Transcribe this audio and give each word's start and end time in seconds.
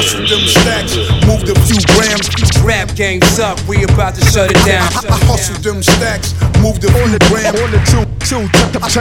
hustle 0.00 0.24
them 0.24 0.48
stacks, 0.48 0.96
moved 1.28 1.44
a 1.52 1.56
few 1.68 1.76
grams. 1.92 2.24
Rap 2.64 2.88
game 2.96 3.20
suck, 3.36 3.60
we 3.68 3.84
about 3.84 4.14
to 4.14 4.24
shut 4.32 4.48
it 4.50 4.56
down. 4.64 4.88
I 5.04 5.20
hustle 5.28 5.60
them 5.60 5.82
stacks, 5.82 6.32
moved 6.64 6.82
a 6.84 6.88
few 6.88 7.20
grams. 7.28 7.60
On 7.60 7.68
the 7.68 7.80
two, 7.84 8.08
two 8.24 8.48
turntables. 8.56 8.96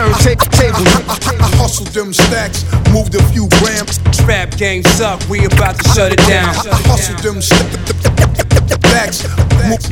I 1.40 1.48
hustle 1.56 1.88
them 1.96 2.12
stacks, 2.12 2.68
moved 2.92 3.16
a 3.16 3.24
few 3.32 3.48
grams. 3.64 3.96
Rap 4.28 4.52
game 4.58 4.84
suck, 5.00 5.24
we 5.30 5.46
about 5.46 5.80
to 5.80 5.88
shut 5.96 6.12
it 6.12 6.20
down. 6.28 6.52
I 6.68 6.76
hustle 6.84 7.16
them 7.24 7.40
stacks, 7.40 9.24
moved, 9.72 9.88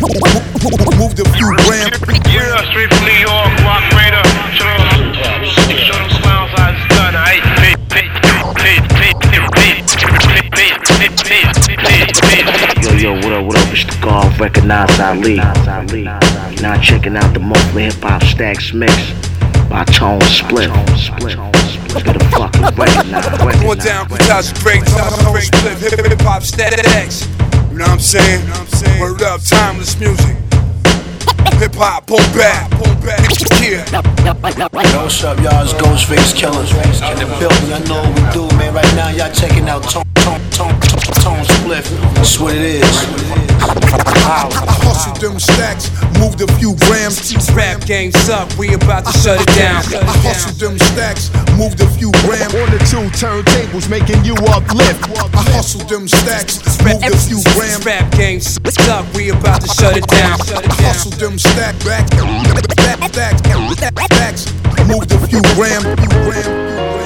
moved 1.00 1.24
a 1.24 1.28
few 1.40 1.56
grams. 1.64 2.04
Yeah, 2.28 2.68
straight 2.68 2.92
from 2.92 3.08
New 3.08 3.24
York, 3.24 3.52
Rock 3.64 3.88
Raider. 3.96 4.28
Show 4.60 4.76
them, 4.92 5.16
show 5.16 5.96
them 5.96 6.12
clowns 6.20 6.52
how 6.52 6.76
it's 6.76 6.84
done, 6.92 7.16
aight? 7.16 7.48
Pay, 7.56 7.80
pay, 7.88 8.12
pay, 8.60 8.76
pay, 8.92 9.08
pay, 9.56 10.27
Yo, 12.48 12.94
yo, 12.94 13.14
what 13.16 13.34
up, 13.34 13.46
what 13.46 13.58
up? 13.58 13.74
It's 13.74 13.84
the 13.84 13.98
golf, 14.02 14.40
recognize 14.40 15.00
Ali. 15.02 15.36
Now 15.36 16.80
checking 16.82 17.18
out 17.18 17.34
the 17.34 17.42
monthly 17.42 17.84
hip 17.84 17.96
hop 17.96 18.24
stacks 18.24 18.72
mix 18.74 18.94
by 19.68 19.84
Tone 19.86 20.22
Spliff. 20.22 20.72
Better 22.06 22.24
fucking 22.32 22.62
recognize, 22.62 23.28
Going 23.28 23.48
recognize. 23.48 23.84
down, 23.84 24.08
Kuta's 24.08 24.54
great 24.64 24.86
time, 24.86 25.12
split, 25.42 26.08
hip 26.08 26.22
hop 26.22 26.44
stacks. 26.44 27.28
You 27.70 27.80
know 27.80 27.84
what 27.84 27.92
I'm 27.92 28.00
saying? 28.00 28.48
Word 29.00 29.22
up, 29.24 29.42
timeless 29.44 30.00
music. 30.00 30.38
Hip 31.60 31.76
hop, 31.76 32.08
pull 32.08 32.18
back, 32.32 32.72
pull 32.72 32.96
back. 33.04 33.20
Yeah. 33.60 33.84
Yo, 33.92 35.04
what's 35.04 35.24
up, 35.24 35.38
y'all? 35.40 35.64
It's 35.64 35.74
Ghostface 35.74 36.34
Killah's 36.34 36.72
in 36.72 37.18
the 37.20 37.28
building. 37.40 37.68
Y'all 37.68 37.84
know 37.90 38.10
what 38.10 38.16
we 38.16 38.50
do, 38.50 38.58
man. 38.58 38.74
Right 38.74 38.96
now, 38.96 39.10
y'all 39.10 39.34
checking 39.34 39.68
out 39.68 39.84
Tone, 39.84 40.04
Tone, 40.28 40.44
Tone, 40.52 40.76
Tone, 40.84 41.16
Tone 41.24 41.44
Spliff. 41.56 41.88
That's 42.16 42.38
what 42.38 42.54
it 42.54 42.84
is. 42.84 42.98
I 44.28 44.52
hustle 44.84 45.16
them 45.24 45.40
stacks, 45.40 45.88
moved 46.20 46.42
a 46.42 46.48
few 46.60 46.76
grams. 46.84 47.32
Rap 47.56 47.80
game 47.86 48.12
suck, 48.12 48.52
we 48.60 48.74
about 48.74 49.06
to 49.06 49.14
shut 49.24 49.40
it 49.40 49.48
down. 49.56 49.80
I 50.04 50.12
hustle 50.28 50.52
them 50.60 50.78
stacks, 50.92 51.32
moved 51.56 51.80
a 51.80 51.88
few 51.96 52.12
grams. 52.28 52.54
On 52.60 52.68
the 52.68 52.80
two 52.92 53.08
turntables, 53.16 53.88
making 53.90 54.26
you 54.26 54.36
uplift. 54.52 55.00
I 55.32 55.48
hustle 55.56 55.88
them 55.88 56.10
stacks, 56.10 56.60
moved 56.84 57.08
a 57.08 57.16
few 57.24 57.40
grams. 57.56 57.86
Rap 57.86 58.12
game 58.12 58.42
suck, 58.42 59.08
we 59.14 59.30
about 59.30 59.62
to 59.62 59.70
shut 59.80 59.96
it 59.96 60.08
down. 60.08 60.38
Shut 60.44 60.60
it 60.60 60.68
I 60.68 60.76
down. 60.76 60.92
hustle 60.92 61.12
them 61.16 61.40
stack 61.40 61.80
back, 61.88 62.04
back, 62.12 63.00
back, 63.16 63.96
stacks, 64.12 64.52
moved 64.92 65.08
a 65.08 65.20
few 65.24 65.40
grams. 65.56 65.88
Few 65.88 66.12
grams, 66.28 66.97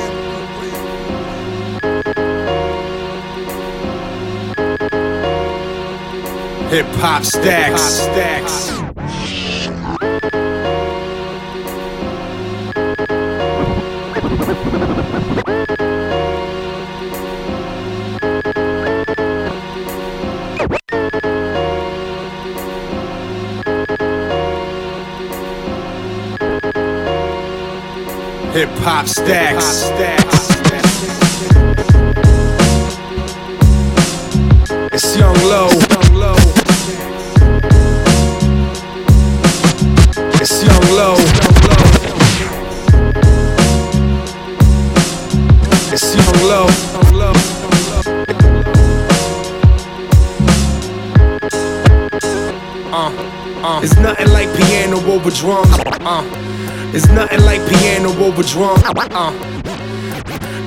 Hip 6.72 6.86
hop 7.02 7.25
stacks. 7.25 7.81
Stacks. 7.81 8.69
Hip 28.53 28.69
hop 28.80 29.08
stacks. 29.08 29.66
Stacks. 29.66 30.52
It's 34.93 35.17
Young 35.17 35.36
Low. 35.49 35.90
It's 53.83 53.95
nothing 53.97 54.30
like 54.30 54.47
piano 54.55 54.97
over 55.09 55.31
drums. 55.31 55.73
Uh. 56.05 56.23
It's 56.93 57.08
nothing 57.09 57.42
like 57.42 57.67
piano 57.67 58.09
over 58.23 58.43
drums. 58.43 58.83
Uh. 58.86 59.33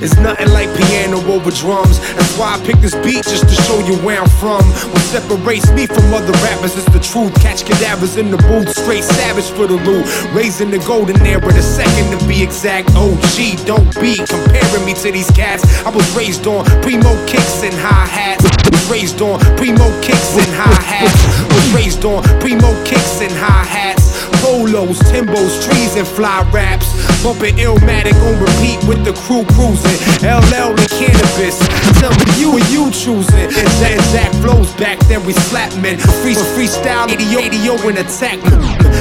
It's 0.03 0.17
nothing 0.19 0.51
like 0.51 0.67
piano 0.77 1.23
over 1.31 1.53
drums. 1.53 2.01
That's 2.19 2.37
why 2.37 2.59
I 2.59 2.67
picked 2.67 2.83
this 2.83 2.95
beat 3.07 3.23
just 3.23 3.49
to 3.49 3.55
show 3.63 3.79
you 3.87 3.95
where 4.03 4.21
I'm 4.21 4.29
from. 4.43 4.67
What 4.91 5.03
separates 5.03 5.71
me 5.71 5.87
from 5.87 6.13
other 6.13 6.33
rappers 6.43 6.77
is 6.77 6.85
the 6.87 6.99
truth. 6.99 7.33
Catch 7.41 7.65
cadavers 7.65 8.17
in 8.17 8.33
the 8.33 8.37
booth, 8.37 8.75
straight 8.75 9.05
savage 9.05 9.49
for 9.55 9.69
the 9.69 9.79
loot. 9.87 10.05
Raising 10.35 10.71
the 10.71 10.79
golden 10.81 11.23
era, 11.25 11.41
the 11.41 11.63
second 11.63 12.19
to 12.19 12.19
be 12.27 12.43
exact. 12.43 12.91
OG, 12.97 13.65
don't 13.65 13.89
be 14.03 14.17
comparing 14.27 14.85
me 14.85 14.95
to 14.95 15.13
these 15.13 15.31
cats. 15.31 15.63
I 15.87 15.91
was 15.91 16.05
raised 16.17 16.49
on 16.49 16.65
primo 16.83 17.15
kicks 17.27 17.63
and 17.63 17.75
hi 17.75 18.07
hats. 18.07 18.43
Was 18.43 18.91
raised 18.91 19.23
on 19.23 19.39
primo 19.57 19.87
kicks 20.03 20.35
and 20.35 20.51
hi 20.53 20.83
hats. 20.83 21.54
Raised 21.73 22.05
on 22.05 22.23
primo 22.41 22.73
kicks 22.85 23.21
and 23.21 23.33
hi 23.33 23.65
hats. 23.65 24.05
Polos, 24.43 24.99
Timbos, 25.11 25.65
trees, 25.65 25.97
and 25.97 26.07
fly 26.07 26.49
raps. 26.53 26.91
Bumping 27.23 27.57
Illmatic 27.57 28.15
on 28.27 28.41
repeat 28.41 28.83
with 28.89 29.05
the 29.05 29.13
crew 29.23 29.45
cruising. 29.55 29.99
LL 30.23 30.75
and 30.77 30.91
cannabis. 30.91 31.94
You 32.37 32.57
and 32.57 32.67
you 32.69 32.91
choosing. 32.91 33.49
And 33.49 33.69
Zach, 34.13 34.33
flows 34.43 34.73
back, 34.75 34.99
then 35.09 35.25
we 35.25 35.33
slap 35.33 35.73
men. 35.81 35.99
Free, 36.21 36.35
freestyle, 36.35 37.09
80 37.09 37.25
80 37.37 37.89
and 37.89 37.99
attack. 37.99 38.39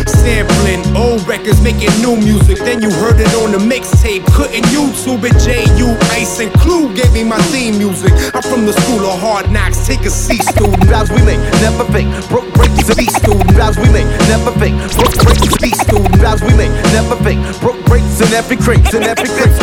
Sampling 0.08 0.84
old 0.96 1.28
records, 1.28 1.62
making 1.62 1.91
new 2.00 2.16
music. 2.16 2.59
Then 2.59 2.81
you 2.81 2.91
heard 2.91 3.19
it 3.19 3.34
on 3.44 3.52
the 3.52 3.59
mixtape. 3.59 4.25
Couldn't 4.34 4.64
YouTube 4.72 5.24
it. 5.28 5.36
J.U. 5.44 5.97
Ice 6.16 6.40
and 6.40 6.52
Clue 6.53 6.94
gave 6.96 7.12
me 7.12 7.24
my 7.24 7.40
theme 7.52 7.78
music. 7.78 8.14
I'm 8.34 8.44
from 8.44 8.66
the 8.66 8.74
school 8.74 9.03
of 9.06 9.20
hard 9.20 9.52
knocks. 9.52 9.85
Take 9.85 10.02
a 10.02 10.09
seat, 10.09 10.44
student. 10.44 10.84
Rhymes 10.90 11.12
we 11.12 11.24
make, 11.24 11.41
never 11.59 11.84
fake. 11.91 12.08
Broke 12.30 12.47
breaks 12.53 12.88
and 12.88 12.97
beat 12.97 13.12
student. 13.12 13.52
Rhymes 13.52 13.78
we 13.78 13.90
make, 13.91 14.08
never 14.31 14.52
fake. 14.59 14.75
Broke 14.96 15.16
breaks 15.20 15.50
and 15.52 15.59
beat 15.59 15.75
student. 15.75 16.16
Rhymes 16.24 16.41
we 16.41 16.53
make, 16.56 16.72
never 16.96 17.16
fake. 17.20 17.41
Broke 17.59 17.84
breaks 17.85 18.22
in 18.22 18.31
every 18.31 18.58
crate, 18.58 18.88
in 18.94 19.03
every 19.03 19.28
crate. 19.28 19.53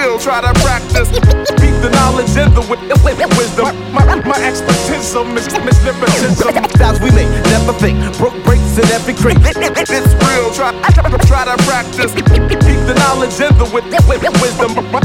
Real, 0.00 0.18
try 0.18 0.40
to 0.40 0.52
practice. 0.64 1.08
Beat 1.60 1.76
the 1.84 1.90
knowledge 1.92 2.32
and 2.36 2.52
the 2.56 2.64
wi- 2.64 2.80
wisdom. 3.36 3.68
My, 3.92 4.04
my 4.24 4.38
expertism 4.40 5.36
is, 5.36 5.46
is 5.46 5.78
lyricism. 5.84 6.54
Rhymes 6.80 7.00
we 7.00 7.10
make, 7.12 7.28
never 7.52 7.72
fake. 7.76 7.98
Broke 8.16 8.36
breaks 8.44 8.78
in 8.80 8.88
every 8.96 9.14
crate. 9.14 9.36
It's 9.44 10.14
real, 10.24 10.48
try, 10.56 10.72
try 11.28 11.44
to 11.44 11.56
practice. 11.68 12.12
The 12.90 12.98
knowledge 12.98 13.38
and 13.38 13.54
the 13.54 13.70
wi- 13.70 13.86
wisdom. 14.42 14.74
My, 14.90 14.98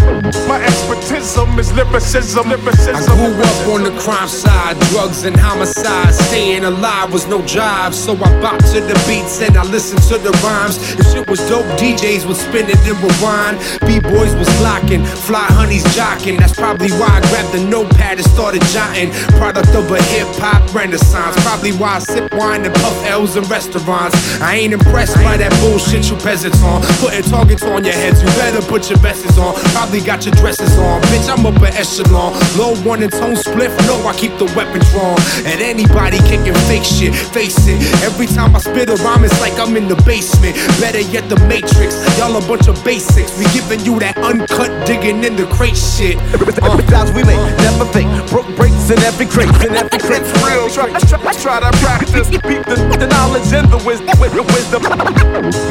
my 0.47 0.59
expertism 0.66 1.59
is 1.59 1.72
lyricism. 1.73 2.47
I 2.47 2.56
lyricism. 2.56 3.13
grew 3.13 3.38
up 3.38 3.68
on 3.68 3.84
the 3.84 3.94
crime 4.01 4.28
side, 4.28 4.79
drugs 4.90 5.23
and 5.23 5.38
homicide. 5.38 6.16
Staying 6.16 6.63
alive 6.66 7.13
was 7.13 7.28
no 7.28 7.46
job, 7.46 7.94
so 7.94 8.13
I 8.13 8.41
bop 8.41 8.57
to 8.73 8.81
the 8.81 8.97
beats 9.06 9.40
and 9.41 9.56
I 9.56 9.63
listen 9.63 9.97
to 10.09 10.18
the 10.18 10.31
rhymes. 10.41 10.81
If 10.97 11.13
shit 11.13 11.29
was 11.29 11.40
dope, 11.47 11.66
DJs 11.78 12.25
would 12.25 12.38
spin 12.38 12.66
it 12.69 12.81
and 12.90 12.97
rewind. 12.97 13.62
B-boys 13.85 14.34
was 14.34 14.50
locking, 14.62 15.06
fly 15.06 15.46
honeys 15.53 15.85
jocking. 15.94 16.40
That's 16.40 16.56
probably 16.56 16.90
why 16.97 17.22
I 17.22 17.22
grabbed 17.29 17.53
the 17.53 17.63
notepad 17.69 18.17
and 18.17 18.25
started 18.25 18.63
jotting. 18.73 19.12
Product 19.38 19.69
of 19.75 19.91
a 19.91 20.02
hip 20.09 20.25
hop 20.41 20.73
renaissance. 20.73 21.38
Probably 21.46 21.72
why 21.73 21.97
I 21.97 22.00
sip 22.00 22.34
wine 22.34 22.66
and 22.66 22.73
puff 22.81 22.97
L's 23.06 23.35
in 23.35 23.44
restaurants. 23.44 24.17
I 24.41 24.55
ain't 24.55 24.73
impressed 24.73 25.16
by 25.22 25.38
that 25.38 25.53
bullshit 25.61 26.09
you 26.09 26.17
peasants 26.17 26.64
on. 26.64 26.81
Putting 26.97 27.22
targets 27.29 27.61
on 27.61 27.74
your 27.83 27.93
heads, 27.93 28.22
you 28.22 28.27
better 28.39 28.61
put 28.61 28.89
your 28.89 28.99
vests 28.99 29.37
on. 29.37 29.53
Probably 29.73 30.01
got 30.01 30.25
your 30.25 30.33
dresses 30.35 30.77
on. 30.77 31.01
Bitch, 31.11 31.27
I'm 31.27 31.45
up 31.45 31.57
an 31.61 31.73
echelon. 31.73 32.33
Low 32.57 32.75
one 32.87 33.01
and 33.03 33.11
Tone 33.11 33.35
Spliff, 33.35 33.73
no, 33.87 34.07
I 34.07 34.13
keep 34.16 34.37
the 34.37 34.45
weapon 34.55 34.81
drawn. 34.91 35.17
And 35.45 35.59
anybody 35.61 36.19
kicking 36.29 36.53
fake 36.69 36.83
shit, 36.85 37.13
face 37.33 37.67
it. 37.67 37.81
Every 38.03 38.27
time 38.27 38.55
I 38.55 38.59
spit 38.59 38.89
a 38.89 38.95
rhyme, 39.03 39.23
it's 39.25 39.39
like 39.41 39.57
I'm 39.59 39.75
in 39.75 39.87
the 39.87 39.95
basement. 40.07 40.55
Better 40.79 41.01
yet, 41.01 41.27
the 41.29 41.39
matrix. 41.47 41.95
Y'all 42.17 42.35
a 42.37 42.41
bunch 42.47 42.67
of 42.67 42.77
basics. 42.85 43.37
We 43.37 43.45
giving 43.51 43.81
you 43.85 43.99
that 43.99 44.17
uncut 44.17 44.71
digging 44.87 45.23
in 45.23 45.35
the 45.35 45.45
crate 45.47 45.78
shit. 45.78 46.17
Uh, 46.61 46.78
Rhymes 46.91 47.11
we 47.11 47.23
make, 47.23 47.41
never 47.66 47.85
fake. 47.91 48.07
Broke 48.29 48.47
breaks 48.55 48.89
in 48.89 48.99
every 48.99 49.25
crate, 49.25 49.49
in 49.66 49.75
every 49.75 49.99
crate. 49.99 50.21
It's 50.21 50.31
real, 50.45 50.69
try, 50.69 50.87
try, 51.09 51.33
try 51.33 51.59
to 51.59 51.71
practice. 51.79 52.29
Beat 52.29 52.63
the, 52.69 52.75
the 52.99 53.07
knowledge 53.07 53.51
and 53.51 53.67
the 53.71 53.78
wis- 53.83 53.99
wi- 54.16 54.31
wisdom. 54.53 54.83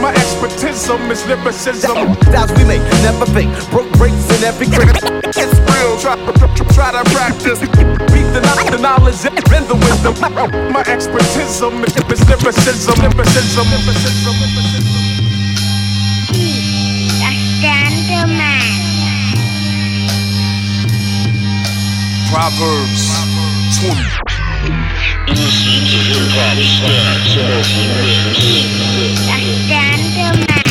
My 0.03 0.13
expertism 0.13 1.11
is 1.11 1.25
lyricism. 1.27 1.94
Rhymes 1.95 2.53
we 2.59 2.65
make, 2.65 2.83
never 3.07 3.27
fake. 3.31 3.51
Broke 3.71 3.91
breaks 3.99 4.27
in 4.35 4.43
every 4.43 4.67
crate. 4.67 4.99
It's 5.31 5.59
real, 5.71 5.95
try, 6.03 6.17
try 6.75 6.91
to 6.91 7.03
practice. 7.15 7.61
Beat 8.11 8.29
the, 8.35 8.41
the 8.71 8.79
knowledge 8.83 9.25
and 9.25 9.37
the 9.69 9.77
wisdom. 9.79 10.15
My 10.73 10.83
expertism 10.87 11.85
is 11.87 11.95
lyricism. 12.27 12.99
Lyricism. 12.99 13.67
Lyricism. 13.71 14.35
Lyricism. 14.43 14.95
Proverbs 22.31 23.05
20. 23.79 24.25
Listen 25.29 25.87
to 25.87 25.99
hip 26.03 26.35
hop 26.35 26.59
stacks, 26.59 27.31
Gentlemen. 29.69 30.25
Gentlemen. 30.49 30.64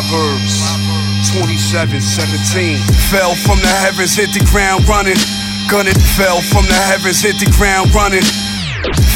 Proverbs 0.00 0.64
27 1.28 2.00
17. 2.00 2.80
Fell 3.12 3.36
from 3.36 3.60
the 3.60 3.68
heavens, 3.84 4.16
hit 4.16 4.32
the 4.32 4.40
ground 4.48 4.88
running. 4.88 5.20
Gunning, 5.68 5.98
fell 6.16 6.40
from 6.40 6.64
the 6.64 6.80
heavens, 6.88 7.20
hit 7.20 7.36
the 7.36 7.44
ground 7.52 7.92
running. 7.92 8.24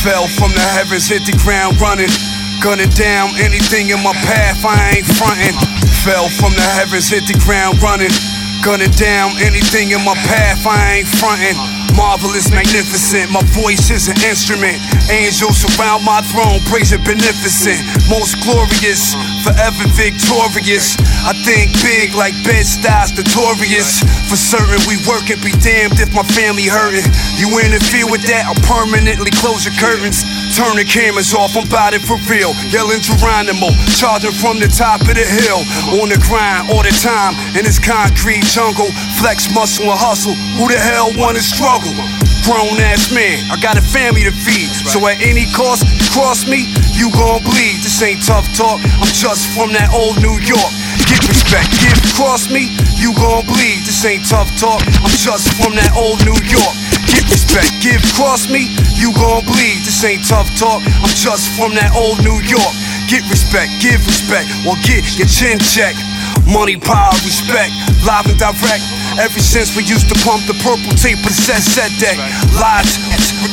Fell 0.05 0.29
from 0.29 0.53
the 0.53 0.67
heavens, 0.77 1.09
hit 1.09 1.25
the 1.25 1.33
ground 1.41 1.81
running. 1.81 2.13
Gunning 2.61 2.93
down 2.93 3.33
anything 3.41 3.97
in 3.97 4.01
my 4.05 4.13
path, 4.29 4.61
I 4.61 5.01
ain't 5.01 5.09
fronting. 5.17 5.57
Fell 6.05 6.29
from 6.29 6.53
the 6.53 6.69
heavens, 6.77 7.09
hit 7.09 7.25
the 7.25 7.41
ground 7.41 7.81
running. 7.81 8.13
Gunning 8.61 8.93
down 9.01 9.41
anything 9.41 9.97
in 9.97 10.05
my 10.05 10.17
path, 10.29 10.69
I 10.69 11.01
ain't 11.01 11.09
fronting. 11.09 11.57
Marvelous, 11.97 12.53
magnificent, 12.53 13.33
my 13.33 13.41
voice 13.57 13.89
is 13.89 14.13
an 14.13 14.21
instrument. 14.29 14.85
Angels 15.09 15.65
surround 15.65 16.05
my 16.05 16.21
throne, 16.29 16.61
praising 16.69 17.01
beneficent. 17.09 17.81
Most 18.09 18.37
glorious, 18.45 19.17
forever 19.41 19.85
victorious. 19.97 20.97
I 21.25 21.33
think 21.45 21.73
big 21.81 22.13
like 22.13 22.37
Bed-Stuys 22.45 23.17
notorious. 23.17 24.05
For 24.29 24.37
certain, 24.37 24.81
we 24.85 25.01
work 25.09 25.33
and 25.33 25.41
be 25.41 25.57
damned 25.65 25.97
if 25.97 26.13
my 26.13 26.23
family 26.37 26.69
hurting. 26.69 27.09
You 27.41 27.49
interfere 27.65 28.05
with 28.05 28.21
that, 28.29 28.45
I'll 28.45 28.61
permanently 28.69 29.33
close 29.41 29.65
your 29.65 29.73
curtains. 29.81 30.21
Turn 30.53 30.77
the 30.77 30.85
cameras 30.85 31.33
off, 31.33 31.57
I'm 31.57 31.65
bout 31.73 31.97
it 31.97 32.05
for 32.05 32.21
real. 32.29 32.53
Yelling 32.69 33.01
Geronimo, 33.01 33.73
charging 33.97 34.37
from 34.37 34.61
the 34.61 34.69
top 34.69 35.01
of 35.09 35.17
the 35.17 35.25
hill. 35.25 35.65
On 35.97 36.13
the 36.13 36.21
grind 36.29 36.69
all 36.69 36.85
the 36.85 36.93
time 37.01 37.33
in 37.57 37.65
this 37.65 37.81
concrete 37.81 38.45
jungle. 38.45 38.93
Flex 39.17 39.49
muscle 39.57 39.89
and 39.89 39.97
hustle. 39.99 40.37
Who 40.61 40.69
the 40.69 40.79
hell 40.79 41.09
wanna 41.17 41.41
struggle? 41.41 41.97
Grown 42.45 42.77
ass 42.77 43.09
man, 43.09 43.41
I 43.49 43.57
got 43.57 43.81
a 43.81 43.85
family 43.85 44.21
to 44.29 44.35
feed. 44.45 44.69
So 44.93 45.01
at 45.09 45.17
any 45.25 45.49
cost, 45.57 45.89
cross 46.13 46.45
me, 46.45 46.69
you 46.95 47.11
gon' 47.11 47.43
bleed. 47.43 47.83
This 47.83 48.01
ain't 48.03 48.23
tough 48.23 48.47
talk, 48.55 48.79
I'm 49.03 49.11
just 49.11 49.51
from 49.53 49.75
that 49.75 49.91
old 49.91 50.17
New 50.23 50.39
York. 50.41 50.73
Get 51.11 51.21
respect, 51.29 51.69
give 51.83 51.99
cross 52.15 52.49
me, 52.49 52.71
you 52.97 53.13
gon' 53.19 53.45
bleed. 53.47 53.83
This 53.85 54.03
ain't 54.07 54.25
tough 54.25 54.49
talk, 54.57 54.81
I'm 55.03 55.13
just 55.19 55.51
from 55.59 55.75
that 55.75 55.93
old 55.99 56.23
New 56.25 56.39
York. 56.47 56.75
Get 57.11 57.27
respect, 57.31 57.71
give 57.83 58.01
cross 58.15 58.47
me, 58.49 58.71
you 58.95 59.11
gon' 59.19 59.45
bleed. 59.45 59.83
This 59.85 60.03
ain't 60.07 60.25
tough 60.25 60.49
talk, 60.57 60.81
I'm 61.03 61.13
just 61.13 61.51
from 61.59 61.75
that 61.75 61.93
old 61.99 62.23
New 62.23 62.39
York. 62.47 62.75
Get 63.11 63.27
respect, 63.29 63.69
give 63.85 64.01
respect, 64.07 64.49
or 64.65 64.79
get 64.87 65.05
your 65.19 65.29
chin 65.29 65.59
checked. 65.61 66.01
Money, 66.49 66.77
power, 66.77 67.13
respect, 67.25 67.73
live 68.05 68.27
and 68.27 68.39
direct. 68.39 68.85
Ever 69.21 69.41
since 69.41 69.77
we 69.77 69.85
used 69.85 70.09
to 70.09 70.17
pump 70.25 70.45
the 70.47 70.57
purple 70.65 70.93
tape 70.97 71.21
set 71.31 71.63
set 71.63 71.93
deck. 72.01 72.17
Lives, 72.57 72.99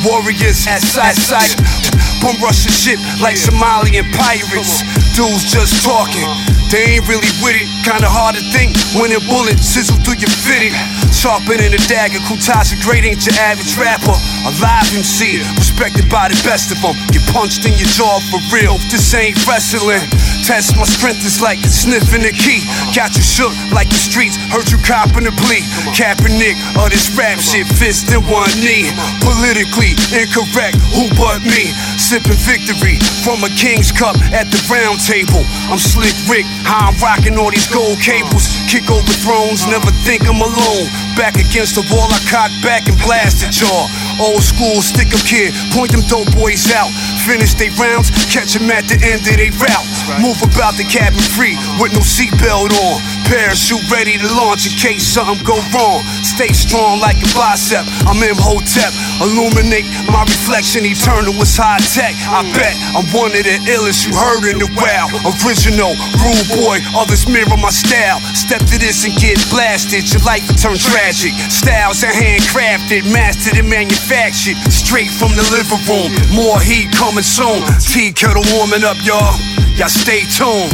warriors 0.03 0.67
at 0.67 0.81
sight. 0.81 1.80
Bum 2.21 2.37
rushing 2.41 2.71
shit 2.71 2.99
like 3.19 3.35
Somalian 3.35 4.05
pirates. 4.13 4.85
Dudes 5.17 5.51
just 5.51 5.83
talking, 5.83 6.29
they 6.71 6.95
ain't 6.95 7.07
really 7.11 7.27
with 7.43 7.59
it. 7.59 7.67
Kinda 7.83 8.07
hard 8.07 8.39
to 8.39 8.43
think 8.55 8.71
when 8.95 9.11
a 9.11 9.19
bullet 9.27 9.59
sizzle 9.59 9.99
through 10.07 10.23
your 10.23 10.31
fitted. 10.31 10.71
Sharper 11.11 11.59
than 11.59 11.75
a 11.75 11.81
dagger, 11.91 12.23
Kuta's 12.25 12.71
a 12.71 12.79
great 12.79 13.03
ain't 13.03 13.27
your 13.27 13.35
average 13.43 13.75
rapper. 13.75 14.15
A 14.47 14.51
live 14.63 14.87
MC, 14.95 15.43
respected 15.59 16.07
by 16.07 16.31
the 16.31 16.39
best 16.47 16.71
of 16.71 16.79
them. 16.79 16.95
Get 17.11 17.27
punched 17.29 17.67
in 17.67 17.75
your 17.75 17.91
jaw 17.91 18.23
for 18.31 18.39
real. 18.55 18.79
This 18.87 19.13
ain't 19.13 19.35
wrestling. 19.45 20.01
Test 20.47 20.73
my 20.79 20.87
strength 20.87 21.21
is 21.21 21.43
like 21.43 21.59
sniffing 21.67 22.25
a 22.25 22.33
key. 22.33 22.63
Got 22.95 23.13
you 23.13 23.21
shook 23.21 23.53
like 23.69 23.91
the 23.91 23.99
streets, 23.99 24.39
heard 24.49 24.65
you 24.71 24.79
copping 24.81 25.27
a 25.27 25.33
plea. 25.43 25.61
Kaepernick 25.93 26.57
of 26.79 26.89
this 26.89 27.11
rap 27.13 27.37
shit, 27.37 27.67
fist 27.77 28.09
in 28.09 28.23
one 28.25 28.49
knee. 28.57 28.89
Politically 29.21 29.93
incorrect, 30.09 30.79
who 30.95 31.05
but 31.19 31.43
me? 31.45 31.69
Sipping 31.99 32.39
victory 32.47 32.97
from 33.21 33.43
a 33.45 33.51
king's 33.53 33.91
cup 33.91 34.17
at 34.33 34.49
the 34.49 34.57
round 34.71 34.97
table. 35.03 35.45
I'm 35.69 35.77
slick 35.77 36.15
Rick, 36.25 36.49
how 36.63 36.89
I'm 36.89 36.97
rocking 37.01 37.37
all 37.37 37.51
these 37.51 37.67
gold 37.67 37.99
cables. 37.99 38.47
Kick 38.67 38.89
over 38.89 39.13
thrones, 39.23 39.67
never 39.67 39.91
think 40.03 40.27
I'm 40.27 40.39
alone. 40.41 40.85
Back 41.15 41.35
against 41.37 41.75
the 41.75 41.83
wall, 41.91 42.07
I 42.09 42.19
cock 42.29 42.51
back 42.63 42.87
and 42.87 42.97
blast 43.03 43.43
at 43.43 43.59
y'all. 43.59 43.87
Old 44.19 44.43
school, 44.43 44.81
stick 44.81 45.11
'em 45.11 45.21
kid, 45.25 45.53
point 45.71 45.91
them 45.91 46.01
dope 46.07 46.31
boys 46.31 46.71
out. 46.71 46.91
Finish 47.25 47.53
they 47.53 47.69
rounds, 47.77 48.09
catch 48.33 48.55
'em 48.55 48.71
at 48.71 48.87
the 48.87 48.97
end 49.05 49.21
of 49.21 49.37
they 49.37 49.51
route. 49.61 49.87
Move 50.19 50.41
about 50.41 50.75
the 50.75 50.83
cabin 50.83 51.21
free 51.37 51.55
with 51.79 51.93
no 51.93 52.01
seatbelt 52.01 52.73
on. 52.73 52.97
Parachute 53.29 53.85
ready 53.89 54.17
to 54.17 54.27
launch 54.33 54.65
in 54.65 54.73
case 54.73 55.05
something 55.05 55.37
go 55.45 55.55
wrong. 55.71 56.03
Stay 56.23 56.51
strong 56.51 56.99
like 56.99 57.15
a 57.21 57.29
bicep. 57.37 57.85
I'm 58.09 58.21
Imhotep. 58.21 58.91
Illuminate 59.21 59.85
my 60.09 60.23
reflection, 60.23 60.85
eternal 60.85 61.33
was 61.37 61.55
high 61.55 61.79
tech. 61.93 62.15
I 62.27 62.43
mm. 62.43 62.53
bet 62.57 62.75
I'm 62.97 63.05
one 63.13 63.31
of 63.37 63.43
the 63.45 63.57
illest 63.69 64.03
you 64.07 64.17
heard 64.17 64.43
in 64.49 64.57
the 64.57 64.67
wow. 64.75 65.07
Original, 65.45 65.93
rude 66.19 66.49
boy, 66.49 66.81
others 66.97 67.27
mirror 67.27 67.55
my 67.55 67.69
style. 67.69 68.19
Step 68.33 68.65
to 68.73 68.77
this 68.81 69.05
and 69.05 69.15
get 69.15 69.37
blasted, 69.53 70.11
your 70.11 70.23
life 70.25 70.43
will 70.49 70.57
turn 70.57 70.77
tragic. 70.77 71.31
Styles 71.53 72.03
are 72.03 72.11
handcrafted, 72.11 73.05
mastered 73.13 73.57
and 73.61 73.69
manufactured. 73.69 74.57
Straight 74.73 75.11
from 75.11 75.31
the 75.37 75.45
living 75.53 75.79
room, 75.87 76.11
more 76.33 76.59
heat 76.59 76.89
coming 77.11 77.23
soon. 77.23 77.61
Tea 77.91 78.13
kettle 78.13 78.43
warming 78.55 78.85
up, 78.85 78.95
y'all. 79.03 79.35
Y'all 79.75 79.89
stay 79.89 80.21
tuned. 80.31 80.71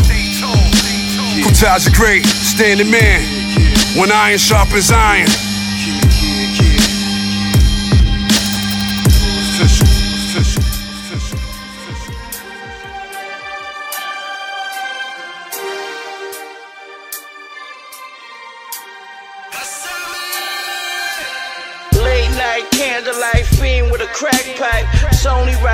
Kuta's 1.42 1.88
a 1.88 1.92
great 1.92 2.26
standing 2.26 2.92
man. 2.92 3.22
When 4.00 4.12
iron 4.12 4.38
sharpens 4.38 4.92
iron. 4.92 5.28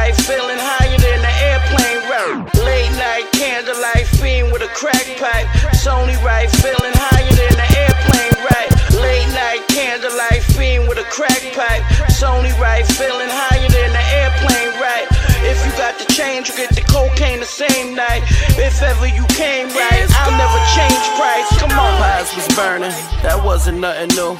Right, 0.04 0.16
feeling 0.28 0.60
higher 0.60 1.00
than 1.00 1.20
the 1.24 1.34
airplane 1.48 2.02
route. 2.12 2.44
Late 2.60 2.92
night 3.00 3.26
candlelight 3.32 4.08
fiend 4.20 4.52
with 4.52 4.62
a 4.62 4.72
crack 4.76 5.08
pipe. 5.16 5.48
It's 5.72 5.88
only 5.88 6.16
right, 6.20 6.50
feeling 6.60 6.92
higher 6.96 7.36
than 7.40 7.56
the 7.56 7.70
airplane 7.80 8.36
right. 8.44 8.72
Late 9.00 9.32
night 9.32 9.64
candlelight 9.70 10.44
fiend 10.44 10.90
with 10.90 10.98
a 10.98 11.08
crack 11.08 11.44
pipe. 11.56 11.84
It's 12.04 12.22
only 12.22 12.52
right, 12.60 12.86
feeling 12.86 13.32
higher 13.32 13.73
got 15.94 16.08
the 16.08 16.14
change, 16.14 16.50
you 16.50 16.56
get 16.56 16.76
the 16.76 16.82
cocaine 16.82 17.40
the 17.40 17.46
same 17.46 17.96
night. 17.96 18.24
If 18.58 18.82
ever 18.82 19.08
you 19.08 19.26
came 19.28 19.68
right, 19.68 20.08
I'll 20.10 20.38
never 20.38 20.60
change 20.76 21.04
price. 21.18 21.60
Come 21.60 21.72
on. 21.72 21.98
Pies 22.00 22.36
was 22.36 22.48
burning, 22.56 22.92
that 23.22 23.42
wasn't 23.44 23.80
nothing 23.80 24.10
new. 24.10 24.38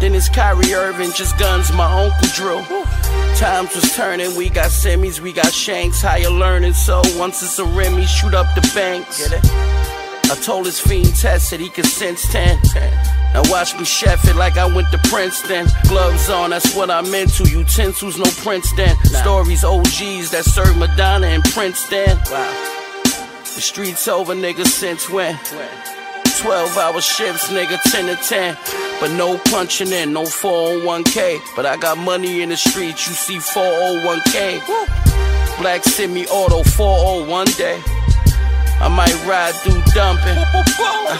Then 0.00 0.14
it's 0.14 0.28
Kyrie 0.28 0.74
Irving, 0.74 1.10
just 1.12 1.38
guns 1.38 1.72
my 1.72 1.90
uncle 2.04 2.28
drew. 2.34 2.62
Times 3.36 3.74
was 3.74 3.94
turning, 3.94 4.34
we 4.36 4.48
got 4.48 4.70
semis, 4.70 5.20
we 5.20 5.32
got 5.32 5.52
shanks, 5.52 6.00
higher 6.02 6.30
learning. 6.30 6.74
So 6.74 7.02
once 7.16 7.42
it's 7.42 7.58
a 7.58 7.64
Remy, 7.64 8.06
shoot 8.06 8.34
up 8.34 8.46
the 8.54 8.62
banks. 8.74 9.28
Get 9.28 9.44
it? 9.44 9.95
I 10.28 10.34
told 10.34 10.66
his 10.66 10.80
fiend 10.80 11.14
test 11.14 11.50
that 11.50 11.60
he 11.60 11.68
could 11.68 11.86
sense 11.86 12.26
10. 12.32 12.60
Now 13.32 13.42
watch 13.50 13.76
me 13.78 13.84
chef 13.84 14.26
it 14.28 14.34
like 14.34 14.56
I 14.56 14.66
went 14.66 14.90
to 14.90 14.98
Princeton. 15.08 15.66
Gloves 15.88 16.28
on, 16.28 16.50
that's 16.50 16.74
what 16.74 16.90
I'm 16.90 17.14
into. 17.14 17.48
Utensils, 17.48 18.18
no 18.18 18.24
Princeton. 18.42 18.96
Stories, 19.04 19.62
OGs 19.62 20.30
that 20.30 20.44
serve 20.44 20.76
Madonna 20.76 21.28
and 21.28 21.44
Princeton. 21.44 22.18
Wow. 22.30 22.72
The 23.42 23.60
streets 23.62 24.08
over, 24.08 24.34
nigga, 24.34 24.66
since 24.66 25.08
when? 25.08 25.38
12 26.38 26.76
hour 26.76 27.00
shifts, 27.00 27.48
nigga, 27.50 27.80
10 27.90 28.06
to 28.06 28.16
10. 28.16 28.56
But 29.00 29.12
no 29.12 29.38
punching 29.38 29.92
in, 29.92 30.12
no 30.12 30.24
401k. 30.24 31.40
But 31.54 31.66
I 31.66 31.76
got 31.76 31.98
money 31.98 32.42
in 32.42 32.48
the 32.48 32.56
streets, 32.56 33.06
you 33.06 33.14
see 33.14 33.36
401k. 33.36 34.60
Black 35.60 35.84
Semi 35.84 36.26
Auto 36.26 36.62
401 36.62 37.46
day. 37.56 37.82
I 38.80 38.88
might 38.88 39.16
ride 39.24 39.54
through 39.64 39.80
dumping. 39.94 40.36
Uh, 40.36 41.16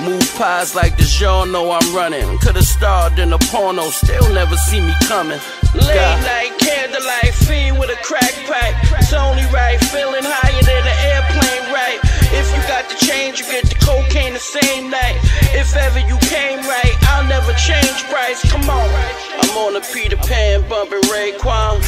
move 0.00 0.24
pies 0.36 0.74
like 0.74 0.96
the 0.96 1.04
y'all 1.20 1.46
know 1.46 1.72
I'm 1.72 1.94
running. 1.94 2.38
Could've 2.38 2.64
starred 2.64 3.18
in 3.18 3.32
a 3.32 3.38
porno, 3.50 3.90
still 3.90 4.32
never 4.32 4.56
see 4.56 4.80
me 4.80 4.94
coming. 5.04 5.40
Late 5.74 6.18
night 6.22 6.54
candlelight, 6.58 7.34
fiend 7.34 7.78
with 7.78 7.90
a 7.90 8.00
crack 8.02 8.32
pipe. 8.46 8.74
It's 8.98 9.12
only 9.12 9.44
right, 9.52 9.78
feeling 9.90 10.22
higher 10.22 10.62
than 10.62 10.82
an 10.86 10.98
airplane, 11.10 11.74
right? 11.74 11.98
If 12.32 12.46
you 12.54 12.62
got 12.70 12.88
the 12.88 12.96
change, 13.04 13.40
you 13.40 13.46
get 13.50 13.66
the 13.66 13.74
cocaine 13.82 14.34
the 14.34 14.38
same 14.38 14.90
night. 14.90 15.18
If 15.52 15.74
ever 15.76 15.98
you 15.98 16.16
came 16.30 16.60
right, 16.62 16.94
I'll 17.10 17.26
never 17.26 17.52
change 17.54 18.04
price. 18.06 18.40
Come 18.50 18.70
on, 18.70 18.88
I'm 19.42 19.50
on 19.58 19.76
a 19.76 19.80
Peter 19.92 20.16
Pan 20.16 20.62
bumping 20.68 21.02
Raekwon. 21.10 21.82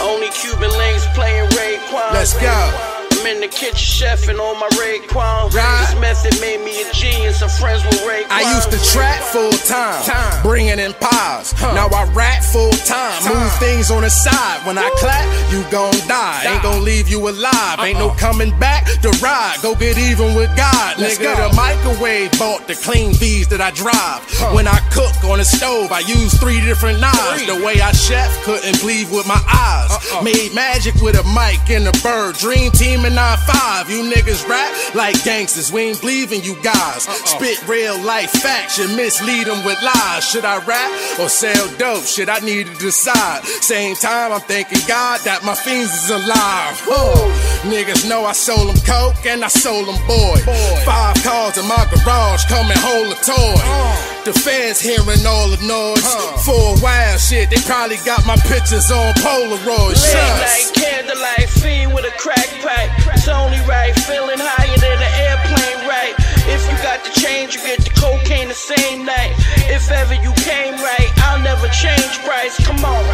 Only 0.00 0.30
Cuban 0.30 0.70
links 0.70 1.06
playing 1.14 1.50
Raekwon. 1.50 2.12
Let's 2.14 2.38
go. 2.40 2.97
I'm 3.18 3.26
in 3.26 3.40
the 3.40 3.48
kitchen 3.48 3.74
chef 3.74 4.28
and 4.28 4.38
on 4.38 4.60
my 4.60 4.68
Raekwon. 4.78 5.50
This 5.50 6.00
method 6.00 6.40
made 6.40 6.62
me 6.62 6.82
a 6.82 6.92
genius. 6.92 7.42
I'm 7.42 7.48
friends 7.48 7.84
with 7.84 7.98
Raekwon. 8.06 8.30
I 8.30 8.54
used 8.54 8.70
to 8.70 8.78
trap 8.92 9.22
full 9.24 9.50
time, 9.66 10.04
time. 10.04 10.42
bringing 10.42 10.78
in 10.78 10.92
pies. 10.94 11.52
Now 11.60 11.88
I 11.88 12.04
rap 12.14 12.44
full 12.44 12.70
time, 12.86 13.18
move 13.26 13.52
things 13.58 13.90
on 13.90 14.02
the 14.02 14.10
side. 14.10 14.64
When 14.66 14.78
I 14.78 14.88
clap, 14.98 15.26
you 15.52 15.64
gon' 15.70 15.98
die. 16.06 16.44
Ain't 16.46 16.62
gon' 16.62 16.84
leave 16.84 17.08
you 17.08 17.28
alive. 17.28 17.80
Ain't 17.80 17.98
no 17.98 18.10
uh-uh. 18.10 18.18
coming 18.18 18.56
back 18.58 18.86
to 19.02 19.10
ride. 19.18 19.56
Go 19.62 19.74
get 19.74 19.98
even 19.98 20.36
with 20.36 20.54
God, 20.56 20.96
nigga. 20.96 21.50
The 21.50 21.56
microwave 21.56 22.30
bought 22.38 22.68
the 22.68 22.74
clean 22.74 23.18
bees 23.18 23.48
that 23.48 23.60
I 23.60 23.72
drive. 23.72 24.22
When 24.54 24.68
I 24.68 24.78
cook 24.94 25.12
on 25.24 25.38
the 25.38 25.44
stove, 25.44 25.90
I 25.90 26.00
use 26.00 26.38
three 26.38 26.60
different 26.60 27.00
knives. 27.00 27.46
The 27.46 27.64
way 27.64 27.80
I 27.80 27.90
chef, 27.92 28.30
couldn't 28.44 28.78
believe 28.80 29.10
with 29.10 29.26
my 29.26 29.42
eyes. 29.42 29.90
Uh-uh. 29.90 30.22
Made 30.22 30.54
magic 30.54 30.94
with 31.02 31.18
a 31.18 31.24
mic 31.34 31.68
and 31.70 31.88
a 31.88 31.92
bird. 32.02 32.36
Dream 32.36 32.70
team 32.70 33.04
and 33.04 33.17
9-5. 33.18 33.90
You 33.90 34.08
niggas 34.08 34.46
rap 34.48 34.94
like 34.94 35.24
gangsters. 35.24 35.72
We 35.72 35.90
ain't 35.90 36.00
believing 36.00 36.40
you 36.44 36.54
guys. 36.62 37.02
Spit 37.02 37.66
real 37.66 37.98
life 37.98 38.30
facts. 38.30 38.78
You 38.78 38.86
mislead 38.96 39.48
them 39.48 39.64
with 39.64 39.82
lies. 39.82 40.22
Should 40.24 40.44
I 40.44 40.64
rap 40.64 41.18
or 41.18 41.28
sell 41.28 41.66
dope? 41.78 42.04
Shit, 42.04 42.28
I 42.28 42.38
need 42.38 42.68
to 42.68 42.74
decide. 42.74 43.44
Same 43.44 43.96
time, 43.96 44.30
I'm 44.30 44.40
thanking 44.42 44.86
God 44.86 45.18
that 45.24 45.42
my 45.42 45.54
fiends 45.56 45.90
is 45.90 46.10
alive. 46.10 46.78
Huh. 46.86 47.68
Niggas 47.68 48.08
know 48.08 48.24
I 48.24 48.32
sold 48.32 48.68
them 48.68 48.80
coke 48.86 49.26
and 49.26 49.44
I 49.44 49.48
sold 49.48 49.88
them 49.88 49.98
boy. 50.06 50.38
Five 50.86 51.16
cars 51.24 51.58
in 51.58 51.66
my 51.66 51.84
garage, 51.90 52.44
come 52.46 52.70
and 52.70 52.78
hold 52.78 53.08
a 53.10 53.18
toy. 53.18 53.58
Uh. 53.66 54.17
The 54.28 54.36
fans 54.44 54.78
hearing 54.78 55.24
all 55.24 55.48
the 55.48 55.56
noise. 55.64 56.04
For 56.44 56.76
a 56.76 56.78
while, 56.84 57.16
shit, 57.16 57.48
they 57.48 57.56
probably 57.64 57.96
got 58.04 58.28
my 58.28 58.36
pictures 58.44 58.92
on 58.92 59.16
Polaroid. 59.24 59.96
Shucks. 59.96 60.44
night 60.44 60.68
candlelight, 60.76 61.48
fiend 61.48 61.94
with 61.94 62.04
a 62.04 62.12
crack 62.20 62.44
pipe. 62.60 62.92
It's 63.16 63.26
only 63.26 63.56
right, 63.64 63.96
feeling 64.04 64.36
higher 64.36 64.76
than 64.76 65.00
an 65.00 65.14
airplane, 65.24 65.80
right? 65.88 66.12
If 66.44 66.60
you 66.68 66.76
got 66.84 67.00
the 67.08 67.12
change, 67.16 67.56
you 67.56 67.64
get 67.64 67.80
the 67.80 67.88
cocaine 67.96 68.48
the 68.48 68.54
same 68.54 69.06
night. 69.06 69.32
If 69.72 69.90
ever 69.90 70.12
you 70.12 70.36
came 70.44 70.76
right, 70.76 71.08
I'll 71.24 71.40
never 71.40 71.64
change 71.72 72.20
price. 72.20 72.52
Come 72.60 72.84
on, 72.84 73.04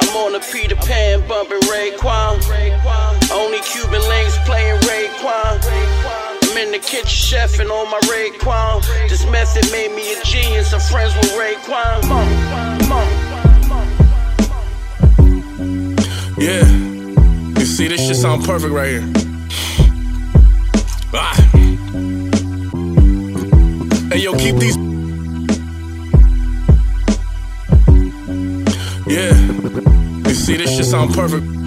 I'm 0.00 0.08
on 0.24 0.34
a 0.36 0.40
Peter 0.40 0.76
Pan 0.76 1.20
bumping 1.28 1.60
Raekwon. 1.68 2.40
Only 3.28 3.60
Cuban 3.60 4.00
links 4.08 4.38
playing 4.48 4.80
Raekwon. 4.88 6.31
I'm 6.52 6.58
in 6.58 6.70
the 6.70 6.78
kitchen 6.78 7.06
chefing 7.06 7.70
on 7.70 7.90
my 7.90 7.98
Raekwon. 8.00 8.82
This 9.08 9.24
method 9.24 9.72
made 9.72 9.90
me 9.92 10.12
a 10.12 10.22
genius. 10.22 10.74
I'm 10.74 10.80
friends 10.80 11.14
with 11.16 11.32
Raekwon. 11.32 12.04
On. 12.10 12.28
Yeah. 16.38 16.68
You 17.58 17.64
see, 17.64 17.88
this 17.88 18.06
shit 18.06 18.16
sound 18.16 18.44
perfect 18.44 18.70
right 18.70 18.90
here. 18.90 19.10
Ah. 21.14 21.34
Hey, 24.12 24.18
yo, 24.18 24.34
keep 24.36 24.56
these. 24.56 24.76
Yeah. 29.06 29.34
You 30.28 30.34
see, 30.34 30.58
this 30.58 30.76
shit 30.76 30.84
sound 30.84 31.14
perfect. 31.14 31.61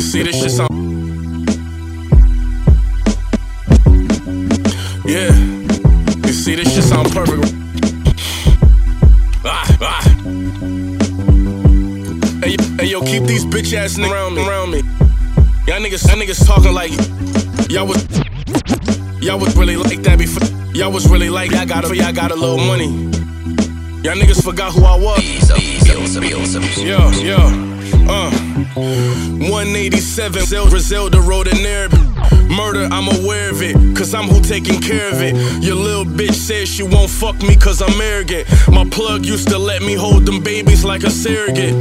See, 0.00 0.22
this 0.22 0.40
shit 0.40 0.50
sound. 0.50 0.70
Yeah. 5.06 5.34
You 6.26 6.32
see, 6.32 6.54
this 6.54 6.74
shit 6.74 6.84
sound 6.84 7.10
perfect. 7.12 7.52
Ah, 9.44 9.76
ah. 9.80 10.02
Hey, 12.42 12.56
hey, 12.78 12.86
yo, 12.86 13.02
keep 13.02 13.24
these 13.24 13.44
bitch 13.44 13.74
ass 13.74 13.96
niggas 13.96 14.10
around 14.10 14.34
me. 14.34 14.48
Around 14.48 14.70
me. 14.70 14.78
Y'all 15.66 15.80
niggas, 15.80 16.06
y'all 16.06 16.16
niggas 16.16 16.46
talking 16.46 16.72
like 16.72 16.92
y'all 17.70 17.86
was, 17.86 18.06
y'all 19.22 19.38
was 19.38 19.56
really 19.56 19.76
like 19.76 20.02
that 20.02 20.18
before. 20.18 20.46
Y'all 20.74 20.92
was 20.92 21.08
really 21.08 21.30
like 21.30 21.50
y'all 21.50 21.66
got 21.66 21.84
a, 21.84 21.96
y'all 21.96 22.12
got 22.12 22.30
a 22.30 22.34
little 22.34 22.58
money. 22.58 22.88
Y'all 24.02 24.14
niggas 24.16 24.42
forgot 24.42 24.72
who 24.72 24.84
I 24.84 24.96
was. 24.96 25.48
Yo, 26.82 27.10
yo. 27.20 27.36
Uh, 28.08 28.53
187, 28.76 30.46
Zel- 30.46 30.68
Griselda 30.68 31.20
Road 31.20 31.46
in. 31.48 32.13
Murder, 32.48 32.88
I'm 32.90 33.08
aware 33.08 33.50
of 33.50 33.62
it, 33.62 33.74
cause 33.96 34.14
I'm 34.14 34.28
who 34.28 34.40
taking 34.40 34.80
care 34.80 35.10
of 35.10 35.20
it. 35.22 35.34
Your 35.62 35.76
little 35.76 36.04
bitch 36.04 36.34
says 36.34 36.68
she 36.68 36.82
won't 36.82 37.10
fuck 37.10 37.40
me 37.42 37.56
cause 37.56 37.80
I'm 37.82 38.00
arrogant. 38.00 38.46
My 38.68 38.84
plug 38.88 39.24
used 39.24 39.48
to 39.48 39.58
let 39.58 39.82
me 39.82 39.94
hold 39.94 40.26
them 40.26 40.42
babies 40.42 40.84
like 40.84 41.02
a 41.04 41.10
surrogate. 41.10 41.74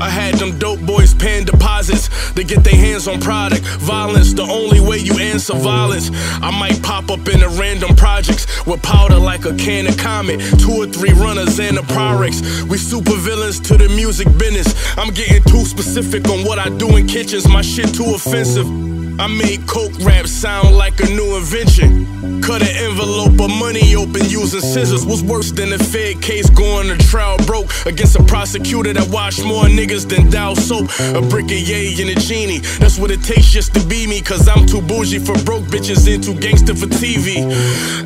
I 0.00 0.08
had 0.08 0.34
them 0.34 0.58
dope 0.58 0.80
boys 0.80 1.14
paying 1.14 1.44
deposits 1.44 2.08
to 2.32 2.44
get 2.44 2.64
their 2.64 2.74
hands 2.74 3.06
on 3.06 3.20
product. 3.20 3.62
Violence, 3.62 4.32
the 4.32 4.42
only 4.42 4.80
way 4.80 4.98
you 4.98 5.18
answer 5.18 5.54
violence. 5.54 6.10
I 6.42 6.50
might 6.50 6.82
pop 6.82 7.10
up 7.10 7.28
in 7.28 7.42
a 7.42 7.48
random 7.48 7.94
projects 7.94 8.66
with 8.66 8.82
powder 8.82 9.18
like 9.18 9.44
a 9.44 9.54
can 9.54 9.86
of 9.86 9.96
comet. 9.96 10.40
Two 10.58 10.72
or 10.72 10.86
three 10.86 11.12
runners 11.12 11.58
and 11.60 11.78
a 11.78 11.82
Pyrex. 11.82 12.62
We 12.64 12.78
super 12.78 13.16
villains 13.16 13.60
to 13.60 13.76
the 13.76 13.88
music 13.88 14.26
business. 14.38 14.74
I'm 14.98 15.14
getting 15.14 15.42
too 15.44 15.64
specific 15.64 16.28
on 16.28 16.44
what 16.44 16.58
I 16.58 16.68
do 16.68 16.96
in 16.96 17.06
kitchens. 17.06 17.48
My 17.48 17.62
shit 17.62 17.94
too 17.94 18.14
offensive. 18.14 18.91
I 19.18 19.26
made 19.28 19.66
coke 19.66 19.92
rap 20.00 20.26
sound 20.26 20.76
like 20.76 20.98
a 21.00 21.06
new 21.06 21.36
invention. 21.36 22.11
Cut 22.22 22.62
an 22.62 22.76
envelope 22.76 23.40
of 23.40 23.50
money 23.50 23.96
open 23.96 24.24
using 24.26 24.60
scissors. 24.60 25.04
Was 25.04 25.24
worse 25.24 25.50
than 25.50 25.72
a 25.72 25.78
Fed 25.78 26.22
case 26.22 26.48
going 26.50 26.86
to 26.86 26.96
trial 27.08 27.36
broke 27.46 27.66
against 27.84 28.14
a 28.14 28.22
prosecutor 28.22 28.92
that 28.92 29.08
washed 29.08 29.44
more 29.44 29.64
niggas 29.64 30.08
than 30.08 30.30
Dove 30.30 30.56
soap. 30.56 30.88
A 31.00 31.20
brick 31.20 31.46
of 31.46 31.58
yay 31.58 32.00
and 32.00 32.10
a 32.10 32.14
genie. 32.20 32.60
That's 32.78 32.96
what 32.96 33.10
it 33.10 33.24
takes 33.24 33.50
just 33.50 33.74
to 33.74 33.84
be 33.86 34.06
me. 34.06 34.20
Cause 34.20 34.46
I'm 34.46 34.66
too 34.66 34.80
bougie 34.80 35.18
for 35.18 35.36
broke 35.42 35.64
bitches 35.64 36.06
and 36.12 36.22
too 36.22 36.38
gangster 36.38 36.76
for 36.76 36.86
TV. 36.86 37.42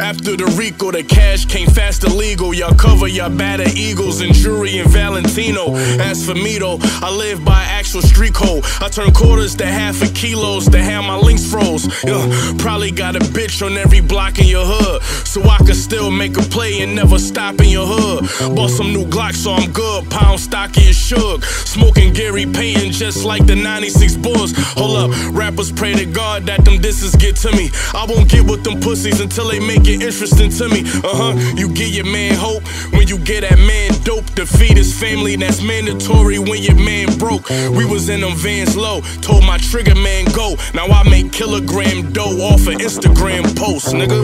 After 0.00 0.34
the 0.34 0.46
Rico, 0.56 0.90
the 0.90 1.02
cash 1.02 1.44
came 1.44 1.68
fast 1.68 2.04
illegal. 2.04 2.54
Y'all 2.54 2.74
cover 2.74 3.08
y'all 3.08 3.28
batter 3.28 3.68
Eagles 3.74 4.22
and 4.22 4.32
Jury 4.32 4.78
and 4.78 4.88
Valentino. 4.88 5.74
As 6.00 6.24
for 6.24 6.34
me 6.34 6.58
though, 6.58 6.78
I 7.02 7.14
live 7.14 7.44
by 7.44 7.62
actual 7.64 8.00
street 8.00 8.32
code. 8.32 8.64
I 8.80 8.88
turn 8.88 9.12
quarters 9.12 9.54
to 9.56 9.66
half 9.66 10.00
a 10.00 10.08
kilos 10.14 10.70
to 10.70 10.82
have 10.82 11.04
my 11.04 11.18
links 11.18 11.44
froze. 11.44 11.84
Yeah, 12.02 12.54
probably 12.56 12.92
got 12.92 13.14
a 13.14 13.20
bitch 13.20 13.64
on 13.64 13.76
every 13.76 14.05
block 14.06 14.38
in 14.38 14.46
your 14.46 14.64
hood. 14.64 15.02
So 15.26 15.42
I 15.42 15.58
can 15.58 15.74
still 15.74 16.10
make 16.10 16.36
a 16.36 16.42
play 16.42 16.80
and 16.80 16.94
never 16.94 17.18
stop 17.18 17.60
in 17.60 17.68
your 17.68 17.86
hood. 17.86 18.56
Bought 18.56 18.70
some 18.70 18.92
new 18.92 19.04
Glock, 19.04 19.34
so 19.34 19.52
I'm 19.52 19.72
good. 19.72 20.10
Pound 20.10 20.40
stocky 20.40 20.88
as 20.88 20.96
shook. 20.96 21.44
Smoking 21.44 22.12
Gary 22.12 22.46
Payton 22.46 22.92
just 22.92 23.24
like 23.24 23.46
the 23.46 23.56
96 23.56 24.16
Bulls. 24.16 24.52
Hold 24.56 24.96
up, 24.96 25.34
rappers 25.34 25.72
pray 25.72 25.94
to 25.94 26.06
God 26.06 26.46
that 26.46 26.64
them 26.64 26.80
disses 26.80 27.14
get 27.16 27.36
to 27.36 27.52
me. 27.52 27.70
I 27.94 28.06
won't 28.08 28.28
get 28.30 28.44
with 28.44 28.64
them 28.64 28.80
pussies 28.80 29.20
until 29.20 29.48
they 29.48 29.60
make 29.60 29.86
it 29.86 30.02
interesting 30.02 30.50
to 30.50 30.68
me. 30.68 30.82
Uh 31.04 31.16
huh, 31.20 31.54
you 31.56 31.68
get 31.68 31.90
your 31.90 32.06
man 32.06 32.34
hope 32.34 32.62
when 32.92 33.08
you 33.08 33.18
get 33.18 33.42
that 33.42 33.58
man 33.58 33.90
dope. 34.04 34.26
Defeat 34.34 34.76
his 34.76 34.92
family, 34.98 35.36
that's 35.36 35.62
mandatory 35.62 36.38
when 36.38 36.62
your 36.62 36.76
man 36.76 37.16
broke. 37.18 37.48
We 37.48 37.84
was 37.84 38.08
in 38.08 38.20
them 38.20 38.34
vans 38.36 38.76
low, 38.76 39.00
told 39.20 39.44
my 39.44 39.58
trigger 39.58 39.94
man 39.94 40.24
go. 40.34 40.56
Now 40.74 40.86
I 40.86 41.08
make 41.08 41.32
kilogram 41.32 42.12
dough 42.12 42.36
off 42.52 42.66
an 42.66 42.78
Instagram 42.78 43.56
post, 43.56 43.94
nigga. 43.96 44.20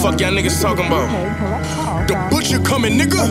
Fuck 0.00 0.20
y'all 0.20 0.32
niggas 0.32 0.60
talking 0.62 0.86
about. 0.86 1.08
The 2.08 2.14
butcher 2.30 2.60
coming, 2.62 2.98
nigga. 2.98 3.26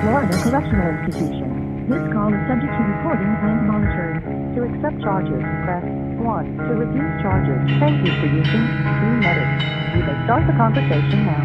Florida 0.00 0.36
Correctional 0.42 0.88
Institution. 1.04 1.48
This 1.88 2.04
call 2.12 2.32
is 2.32 2.40
subject 2.48 2.72
to 2.72 2.82
recording 2.96 3.28
and 3.44 3.68
monitoring. 3.68 4.20
To 4.56 4.64
accept 4.64 5.02
charges, 5.02 5.42
press 5.64 5.84
1. 5.84 6.56
To 6.56 6.72
refuse 6.80 7.14
charges, 7.20 7.60
thank 7.78 8.06
you 8.06 8.12
for 8.20 8.26
using 8.26 8.64
True 8.96 9.16
Medics. 9.20 9.64
You 9.94 10.00
may 10.00 10.16
start 10.24 10.46
the 10.46 10.56
conversation 10.56 11.26
now. 11.28 11.44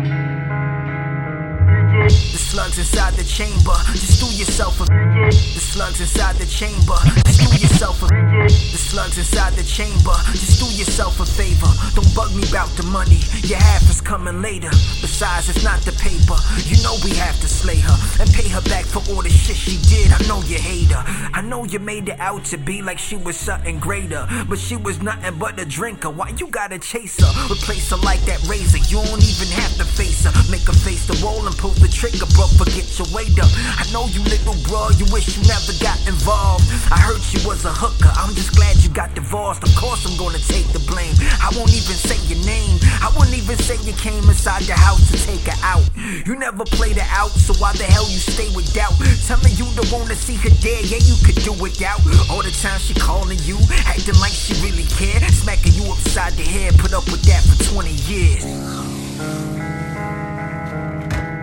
Slugs 2.50 2.80
inside 2.80 3.14
the 3.14 3.24
chamber, 3.24 3.78
just 3.94 4.20
do 4.20 4.26
yourself 4.36 4.82
a. 4.82 4.86
The 4.86 5.62
slugs 5.62 6.02
inside 6.02 6.36
the 6.38 6.48
chamber, 6.48 6.98
just 7.28 7.46
do 7.46 7.62
yourself 7.62 8.02
a. 8.02 8.08
The 8.10 8.78
slugs 8.90 9.20
inside 9.20 9.54
the 9.54 9.62
chamber, 9.62 10.18
just 10.34 10.58
do 10.58 10.66
yourself 10.74 11.20
a 11.20 11.28
favor. 11.28 11.70
Don't 11.94 12.10
bug 12.16 12.34
me 12.34 12.42
about 12.50 12.70
the 12.70 12.82
money. 12.90 13.22
Your 13.46 13.60
half 13.60 13.88
is 13.88 14.02
coming 14.02 14.42
later. 14.42 14.72
Besides, 14.98 15.50
it's 15.50 15.64
not 15.64 15.80
the 15.82 15.92
paper. 16.02 16.34
You 16.66 16.82
know 16.82 16.98
we 17.06 17.14
have 17.22 17.40
to 17.40 17.48
slay 17.48 17.78
her 17.86 17.98
and 18.20 18.28
pay 18.34 18.50
her 18.50 18.62
back 18.66 18.86
for 18.86 19.06
all 19.14 19.22
the 19.22 19.30
shit 19.30 19.56
she 19.56 19.78
did. 19.86 20.10
I 20.12 20.18
know 20.26 20.42
you 20.50 20.58
hate 20.58 20.90
her. 20.90 21.06
I 21.06 21.42
know 21.42 21.66
you 21.66 21.78
made 21.78 22.10
it 22.10 22.20
out 22.20 22.46
to 22.46 22.58
be 22.58 22.82
like 22.82 22.98
she 22.98 23.16
was 23.16 23.38
something 23.38 23.78
greater. 23.78 24.26
But 24.50 24.58
she 24.58 24.76
was 24.76 25.04
nothing 25.04 25.38
but 25.38 25.60
a 25.60 25.66
drinker. 25.66 26.10
Why 26.10 26.34
you 26.36 26.48
gotta 26.48 26.80
chase 26.80 27.22
her? 27.22 27.54
Replace 27.54 27.92
her 27.92 27.98
like 27.98 28.22
that 28.26 28.42
razor. 28.50 28.80
You 28.90 29.06
don't 29.06 29.22
even 29.22 29.50
have 29.54 29.78
to 29.78 29.86
face 29.86 30.26
her. 30.26 30.34
Make 30.50 30.66
her 30.66 30.74
face 30.74 31.06
the 31.06 31.14
roll 31.22 31.46
and 31.46 31.56
pull 31.56 31.78
the 31.78 31.88
trigger, 31.88 32.26
bro. 32.40 32.48
Forget 32.56 32.88
your 32.96 33.08
weight 33.12 33.36
up. 33.36 33.52
I 33.76 33.84
know 33.92 34.08
you 34.08 34.24
little 34.24 34.56
bro. 34.64 34.88
You 34.96 35.04
wish 35.12 35.36
you 35.36 35.44
never 35.44 35.76
got 35.84 36.00
involved. 36.08 36.64
I 36.88 37.00
heard 37.00 37.20
she 37.20 37.44
was 37.44 37.66
a 37.66 37.74
hooker. 37.76 38.12
I'm 38.16 38.34
just 38.36 38.56
glad 38.56 38.80
you 38.80 38.90
got 38.90 39.14
divorced. 39.14 39.64
Of 39.64 39.76
course 39.76 40.08
I'm 40.08 40.16
gonna 40.16 40.40
take 40.40 40.68
the 40.72 40.80
blame. 40.88 41.12
I 41.44 41.52
won't 41.60 41.76
even 41.76 42.00
say 42.00 42.16
your 42.32 42.40
name. 42.48 42.80
I 43.04 43.12
wouldn't 43.16 43.36
even 43.36 43.58
say 43.60 43.76
you 43.84 43.94
came 44.00 44.24
inside 44.32 44.64
the 44.64 44.80
house 44.80 45.04
to 45.12 45.18
take 45.20 45.44
her 45.52 45.60
out. 45.64 45.84
You 46.26 46.36
never 46.36 46.64
played 46.64 46.96
her 46.96 47.10
out, 47.12 47.32
so 47.36 47.54
why 47.60 47.74
the 47.74 47.84
hell 47.84 48.08
you 48.08 48.20
stay 48.20 48.48
with 48.56 48.72
doubt? 48.74 48.96
Tell 49.28 49.40
me 49.44 49.52
you 49.60 49.68
don't 49.76 49.92
wanna 49.92 50.16
see 50.16 50.36
her 50.40 50.54
dead, 50.64 50.86
yeah 50.88 51.04
you 51.04 51.16
could 51.26 51.40
do 51.44 51.52
without. 51.60 52.00
All 52.32 52.44
the 52.44 52.56
time 52.64 52.80
she 52.80 52.94
calling 52.94 53.40
you, 53.44 53.58
acting 53.84 54.20
like 54.20 54.32
she 54.32 54.54
really 54.64 54.88
care, 54.96 55.20
smacking 55.30 55.74
you 55.74 55.92
upside 55.92 56.34
the 56.34 56.44
head. 56.44 56.78
Put 56.78 56.94
up 56.94 57.06
with 57.12 57.24
that 57.28 57.44
for 57.44 57.58
20 57.76 57.92
years. 58.08 59.79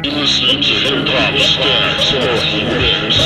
Listen 0.09 0.63
to 0.63 0.75
hip 0.87 1.09
hop 1.09 1.37
stacks 1.37 2.13
off 2.15 2.43
the 2.53 2.61
mix. 2.77 3.17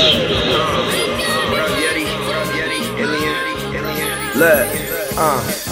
Look, 4.35 4.69
uh. 5.17 5.70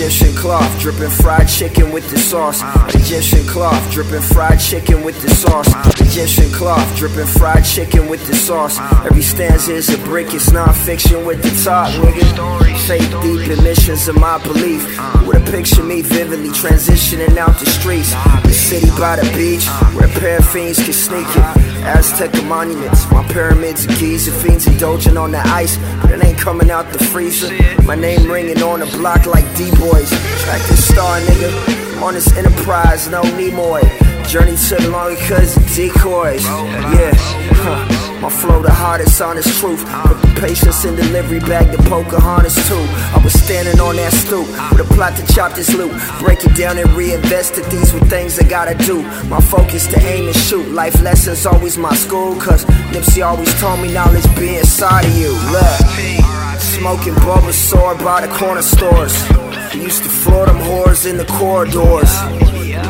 Egyptian 0.00 0.34
cloth, 0.34 0.80
dripping 0.80 1.10
fried 1.10 1.46
chicken 1.46 1.92
with 1.92 2.08
the 2.08 2.18
sauce. 2.18 2.62
Egyptian 2.94 3.46
cloth, 3.46 3.92
dripping 3.92 4.22
fried 4.22 4.58
chicken 4.58 5.04
with 5.04 5.20
the 5.20 5.28
sauce. 5.28 5.68
Egyptian 6.00 6.50
cloth, 6.52 6.96
dripping 6.96 7.26
fried 7.26 7.66
chicken 7.66 8.08
with 8.08 8.26
the 8.26 8.34
sauce. 8.34 8.78
Every 9.04 9.20
stanza 9.20 9.74
is 9.74 9.90
a 9.90 9.98
brick, 9.98 10.32
it's 10.32 10.52
non-fiction 10.52 11.26
with 11.26 11.42
the 11.42 11.50
talk, 11.62 11.92
nigga. 12.00 12.78
Faith 12.86 13.10
deep 13.20 13.58
emissions 13.58 14.08
of 14.08 14.16
my 14.16 14.42
belief. 14.42 14.82
With 15.26 15.46
a 15.46 15.50
picture 15.52 15.82
me 15.82 16.00
vividly 16.00 16.48
transitioning 16.48 17.36
out 17.36 17.58
the 17.58 17.66
streets. 17.66 18.14
The 18.42 18.54
city 18.54 18.88
by 18.98 19.16
the 19.16 19.30
beach, 19.36 19.66
where 19.94 20.08
paraffins 20.08 20.82
can 20.82 20.94
sneak 20.94 21.28
it. 21.36 21.70
Aztec 21.84 22.32
monuments, 22.44 23.10
my 23.10 23.26
pyramids 23.28 23.86
keys, 23.86 24.28
and 24.28 24.36
fiends 24.36 24.66
indulging 24.66 25.16
on 25.16 25.30
the 25.30 25.40
ice, 25.48 25.78
but 26.00 26.10
it 26.10 26.24
ain't 26.24 26.38
coming 26.38 26.70
out 26.70 26.92
the 26.92 27.02
freezer. 27.04 27.50
My 27.84 27.94
name 27.94 28.30
ringing 28.30 28.62
on 28.62 28.80
the 28.80 28.86
block 28.98 29.26
like 29.26 29.44
D-boys. 29.90 30.10
Track 30.42 30.62
this 30.68 30.88
star, 30.88 31.20
nigga. 31.20 32.02
On 32.02 32.14
this 32.14 32.32
enterprise, 32.36 33.08
no 33.08 33.22
Nimoy. 33.22 33.82
Journey 34.28 34.56
took 34.56 34.78
the 34.78 34.90
long 34.90 35.16
cause 35.28 35.56
of 35.56 35.74
decoys. 35.74 36.44
Yeah, 36.44 37.12
huh. 37.14 38.20
My 38.20 38.28
flow 38.28 38.62
the 38.62 38.70
hardest, 38.70 39.20
honest 39.20 39.48
truth. 39.58 39.84
The 39.84 40.40
patience 40.40 40.84
in 40.84 40.94
delivery 40.94 41.40
bag, 41.40 41.76
the 41.76 41.82
Pocahontas 41.88 42.54
too. 42.68 42.84
I 43.16 43.20
was 43.24 43.32
standing 43.32 43.80
on 43.80 43.96
that 43.96 44.12
stoop 44.12 44.46
with 44.70 44.88
a 44.88 44.94
plot 44.94 45.16
to 45.16 45.26
chop 45.34 45.54
this 45.54 45.74
loot. 45.74 45.92
Break 46.20 46.44
it 46.44 46.54
down 46.54 46.78
and 46.78 46.88
reinvest 46.90 47.58
it. 47.58 47.64
These 47.70 47.92
were 47.92 48.00
things 48.00 48.38
I 48.38 48.44
gotta 48.44 48.74
do. 48.86 49.02
My 49.28 49.40
focus 49.40 49.86
to 49.88 49.98
aim 50.00 50.26
and 50.26 50.36
shoot. 50.36 50.68
Life 50.68 51.00
lessons 51.02 51.46
always 51.46 51.76
my 51.78 51.94
school. 51.94 52.36
Cause 52.36 52.64
Nipsey 52.92 53.26
always 53.26 53.52
told 53.60 53.80
me 53.80 53.92
knowledge 53.92 54.24
be 54.38 54.56
inside 54.56 55.06
of 55.06 55.16
you. 55.16 55.32
Look, 55.50 56.60
smoking 56.60 57.14
Bulbasaur 57.24 57.98
by 58.04 58.26
the 58.26 58.32
corner 58.34 58.62
stores. 58.62 59.49
Used 59.74 60.02
to 60.02 60.08
floor 60.08 60.46
them 60.46 60.56
whores 60.56 61.08
in 61.08 61.16
the 61.16 61.24
corridors. 61.24 62.10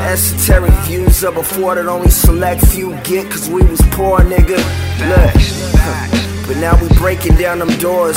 Esoteric 0.01 0.73
views 0.85 1.23
of 1.23 1.35
before 1.35 1.75
that 1.75 1.87
only 1.87 2.11
select 2.11 2.67
few 2.67 2.95
get 3.05 3.31
cause 3.31 3.51
we 3.51 3.63
was 3.63 3.83
poor, 3.93 4.19
nigga. 4.21 4.57
Look, 5.11 6.47
but 6.49 6.57
now 6.57 6.81
we 6.81 6.89
breaking 6.97 7.37
down 7.37 7.59
them 7.59 7.69
doors. 7.79 8.17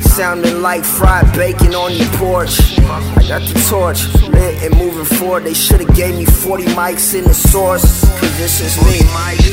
Sounding 0.00 0.62
like 0.62 0.82
fried 0.82 1.30
bacon 1.34 1.74
on 1.74 1.92
your 1.92 2.08
porch. 2.12 2.58
I 2.80 3.22
got 3.28 3.42
the 3.42 3.66
torch, 3.68 4.12
lit 4.28 4.62
and 4.64 4.76
moving 4.76 5.04
forward. 5.04 5.44
They 5.44 5.54
should've 5.54 5.94
gave 5.94 6.16
me 6.16 6.24
40 6.24 6.64
mics 6.72 7.14
in 7.14 7.24
the 7.24 7.34
source. 7.34 8.00
Cause 8.18 8.38
this 8.38 8.60
is 8.60 8.76
me. 8.86 9.06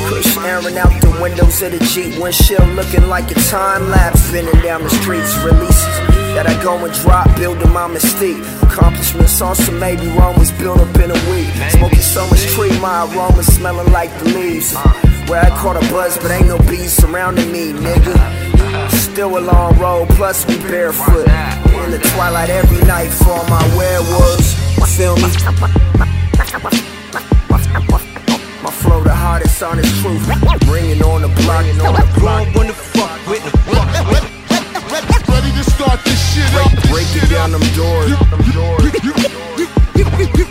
Push 0.08 0.38
Aaron 0.38 0.78
out 0.78 1.00
the 1.02 1.19
windows 1.22 1.62
of 1.62 1.74
the 1.74 1.80
Jeep. 1.93 2.17
Windshield 2.19 2.67
looking 2.69 3.08
like 3.08 3.30
a 3.30 3.36
time 3.52 3.89
lapse. 3.89 4.22
Spinning 4.24 4.62
down 4.62 4.84
the 4.84 4.89
streets. 4.89 5.38
Releases 5.43 6.07
that 6.38 6.45
I 6.45 6.54
go 6.62 6.78
and 6.86 6.93
drop, 7.02 7.26
building 7.36 7.73
my 7.73 7.89
mystique. 7.89 8.38
Accomplishments 8.62 9.41
on 9.41 9.56
some 9.56 9.80
maybe 9.80 10.06
Rome 10.13 10.38
was 10.38 10.52
built 10.52 10.78
up 10.78 10.95
in 11.02 11.10
a 11.10 11.19
week. 11.34 11.50
Smoking 11.73 12.06
so 12.15 12.30
much 12.30 12.45
tree, 12.54 12.69
my 12.80 13.10
aroma 13.10 13.41
smelling 13.41 13.91
like 13.91 14.13
the 14.19 14.26
leaves. 14.38 14.76
Uh. 14.76 14.86
Where 15.26 15.41
I 15.41 15.50
caught 15.58 15.82
a 15.82 15.86
buzz, 15.89 16.15
but 16.19 16.30
ain't 16.30 16.47
no 16.47 16.60
bees 16.69 16.93
surrounding 16.93 17.52
me, 17.52 17.73
nigga. 17.73 18.15
Still 18.91 19.39
a 19.39 19.41
long 19.41 19.80
road, 19.80 20.10
plus 20.10 20.45
we 20.47 20.58
barefoot. 20.60 21.26
In 21.82 21.89
the 21.89 22.00
twilight 22.13 22.52
every 22.52 22.86
night 22.86 23.10
for 23.10 23.41
my 23.50 23.65
werewolves. 23.76 24.54
Feel 24.95 25.15
me? 25.15 25.30
My 28.62 28.71
flow 28.82 29.04
the 29.04 29.13
hardest 29.13 29.63
on 29.63 29.78
the 29.78 29.84
truth. 30.02 30.21
Bringing 30.67 31.02
on 31.02 31.23
the 31.23 31.30
block, 31.41 31.65
on 31.82 31.93
the 31.97 32.19
block. 32.19 32.45
Wanna 32.56 32.73
fuck 32.73 33.28
with 33.28 33.43
me? 34.32 34.37
Ready 35.48 35.64
to 35.64 35.72
start 35.72 36.04
this 36.04 36.36
shit 36.36 36.54
up. 36.56 36.72
Breaking 36.90 37.30
down 37.30 37.52
them 37.54 37.62
doors. 37.74 38.10
You, 38.10 38.18
you, 39.02 39.14
you, 39.96 40.06
you, 40.36 40.46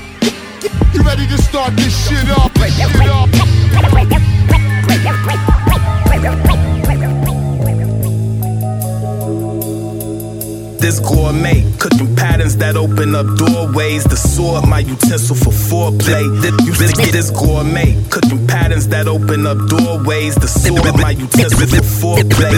you 0.95 1.03
ready 1.03 1.27
to 1.27 1.37
start 1.37 1.77
this 1.77 2.09
shit 2.09 2.27
up? 2.31 2.51
Shit 2.57 3.11
up. 3.11 4.66
This 10.87 11.01
gourmet, 11.01 11.67
cooking 11.81 12.15
patterns 12.15 12.59
that 12.59 12.77
open 12.77 13.17
up 13.17 13.27
doorways. 13.37 14.05
The 14.05 14.17
sword, 14.17 14.69
my 14.69 14.79
utensil 14.79 15.35
for 15.35 15.51
foreplay. 15.51 16.23
This, 16.41 16.79
this, 16.79 17.11
this 17.11 17.31
gourmet, 17.31 18.01
cooking 18.09 18.47
patterns 18.47 18.87
that 18.95 19.09
open 19.09 19.49
up 19.49 19.59
doorways. 19.67 20.37
The 20.37 20.47
sword, 20.47 20.95
my 21.03 21.11
utensil 21.11 21.67
for 21.67 22.23
foreplay. 22.23 22.55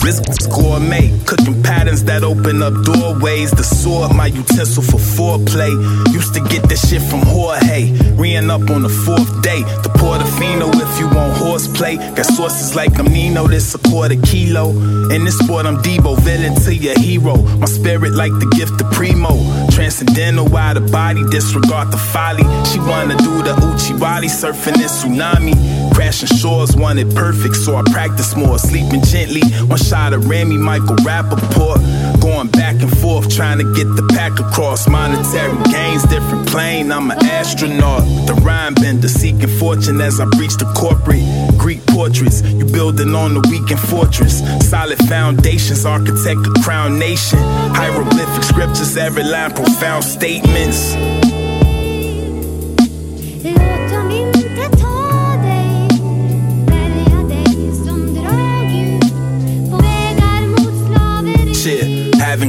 This, 0.00 0.20
this 0.20 0.46
gourmet, 0.46 1.12
cooking 1.26 1.62
patterns 1.62 2.02
that 2.04 2.24
open 2.24 2.62
up 2.62 2.72
doorways. 2.82 3.50
The 3.50 3.62
sword, 3.62 4.16
my 4.16 4.28
utensil 4.28 4.82
for 4.82 4.96
foreplay. 4.96 5.76
Used 6.14 6.32
to 6.32 6.40
get 6.48 6.62
this 6.70 6.88
shit 6.88 7.02
from 7.02 7.20
Jorge, 7.26 7.92
reeing 8.16 8.48
up 8.48 8.70
on 8.70 8.84
the 8.84 8.88
fourth 9.04 9.42
day. 9.42 9.60
The 9.84 9.92
Portofino 10.00 10.72
if 10.72 10.98
you 10.98 11.08
want 11.08 11.36
horseplay. 11.36 11.96
Got 12.16 12.24
sources 12.24 12.74
like 12.74 12.98
I'm 12.98 13.12
Nino, 13.12 13.46
this 13.46 13.74
a 13.74 13.78
quarter 13.78 14.16
kilo. 14.16 14.70
In 15.10 15.24
this 15.24 15.38
sport, 15.38 15.66
I'm 15.66 15.76
Debo, 15.82 16.18
villain 16.20 16.54
to 16.64 16.74
your 16.74 16.98
hero. 16.98 17.36
My 17.58 17.65
spirit 17.66 18.12
like 18.12 18.32
the 18.32 18.46
gift 18.56 18.80
of 18.80 18.90
Primo. 18.92 19.30
Transcendental, 19.70 20.54
out 20.56 20.74
the 20.74 20.80
body, 20.80 21.22
disregard 21.30 21.90
the 21.90 21.96
folly. 21.96 22.44
She 22.70 22.78
wanna 22.80 23.16
do 23.18 23.42
the 23.42 23.54
Uchiwali, 23.66 24.28
surfing 24.28 24.76
in 24.76 24.88
tsunami. 24.88 25.54
Crashing 25.94 26.36
shores, 26.38 26.76
want 26.76 26.98
it 26.98 27.14
perfect, 27.14 27.56
so 27.56 27.76
I 27.76 27.82
practice 27.90 28.36
more. 28.36 28.58
Sleeping 28.58 29.02
gently, 29.02 29.42
one 29.66 29.78
shot 29.78 30.12
of 30.12 30.28
Remy, 30.28 30.58
Michael 30.58 30.96
Rappaport. 30.96 31.78
Going 32.26 32.48
back 32.48 32.82
and 32.82 32.90
forth, 32.98 33.30
trying 33.32 33.58
to 33.58 33.72
get 33.74 33.84
the 33.94 34.02
pack 34.12 34.40
across. 34.40 34.88
Monetary 34.88 35.62
gains, 35.70 36.02
different 36.02 36.48
plane, 36.48 36.90
I'm 36.90 37.08
an 37.08 37.24
astronaut. 37.24 38.02
The 38.26 38.34
rhyme 38.42 38.74
bender, 38.74 39.06
seeking 39.06 39.46
fortune 39.60 40.00
as 40.00 40.18
I 40.18 40.24
breach 40.36 40.56
the 40.56 40.64
corporate. 40.76 41.22
Greek 41.56 41.86
portraits, 41.86 42.42
you 42.42 42.64
building 42.64 43.14
on 43.14 43.34
the 43.34 43.40
weakened 43.48 43.78
fortress. 43.78 44.42
Solid 44.68 44.98
foundations, 45.06 45.86
architect 45.86 46.40
a 46.48 46.62
crown 46.64 46.98
nation. 46.98 47.38
Hieroglyphic 47.78 48.42
scriptures, 48.42 48.96
every 48.96 49.22
line 49.22 49.52
profound 49.52 50.02
statements. 50.02 50.96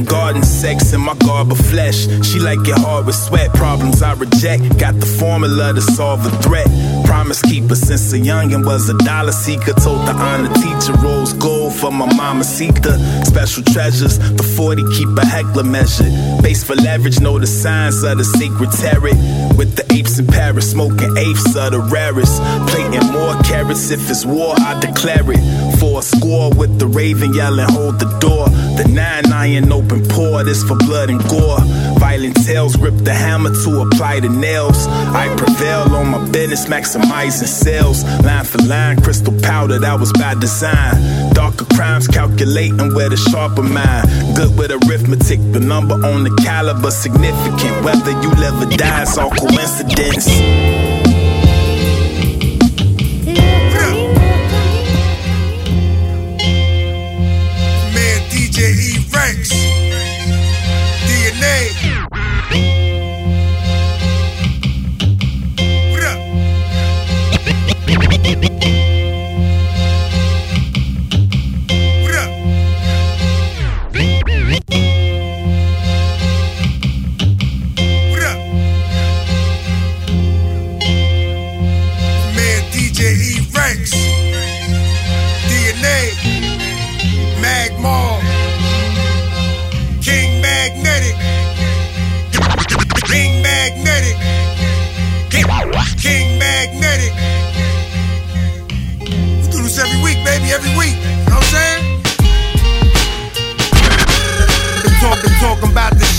Garden 0.08 0.42
sex 0.42 0.92
in 0.92 1.00
my 1.00 1.14
garb 1.14 1.52
of 1.52 1.58
flesh. 1.58 2.06
She 2.26 2.38
like 2.40 2.66
it 2.66 2.78
hard 2.78 3.06
with 3.06 3.14
sweat. 3.14 3.52
Problems 3.54 4.02
I 4.02 4.14
reject. 4.14 4.78
Got 4.78 4.94
the 5.00 5.06
formula 5.06 5.72
to 5.74 5.80
solve 5.80 6.24
a 6.26 6.30
threat. 6.42 6.66
Promise 7.04 7.42
keeper 7.42 7.74
since 7.74 8.12
a 8.12 8.18
youngin' 8.18 8.64
was 8.64 8.88
a 8.88 8.96
dollar 8.98 9.32
seeker. 9.32 9.72
Told 9.72 10.06
the 10.06 10.12
honor 10.12 10.52
teacher 10.54 10.92
rose 11.00 11.32
gold 11.34 11.74
for 11.74 11.90
my 11.90 12.12
mama 12.14 12.44
Sita. 12.44 12.98
Special 13.24 13.62
treasures, 13.62 14.18
the 14.18 14.42
40 14.42 14.82
keep 14.96 15.08
a 15.16 15.26
heckler 15.26 15.64
measured. 15.64 16.12
Base 16.42 16.64
for 16.64 16.74
leverage, 16.74 17.20
know 17.20 17.38
the 17.38 17.46
signs 17.46 18.02
of 18.02 18.18
the 18.18 18.24
secretary. 18.24 19.12
With 19.56 19.76
the 19.76 19.84
apes 19.92 20.18
in 20.18 20.26
Paris, 20.26 20.70
smoking 20.70 21.16
apes 21.16 21.56
of 21.56 21.72
the 21.72 21.80
rarest. 21.80 22.40
Plating 22.68 23.06
more 23.12 23.34
carrots 23.42 23.90
if 23.90 24.08
it's 24.10 24.24
war, 24.24 24.54
I 24.58 24.78
declare 24.80 25.30
it. 25.32 25.78
For 25.78 26.00
a 26.00 26.02
score 26.02 26.50
with 26.54 26.78
the 26.78 26.86
raven 26.86 27.34
yelling, 27.34 27.68
hold 27.68 27.98
the 27.98 28.10
door. 28.18 28.48
The 28.48 28.86
nine 28.88 29.32
iron, 29.32 29.68
no 29.68 29.82
open 29.98 30.10
pour, 30.10 30.44
this 30.44 30.62
for 30.62 30.76
blood 30.76 31.10
and 31.10 31.22
gore. 31.28 31.60
Violent 31.98 32.34
tales 32.44 32.76
grip 32.76 32.94
the 32.96 33.14
hammer 33.14 33.50
to 33.64 33.82
apply 33.82 34.20
the 34.20 34.28
nails. 34.28 34.86
I 34.86 35.34
prevail 35.36 35.94
on 35.94 36.08
my 36.08 36.30
business, 36.30 36.66
maximizing 36.66 37.46
sales. 37.46 38.04
Line 38.24 38.44
for 38.44 38.58
line, 38.62 39.00
crystal 39.02 39.34
powder, 39.40 39.78
that 39.78 39.98
was 39.98 40.12
by 40.12 40.34
design. 40.34 41.32
Darker 41.34 41.66
crimes 41.74 42.06
calculating 42.06 42.94
where 42.94 43.08
the 43.08 43.16
sharper 43.16 43.62
mind. 43.62 44.08
Good 44.36 44.56
with 44.56 44.70
arithmetic, 44.70 45.40
the 45.52 45.60
number 45.60 45.94
on 45.94 46.24
the 46.24 46.34
caliber 46.42 46.90
significant. 46.90 47.84
Whether 47.84 48.12
you 48.22 48.30
live 48.30 48.60
or 48.62 48.76
die, 48.76 49.02
it's 49.02 49.18
all 49.18 49.30
coincidence. 49.30 50.87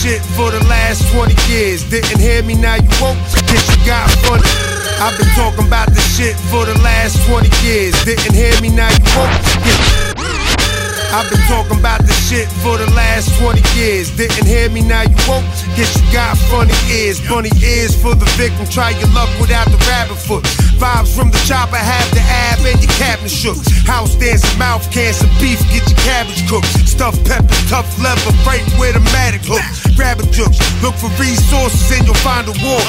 Shit 0.10 0.22
for 0.34 0.50
the 0.50 0.64
last 0.66 1.06
20 1.14 1.36
years. 1.52 1.84
Didn't 1.90 2.20
hear 2.20 2.42
me, 2.42 2.56
now 2.56 2.76
you 2.76 2.90
woke. 3.02 3.18
Guess 3.46 3.66
you 3.70 3.78
got 3.86 4.10
funny. 4.26 4.42
I've 4.98 5.16
been 5.18 5.30
talking 5.38 5.68
about 5.68 5.90
this 5.94 6.08
shit 6.18 6.36
for 6.50 6.66
the 6.66 6.74
last 6.82 7.14
20 7.28 7.46
years. 7.62 7.94
Didn't 8.06 8.34
hear 8.34 8.54
me, 8.62 8.70
now 8.70 8.90
you. 8.90 9.06
Guess- 9.06 10.10
I've 11.14 11.30
been 11.30 11.42
talking 11.48 11.80
about 11.80 12.02
this 12.06 12.20
shit 12.30 12.48
for 12.62 12.78
the 12.78 12.90
last 12.94 13.30
20 13.40 13.62
years. 13.78 14.10
Didn't 14.16 14.46
hear 14.46 14.70
me, 14.70 14.82
now 14.82 15.02
you 15.02 15.18
woke. 15.28 15.46
Guess 15.76 15.94
you 15.98 16.06
got 16.14 16.38
funny 16.50 16.74
ears. 16.90 17.20
Funny 17.20 17.52
ears 17.62 17.94
for 18.02 18.16
the 18.16 18.26
victim. 18.38 18.66
Try 18.68 18.92
your 18.92 19.10
luck 19.10 19.30
without 19.40 19.68
the 19.70 19.78
rabbit 19.90 20.18
foot. 20.18 20.69
Vibes 20.80 21.12
from 21.12 21.28
the 21.28 21.38
chopper, 21.44 21.76
have 21.76 22.08
the 22.16 22.24
ab 22.24 22.64
and 22.64 22.80
your 22.80 22.92
cabinet 22.96 23.28
shook. 23.28 23.60
House 23.84 24.16
dancing, 24.16 24.48
mouth 24.58 24.88
cancer, 24.96 25.28
beef, 25.36 25.60
get 25.68 25.84
your 25.92 26.00
cabbage 26.08 26.48
cooked. 26.48 26.72
Stuffed 26.88 27.20
peppers, 27.28 27.60
tough 27.68 27.92
leather, 28.00 28.32
freight 28.48 28.64
where 28.80 28.96
the 28.96 29.04
matic 29.12 29.44
hook. 29.44 29.60
Grab 30.00 30.24
a 30.24 30.26
jokes, 30.32 30.56
look 30.80 30.96
for 30.96 31.12
resources 31.20 31.84
and 31.92 32.08
you'll 32.08 32.24
find 32.24 32.48
a 32.48 32.56
war. 32.64 32.80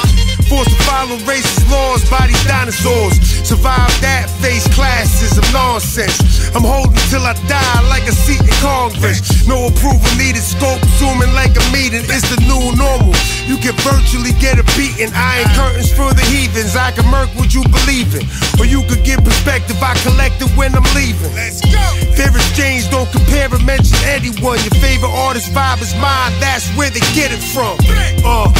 Forced 0.46 0.70
to 0.70 0.78
follow 0.86 1.18
racist 1.26 1.66
laws 1.66 2.06
by 2.06 2.30
these 2.30 2.44
dinosaurs. 2.46 3.18
Survive 3.42 3.90
that, 4.06 4.30
face 4.38 4.70
classes 4.70 5.34
of 5.34 5.46
nonsense. 5.50 6.14
I'm 6.54 6.62
holding 6.62 6.94
till 7.10 7.26
I 7.26 7.34
die 7.50 7.82
like 7.90 8.06
a 8.06 8.14
seat 8.14 8.38
in 8.38 8.54
Congress. 8.62 9.18
No 9.50 9.66
approval 9.66 10.10
needed, 10.14 10.46
scope 10.46 10.78
zooming 11.02 11.34
like 11.34 11.58
a 11.58 11.64
meeting. 11.74 12.06
It's 12.06 12.22
the 12.30 12.38
new 12.46 12.70
normal. 12.78 13.18
You 13.50 13.58
can 13.58 13.74
virtually 13.82 14.30
get 14.38 14.62
a 14.62 14.66
beating. 14.78 15.10
Iron 15.10 15.50
curtains 15.58 15.90
for 15.90 16.14
the 16.14 16.22
heathens. 16.30 16.78
I 16.78 16.94
can 16.94 17.06
murk 17.10 17.30
what 17.34 17.50
you 17.50 17.62
believe 17.66 17.79
in. 17.88 18.26
Or 18.60 18.66
you 18.66 18.82
could 18.88 19.04
get 19.04 19.24
perspective 19.24 19.76
I 19.80 19.94
collected 20.02 20.48
when 20.56 20.74
I'm 20.74 20.86
leaving. 20.94 21.32
Let's 21.34 21.60
go. 21.60 21.80
Fair 22.16 22.28
exchange, 22.28 22.90
don't 22.90 23.10
compare 23.12 23.48
or 23.48 23.62
mention 23.64 23.96
anyone. 24.04 24.58
Your 24.60 24.76
favorite 24.82 25.12
artist 25.12 25.52
vibe 25.52 25.80
is 25.80 25.94
mine, 25.96 26.32
that's 26.40 26.68
where 26.76 26.90
they 26.90 27.00
get 27.16 27.32
it 27.32 27.40
from. 27.40 27.78
Uh, 28.24 28.52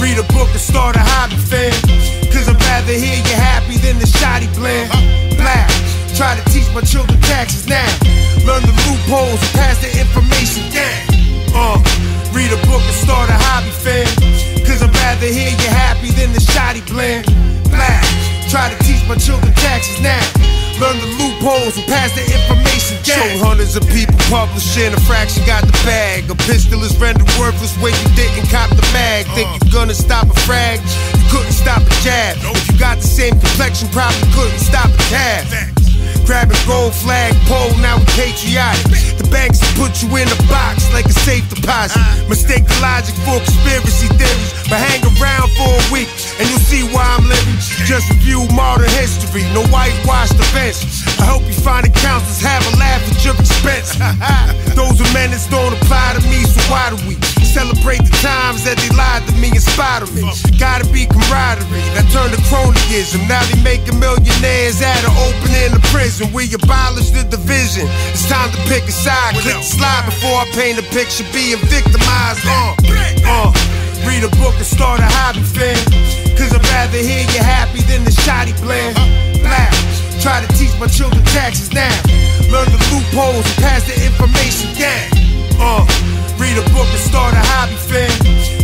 read 0.00 0.18
a 0.18 0.26
book 0.34 0.50
and 0.52 0.60
start 0.60 0.96
a 0.96 1.00
hobby, 1.00 1.36
fam. 1.36 1.72
Cause 2.32 2.48
I'd 2.48 2.60
rather 2.60 2.92
hear 2.92 3.16
you 3.16 3.36
happy 3.36 3.78
than 3.78 3.98
the 3.98 4.06
shoddy 4.06 4.48
blend. 4.58 4.90
Black, 5.40 5.70
try 6.14 6.36
to 6.36 6.44
teach 6.52 6.68
my 6.74 6.82
children 6.82 7.20
taxes 7.22 7.66
now. 7.66 7.88
Learn 8.44 8.62
the 8.62 8.76
loopholes 8.84 9.40
and 9.40 9.52
pass 9.56 9.80
the 9.80 9.90
information 9.96 10.68
down. 10.70 11.00
Uh, 11.56 11.80
read 12.36 12.52
a 12.52 12.60
book 12.68 12.84
and 12.84 12.98
start 13.00 13.30
a 13.30 13.38
hobby, 13.48 13.72
fam. 13.72 14.06
Cause 14.68 14.82
I'd 14.82 14.92
rather 14.92 15.26
hear 15.26 15.50
you 15.50 15.70
happy 15.72 16.10
than 16.12 16.32
the 16.32 16.40
shoddy 16.40 16.82
blend. 16.82 17.24
Black, 17.72 18.04
try 18.48 18.70
to 18.70 18.78
teach 18.84 19.02
my 19.08 19.16
children 19.16 19.52
taxes 19.54 20.00
now. 20.00 20.20
Learn 20.78 20.98
the 21.00 21.08
loopholes 21.16 21.76
and 21.78 21.86
pass 21.88 22.12
the 22.12 22.20
information 22.20 23.00
down. 23.00 23.16
Show 23.16 23.44
hundreds 23.44 23.76
of 23.76 23.84
people 23.88 24.16
publishing, 24.28 24.92
a 24.92 25.00
fraction 25.08 25.40
got 25.46 25.64
the 25.64 25.72
bag. 25.88 26.28
A 26.28 26.36
pistol 26.44 26.82
is 26.84 26.92
rendered 27.00 27.28
worthless 27.40 27.72
when 27.80 27.96
you 27.96 28.08
didn't 28.14 28.48
cop 28.52 28.68
the 28.70 28.84
mag. 28.92 29.24
Uh. 29.30 29.34
Think 29.34 29.48
you're 29.64 29.72
gonna 29.72 29.96
stop 29.96 30.28
a 30.28 30.36
frag? 30.44 30.80
You 31.16 31.24
couldn't 31.32 31.56
stop 31.56 31.80
a 31.80 31.94
jab. 32.04 32.36
If 32.44 32.68
you 32.70 32.78
got 32.78 32.98
the 32.98 33.08
same 33.08 33.38
complexion, 33.40 33.88
probably 33.88 34.28
couldn't 34.36 34.60
stop 34.60 34.90
a 34.92 35.85
cab. 36.26 36.48
Grabbing 36.48 36.66
gold 36.66 36.94
flag 36.94 37.34
pole, 37.46 37.70
now 37.80 37.98
we 37.98 38.04
patriotic. 38.18 39.16
The 39.18 39.28
banks 39.30 39.60
put 39.78 40.02
you 40.02 40.08
in 40.16 40.28
a 40.28 40.38
box 40.48 40.92
like 40.92 41.06
a 41.06 41.16
safe 41.24 41.48
deposit. 41.48 42.00
Mistake 42.28 42.66
the 42.66 42.78
logic 42.82 43.14
for 43.24 43.38
conspiracy 43.38 44.08
theories, 44.18 44.52
but 44.68 44.78
hang 44.78 45.02
around 45.16 45.48
for 45.56 45.70
a 45.70 45.84
week 45.92 46.08
and 46.38 46.48
you'll 46.48 46.62
see 46.62 46.82
why 46.92 47.04
I'm 47.04 47.24
living. 47.28 47.56
Just 47.86 48.10
review 48.10 48.46
modern 48.52 48.90
history, 48.98 49.42
no 49.54 49.62
whitewashed 49.68 50.36
events. 50.36 51.06
I 51.20 51.24
hope 51.24 51.42
you 51.46 51.54
find 51.54 51.86
the 51.86 51.92
counselors 51.92 52.42
have 52.42 52.62
a 52.68 52.76
laugh 52.76 53.02
at 53.06 53.18
your 53.24 53.36
expense. 53.38 53.96
Those 54.76 55.00
amendments 55.10 55.48
don't 55.48 55.72
apply 55.72 56.18
to 56.18 56.22
me, 56.28 56.44
so 56.44 56.60
why 56.68 56.92
do 56.92 56.98
we 57.08 57.16
celebrate 57.44 58.04
the 58.04 58.12
times 58.20 58.64
that 58.64 58.76
they 58.76 58.92
lied 58.92 59.24
to 59.28 59.34
me 59.40 59.48
and 59.54 59.64
on 59.76 60.08
me? 60.12 60.24
Gotta 60.58 60.84
be 60.92 61.06
camaraderie 61.06 61.84
that 61.96 62.04
turned 62.12 62.32
to 62.36 62.40
cronyism. 62.48 63.24
Now 63.28 63.40
they 63.48 63.56
making 63.64 63.98
millionaires 64.00 64.80
out 64.82 65.00
of 65.04 65.12
opening 65.24 65.72
the 65.72 65.82
prison. 65.92 66.15
We 66.16 66.48
abolish 66.48 67.12
the 67.12 67.28
division. 67.28 67.84
It's 68.08 68.24
time 68.24 68.48
to 68.48 68.56
pick 68.72 68.88
a 68.88 68.94
side. 69.04 69.36
Click 69.44 69.52
the 69.52 69.68
slide 69.68 70.08
before 70.08 70.32
I 70.32 70.48
paint 70.56 70.80
a 70.80 70.86
picture 70.88 71.28
being 71.28 71.60
victimized. 71.68 72.40
Uh, 72.40 72.72
uh. 73.28 73.52
Read 74.08 74.24
a 74.24 74.32
book 74.40 74.56
and 74.56 74.64
start 74.64 75.04
a 75.04 75.08
hobby, 75.12 75.44
fam. 75.44 75.76
Cause 76.40 76.56
I'd 76.56 76.64
rather 76.72 76.96
hear 76.96 77.20
you 77.20 77.44
happy 77.44 77.84
than 77.84 78.08
the 78.08 78.16
shoddy 78.24 78.56
blend. 78.64 78.96
Black, 79.44 79.68
try 80.24 80.40
to 80.40 80.48
teach 80.56 80.72
my 80.80 80.88
children 80.88 81.20
taxes 81.36 81.68
now. 81.76 81.92
Learn 82.48 82.72
the 82.72 82.80
loopholes 82.96 83.44
and 83.44 83.58
pass 83.60 83.84
the 83.84 84.00
information 84.00 84.72
down. 84.72 85.12
Uh, 85.60 85.84
read 86.40 86.56
a 86.56 86.64
book 86.72 86.88
and 86.96 87.04
start 87.04 87.36
a 87.36 87.44
hobby, 87.60 87.76
fam. 87.76 88.08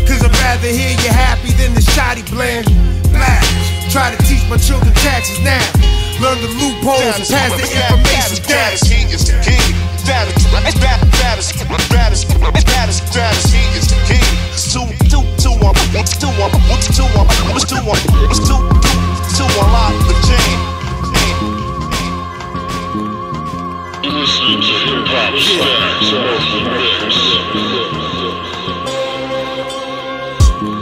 Cause 0.08 0.24
I'd 0.24 0.32
rather 0.40 0.72
hear 0.72 0.96
you 1.04 1.12
happy 1.12 1.52
than 1.60 1.76
the 1.76 1.84
shoddy 1.84 2.24
blend. 2.32 2.64
Black, 3.12 3.44
try 3.92 4.08
to 4.08 4.16
teach 4.24 4.40
my 4.48 4.56
children 4.56 4.88
taxes 5.04 5.36
now. 5.44 6.01
Learn 6.20 6.38
the 6.40 6.48
loopholes 6.60 7.16
and 7.16 7.26
pass 7.28 7.50
the 7.56 7.64
information 7.64 8.42
down. 8.44 8.76
He 8.84 9.06
is 9.12 9.24
the 9.24 9.32
king. 9.42 9.74
Status, 9.98 10.34
status, 10.42 10.74
status, 11.14 11.54
status, 11.86 12.26
status, 12.60 12.96
status. 12.98 13.46
He 13.52 13.62
is 13.78 13.86
the 13.88 13.96
king. 14.06 14.22
Two, 14.72 14.86
two, 15.08 15.22
two, 15.40 15.54
one, 15.62 15.74
one, 15.94 16.04
two, 16.04 16.28
one, 16.38 16.52
one, 16.68 16.80
two, 16.80 17.06
one, 17.16 17.26
one, 17.48 17.60
two, 17.64 17.80
one, 17.82 17.96
one, 17.96 18.34
two, 18.34 18.44
two, 18.44 18.60
two, 19.34 19.48
unlock 19.62 19.94
the 20.06 20.14
chain. 20.26 20.58
Listening 24.02 24.60
to 24.60 24.74
hip 24.82 25.06
hop 25.08 25.34
stacks 25.38 26.10
off 26.12 26.44
the 26.52 26.60
mix. 26.70 27.14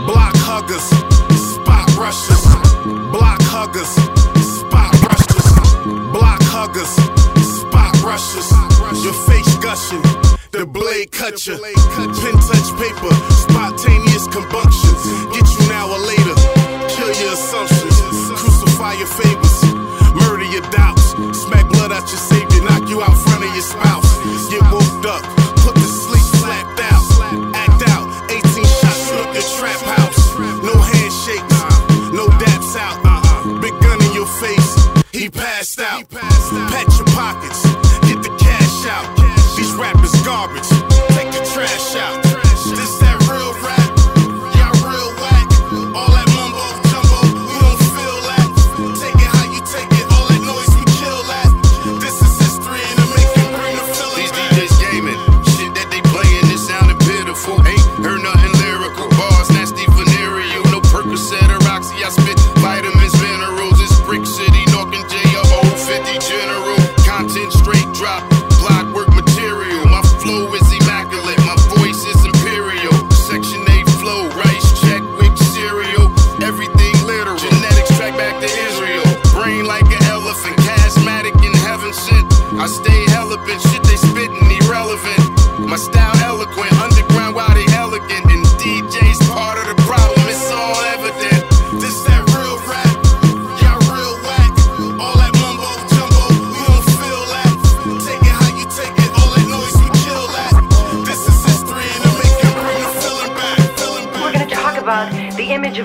Block 0.07 0.37
huggers, 0.37 0.87
spot 1.39 1.89
rushers. 1.97 2.43
Block 3.13 3.41
huggers, 3.43 3.89
spot 3.89 3.97
rushers. 3.97 4.11
Block 4.11 4.20
huggers, 6.61 6.93
spot 7.41 7.97
rushers. 8.05 8.49
Your 9.01 9.17
face 9.25 9.49
gushing, 9.65 10.03
the 10.53 10.67
blade 10.67 11.11
cut 11.11 11.47
you. 11.47 11.57
Pen 11.57 12.37
touch 12.37 12.69
paper, 12.77 13.13
spontaneous 13.49 14.29
combustion. 14.29 14.93
Get 15.33 15.47
you 15.57 15.63
now 15.73 15.89
or 15.89 16.01
later. 16.05 16.37
Kill 16.93 17.13
your 17.17 17.33
assumptions, 17.33 17.97
crucify 18.37 18.93
your 19.01 19.09
favors, 19.09 19.57
murder 20.21 20.45
your 20.53 20.67
doubts. 20.69 21.17
Smack 21.33 21.65
blood 21.73 21.93
out 21.97 22.05
your 22.13 22.23
savior, 22.29 22.63
knock 22.69 22.85
you 22.91 23.01
out 23.01 23.17
front 23.25 23.45
of 23.45 23.53
your 23.57 23.65
spouse. 23.65 24.11
Get 24.53 24.61
woke 24.69 25.07
up, 25.09 25.25
put 25.65 25.75
to 25.81 25.89
sleep, 26.05 26.27
slapped 26.45 26.81
out. 26.93 27.05
Act 27.57 27.81
out, 27.97 28.05
18 28.29 28.45
shots, 28.45 29.09
look 29.17 29.33
your 29.33 29.49
trap 29.57 29.81
house. 29.97 30.37
No 30.61 30.77
handshakes, 30.77 31.57
no 32.13 32.29
daps 32.37 32.77
out. 32.77 33.01
Big 33.63 33.73
gun 33.81 34.03
in 34.03 34.13
your 34.13 34.29
face, 34.45 34.71
he 35.13 35.31
passed 35.31 35.81
out. 35.81 36.05
Garbage, 40.31 40.70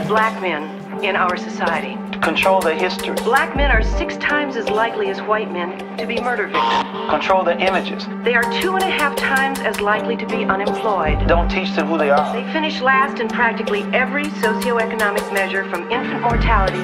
black 0.08 0.40
men 0.42 1.04
in 1.04 1.16
our 1.16 1.36
society. 1.38 1.98
Control 2.22 2.62
their 2.62 2.76
history. 2.76 3.16
Black 3.24 3.56
men 3.56 3.70
are 3.72 3.84
six 3.84 4.18
times 4.18 4.56
as 4.56 4.70
likely 4.70 5.10
as 5.10 5.22
white 5.22 5.52
men 5.52 5.98
to 5.98 6.06
be 6.06 6.20
murder 6.20 6.46
victims. 6.48 7.10
Control 7.10 7.44
their 7.44 7.58
images. 7.60 8.06
They 8.24 8.34
are 8.36 8.44
two 8.62 8.74
and 8.76 8.84
a 8.84 8.90
half 8.90 9.16
times 9.16 9.60
as 9.60 9.82
likely 9.82 10.16
to 10.18 10.26
be 10.26 10.46
unemployed. 10.46 11.28
Don't 11.28 11.50
teach 11.50 11.76
them 11.76 11.88
who 11.88 11.98
they 11.98 12.10
are. 12.10 12.34
They 12.34 12.52
finish 12.54 12.82
last 12.82 13.20
in 13.20 13.28
practically 13.28 13.84
every 13.94 14.26
socioeconomic 14.26 15.34
measure 15.34 15.70
from 15.70 15.92
infant 15.92 16.22
mortality 16.22 16.84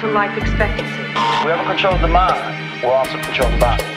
to 0.00 0.06
life 0.08 0.36
expectancy. 0.36 1.12
Whoever 1.42 1.64
controls 1.64 2.00
the 2.00 2.08
mind 2.08 2.82
will 2.82 2.90
also 2.90 3.18
control 3.22 3.50
the 3.50 3.58
body. 3.58 3.95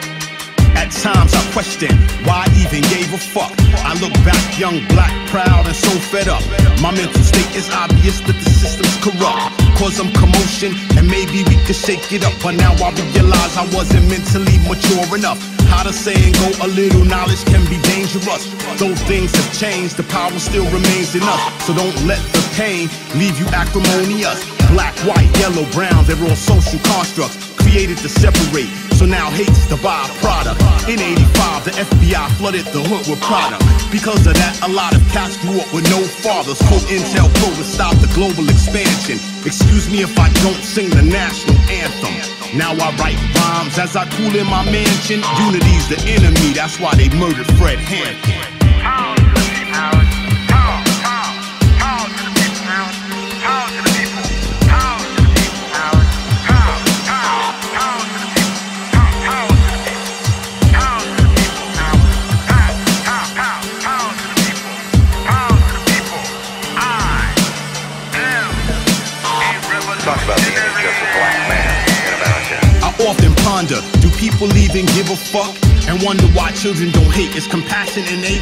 At 0.80 0.88
times 0.96 1.36
I 1.36 1.44
question 1.52 1.92
why 2.24 2.48
I 2.48 2.48
even 2.56 2.80
gave 2.88 3.12
a 3.12 3.20
fuck. 3.20 3.52
I 3.84 3.92
look 4.00 4.16
back 4.24 4.40
young, 4.56 4.80
black, 4.88 5.12
proud, 5.28 5.68
and 5.68 5.76
so 5.76 5.92
fed 6.08 6.26
up. 6.26 6.40
My 6.80 6.88
mental 6.88 7.20
state 7.20 7.52
is 7.54 7.68
obvious 7.68 8.24
that 8.24 8.32
the 8.32 8.48
system's 8.48 8.96
corrupt. 9.04 9.60
Cause 9.76 10.00
I'm 10.00 10.08
commotion, 10.16 10.72
and 10.96 11.04
maybe 11.04 11.44
we 11.44 11.60
could 11.68 11.76
shake 11.76 12.08
it 12.16 12.24
up. 12.24 12.32
But 12.40 12.56
now 12.56 12.72
I 12.80 12.96
realize 13.12 13.52
I 13.60 13.68
wasn't 13.76 14.08
mentally 14.08 14.56
mature 14.64 15.04
enough. 15.12 15.36
How 15.68 15.84
to 15.84 15.92
say 15.92 16.16
and 16.16 16.32
go, 16.32 16.48
a 16.64 16.68
little 16.72 17.04
knowledge 17.04 17.44
can 17.44 17.60
be 17.68 17.76
dangerous. 17.84 18.48
Though 18.80 18.96
things 19.04 19.36
have 19.36 19.52
changed, 19.52 20.00
the 20.00 20.08
power 20.08 20.32
still 20.40 20.64
remains 20.72 21.14
in 21.14 21.20
us. 21.22 21.42
So 21.68 21.76
don't 21.76 21.96
let 22.08 22.24
the 22.32 22.40
pain 22.56 22.88
leave 23.20 23.36
you 23.36 23.44
acrimonious. 23.52 24.40
Black, 24.72 24.96
white, 25.04 25.28
yellow, 25.36 25.68
brown, 25.76 26.08
they're 26.08 26.24
all 26.24 26.40
social 26.40 26.80
constructs 26.88 27.36
created 27.60 27.98
to 27.98 28.08
separate. 28.08 28.89
So 29.00 29.06
now 29.06 29.30
hate's 29.30 29.64
the 29.64 29.76
byproduct. 29.76 30.60
In 30.84 31.00
85, 31.00 31.64
the 31.64 31.70
FBI 31.88 32.28
flooded 32.36 32.66
the 32.66 32.84
hood 32.84 33.08
with 33.08 33.18
product. 33.24 33.64
Because 33.90 34.26
of 34.26 34.34
that, 34.34 34.60
a 34.60 34.68
lot 34.68 34.92
of 34.92 35.00
cats 35.08 35.40
grew 35.40 35.56
up 35.56 35.72
with 35.72 35.88
no 35.88 36.04
fathers. 36.20 36.60
COINTELPRO 36.68 37.56
to 37.56 37.64
stop 37.64 37.96
the 37.96 38.12
global 38.12 38.44
expansion. 38.52 39.16
Excuse 39.48 39.88
me 39.88 40.04
if 40.04 40.12
I 40.18 40.28
don't 40.44 40.60
sing 40.60 40.90
the 40.90 41.00
national 41.00 41.56
anthem. 41.72 42.12
Now 42.52 42.76
I 42.76 42.92
write 43.00 43.16
rhymes 43.40 43.78
as 43.80 43.96
I 43.96 44.04
cool 44.20 44.36
in 44.36 44.44
my 44.44 44.68
mansion. 44.68 45.24
Unity's 45.48 45.88
the 45.88 45.96
enemy, 46.04 46.52
that's 46.52 46.78
why 46.78 46.92
they 46.94 47.08
murdered 47.16 47.48
Fred 47.56 47.78
Hampton. 47.78 48.59
Ponder, 73.60 73.80
do 74.00 74.08
people 74.16 74.48
even 74.56 74.86
give 74.96 75.10
a 75.10 75.16
fuck? 75.16 75.52
And 75.88 76.00
wonder 76.02 76.24
why 76.32 76.50
children 76.52 76.90
don't 76.90 77.12
hate, 77.12 77.36
is 77.36 77.46
compassion 77.46 78.04
innate? 78.08 78.40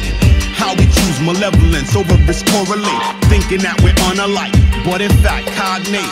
How 0.55 0.75
we 0.75 0.85
choose 0.85 1.19
malevolence 1.19 1.95
over 1.95 2.15
risk 2.27 2.45
correlate, 2.47 3.03
thinking 3.27 3.59
that 3.59 3.79
we're 3.83 3.95
unalike, 4.07 4.55
but 4.83 5.01
in 5.01 5.11
fact 5.19 5.47
cognate. 5.55 6.07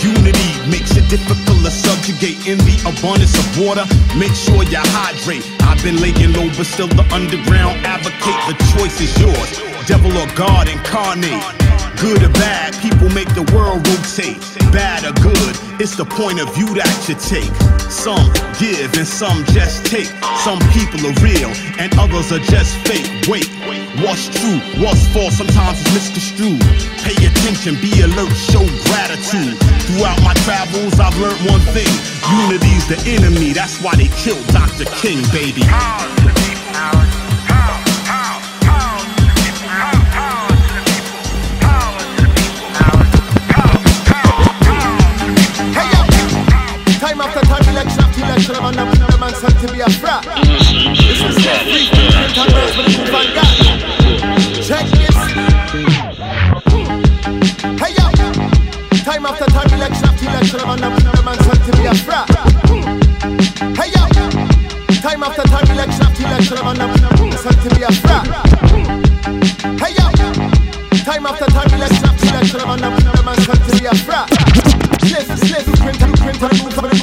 Unity 0.00 0.50
makes 0.70 0.96
it 0.96 1.08
difficult 1.08 1.64
to 1.64 1.70
subjugate 1.70 2.46
in 2.46 2.58
the 2.64 2.76
abundance 2.88 3.36
of 3.36 3.46
water. 3.60 3.84
Make 4.16 4.32
sure 4.32 4.64
you 4.64 4.80
hydrate. 4.96 5.44
I've 5.60 5.82
been 5.82 6.00
laying 6.00 6.32
low, 6.32 6.48
but 6.56 6.66
still 6.66 6.88
the 6.88 7.04
underground 7.12 7.84
advocate. 7.84 8.40
The 8.48 8.56
choice 8.76 9.00
is 9.00 9.12
yours, 9.20 9.50
devil 9.88 10.12
or 10.16 10.28
God 10.32 10.68
incarnate. 10.68 11.75
Good 11.96 12.22
or 12.22 12.32
bad, 12.36 12.76
people 12.84 13.08
make 13.10 13.28
the 13.32 13.44
world 13.56 13.80
rotate. 13.88 14.36
Bad 14.68 15.08
or 15.08 15.16
good, 15.24 15.54
it's 15.80 15.96
the 15.96 16.04
point 16.04 16.40
of 16.40 16.52
view 16.54 16.68
that 16.76 16.92
you 17.08 17.16
take. 17.16 17.48
Some 17.88 18.28
give 18.60 18.92
and 19.00 19.08
some 19.08 19.44
just 19.56 19.86
take. 19.88 20.12
Some 20.44 20.60
people 20.76 21.00
are 21.08 21.16
real 21.24 21.48
and 21.80 21.88
others 21.96 22.32
are 22.32 22.44
just 22.52 22.76
fake. 22.84 23.08
Wait, 23.32 23.48
what's 24.04 24.28
true? 24.28 24.60
What's 24.76 25.08
false? 25.08 25.40
Sometimes 25.40 25.80
it's 25.80 25.92
misconstrued. 25.96 26.60
Pay 27.00 27.16
attention, 27.16 27.80
be 27.80 27.88
alert, 28.04 28.32
show 28.36 28.64
gratitude. 28.92 29.56
Throughout 29.88 30.20
my 30.20 30.36
travels, 30.44 31.00
I've 31.00 31.16
learned 31.16 31.40
one 31.48 31.64
thing 31.72 31.88
unity's 32.44 32.84
the 32.92 32.98
enemy. 33.08 33.52
That's 33.52 33.80
why 33.80 33.94
they 33.96 34.08
killed 34.20 34.44
Dr. 34.52 34.84
King, 35.00 35.22
baby. 35.32 35.64
After 48.36 48.52
election, 48.52 48.56
I'm 48.56 48.64
on 48.66 48.74
the 48.74 48.84
man 49.18 49.34
said 49.34 49.56
to 49.60 49.72
be 49.72 49.80
a 49.80 49.88
frat. 49.88 50.24
This 50.24 51.20
is 51.24 51.36
the 51.36 51.40
free 51.64 51.88
and 52.36 52.52
rest 52.52 52.76
with 52.76 52.86
the 52.96 53.04
Van 53.10 53.28
God. 53.34 53.56
Check 54.60 54.86
this. 54.92 55.16
Hey 57.80 57.92
yo, 57.96 58.06
time 59.04 59.26
after 59.26 59.46
time, 59.46 59.72
election 59.72 60.04
after 60.04 60.26
election, 60.28 60.60
I'm 60.60 60.70
on 60.70 60.80
the 60.80 60.88
man 61.24 61.38
said 61.44 61.60
to 61.64 61.72
be 61.76 61.86
a 61.86 61.94
frat. 61.94 62.28
Hey 63.76 63.90
yo, 63.94 64.04
time 65.00 65.22
after 65.22 65.42
time, 65.42 65.70
election 65.70 66.02
after 66.04 66.24
election, 66.26 66.58
I'm 66.58 66.66
on 66.66 66.76
the 66.76 66.86
man 66.86 67.32
said 67.38 67.56
to 67.62 67.68
be 67.74 67.82
a 67.82 67.92
frat. 67.92 68.26
Hey 69.80 69.92
yo, 69.96 70.06
time 71.04 71.26
after 71.26 71.46
time, 71.46 71.72
election 71.72 72.04
after 72.04 72.28
election, 72.28 72.60
I'm 72.60 72.70
on 72.70 72.80
the 72.80 72.90
man 73.24 73.38
said 73.40 73.60
to 73.64 73.70
be 73.80 73.86
a 73.86 73.94
frat. 73.94 74.28
Slip, 75.06 75.24
slip, 75.38 75.64
print, 75.78 75.98
print, 76.18 76.42
and 76.42 76.62
move 76.62 76.74
for 76.74 76.82
the 76.82 76.95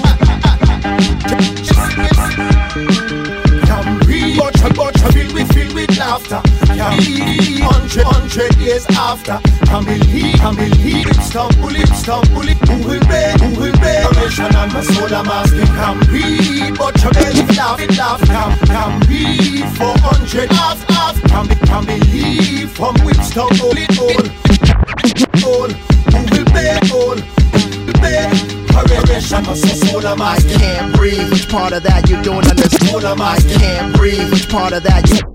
we 6.98 7.60
hundred 7.62 8.06
hundred 8.06 8.56
years 8.58 8.86
after? 8.91 9.39
Can 9.65 9.84
believe, 9.86 10.36
can 10.36 10.56
believe 10.56 11.08
Istanbul, 11.08 11.76
Istanbul, 11.76 12.48
who 12.67 12.76
will 12.88 13.06
be, 13.08 13.24
who 13.39 13.50
will 13.60 13.78
be? 13.80 13.93
Nation 14.19 14.52
and 14.56 14.74
my 14.74 14.82
soul 14.82 15.13
I'm 15.13 15.28
asking. 15.28 15.72
Can 15.78 15.96
we 16.12 16.72
watch 16.78 17.04
a 17.04 17.10
bill 17.13 17.39
laugh, 17.56 17.80
it 17.80 17.98
laugh? 17.98 18.22
Can 18.67 18.91
we 19.08 19.63
four 19.78 19.96
hundred 20.00 20.52
half, 20.52 20.80
half? 20.89 21.15
Be, 21.50 21.56
can 21.67 21.86
believe 21.86 22.72
from 22.72 22.96
Istanbul, 22.96 23.76
it 23.76 23.98
all, 24.00 24.26
all, 25.50 25.69
who 26.12 26.19
will 26.32 26.46
be, 26.54 26.65
all, 26.93 27.19
I 30.24 30.39
can't 30.39 30.96
breathe. 30.96 31.30
Which 31.32 31.50
part 31.50 31.74
of 31.74 31.84
that 31.84 32.10
you 32.10 32.22
don't 32.22 32.48
understand? 32.48 33.06
I 33.06 33.38
can't 33.39 33.96
breathe. 33.96 34.32
Which 34.32 34.50
part 34.50 34.74
of 34.74 34.84
that 34.84 35.10
you 35.10 35.33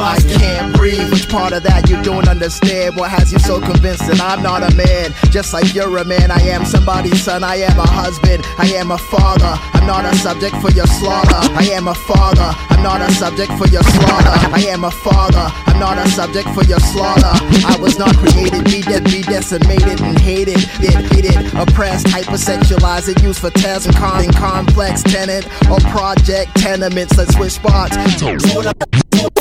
I 0.00 0.16
can't 0.38 0.76
breathe. 0.76 1.10
Which 1.10 1.28
part 1.28 1.52
of 1.52 1.62
that 1.64 1.88
you 1.88 2.02
don't 2.02 2.28
understand? 2.28 2.96
What 2.96 3.10
has 3.10 3.32
you 3.32 3.38
so 3.38 3.60
convinced 3.60 4.06
that 4.08 4.20
I'm 4.20 4.42
not 4.42 4.62
a 4.62 4.74
man? 4.74 5.12
Just 5.30 5.52
like 5.52 5.74
you're 5.74 5.98
a 5.98 6.04
man, 6.04 6.30
I 6.30 6.40
am 6.48 6.64
somebody's 6.64 7.22
son. 7.22 7.44
I 7.44 7.56
am 7.56 7.78
a 7.78 7.86
husband. 7.86 8.44
I 8.58 8.66
am 8.76 8.90
a 8.90 8.98
father. 8.98 9.54
I'm 9.74 9.86
not 9.86 10.04
a 10.04 10.14
subject 10.16 10.56
for 10.56 10.70
your 10.70 10.86
slaughter. 10.86 11.40
I 11.54 11.68
am 11.72 11.88
a 11.88 11.94
father. 11.94 12.50
I'm 12.70 12.82
not 12.82 13.00
a 13.00 13.12
subject 13.12 13.52
for 13.58 13.68
your 13.68 13.82
slaughter. 13.82 14.36
I 14.54 14.64
am 14.68 14.84
a 14.84 14.90
father. 14.90 15.46
I'm 15.66 15.78
not 15.78 15.98
a 15.98 16.08
subject 16.08 16.48
for 16.50 16.64
your 16.64 16.80
slaughter. 16.80 17.32
I 17.66 17.76
was 17.80 17.98
not 17.98 18.16
created, 18.16 18.64
be 18.64 18.82
dead, 18.82 19.04
be 19.04 19.22
decimated 19.22 20.00
and 20.00 20.18
hated, 20.18 20.58
it, 20.80 20.94
hated, 21.12 21.54
oppressed, 21.54 22.06
hypersexualized, 22.06 23.08
and 23.08 23.22
used 23.22 23.40
for 23.40 23.50
tests 23.50 23.86
and 23.86 23.96
con- 23.96 24.32
complex 24.32 25.02
tenant 25.02 25.46
or 25.70 25.78
project 25.90 26.54
tenements. 26.56 27.16
Let's 27.16 27.34
switch 27.34 27.52
spots. 27.52 27.96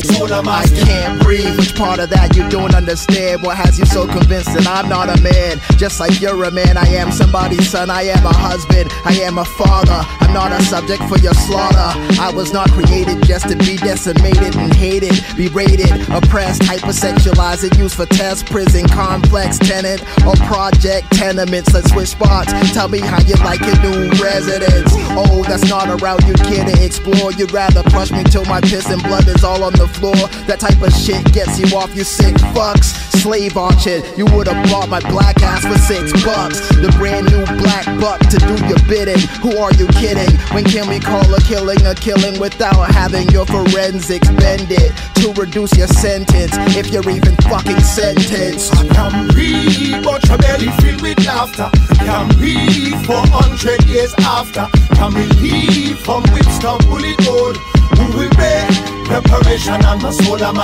I 0.01 0.65
can't 0.85 1.21
breathe. 1.21 1.57
Which 1.57 1.75
part 1.75 1.99
of 1.99 2.09
that 2.12 2.35
you 2.35 2.47
don't 2.49 2.73
understand? 2.73 3.43
What 3.43 3.57
has 3.57 3.77
you 3.77 3.85
so 3.85 4.07
convinced 4.07 4.53
that 4.53 4.67
I'm 4.67 4.88
not 4.88 5.09
a 5.09 5.21
man? 5.21 5.59
Just 5.77 5.99
like 5.99 6.21
you're 6.21 6.43
a 6.43 6.51
man, 6.51 6.77
I 6.77 6.88
am 6.88 7.12
somebody's 7.12 7.69
son. 7.69 7.89
I 7.89 8.03
am 8.03 8.25
a 8.25 8.33
husband. 8.33 8.91
I 9.05 9.13
am 9.21 9.38
a 9.38 9.45
father. 9.45 9.99
I'm 10.21 10.33
not 10.33 10.51
a 10.51 10.63
subject 10.63 11.03
for 11.03 11.17
your 11.19 11.33
slaughter. 11.33 11.91
I 12.21 12.31
was 12.33 12.53
not 12.53 12.71
created 12.71 13.23
just 13.23 13.49
to 13.49 13.55
be 13.57 13.75
decimated 13.77 14.55
and 14.55 14.73
hated, 14.73 15.19
berated, 15.35 15.91
oppressed, 16.09 16.62
hypersexualized, 16.62 17.69
and 17.69 17.77
used 17.77 17.95
for 17.95 18.05
test, 18.05 18.45
prison, 18.45 18.88
complex, 18.88 19.59
tenant, 19.59 20.01
or 20.25 20.33
project 20.47 21.12
tenements. 21.12 21.73
Let's 21.73 21.91
switch 21.91 22.09
spots. 22.09 22.53
Tell 22.73 22.88
me 22.88 22.99
how 22.99 23.19
you 23.21 23.35
like 23.43 23.59
your 23.62 23.79
new 23.83 24.09
residence. 24.21 24.91
Oh, 25.19 25.43
that's 25.47 25.67
not 25.69 25.89
a 25.89 25.95
route 25.97 26.25
you 26.25 26.33
care 26.33 26.63
to 26.63 26.85
explore. 26.85 27.31
You'd 27.33 27.51
rather 27.51 27.83
crush 27.89 28.12
me 28.12 28.23
till 28.23 28.45
my 28.45 28.62
piss 28.62 28.89
and 28.89 29.01
blood 29.03 29.27
is 29.27 29.43
all 29.43 29.63
on 29.63 29.73
the 29.73 29.88
floor. 29.95 30.15
That 30.47 30.60
type 30.60 30.82
of 30.82 30.93
shit 30.93 31.23
gets 31.34 31.60
you 31.60 31.75
off, 31.78 31.95
you 31.95 32.04
sick 32.04 32.36
fucks. 32.56 32.95
Slave 33.19 33.58
auction, 33.58 34.02
you 34.15 34.25
would've 34.32 34.56
bought 34.71 34.88
my 34.88 35.02
black 35.12 35.41
ass 35.41 35.65
for 35.65 35.78
six 35.78 36.13
bucks. 36.23 36.60
The 36.69 36.88
brand 36.97 37.28
new 37.28 37.43
black 37.60 37.86
buck 37.99 38.19
to 38.32 38.38
do 38.38 38.56
your 38.65 38.80
bidding. 38.88 39.19
Who 39.43 39.58
are 39.58 39.73
you 39.73 39.88
kidding? 39.88 40.32
When 40.56 40.63
can 40.63 40.88
we 40.88 40.99
call 40.99 41.28
a 41.34 41.41
killing 41.41 41.86
a 41.86 41.93
killing 41.95 42.39
without 42.39 42.80
having 42.91 43.28
your 43.30 43.45
forensics 43.45 44.30
bended 44.39 44.95
to 45.19 45.34
reduce 45.36 45.75
your 45.75 45.88
sentence? 45.88 46.56
If 46.78 46.91
you're 46.91 47.10
even 47.10 47.36
fucking 47.49 47.82
sentenced. 47.82 48.71
Can 48.95 49.28
breathe, 49.28 50.04
but 50.04 50.23
your 50.30 50.38
belly 50.38 50.69
filled 50.80 51.02
with 51.02 51.19
laughter. 51.25 51.69
Can 51.99 52.30
breathe 52.38 52.95
for 53.06 53.19
hundred 53.28 53.84
years 53.86 54.13
after. 54.19 54.67
Can 54.95 55.12
believe 55.13 55.99
from 55.99 56.23
Whipstone 56.32 56.80
bullet 56.88 57.19
hole. 57.28 57.78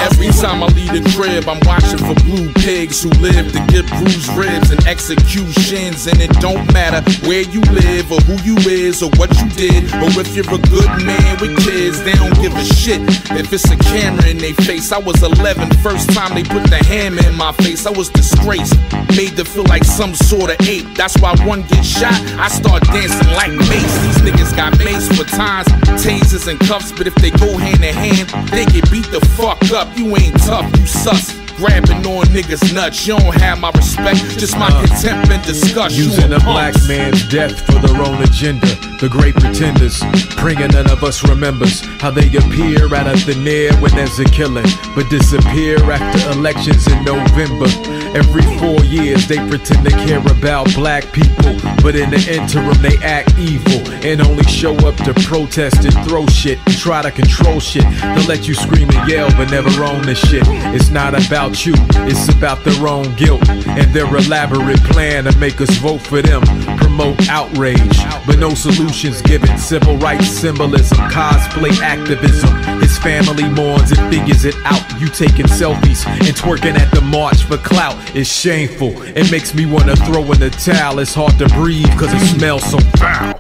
Every 0.05 0.29
time 0.29 0.61
I 0.61 0.67
leave 0.67 0.93
the 0.93 1.01
crib, 1.17 1.49
I'm 1.49 1.59
watching 1.65 1.97
for 1.97 2.13
blue 2.23 2.53
pigs 2.53 3.01
who 3.01 3.09
live 3.17 3.51
to 3.51 3.59
get 3.73 3.87
bruised 3.97 4.29
ribs 4.37 4.69
and 4.69 4.85
executions. 4.85 6.05
And 6.05 6.21
it 6.21 6.29
don't 6.39 6.61
matter 6.71 7.01
where 7.27 7.41
you 7.41 7.61
live 7.73 8.11
or 8.11 8.21
who 8.21 8.37
you 8.45 8.55
is 8.69 9.01
or 9.01 9.09
what 9.17 9.33
you 9.41 9.49
did. 9.57 9.91
Or 9.95 10.13
if 10.21 10.35
you're 10.35 10.45
a 10.45 10.61
good 10.69 10.89
man 11.03 11.41
with 11.41 11.57
kids, 11.65 12.03
they 12.03 12.13
don't 12.13 12.35
give 12.39 12.53
a 12.55 12.63
shit. 12.63 13.01
If 13.33 13.51
it's 13.51 13.69
a 13.71 13.77
camera 13.77 14.29
in 14.29 14.37
their 14.37 14.53
face, 14.53 14.91
I 14.91 14.99
was 14.99 15.21
11. 15.23 15.71
First 15.81 16.13
time 16.13 16.35
they 16.35 16.43
put 16.43 16.69
the 16.69 16.77
hammer 16.85 17.25
in 17.27 17.35
my 17.35 17.51
face, 17.53 17.85
I 17.85 17.91
was 17.91 18.09
disgraced. 18.09 18.77
Made 19.17 19.35
to 19.37 19.45
feel 19.45 19.65
like 19.65 19.83
some 19.83 20.13
sort 20.13 20.51
of 20.51 20.61
ape. 20.67 20.85
That's 20.93 21.17
why 21.19 21.35
one 21.45 21.63
gets 21.63 21.87
shot, 21.87 22.13
I 22.37 22.47
start 22.49 22.83
dancing 22.83 23.31
like 23.33 23.51
Mace. 23.51 23.95
These 24.05 24.19
niggas 24.21 24.55
got 24.55 24.77
mace 24.79 25.07
for 25.17 25.25
times, 25.25 25.67
tasers 26.03 26.47
and 26.47 26.59
cuffs, 26.59 26.91
but 26.91 27.07
if 27.07 27.15
they 27.25 27.31
go 27.31 27.57
hand 27.57 27.83
in 27.83 27.95
hand, 27.95 28.29
they 28.49 28.65
get 28.65 28.89
beat 28.91 29.09
the 29.09 29.19
fuck 29.35 29.59
up. 29.71 29.97
You 29.97 30.15
ain't 30.15 30.37
tough, 30.43 30.69
you 30.77 30.85
sus. 30.85 31.33
Grabbing 31.57 32.05
on 32.05 32.25
niggas' 32.27 32.73
nuts, 32.73 33.07
you 33.07 33.17
don't 33.17 33.33
have 33.35 33.61
my 33.61 33.71
respect, 33.71 34.19
just 34.37 34.57
my 34.57 34.67
uh, 34.67 34.85
contempt 34.85 35.31
and 35.31 35.41
disgust. 35.43 35.95
Using 35.95 36.33
a 36.33 36.39
black 36.41 36.75
man's 36.85 37.27
death 37.29 37.65
for 37.65 37.79
their 37.79 37.95
own 37.95 38.21
agenda. 38.21 38.67
The 38.99 39.07
great 39.07 39.35
pretenders, 39.35 40.03
praying 40.35 40.71
none 40.71 40.91
of 40.91 41.03
us 41.03 41.27
remembers 41.27 41.79
how 42.01 42.11
they 42.11 42.27
appear 42.27 42.93
out 42.93 43.07
of 43.07 43.23
thin 43.23 43.47
air 43.47 43.73
when 43.77 43.95
there's 43.95 44.19
a 44.19 44.25
killing, 44.25 44.67
but 44.95 45.09
disappear 45.09 45.79
after 45.89 46.31
elections 46.31 46.87
in 46.87 47.03
November. 47.05 47.71
Every 48.15 48.43
four 48.59 48.83
years 48.83 49.27
they 49.27 49.37
pretend 49.47 49.85
to 49.85 49.91
care 49.91 50.19
about 50.27 50.73
black 50.75 51.11
people, 51.13 51.55
but 51.83 51.95
in 51.95 52.09
the 52.09 52.19
interim 52.27 52.81
they 52.81 52.97
act 53.03 53.37
evil 53.37 53.79
and 54.03 54.21
only 54.21 54.43
show 54.43 54.75
up 54.87 54.95
to 55.03 55.13
protest 55.23 55.85
and 55.85 55.93
throw 56.07 56.25
shit 56.27 56.59
and 56.65 56.75
try 56.75 57.01
to 57.01 57.11
control 57.15 57.59
shit. 57.59 57.83
They'll 58.01 58.27
let 58.27 58.47
you 58.47 58.53
scream 58.53 58.89
and 58.89 59.09
yell, 59.09 59.29
but 59.31 59.49
never 59.49 59.83
own 59.83 60.03
the 60.03 60.15
shit. 60.15 60.43
It's 60.75 60.89
not 60.89 61.13
about 61.13 61.65
you, 61.65 61.73
it's 62.05 62.29
about 62.29 62.63
their 62.63 62.87
own 62.87 63.15
guilt 63.15 63.47
and 63.49 63.91
their 63.93 64.05
elaborate 64.05 64.83
plan 64.83 65.23
to 65.23 65.37
make 65.37 65.59
us 65.61 65.73
vote 65.77 66.01
for 66.01 66.21
them. 66.21 66.41
Promote 66.77 67.27
outrage, 67.29 67.97
but 68.27 68.37
no 68.37 68.53
solutions 68.53 69.21
given. 69.21 69.57
Civil 69.57 69.97
rights 69.97 70.27
symbolism, 70.27 70.97
cosplay 71.09 71.79
activism. 71.81 72.53
His 72.79 72.97
family 72.97 73.47
mourns 73.49 73.91
and 73.91 74.13
figures 74.13 74.45
it 74.45 74.55
out. 74.65 74.83
You 74.99 75.07
taking 75.07 75.47
selfies 75.47 76.05
and 76.05 76.35
twerking 76.35 76.77
at 76.77 76.93
the 76.93 77.01
march 77.01 77.43
for 77.43 77.57
clout 77.57 77.95
is 78.15 78.31
shameful. 78.31 79.01
It 79.03 79.31
makes 79.31 79.53
me 79.53 79.65
wanna 79.65 79.95
throw 79.95 80.23
in 80.31 80.39
the 80.39 80.49
towel. 80.49 80.99
It's 80.99 81.13
hard 81.13 81.37
to 81.39 81.47
breathe 81.49 81.89
cause 81.97 82.13
it 82.13 82.37
smells 82.37 82.63
so 82.63 82.79
foul. 82.97 83.39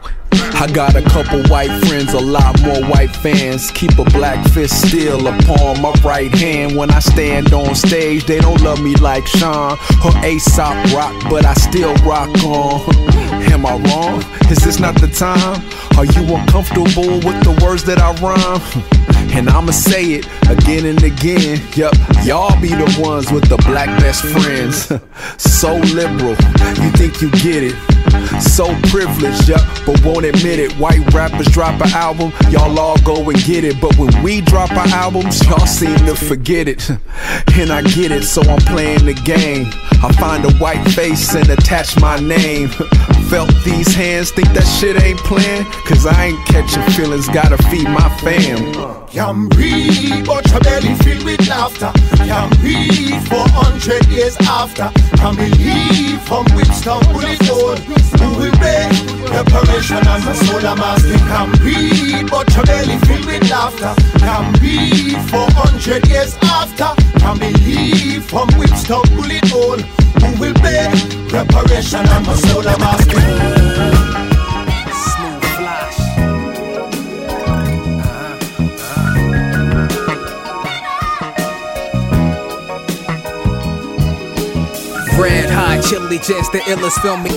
I 0.57 0.67
got 0.67 0.95
a 0.95 1.01
couple 1.01 1.43
white 1.43 1.71
friends, 1.85 2.13
a 2.13 2.19
lot 2.19 2.61
more 2.61 2.81
white 2.85 3.13
fans. 3.13 3.69
Keep 3.71 3.99
a 3.99 4.05
black 4.05 4.45
fist 4.49 4.87
still 4.87 5.27
upon 5.27 5.81
my 5.81 5.91
right 6.03 6.33
hand. 6.33 6.75
When 6.77 6.89
I 6.91 6.99
stand 6.99 7.53
on 7.53 7.75
stage, 7.75 8.25
they 8.25 8.39
don't 8.39 8.61
love 8.61 8.81
me 8.81 8.95
like 8.95 9.27
Sean 9.27 9.77
or 10.03 10.25
Aesop 10.25 10.93
Rock, 10.93 11.13
but 11.29 11.45
I 11.45 11.53
still 11.55 11.93
rock 12.05 12.29
on. 12.45 12.81
Am 13.51 13.65
I 13.65 13.77
wrong? 13.77 14.23
Is 14.49 14.63
this 14.63 14.79
not 14.79 14.95
the 14.95 15.07
time? 15.07 15.61
Are 15.97 16.05
you 16.05 16.35
uncomfortable 16.35 17.19
with 17.19 17.43
the 17.43 17.59
words 17.63 17.83
that 17.83 17.99
I 17.99 18.13
rhyme? 18.21 18.61
And 19.35 19.49
I'ma 19.49 19.71
say 19.71 20.13
it 20.13 20.27
again 20.49 20.85
and 20.85 21.03
again. 21.03 21.59
Yup, 21.75 21.93
y'all 22.23 22.57
be 22.61 22.69
the 22.69 22.97
ones 23.03 23.33
with 23.33 23.49
the 23.49 23.57
black 23.67 23.87
best 23.99 24.23
friends. 24.23 24.87
so 25.37 25.75
liberal, 25.93 26.37
you 26.81 26.89
think 26.91 27.21
you 27.21 27.29
get 27.31 27.63
it. 27.63 27.94
So 28.39 28.67
privileged, 28.89 29.47
yup, 29.47 29.61
but 29.85 30.03
won't 30.03 30.25
admit 30.25 30.59
it. 30.59 30.71
White 30.73 31.13
rappers 31.13 31.47
drop 31.47 31.79
an 31.81 31.91
album, 31.91 32.31
y'all 32.49 32.79
all 32.79 32.97
go 33.03 33.29
and 33.29 33.43
get 33.43 33.63
it. 33.63 33.79
But 33.79 33.97
when 33.97 34.23
we 34.23 34.41
drop 34.41 34.71
our 34.71 34.87
albums, 34.87 35.43
y'all 35.45 35.65
seem 35.65 35.97
to 36.05 36.15
forget 36.15 36.67
it. 36.67 36.89
And 37.57 37.71
I 37.71 37.81
get 37.81 38.11
it, 38.11 38.23
so 38.23 38.41
I'm 38.41 38.59
playing 38.59 39.05
the 39.05 39.13
game. 39.13 39.67
I 40.03 40.11
find 40.19 40.43
a 40.43 40.51
white 40.55 40.83
face 40.89 41.33
and 41.35 41.49
attach 41.49 41.97
my 42.01 42.19
name. 42.19 42.69
Felt 43.29 43.49
these 43.63 43.93
hands, 43.93 44.29
think 44.31 44.47
that 44.53 44.63
shit 44.63 45.01
ain't 45.01 45.19
playing? 45.19 45.65
Cause 45.85 46.05
I 46.05 46.25
ain't 46.25 46.45
catching 46.45 46.83
feelings, 46.93 47.27
gotta 47.27 47.57
feed 47.69 47.89
my 47.89 48.07
fam. 48.21 48.71
Can 49.07 49.47
breathe, 49.47 50.25
but 50.25 50.45
your 50.51 50.59
belly 50.61 50.93
filled 51.01 51.25
with 51.25 51.47
laughter. 51.49 51.91
Can 52.21 52.49
breathe 52.61 53.27
for 53.27 53.41
hundred 53.49 54.05
years 54.13 54.37
after. 54.45 54.91
Can 55.17 55.35
believe 55.35 56.21
from 56.21 56.45
Whipstone 56.53 57.01
bullet 57.11 57.41
hole. 57.49 57.75
Who 58.21 58.27
will 58.37 58.55
pay 58.61 58.93
preparation 59.25 60.05
and 60.05 60.23
my 60.23 60.33
soul 60.45 60.61
I'm 60.61 60.79
asking. 60.79 61.25
Can 61.25 61.51
breathe, 61.57 62.29
but 62.29 62.45
your 62.55 62.65
belly 62.65 62.97
filled 63.09 63.25
with 63.25 63.49
laughter. 63.49 63.95
Can 64.21 64.53
breathe 64.61 65.17
for 65.33 65.49
hundred 65.57 66.07
years 66.07 66.37
after. 66.43 66.93
Can 67.19 67.39
believe 67.39 68.23
from 68.25 68.47
Whipstone 68.53 69.09
bullet 69.17 69.49
hole. 69.49 70.04
Will 70.39 70.53
pay 70.55 70.91
preparation 71.29 71.99
and 71.99 72.25
my 72.25 72.33
soul 72.35 72.67
I'm 72.67 72.81
asking. 72.81 73.85
Red 85.17 85.49
hot 85.49 85.83
chili 85.87 86.17
just 86.17 86.51
the 86.51 86.59
illest 86.67 87.01
film 87.01 87.23
me. 87.23 87.31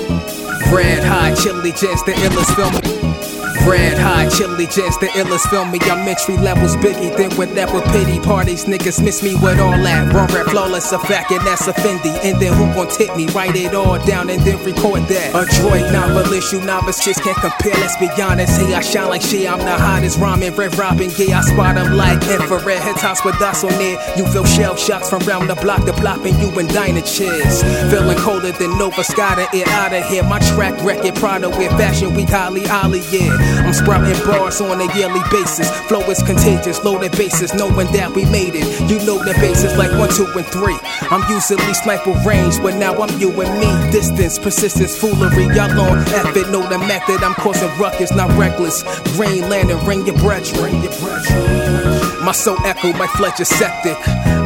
Red 0.75 1.05
hot 1.05 1.37
chili 1.39 1.73
just 1.73 2.07
the 2.07 2.13
illest 2.13 2.55
film 2.57 2.75
me. 2.75 3.28
Red 3.69 3.99
hot 3.99 4.33
chili 4.33 4.67
just 4.67 5.01
the 5.01 5.07
illest 5.09 5.49
film 5.51 5.71
me. 5.71 5.79
I'm 5.83 6.09
entry 6.09 6.37
levels 6.37 6.75
biggie, 6.77 7.15
then 7.17 7.37
with 7.37 7.55
that 7.55 7.73
with 7.73 7.85
pity 7.93 8.19
parties. 8.19 8.65
Niggas 8.65 9.03
miss 9.05 9.23
me 9.23 9.35
with 9.37 9.61
all 9.61 9.77
that. 9.77 10.13
Wrong 10.13 10.29
rap 10.29 10.47
flawless 10.47 10.91
effect, 10.93 11.31
and 11.31 11.47
that's 11.47 11.67
offending. 11.69 12.17
And 12.25 12.41
then 12.41 12.53
who 12.55 12.65
gon' 12.75 12.89
tip 12.89 13.15
me? 13.17 13.27
Write 13.27 13.57
it 13.57 13.75
all 13.75 13.99
down 14.05 14.31
and 14.31 14.43
then 14.43 14.59
record 14.65 15.03
that. 15.13 15.35
A 15.35 15.45
droid 15.45 15.93
novelist, 15.93 16.53
you 16.53 16.61
novice 16.63 17.05
just 17.05 17.23
can't 17.23 17.37
compare. 17.37 17.75
Let's 17.75 17.97
be 17.99 18.09
honest. 18.21 18.61
Hey, 18.61 18.75
I 18.75 18.81
shine 18.81 19.09
like 19.09 19.23
shit. 19.23 19.49
I'm 19.51 19.61
the 19.61 19.77
hottest 19.77 20.19
rhyming, 20.19 20.55
red 20.57 20.77
robin. 20.77 21.11
Yeah, 21.17 21.39
I 21.39 21.43
spot 21.43 21.69
spot 21.69 21.77
'em 21.77 21.97
like 21.97 22.23
infrared. 22.29 22.81
Head 22.81 22.97
tops 22.97 23.25
with 23.25 23.41
us 23.43 23.65
on 23.65 23.71
there. 23.73 23.99
You 24.17 24.27
feel 24.33 24.45
shell 24.45 24.77
shocks 24.77 25.11
from 25.11 25.21
round 25.21 25.51
the 25.51 25.55
block 25.57 25.85
to 25.87 25.93
plopping 25.93 26.39
you 26.41 26.51
in 26.59 26.67
diner 26.69 27.03
chairs. 27.03 27.63
Feeling 27.91 28.19
colder 28.19 28.53
than 28.53 28.79
Nova 28.79 29.05
Scotia, 29.05 29.49
it 29.53 29.69
out 29.69 29.93
of 29.93 30.05
here. 30.07 30.23
My 30.23 30.39
track 30.39 30.75
record, 30.83 31.15
Prada 31.17 31.49
with 31.51 31.71
fashion 31.73 32.15
week, 32.15 32.31
Holly 32.31 32.67
Ollie, 32.69 33.03
yeah. 33.11 33.58
I'm 33.59 33.73
sprouting 33.73 34.19
bars 34.25 34.61
on 34.61 34.81
a 34.81 34.89
yearly 34.97 35.21
basis. 35.31 35.71
Flow 35.89 36.01
is 36.11 36.23
contagious, 36.23 36.83
loaded 36.85 37.13
bases, 37.13 37.55
knowing 37.55 37.91
that 37.93 38.11
we 38.15 38.25
made 38.27 38.55
it. 38.55 38.67
You 38.91 38.99
know 39.05 39.19
the 39.19 39.35
bases 39.41 39.77
like 39.77 39.91
one, 39.99 40.11
two, 40.11 40.27
and 40.37 40.47
three. 40.47 40.79
I'm 41.11 41.23
usually 41.31 41.75
sniper 41.75 42.13
range, 42.27 42.61
but 42.63 42.75
now 42.77 42.95
I'm 42.95 43.19
you 43.19 43.31
and 43.41 43.53
me. 43.61 43.91
Distance, 43.91 44.39
persistence, 44.39 44.97
foolery. 44.97 45.45
Y'all 45.55 45.81
on 45.81 45.99
effort, 46.15 46.51
know 46.51 46.67
the 46.69 46.79
method. 46.79 47.23
I'm 47.23 47.35
causing 47.35 47.71
ruckus, 47.79 48.13
not 48.13 48.31
reckless. 48.39 48.83
Green 49.17 49.49
Lantern, 49.49 49.85
ring 49.85 50.07
your 50.07 50.17
breath, 50.17 50.57
ring 50.63 50.83
your 50.83 50.93
breath. 51.01 51.98
My 52.29 52.33
soul 52.33 52.59
echo, 52.67 52.93
my 52.93 53.07
flesh 53.07 53.41
is 53.41 53.49
septic. 53.49 53.97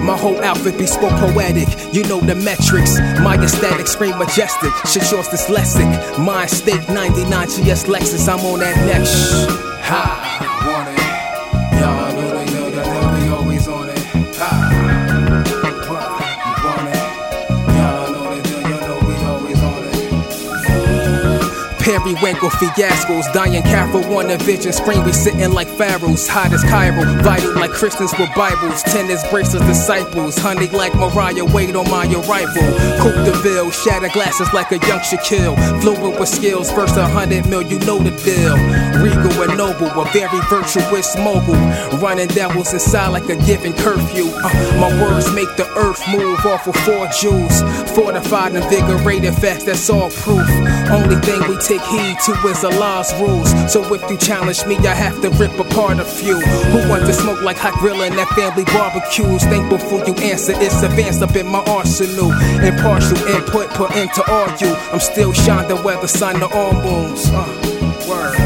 My 0.04 0.16
whole 0.16 0.40
outfit 0.44 0.78
be 0.78 0.86
spoke 0.86 1.18
poetic. 1.18 1.66
You 1.92 2.04
know 2.04 2.20
the 2.20 2.36
metrics. 2.36 2.96
My 3.20 3.34
aesthetic 3.42 3.88
scream 3.88 4.16
majestic. 4.18 4.70
Shit 4.86 5.10
yours 5.10 5.26
dyslexic. 5.26 5.90
My 6.16 6.46
state 6.46 6.88
99 6.88 7.48
GS 7.48 7.86
Lexus. 7.86 8.28
I'm 8.32 8.38
on 8.46 8.60
that 8.60 8.76
next. 8.86 9.50
Ha, 9.82 9.98
want 10.64 10.90
it. 10.94 11.80
Y'all 11.80 12.14
know 12.14 12.44
know 12.52 12.70
that 12.70 13.20
we 13.20 13.28
always 13.30 13.66
on 13.66 13.88
it. 13.88 13.92
It. 22.07 22.12
Periwinkle 22.12 22.50
fiascos, 22.50 23.32
dying 23.32 23.62
careful 23.62 24.05
on 24.16 24.30
a 24.30 24.38
vision 24.38 24.72
screen. 24.72 25.05
We 25.05 25.12
sitting 25.12 25.53
like 25.53 25.68
pharaohs, 25.68 26.28
hot 26.28 26.53
as 26.53 26.62
Cairo, 26.64 27.05
vital 27.22 27.55
like 27.55 27.70
Christians 27.70 28.12
with 28.18 28.32
Bibles, 28.34 28.82
tennis 28.82 29.26
bracelets, 29.30 29.66
disciples, 29.66 30.36
honey 30.38 30.68
like 30.68 30.94
Mariah, 30.94 31.44
wait 31.44 31.74
on 31.74 31.88
my 31.90 32.07
arrival. 32.07 32.66
Coupe 33.00 33.24
de 33.24 33.32
Ville, 33.42 33.70
shatter 33.70 34.09
glasses 34.09 34.53
like 34.53 34.72
a 34.72 34.78
young 34.86 35.00
Shaquille, 35.00 35.57
fluid 35.80 36.18
with 36.18 36.28
skills, 36.28 36.70
first 36.70 36.96
a 36.96 37.07
hundred 37.07 37.46
mil, 37.48 37.62
you 37.62 37.78
know 37.80 37.98
the 37.98 38.11
deal. 38.22 38.57
Regal 39.03 39.42
and 39.42 39.57
noble, 39.57 39.88
a 40.00 40.05
very 40.12 40.40
virtuous 40.48 41.16
mogul, 41.18 41.55
running 41.98 42.28
devils 42.28 42.72
inside 42.72 43.09
like 43.09 43.28
a 43.28 43.36
given 43.46 43.72
curfew. 43.74 44.26
Uh, 44.44 44.78
my 44.80 44.90
words 45.03 45.32
make 45.34 45.50
the 45.57 45.66
earth 45.76 46.03
move 46.11 46.38
off 46.46 46.66
of 46.66 46.76
four 46.84 47.09
jewels, 47.20 47.62
fortified, 47.94 48.55
invigorated 48.55 49.34
facts, 49.34 49.64
that's 49.64 49.88
all 49.90 50.11
proof. 50.11 50.48
Only 50.90 51.16
thing 51.16 51.40
we 51.48 51.57
take 51.59 51.80
heed 51.93 52.16
to 52.24 52.32
is 52.49 52.64
Allah's 52.64 53.12
rules. 53.20 53.51
So 53.72 53.82
if 53.95 54.03
you 54.11 54.16
challenge 54.16 54.64
me, 54.66 54.76
I 54.78 54.95
have 54.95 55.20
to 55.22 55.30
rip 55.30 55.59
apart 55.59 55.99
a 55.99 56.05
few. 56.05 56.40
Who 56.40 56.88
want 56.88 57.05
to 57.07 57.12
smoke 57.12 57.43
like 57.43 57.59
hot 57.59 57.74
grillin' 57.74 58.12
at 58.12 58.28
family 58.28 58.64
barbecues? 58.64 59.45
Think 59.45 59.68
before 59.68 60.05
you 60.07 60.14
answer, 60.24 60.55
it's 60.57 60.82
advanced 60.82 61.22
up 61.22 61.36
in 61.36 61.47
my 61.47 61.62
arsenal. 61.66 62.32
Impartial 62.64 63.18
input 63.28 63.68
put 63.70 63.95
into 63.97 64.22
argue. 64.30 64.74
I'm 64.93 65.01
still 65.01 65.32
Shonda 65.32 65.82
Weather, 65.84 66.09
sun 66.09 66.40
to 66.40 66.49
all 66.49 66.72
moons. 66.72 67.28
Uh, 67.28 67.72
word. 68.09 68.41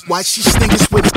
Why 0.06 0.22
she 0.22 0.42
snickers 0.42 0.90
with 0.90 1.06
it? 1.06 1.12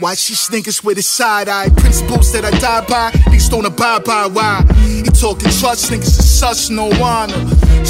Why 0.00 0.14
she 0.14 0.34
snickers 0.36 0.84
with 0.84 0.96
his 0.96 1.08
side 1.08 1.48
eye? 1.48 1.70
Principles 1.70 2.32
that 2.32 2.44
I 2.44 2.52
die 2.52 2.86
by, 2.86 3.10
niggas 3.32 3.50
don't 3.50 3.66
abide 3.66 4.04
by. 4.04 4.28
Why? 4.28 4.64
He 4.84 5.02
talking 5.02 5.50
trust, 5.58 5.90
niggas 5.90 6.06
is 6.06 6.38
such 6.38 6.70
no 6.70 6.84
honor. 7.02 7.34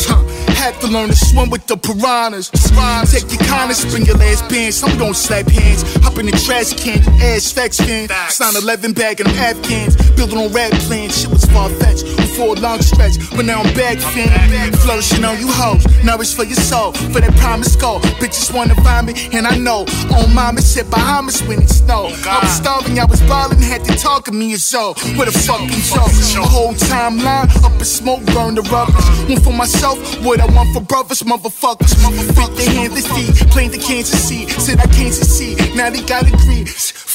Huh. 0.08 0.24
Had 0.54 0.80
to 0.80 0.86
learn 0.86 1.10
to 1.10 1.16
swim 1.16 1.50
with 1.50 1.66
the 1.66 1.76
piranhas. 1.76 2.48
Take 2.48 3.30
your 3.30 3.42
kindness, 3.46 3.84
bring 3.90 4.06
your 4.06 4.16
last 4.16 4.48
bands. 4.48 4.76
Some 4.76 4.96
don't 4.96 5.14
slap 5.14 5.48
hands. 5.48 5.82
Hop 6.02 6.18
in 6.18 6.26
the 6.26 6.32
trash 6.32 6.72
can, 6.82 6.98
ass 7.20 7.52
facts 7.52 7.76
fan. 7.78 8.08
Sign 8.30 8.56
11 8.56 8.94
bag 8.94 9.20
and 9.20 9.28
them 9.28 9.36
Afghans. 9.36 10.09
Building 10.20 10.36
on 10.36 10.52
rap 10.52 10.70
plans, 10.84 11.18
shit 11.18 11.30
was 11.30 11.46
far 11.46 11.70
fetched. 11.80 12.04
Before 12.04 12.54
a 12.54 12.60
long 12.60 12.82
stretch, 12.82 13.16
but 13.30 13.46
now 13.46 13.62
I'm 13.62 13.72
back 13.72 13.96
fan. 13.96 14.70
Flourishing 14.84 15.24
on 15.24 15.40
you 15.40 15.48
hoes. 15.48 15.82
Nourish 16.04 16.34
for 16.34 16.44
your 16.44 16.60
soul, 16.60 16.92
for 16.92 17.20
that 17.22 17.34
promise 17.36 17.74
goal. 17.74 18.00
Bitches 18.20 18.52
wanna 18.54 18.74
find 18.84 19.06
me, 19.06 19.14
and 19.32 19.46
I 19.46 19.56
know. 19.56 19.86
On 20.12 20.34
mama 20.34 20.60
sit 20.60 20.90
Bahamas 20.90 21.42
when 21.44 21.62
it 21.62 21.70
snow. 21.70 22.10
Oh, 22.10 22.28
I 22.28 22.40
was 22.44 22.52
starving, 22.52 23.00
I 23.00 23.06
was 23.06 23.22
ballin', 23.22 23.62
had 23.62 23.82
to 23.86 23.96
talk 23.96 24.26
to 24.26 24.32
me 24.32 24.52
as 24.52 24.62
so. 24.62 24.92
What 25.16 25.26
a 25.26 25.32
fucking 25.32 25.70
joke. 25.88 26.12
The 26.36 26.44
whole 26.44 26.74
timeline 26.74 27.48
up 27.64 27.72
in 27.72 27.84
smoke, 27.86 28.20
burn 28.26 28.56
the 28.56 28.62
rubbish. 28.68 29.08
One 29.26 29.40
for 29.40 29.54
myself, 29.54 29.96
what 30.22 30.38
I 30.38 30.44
want 30.52 30.74
for 30.74 30.82
brothers, 30.82 31.22
motherfuckers. 31.22 31.96
Beat 32.36 32.56
their 32.58 32.70
hands, 32.74 32.92
their 32.92 33.14
feet, 33.14 33.48
playing 33.48 33.70
the 33.70 33.78
Kansas 33.78 34.28
City. 34.28 34.46
Said 34.60 34.80
I 34.80 34.86
can't 34.88 35.14
succeed, 35.14 35.56
now 35.74 35.88
they 35.88 36.02
got 36.02 36.28
agree. 36.28 36.66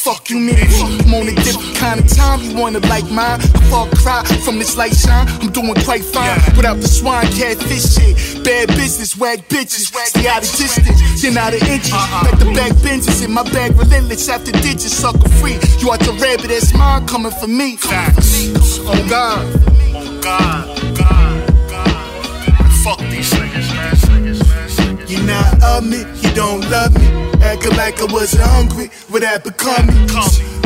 Fuck 0.05 0.29
you, 0.29 0.37
man. 0.37 0.55
I'm 1.03 1.13
on 1.15 1.27
a 1.27 1.33
different 1.33 1.75
kind 1.77 1.99
of 1.99 2.07
time. 2.07 2.39
You 2.43 2.55
wanna 2.55 2.77
like 2.77 2.94
mine? 3.11 3.41
I 3.41 3.69
fall 3.69 3.87
cry 3.97 4.23
from 4.43 4.59
this 4.59 4.77
light 4.77 4.95
shine. 4.95 5.27
I'm 5.41 5.51
doing 5.51 5.75
quite 5.83 6.03
fine 6.03 6.39
without 6.55 6.79
the 6.79 6.87
swine 6.87 7.27
catfish 7.27 7.95
shit. 7.95 8.43
Bad 8.43 8.69
business, 8.69 9.17
whack 9.17 9.39
bitches. 9.49 9.91
Stay 10.07 10.27
out 10.27 10.43
of 10.43 10.51
distance, 10.55 11.21
then 11.21 11.37
out 11.37 11.53
of 11.53 11.61
inches. 11.63 11.91
Uh-uh. 11.91 12.23
Like 12.25 12.39
the 12.39 12.45
back 12.53 12.73
benches 12.81 13.21
in 13.21 13.31
my 13.31 13.43
bag, 13.43 13.75
relentless 13.75 14.29
after 14.29 14.51
digits. 14.51 14.93
Sucker 14.93 15.29
free. 15.41 15.57
You 15.79 15.91
out 15.91 15.99
the 15.99 16.13
rabbit, 16.21 16.47
that's 16.47 16.73
mine 16.73 17.05
coming 17.07 17.31
for 17.31 17.47
me. 17.47 17.77
Oh 17.83 19.05
God. 19.09 19.45
Oh 19.93 20.21
God, 20.21 20.97
God, 20.97 21.69
God. 21.69 22.71
Fuck 22.83 22.99
these 23.09 23.31
niggas, 23.33 23.69
man. 23.73 25.07
You're 25.07 25.23
not 25.23 25.63
of 25.63 25.83
me, 25.85 25.99
you 26.21 26.33
don't 26.33 26.61
love 26.69 26.93
me. 26.93 27.07
Acting 27.43 27.75
like 27.77 28.01
I 28.01 28.05
wasn't 28.05 28.43
hungry, 28.43 28.89
what 29.09 29.21
that 29.21 29.43
become 29.43 29.87
me? 29.87 29.93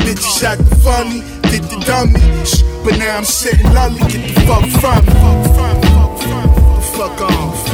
Bitches 0.04 0.44
acting 0.44 0.66
funny, 0.80 1.22
did 1.80 1.88
dummy. 1.88 2.20
But 2.84 2.98
now 2.98 3.18
I'm 3.18 3.26
sitting 3.26 3.72
lonely, 3.74 4.00
get 4.00 4.36
the 4.36 4.80
fuck 4.82 5.04
from 5.04 5.82
me. 5.82 6.82
Fuck 6.96 7.22
on. 7.22 7.69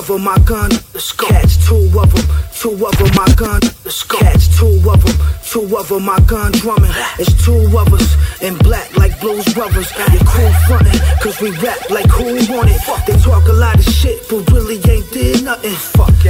Of 0.00 0.06
them, 0.06 0.22
my 0.22 0.38
gun. 0.46 0.70
Let's 0.94 1.12
go. 1.12 1.26
Catch 1.26 1.66
two 1.66 1.90
of 2.00 2.08
them, 2.14 2.24
two 2.56 2.72
of 2.86 2.96
them, 2.96 3.10
my 3.14 3.28
gun. 3.36 3.60
Let's 3.84 4.02
go. 4.04 4.16
Catch 4.18 4.48
two 4.56 4.80
of 4.88 5.04
them, 5.04 5.16
two 5.44 5.76
of 5.76 5.88
them, 5.88 6.04
my 6.04 6.18
gun 6.20 6.52
drumming. 6.52 6.90
It's 7.18 7.32
two 7.44 7.60
of 7.76 7.92
us 7.92 8.08
in 8.40 8.56
black 8.58 8.96
like 8.96 9.20
blues 9.20 9.44
brothers. 9.52 9.92
Your 10.12 10.24
crew 10.24 10.50
frontin', 10.66 10.98
cause 11.20 11.38
we 11.40 11.50
rap 11.60 11.90
like 11.90 12.08
who 12.08 12.24
want 12.48 12.70
it. 12.72 12.80
They 13.06 13.16
talk 13.20 13.46
a 13.48 13.52
lot 13.52 13.76
of 13.76 13.84
shit, 13.84 14.26
but 14.30 14.50
really 14.50 14.80
ain't 14.88 15.10
did 15.12 15.44
nothing. 15.44 15.76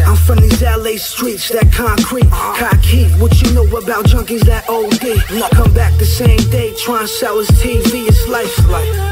I'm 0.02 0.16
from 0.16 0.38
these 0.38 0.62
LA 0.62 0.96
streets, 0.96 1.48
that 1.50 1.72
concrete, 1.72 2.26
uh-huh. 2.26 2.58
cock 2.58 2.82
heat. 2.82 3.10
What 3.20 3.40
you 3.42 3.52
know 3.52 3.66
about 3.66 4.06
junkies 4.06 4.44
that 4.46 4.68
OD? 4.68 5.50
Come 5.52 5.72
back 5.74 5.96
the 5.98 6.06
same 6.06 6.42
day, 6.50 6.74
try 6.74 7.00
and 7.00 7.08
sell 7.08 7.38
his 7.38 7.50
TV, 7.62 8.08
it's 8.08 8.26
life. 8.26 8.56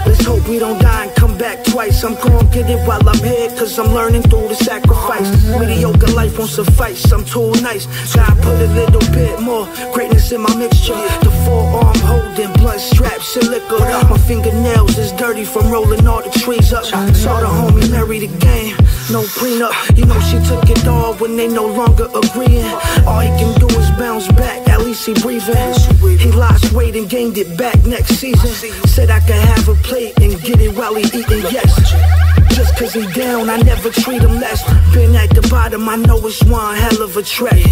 Let's 0.07 0.25
hope 0.25 0.49
we 0.49 0.59
don't 0.59 0.81
die 0.81 1.08
back 1.39 1.65
twice. 1.65 2.03
I'm 2.05 2.15
gon' 2.17 2.51
get 2.51 2.69
it 2.69 2.81
while 2.87 3.07
I'm 3.09 3.23
here, 3.23 3.49
cause 3.57 3.79
I'm 3.79 3.95
learning 3.95 4.23
through 4.23 4.49
the 4.49 4.55
sacrifice. 4.55 5.29
Mediocre 5.59 6.13
life 6.13 6.39
won't 6.39 6.51
suffice, 6.51 7.11
I'm 7.13 7.25
too 7.25 7.53
nice. 7.63 7.87
God 8.15 8.37
put 8.43 8.61
a 8.61 8.71
little 8.75 9.07
bit 9.13 9.41
more 9.41 9.67
greatness 9.93 10.33
in 10.33 10.41
my 10.43 10.55
mixture. 10.57 10.95
The 11.23 11.31
forearm 11.45 11.99
holding 12.11 12.53
blunt 12.55 12.81
straps 12.81 13.37
and 13.37 13.49
liquor. 13.49 13.79
My 13.79 14.19
fingernails 14.19 14.99
is 14.99 15.13
dirty 15.13 15.45
from 15.45 15.71
rolling 15.71 16.07
all 16.07 16.23
the 16.23 16.31
trees 16.39 16.73
up. 16.73 16.85
Saw 16.85 17.41
the 17.41 17.47
homie 17.47 17.91
marry 17.91 18.19
the 18.27 18.33
game, 18.39 18.77
no 19.11 19.23
prenup. 19.39 19.73
You 19.97 20.07
know 20.07 20.21
she 20.21 20.39
took 20.49 20.69
it 20.69 20.87
all 20.87 21.15
when 21.15 21.37
they 21.37 21.49
no 21.49 21.67
longer 21.67 22.09
agreeing. 22.23 22.73
All 23.07 23.21
he 23.21 23.31
can 23.41 23.53
do 23.61 23.69
is 23.79 23.91
bounce 23.99 24.29
back, 24.33 24.48
least 24.89 25.07
he 25.07 25.15
breathing. 25.15 26.19
He 26.19 26.33
lost 26.33 26.73
weight 26.73 26.97
and 26.97 27.09
gained 27.11 27.37
it 27.37 27.59
back 27.59 27.77
next 27.85 28.17
season. 28.17 28.73
Said 28.89 29.11
I 29.11 29.21
could 29.21 29.37
have 29.37 29.69
a 29.69 29.75
plate 29.75 30.19
and 30.19 30.41
get 30.41 30.61
it 30.61 30.75
while 30.75 30.95
he 30.95 31.05
eating, 31.19 31.45
yes. 31.53 31.73
Just 32.57 32.77
cause 32.77 32.95
he 32.95 33.07
down, 33.13 33.51
I 33.51 33.59
never 33.59 33.91
treat 33.91 34.23
him 34.23 34.41
less. 34.41 34.63
Been 34.95 35.15
at 35.15 35.31
the 35.31 35.47
bottom, 35.51 35.89
I 35.89 35.97
know 35.97 36.17
it's 36.27 36.43
one 36.45 36.77
hell 36.77 37.03
of 37.03 37.17
a 37.17 37.23
trek. 37.23 37.63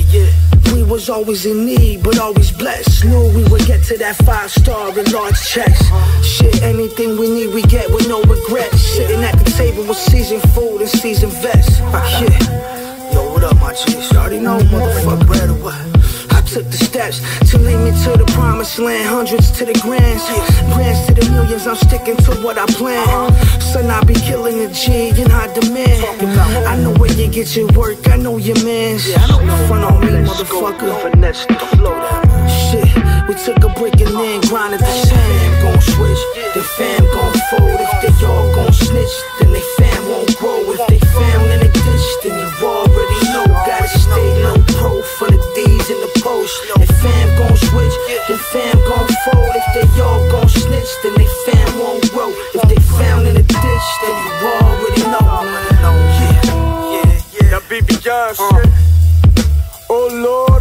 We 0.73 0.83
was 0.83 1.09
always 1.09 1.47
in 1.47 1.65
need, 1.65 2.03
but 2.03 2.19
always 2.19 2.53
blessed. 2.53 3.07
Knew 3.07 3.33
we 3.35 3.45
would 3.49 3.65
get 3.65 3.83
to 3.85 3.97
that 3.99 4.17
five 4.17 4.51
star 4.51 4.91
and 4.99 5.11
large 5.13 5.41
checks. 5.41 5.83
Shit, 6.23 6.63
anything 6.63 7.17
we 7.17 7.31
need, 7.31 7.55
we 7.55 7.63
get 7.63 7.91
with 7.91 8.09
no 8.09 8.21
regrets. 8.25 8.83
Sitting 8.83 9.23
at 9.25 9.39
the 9.43 9.51
table 9.53 9.85
with 9.85 9.97
seasoned 9.97 10.43
food 10.53 10.83
and 10.83 10.91
seasoned 10.91 11.33
vets. 11.33 11.79
Yeah. 11.81 13.13
Yo, 13.13 13.33
what 13.33 13.43
up, 13.43 13.57
my 13.57 13.73
G? 13.73 13.93
You 13.93 14.19
already 14.19 14.41
know, 14.41 14.59
motherfucker, 14.59 15.27
bread 15.27 15.49
or 15.49 15.55
what? 15.65 15.96
I 16.47 16.49
took 16.49 16.71
the 16.71 16.79
steps 16.79 17.19
to 17.51 17.59
lead 17.59 17.83
me 17.83 17.91
to 18.05 18.17
the 18.17 18.25
promised 18.31 18.79
land. 18.79 19.09
Hundreds 19.09 19.51
to 19.59 19.65
the 19.65 19.75
grands, 19.83 20.23
grands 20.73 21.05
to 21.07 21.15
the 21.15 21.29
millions. 21.33 21.67
I'm 21.67 21.75
sticking 21.75 22.17
to 22.23 22.39
what 22.47 22.57
I 22.57 22.67
plan. 22.67 23.03
Uh-huh. 23.03 23.59
Son, 23.59 23.91
I 23.91 24.01
be 24.05 24.15
killing 24.15 24.59
the 24.59 24.71
G 24.71 25.11
in 25.11 25.29
high 25.29 25.53
demand. 25.53 26.07
I 26.71 26.77
know 26.77 26.95
where 27.03 27.11
you 27.11 27.27
get 27.27 27.57
your 27.57 27.67
work. 27.75 27.99
I 28.07 28.17
know 28.17 28.37
your 28.37 28.55
mans. 28.63 29.13
Front 29.67 29.91
on 29.91 29.99
me, 30.07 30.23
motherfucker. 30.23 30.95
Finesse 31.03 31.47
the 31.47 31.67
flow. 31.75 31.99
Shit, 32.47 32.95
we 33.27 33.35
took 33.35 33.59
a 33.67 33.71
break 33.75 33.99
and 33.99 34.15
then 34.15 34.41
grinded 34.47 34.79
the 34.79 34.95
sand. 35.03 35.63
Gon' 35.67 35.83
switch, 35.83 36.23
the 36.55 36.63
fam 36.79 37.03
gon' 37.11 37.35
fold. 37.51 37.81
If 38.07 38.21
they 38.21 38.27
all 38.27 38.55
gon' 38.55 38.73
snitch, 38.73 39.15
then 39.41 39.51
they 39.53 39.67
fam 39.83 40.09
won't 40.09 40.37
grow. 40.39 40.63
If 40.71 40.87
they 40.87 41.01
found 41.11 41.51
in 41.51 41.67
a 41.67 41.71
ditch, 41.75 42.07
then 42.23 42.39
you 42.39 42.47
already 42.63 42.76
the. 46.47 46.83
If 46.83 46.91
fam 47.03 47.29
gon' 47.39 47.57
switch, 47.57 47.97
then 48.29 48.39
fam 48.53 48.77
gon' 48.89 49.09
fold. 49.25 49.55
If 49.57 49.67
they 49.75 50.03
all 50.03 50.31
gon' 50.31 50.49
snitch, 50.49 50.91
then 51.03 51.15
they 51.15 51.29
fam 51.45 51.79
won't 51.79 52.11
grow. 52.13 52.31
If 52.55 52.63
they 52.69 52.81
found 52.99 53.27
in 53.27 53.37
a 53.37 53.43
ditch, 53.43 53.89
then 54.03 54.17
you 54.25 54.33
already 54.47 55.03
know. 55.11 55.27
Yeah, 56.21 56.43
yeah, 56.95 57.21
yeah. 57.35 57.51
That 57.51 57.63
BB 57.69 58.05
Young 58.05 58.35
shit. 58.35 58.71
Oh 59.89 60.09
Lord, 60.13 60.56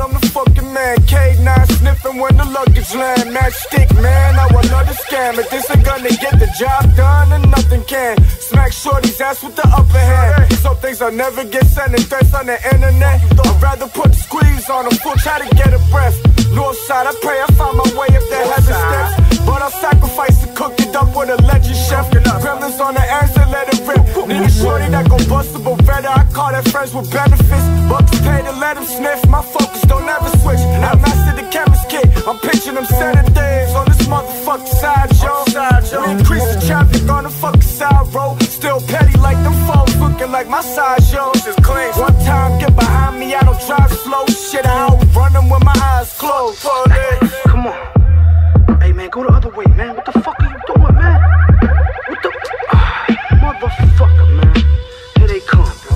when 2.14 2.38
the 2.38 2.46
luggage 2.46 2.94
land. 2.94 3.34
Matchstick 3.36 3.90
man, 4.02 4.36
I 4.38 4.48
want 4.54 4.68
another 4.68 4.94
scam. 4.94 5.38
If 5.38 5.50
this 5.50 5.70
ain't 5.70 5.84
gonna 5.84 6.10
get 6.10 6.40
the 6.40 6.50
job 6.60 6.96
done, 6.96 7.30
then 7.30 7.50
nothing 7.50 7.84
can. 7.86 8.22
Smack 8.40 8.72
shorty's 8.72 9.20
ass 9.20 9.44
with 9.44 9.56
the 9.56 9.68
upper 9.68 9.98
hand. 9.98 10.54
Some 10.60 10.78
things 10.78 11.02
I'll 11.02 11.12
never 11.12 11.44
get 11.44 11.66
sent 11.66 11.94
and 11.94 12.06
threats 12.06 12.34
on 12.34 12.46
the 12.46 12.58
internet. 12.74 13.22
I'd 13.40 13.62
rather 13.62 13.88
put 13.88 14.12
the 14.12 14.18
squeeze 14.18 14.70
on 14.70 14.86
a 14.86 14.92
full, 15.02 15.16
try 15.16 15.40
to 15.40 15.56
get 15.56 15.74
a 15.74 15.80
breath. 15.90 16.18
North 16.52 16.78
side, 16.78 17.08
I 17.08 17.14
pray 17.22 17.42
I 17.42 17.48
find 17.54 17.78
my 17.78 17.88
way 17.98 18.08
if 18.10 18.30
there 18.30 18.46
heaven 18.46 18.74
steps. 18.74 19.25
But 19.46 19.62
I'll 19.62 19.70
sacrifice 19.70 20.42
to 20.44 20.48
cook 20.54 20.80
it 20.80 20.96
up 20.96 21.16
with 21.16 21.30
a 21.30 21.38
legend 21.44 21.76
chef. 21.76 22.10
Gremlins 22.46 22.80
on 22.80 22.94
the 22.94 23.02
and 23.02 23.52
let 23.52 23.74
it 23.74 23.82
rip. 23.88 24.28
Need 24.28 24.42
a 24.42 24.50
shorty 24.50 24.90
that 24.90 25.10
go 25.10 25.18
bustable 25.18 25.78
better. 25.86 26.10
I 26.10 26.24
call 26.34 26.52
that 26.52 26.68
friends 26.70 26.94
with 26.94 27.12
benefits. 27.12 27.66
Bucks 27.90 28.12
pay 28.22 28.42
to 28.42 28.52
let 28.60 28.76
them 28.76 28.86
sniff. 28.86 29.26
My 29.28 29.42
focus 29.42 29.82
don't 29.84 30.08
ever 30.08 30.30
switch. 30.42 30.60
I 30.60 30.94
mastered 30.96 31.38
the 31.42 31.50
chemist 31.50 31.90
kit. 31.90 32.06
I'm 32.28 32.38
pitching 32.40 32.76
them 32.76 32.86
sedatives 32.86 33.74
on 33.74 33.86
this 33.86 34.02
motherfucking 34.08 34.76
side, 34.82 35.10
yo. 35.24 35.34
We 36.02 36.12
increase 36.18 36.46
the 36.54 36.62
traffic 36.68 37.10
on 37.10 37.24
the 37.24 37.30
fucking 37.30 37.62
side 37.62 38.14
road. 38.14 38.42
Still 38.44 38.80
petty 38.82 39.18
like 39.20 39.42
them 39.44 39.58
phones 39.66 39.96
looking 40.00 40.32
like 40.32 40.48
my 40.48 40.62
side 40.62 41.02
yo. 41.14 41.32
Just 41.34 41.62
clean. 41.64 41.92
One 41.98 42.18
time, 42.26 42.60
get 42.60 42.76
behind 42.76 43.20
me. 43.20 43.34
I 43.34 43.42
don't 43.42 43.60
drive 43.66 43.92
slow. 43.92 44.26
Shit, 44.28 44.66
I 44.66 44.90
outrun 44.90 45.34
them 45.34 45.50
with 45.50 45.64
my 45.64 45.76
eyes 45.94 46.14
closed. 46.18 46.62
Come 46.62 47.68
on. 47.68 47.95
Man, 49.06 49.12
go 49.12 49.22
the 49.22 49.38
other 49.38 49.50
way, 49.50 49.66
man. 49.78 49.94
What 49.94 50.06
the 50.06 50.18
fuck 50.18 50.34
are 50.42 50.50
you 50.50 50.58
doing, 50.66 50.96
man? 50.98 51.22
What 52.10 52.22
the 52.26 52.32
ah, 52.74 53.06
motherfucker, 53.38 54.26
man? 54.34 54.58
Here 55.22 55.28
they 55.28 55.42
come, 55.46 55.78
bro. 55.86 55.94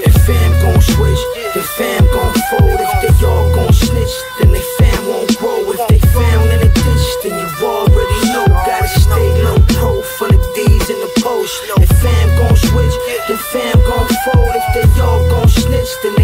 If 0.00 0.16
fam 0.24 0.50
gon' 0.64 0.80
switch, 0.80 1.22
then 1.52 1.66
fam 1.76 2.08
gon' 2.08 2.32
fold. 2.48 2.80
If 2.80 3.04
they 3.04 3.26
all 3.28 3.52
gon' 3.52 3.72
snitch, 3.76 4.16
then 4.40 4.48
they 4.56 4.64
fam 4.80 4.96
won't 5.12 5.36
grow. 5.36 5.60
If 5.76 5.92
they 5.92 6.00
found 6.08 6.48
in 6.48 6.64
a 6.64 6.72
ditch, 6.72 7.08
then 7.20 7.36
you 7.36 7.48
already 7.68 8.20
know. 8.32 8.48
Gotta 8.64 8.88
stay 8.96 9.28
low 9.44 9.60
pro 9.76 10.00
for 10.16 10.32
the 10.32 10.40
D's 10.56 10.88
in 10.88 10.96
the 11.04 11.12
post. 11.20 11.52
If 11.76 11.92
fam 12.00 12.28
gon' 12.40 12.56
switch, 12.56 12.96
then 13.28 13.36
fam 13.52 13.76
gon' 13.84 14.08
fold. 14.24 14.56
If 14.56 14.66
they 14.72 15.00
all 15.04 15.20
gon' 15.28 15.48
snitch, 15.52 15.92
then 16.00 16.16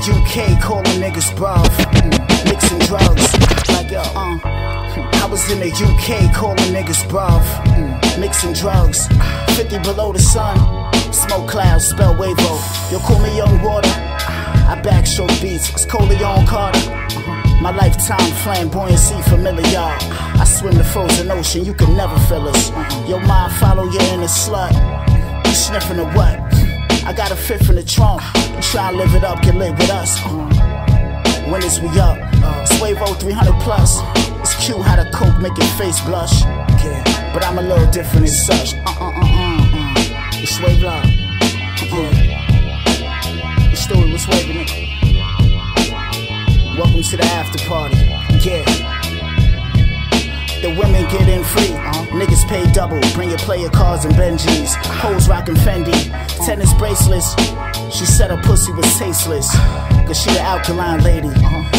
UK, 0.00 0.60
calling 0.62 1.00
niggas 1.00 1.34
bruv, 1.34 1.66
mixing 2.44 2.78
drugs, 2.86 3.26
like, 3.68 3.90
yo, 3.90 4.00
uh. 4.00 4.38
I 4.44 5.28
was 5.30 5.50
in 5.50 5.60
the 5.60 5.70
UK, 5.70 6.32
calling 6.34 6.72
niggas 6.72 7.02
bruv, 7.08 7.42
mixing 8.18 8.52
drugs, 8.52 9.08
50 9.56 9.78
below 9.80 10.12
the 10.12 10.20
sun, 10.20 10.56
smoke 11.12 11.48
clouds, 11.48 11.88
spell 11.88 12.14
wavo, 12.14 12.92
yo, 12.92 12.98
call 13.00 13.18
me 13.20 13.36
young 13.36 13.60
water. 13.62 13.90
I 14.70 14.80
back 14.82 15.06
show 15.06 15.26
beats, 15.40 15.70
it's 15.70 15.84
Coleon 15.84 16.46
Carter. 16.46 16.78
My 17.60 17.74
lifetime 17.74 18.30
flamboyancy 18.42 19.22
familiar. 19.24 19.96
I 20.40 20.44
swim 20.44 20.74
the 20.74 20.84
frozen 20.84 21.30
ocean, 21.30 21.64
you 21.64 21.74
can 21.74 21.96
never 21.96 22.16
fill 22.28 22.48
us. 22.48 22.70
Your 23.08 23.20
mind 23.20 23.52
follow 23.54 23.84
you 23.84 24.00
in 24.14 24.20
a 24.20 24.30
slut. 24.30 24.72
You 25.44 25.52
sniffing 25.52 25.96
the 25.96 26.04
what? 26.10 26.47
I 27.08 27.12
got 27.14 27.32
a 27.32 27.36
fit 27.36 27.64
from 27.64 27.76
the 27.76 27.82
trunk. 27.82 28.20
Try 28.60 28.90
to 28.90 28.96
live 28.98 29.14
it 29.14 29.24
up, 29.24 29.40
get 29.40 29.54
lit 29.54 29.72
with 29.72 29.88
us. 29.88 30.20
When 31.50 31.62
is 31.64 31.80
we 31.80 31.88
up? 31.98 32.18
Uh, 32.44 32.66
Swavo 32.66 33.18
300 33.18 33.58
plus. 33.62 34.02
It's 34.40 34.54
cute 34.62 34.82
how 34.82 35.02
the 35.02 35.10
coke 35.10 35.40
make 35.40 35.56
your 35.56 35.66
face 35.78 35.98
blush. 36.02 36.42
But 37.32 37.46
I'm 37.46 37.56
a 37.56 37.62
little 37.62 37.90
different 37.90 38.26
as 38.26 38.44
such. 38.44 38.74
Uh 38.74 38.92
uh 39.00 39.08
uh 39.08 39.22
uh. 39.22 39.24
uh. 39.24 39.94
It's 40.34 40.56
Swave 40.56 40.82
Love. 40.82 41.06
Yeah. 41.88 42.12
Let's 43.70 43.86
do 43.86 43.94
it, 44.04 44.12
it. 44.60 44.70
Welcome 46.76 47.02
to 47.02 47.16
the 47.16 47.24
after 47.24 47.58
party. 47.66 47.96
Yeah. 48.46 48.77
The 50.60 50.70
women 50.70 51.04
get 51.04 51.28
in 51.28 51.44
free. 51.44 51.72
Uh. 51.72 52.06
Niggas 52.10 52.48
pay 52.48 52.70
double. 52.72 53.00
Bring 53.14 53.30
your 53.30 53.38
player 53.38 53.70
cards 53.70 54.04
and 54.04 54.14
Benjis. 54.14 54.74
Hoes 54.86 55.28
rockin' 55.28 55.54
Fendi. 55.54 55.94
Tennis 56.44 56.72
bracelets. 56.74 57.34
She 57.96 58.04
said 58.04 58.30
her 58.30 58.42
pussy 58.42 58.72
was 58.72 58.86
tasteless. 58.98 59.48
Cause 60.06 60.20
she 60.20 60.30
the 60.30 60.40
alkaline 60.40 61.04
lady. 61.04 61.30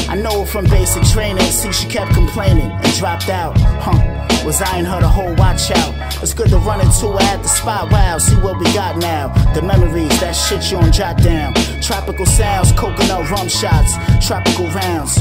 I 0.08 0.16
know 0.16 0.42
her 0.42 0.46
from 0.46 0.66
basic 0.66 1.04
training. 1.04 1.44
See, 1.44 1.74
she 1.74 1.88
kept 1.88 2.14
complaining 2.14 2.72
and 2.72 2.94
dropped 2.96 3.28
out. 3.28 3.58
Huh. 3.58 4.46
Was 4.46 4.62
eyeing 4.62 4.86
her 4.86 5.02
the 5.02 5.10
whole 5.10 5.36
watch 5.36 5.72
out. 5.72 5.94
It's 6.24 6.34
good 6.34 6.50
to 6.50 6.58
run 6.60 6.80
into 6.80 7.08
her 7.08 7.22
at 7.22 7.42
the 7.44 7.50
spot. 7.50 7.92
Wow, 7.92 8.18
see 8.18 8.36
what 8.38 8.58
we 8.60 8.66
got 8.74 8.98
now. 8.98 9.28
The 9.54 9.62
memories, 9.62 10.18
that 10.22 10.32
shit 10.32 10.72
you 10.72 10.78
on 10.78 10.94
jot 10.94 11.18
down. 11.18 11.54
Tropical 11.82 12.26
sounds, 12.26 12.72
coconut 12.72 13.30
rum 13.30 13.50
shots, 13.50 13.94
tropical 14.26 14.68
rounds. 14.68 15.20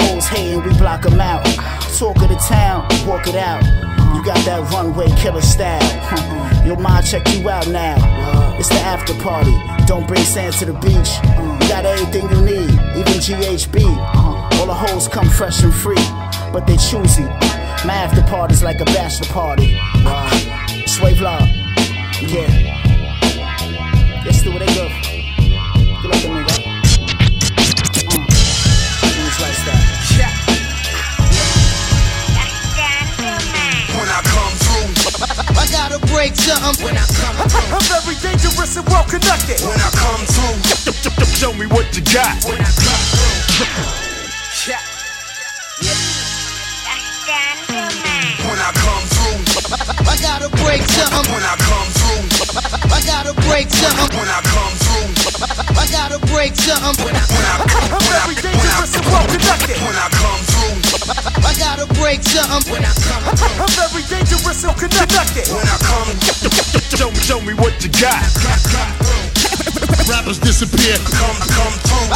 Hoes 0.00 0.26
hating, 0.26 0.62
we 0.62 0.70
block 0.78 1.04
'em 1.06 1.20
out. 1.20 1.44
Talk 1.98 2.16
of 2.22 2.28
the 2.28 2.36
town, 2.48 2.86
walk 3.06 3.26
it 3.26 3.34
out. 3.34 3.62
You 4.14 4.24
got 4.24 4.38
that 4.46 4.70
runway 4.72 5.08
killer 5.16 5.42
style. 5.42 5.82
Your 6.66 6.76
mind 6.76 7.06
check 7.06 7.26
you 7.34 7.48
out 7.48 7.68
now. 7.68 7.96
It's 8.58 8.68
the 8.68 8.80
after 8.80 9.14
party. 9.14 9.54
Don't 9.86 10.06
bring 10.06 10.22
sand 10.22 10.54
to 10.54 10.64
the 10.66 10.72
beach. 10.74 11.10
You 11.62 11.68
got 11.68 11.84
everything 11.84 12.28
you 12.30 12.40
need, 12.42 12.70
even 12.98 13.18
GHB. 13.20 13.84
All 14.58 14.66
the 14.66 14.74
hoes 14.74 15.08
come 15.08 15.28
fresh 15.28 15.62
and 15.62 15.72
free, 15.74 16.02
but 16.52 16.66
they 16.66 16.76
choosy. 16.76 17.24
My 17.86 17.94
after 17.94 18.22
party's 18.22 18.62
like 18.62 18.80
a 18.80 18.84
bachelor 18.86 19.28
party. 19.32 19.78
Sway 20.86 21.14
law, 21.20 21.40
yeah. 22.20 22.87
Break 36.18 36.34
something. 36.34 36.84
When 36.84 36.98
I 36.98 37.06
come 37.14 37.46
through, 37.46 37.70
I'm 37.78 37.84
very 37.86 38.18
dangerous 38.18 38.74
and 38.74 38.86
well 38.90 39.06
connected. 39.06 39.62
When 39.62 39.78
I 39.78 39.90
come 39.94 40.26
through, 40.26 40.58
show 41.38 41.52
me 41.54 41.66
what 41.70 41.86
you 41.94 42.02
got. 42.10 42.42
When 42.42 42.58
I 42.58 42.66
come 42.74 43.04
through, 43.14 43.38
when 48.50 48.58
I 48.58 48.70
come 48.82 49.04
through, 49.14 49.46
I 50.10 50.18
gotta 50.18 50.50
break 50.58 50.82
something. 50.90 51.30
when 51.30 51.44
I 51.46 51.54
come 51.62 51.86
through, 51.94 52.26
I 52.90 52.98
gotta 53.06 53.34
break 53.46 53.70
something. 53.70 54.18
when 54.18 54.26
I 54.26 54.40
come 54.42 54.74
through, 54.74 55.17
I 55.38 55.86
gotta 55.94 56.18
break 56.34 56.58
something. 56.58 56.98
when 57.06 57.14
I, 57.14 57.22
when 57.30 57.46
I, 57.46 57.62
I'm 57.94 58.02
very 58.10 58.34
dangerous 58.42 58.90
and 58.90 59.06
well 59.06 59.22
connected. 59.30 59.78
when 59.86 59.94
I 59.94 60.10
come 60.10 60.42
through, 60.50 60.82
I 61.46 61.54
gotta 61.54 61.86
break 61.94 62.26
something. 62.26 62.74
when 62.74 62.82
I 62.82 62.90
come 62.90 63.22
through, 63.38 63.54
I'm 63.62 63.70
very 63.78 64.02
dangerous 64.10 64.66
and 64.66 64.74
connected. 64.74 65.46
when 65.54 65.62
I 65.62 65.78
come 65.78 66.10
Show 66.90 67.14
me, 67.14 67.20
show 67.22 67.38
me 67.38 67.54
what 67.54 67.70
you 67.86 67.90
got. 68.02 68.18
Rappers 70.10 70.42
disappear. 70.42 70.98
come, 71.06 71.38
come 71.54 71.74
through, 71.86 72.10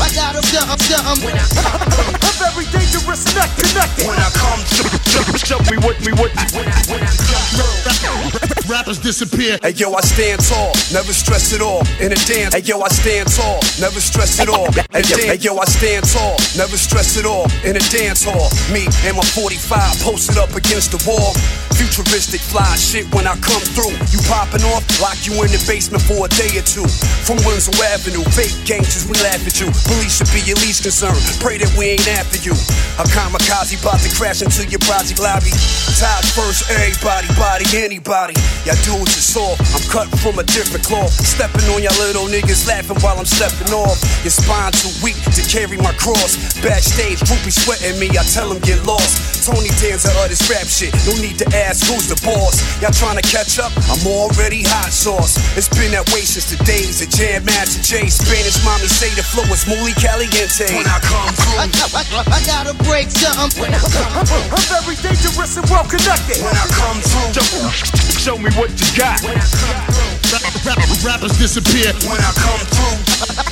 I 0.00 0.08
gotta 0.16 0.40
something, 0.40 0.80
something. 0.80 1.36
I'm 1.36 2.36
very 2.40 2.64
dangerous 2.72 3.20
and 3.36 3.52
connected. 3.52 4.08
when 4.08 4.16
I 4.16 4.32
come 4.32 4.64
through, 4.64 4.96
Show, 5.04 5.20
show 5.44 5.60
me 5.68 5.76
what 5.84 6.00
me 6.00 6.16
what 6.16 6.32
you 6.32 6.46
when 6.56 6.72
I, 6.72 6.80
when 6.88 7.04
I 7.04 7.12
come 7.20 8.32
through. 8.32 8.45
Rappers 8.68 8.98
disappear. 8.98 9.58
Hey 9.62 9.70
yo, 9.78 9.94
I 9.94 10.00
stand 10.00 10.42
tall, 10.42 10.74
never 10.90 11.12
stress 11.12 11.52
it 11.52 11.62
all. 11.62 11.86
In 12.02 12.10
a 12.10 12.18
dance, 12.26 12.54
hey 12.54 12.62
yo, 12.66 12.80
I 12.80 12.88
stand 12.88 13.30
tall, 13.30 13.60
never 13.78 14.00
stress 14.00 14.40
it 14.40 14.48
all. 14.48 14.72
Hey 14.90 15.06
hey 15.06 15.38
yo, 15.38 15.54
I 15.58 15.64
stand 15.66 16.02
tall, 16.10 16.34
never 16.58 16.74
stress 16.74 17.16
it 17.16 17.26
all. 17.26 17.46
In 17.62 17.76
a 17.76 17.84
dance 17.94 18.26
hall, 18.26 18.50
me 18.74 18.90
and 19.06 19.14
my 19.14 19.22
45 19.22 20.02
posted 20.02 20.38
up 20.38 20.50
against 20.58 20.90
the 20.90 21.00
wall. 21.06 21.30
Futuristic 21.78 22.40
fly 22.40 22.66
shit 22.74 23.06
when 23.14 23.28
I 23.28 23.36
come 23.38 23.60
through. 23.76 23.92
You 24.10 24.18
popping 24.26 24.64
off, 24.72 24.82
lock 24.98 25.20
you 25.22 25.36
in 25.44 25.52
the 25.52 25.62
basement 25.68 26.02
for 26.02 26.26
a 26.26 26.30
day 26.34 26.58
or 26.58 26.64
two. 26.66 26.88
From 27.22 27.36
Winslow 27.46 27.76
Avenue, 27.92 28.24
fake 28.32 28.56
gangsters, 28.64 29.04
we 29.06 29.14
laugh 29.22 29.44
at 29.46 29.60
you. 29.60 29.68
Police 29.84 30.18
should 30.18 30.32
be 30.32 30.40
your 30.42 30.56
least 30.64 30.82
concern. 30.82 31.14
Pray 31.38 31.60
that 31.60 31.70
we 31.76 31.94
ain't 31.94 32.08
after 32.16 32.40
you. 32.40 32.56
A 32.98 33.04
kamikaze 33.12 33.76
about 33.78 34.00
to 34.00 34.10
crash 34.16 34.40
into 34.40 34.64
your 34.66 34.80
project 34.88 35.20
lobby. 35.20 35.52
Ties 36.00 36.32
first, 36.32 36.64
everybody, 36.72 37.28
body, 37.36 37.68
anybody. 37.76 38.34
Y'all 38.64 38.78
dudes 38.86 39.12
are 39.18 39.26
soft. 39.26 39.60
I'm 39.74 39.84
cut 39.92 40.08
from 40.22 40.38
a 40.38 40.44
different 40.46 40.84
cloth. 40.86 41.10
Stepping 41.12 41.66
on 41.74 41.82
y'all 41.82 41.94
little 42.00 42.26
niggas, 42.30 42.66
laughing 42.66 42.96
while 43.04 43.18
I'm 43.18 43.28
stepping 43.28 43.74
off. 43.74 43.98
Your 44.24 44.32
spine 44.32 44.72
too 44.72 44.90
weak 45.02 45.18
to 45.36 45.42
carry 45.50 45.76
my 45.76 45.92
cross. 46.00 46.38
Backstage, 46.62 47.20
groupies 47.26 47.58
sweating 47.60 47.98
me. 48.00 48.08
I 48.16 48.24
tell 48.32 48.48
them 48.48 48.58
get 48.62 48.80
lost. 48.86 49.44
Tony 49.46 49.70
Danza 49.78 50.10
of 50.22 50.26
this 50.30 50.42
rap 50.50 50.66
shit. 50.66 50.90
No 51.06 51.14
need 51.22 51.38
to 51.38 51.46
ask 51.54 51.86
who's 51.86 52.10
the 52.10 52.18
boss. 52.26 52.58
Y'all 52.82 52.90
trying 52.90 53.14
to 53.20 53.26
catch 53.26 53.58
up? 53.62 53.70
I'm 53.86 54.02
already 54.06 54.62
hot 54.66 54.90
sauce. 54.90 55.38
It's 55.54 55.70
been 55.70 55.94
that 55.94 56.06
way 56.10 56.26
since 56.26 56.50
the 56.50 56.58
days 56.66 56.98
of 57.02 57.10
Jam 57.14 57.44
Master 57.46 57.78
Jay. 57.82 58.10
Spanish 58.10 58.58
mommy 58.66 58.90
say 58.90 59.10
the 59.14 59.22
flow 59.22 59.46
is 59.54 59.62
muy 59.70 59.94
caliente. 60.02 60.66
When 60.74 60.86
I 60.90 60.98
come 61.02 61.30
I, 61.30 61.70
through, 61.70 61.94
I, 61.94 62.02
I, 62.02 62.22
I 62.26 62.40
gotta 62.42 62.74
break 62.82 63.06
something. 63.14 63.62
when 63.62 63.70
I 63.70 63.78
come 63.78 64.26
through, 64.26 64.46
I'm 64.50 64.64
very 64.66 64.96
dangerous 64.98 65.54
and 65.54 65.66
well 65.70 65.86
connected. 65.86 66.42
when 66.42 66.56
I 66.56 66.66
come 66.74 66.98
through, 66.98 67.30
Show, 67.38 68.34
show 68.34 68.36
me 68.38 68.45
what 68.54 68.70
you 68.78 68.86
got. 68.96 69.18
when 69.22 69.34
I 69.34 69.42
come 69.42 69.82
through, 69.90 70.14
Rap, 70.32 70.42
rap, 70.66 70.78
rappers 71.04 71.38
disappear. 71.38 71.92
when 72.06 72.20
I 72.20 72.30
come 72.36 72.62
through, 72.70 72.98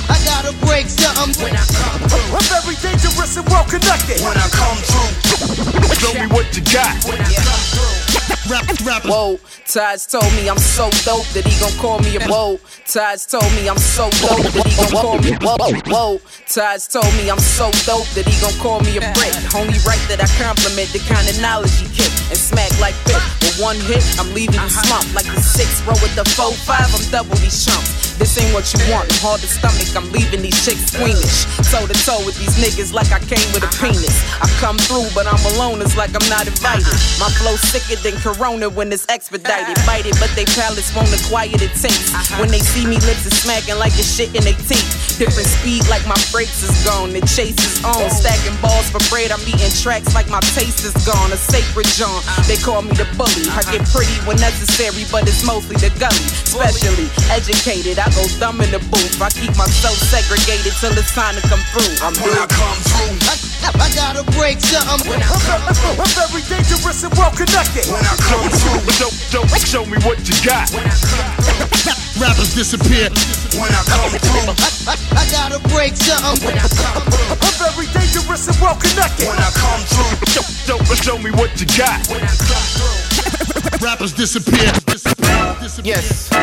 I 0.07 0.17
gotta 0.23 0.53
break 0.65 0.87
something. 0.87 1.43
when 1.43 1.55
I 1.55 1.65
come 1.65 1.99
through, 2.07 2.35
I'm 2.35 2.45
very 2.63 2.75
dangerous 2.79 3.37
and 3.37 3.47
well 3.49 3.65
connected. 3.65 4.21
when 4.23 4.37
I 4.37 4.47
come 4.49 4.77
through, 4.87 5.95
Show 5.99 6.13
me 6.13 6.27
what 6.27 6.47
you 6.55 6.63
got. 6.71 6.93
when 7.05 7.19
I 7.19 7.25
come 7.33 7.63
through. 7.73 8.04
Rap. 8.49 9.03
Whoa, 9.05 9.39
Taj 9.65 10.05
told 10.05 10.29
me 10.37 10.47
I'm 10.47 10.57
so 10.57 10.89
dope 11.03 11.25
that 11.33 11.45
he 11.45 11.53
gon' 11.59 11.73
call 11.81 11.99
me 11.99 12.15
a 12.17 12.21
whoa. 12.29 12.59
Taj 12.85 13.25
told 13.25 13.49
me 13.57 13.67
I'm 13.67 13.77
so 13.77 14.09
dope 14.21 14.45
that 14.53 14.65
he 14.65 14.73
gon' 14.77 14.93
call 14.93 15.17
me 15.17 15.33
whoa. 15.41 15.57
Whoa, 15.89 16.21
Taj 16.45 16.85
told 16.87 17.09
me 17.17 17.29
I'm 17.29 17.41
so 17.41 17.73
dope 17.85 18.05
that 18.13 18.25
he 18.29 18.35
gon' 18.41 18.53
call 18.61 18.79
me 18.85 18.97
a 18.97 19.03
brick. 19.17 19.33
Only 19.57 19.81
right 19.85 20.01
that 20.09 20.21
I 20.21 20.29
compliment 20.37 20.93
the 20.93 21.01
kind 21.09 21.25
of 21.25 21.35
knowledge 21.41 21.73
he 21.81 21.89
kick 21.89 22.13
and 22.29 22.37
smack 22.37 22.69
like 22.77 22.95
this. 23.09 23.17
With 23.41 23.57
one 23.57 23.77
hit, 23.89 24.05
I'm 24.21 24.29
leaving 24.37 24.61
you 24.61 24.69
slumped 24.69 25.13
like 25.17 25.25
the 25.25 25.41
six 25.41 25.81
row 25.85 25.97
with 26.01 26.13
the 26.13 26.25
four 26.37 26.53
five. 26.65 26.89
I'm 26.93 27.01
double 27.09 27.35
these 27.41 27.65
chumps. 27.65 28.15
This 28.21 28.37
ain't 28.39 28.53
what 28.53 28.69
you 28.71 28.79
want. 28.93 29.11
I'm 29.11 29.19
hard 29.19 29.41
to 29.41 29.49
stomach. 29.49 29.91
I'm 29.91 30.07
leaving 30.15 30.45
these 30.45 30.55
chicks 30.63 30.93
squeamish. 30.93 31.49
Toe 31.67 31.83
to 31.83 31.97
toe 32.05 32.21
with 32.23 32.37
these 32.39 32.55
niggas 32.61 32.93
like 32.93 33.11
I 33.11 33.19
came 33.19 33.49
with 33.51 33.65
a 33.65 33.71
penis. 33.81 34.15
I 34.39 34.47
come 34.63 34.79
through, 34.79 35.11
but 35.11 35.27
I'm 35.27 35.41
alone. 35.57 35.81
It's 35.81 35.97
like 35.97 36.15
I'm 36.15 36.23
not 36.31 36.47
invited. 36.47 36.95
My 37.19 37.27
flow 37.41 37.59
sicker 37.59 37.99
than 38.05 38.13
Corona 38.21 38.69
when 38.69 38.93
it's 38.93 39.09
expedited. 39.09 39.73
Ah. 39.81 39.89
Bite 39.89 40.05
it, 40.05 40.13
but 40.21 40.29
they 40.37 40.45
palates 40.53 40.93
won't 40.93 41.09
acquire 41.09 41.49
the 41.57 41.65
taste. 41.73 42.13
Uh-huh. 42.13 42.37
When 42.37 42.53
they 42.53 42.61
see 42.61 42.85
me, 42.85 43.01
lips 43.01 43.25
is 43.25 43.33
smacking 43.33 43.81
like 43.81 43.97
the 43.97 44.05
shit 44.05 44.29
in 44.37 44.45
they 44.45 44.53
teeth. 44.69 45.17
Different 45.17 45.49
speed 45.49 45.81
like 45.89 46.05
my 46.05 46.19
brakes 46.29 46.61
is 46.61 46.75
gone. 46.85 47.17
The 47.17 47.25
chase 47.25 47.57
is 47.65 47.81
on. 47.81 48.05
Stacking 48.13 48.53
balls 48.61 48.93
for 48.93 49.01
bread. 49.09 49.33
I'm 49.33 49.41
eating 49.49 49.73
tracks 49.81 50.13
like 50.13 50.29
my 50.29 50.37
taste 50.53 50.85
is 50.85 50.93
gone. 51.01 51.33
A 51.33 51.39
sacred 51.39 51.89
John. 51.97 52.13
Uh-huh. 52.13 52.45
They 52.45 52.61
call 52.61 52.85
me 52.85 52.93
the 52.93 53.09
bully. 53.17 53.49
I 53.49 53.65
uh-huh. 53.65 53.73
get 53.73 53.81
pretty 53.89 54.13
when 54.29 54.37
necessary, 54.37 55.01
but 55.09 55.25
it's 55.25 55.41
mostly 55.41 55.81
the 55.81 55.89
gully. 55.97 56.29
Specially 56.45 57.09
educated. 57.33 57.97
I 57.97 58.05
go 58.13 58.21
thumb 58.37 58.61
in 58.61 58.69
the 58.69 58.85
booth. 58.93 59.17
I 59.17 59.33
keep 59.33 59.57
myself 59.57 59.97
segregated 59.97 60.77
till 60.77 60.93
it's 60.93 61.09
time 61.17 61.33
to 61.41 61.43
come 61.49 61.63
through. 61.73 61.89
I'm 62.05 62.13
When 62.21 62.37
I 62.37 62.45
come 62.45 62.77
through, 62.85 63.17
I, 63.25 63.33
I 63.81 63.87
gotta 63.97 64.21
break 64.37 64.61
something. 64.61 65.09
when 65.09 65.25
I 65.25 65.33
come 65.41 65.63
I'm 66.05 66.11
very 66.13 66.45
dangerous 66.45 67.01
and 67.01 67.13
well 67.17 67.33
connected. 67.33 67.94
When 67.95 68.03
I 68.03 68.15
come 68.19 68.49
through, 68.51 68.83
Show, 68.99 69.09
show, 69.31 69.43
show 69.55 69.85
me 69.87 69.95
what 70.03 70.19
you 70.27 70.35
got. 70.43 70.67
when 70.75 70.83
I 70.83 70.91
come 70.99 71.31
through, 71.39 72.19
Rappers 72.19 72.51
disappear. 72.55 73.07
when 73.55 73.71
I 73.71 73.83
come 73.87 74.11
through, 74.19 74.51
I, 74.91 74.95
I 75.15 75.23
gotta 75.31 75.59
break 75.71 75.95
something. 75.95 76.43
when 76.43 76.57
I 76.59 76.67
come 76.67 77.03
through, 77.07 77.39
I'm 77.39 77.55
very 77.55 77.87
dangerous 77.95 78.47
and 78.51 78.57
well 78.59 78.75
connected. 78.75 79.27
when 79.31 79.39
I 79.39 79.51
come 79.55 79.79
through, 79.87 80.27
Show, 80.27 80.43
show, 80.43 80.79
show 80.95 81.17
me 81.19 81.31
what 81.31 81.55
you 81.59 81.67
got. 81.79 82.03
when 82.11 82.19
I 82.23 82.35
come 82.35 82.67
through. 82.75 83.54
Rappers 83.85 84.13
disappear. 84.13 84.71
disappear. 84.87 85.55
disappear. 85.61 85.93
Yes. 85.93 86.33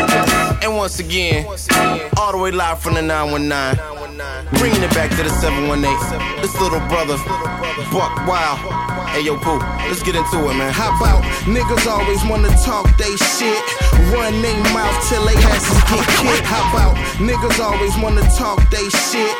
And 0.62 0.76
once 0.76 1.00
again, 1.00 1.44
all 2.16 2.30
the 2.30 2.38
way 2.38 2.52
live 2.52 2.80
from 2.80 2.94
the 2.94 3.02
919. 3.02 4.46
Bringing 4.60 4.80
it 4.80 4.94
back 4.94 5.10
to 5.10 5.24
the 5.24 5.28
718. 5.42 5.82
This 6.40 6.54
little 6.60 6.78
brother, 6.86 7.18
Buck 7.90 8.14
Wild. 8.30 8.62
Hey, 9.10 9.26
yo, 9.26 9.36
Pooh, 9.38 9.58
let's 9.90 10.04
get 10.04 10.14
into 10.14 10.38
it, 10.38 10.54
man. 10.54 10.72
How 10.72 10.94
about 10.94 11.24
niggas 11.42 11.90
always 11.90 12.22
wanna 12.30 12.54
talk 12.62 12.86
they 12.96 13.10
shit? 13.34 13.58
Run 14.14 14.40
they 14.40 14.54
mouth 14.70 14.94
till 15.10 15.26
they 15.26 15.34
asses 15.34 15.82
get 15.90 16.06
kicked. 16.22 16.46
How 16.46 16.62
about 16.70 16.96
Niggas 17.22 17.60
always 17.60 17.94
wanna 18.02 18.22
talk 18.34 18.58
they 18.70 18.88
shit. 18.88 19.36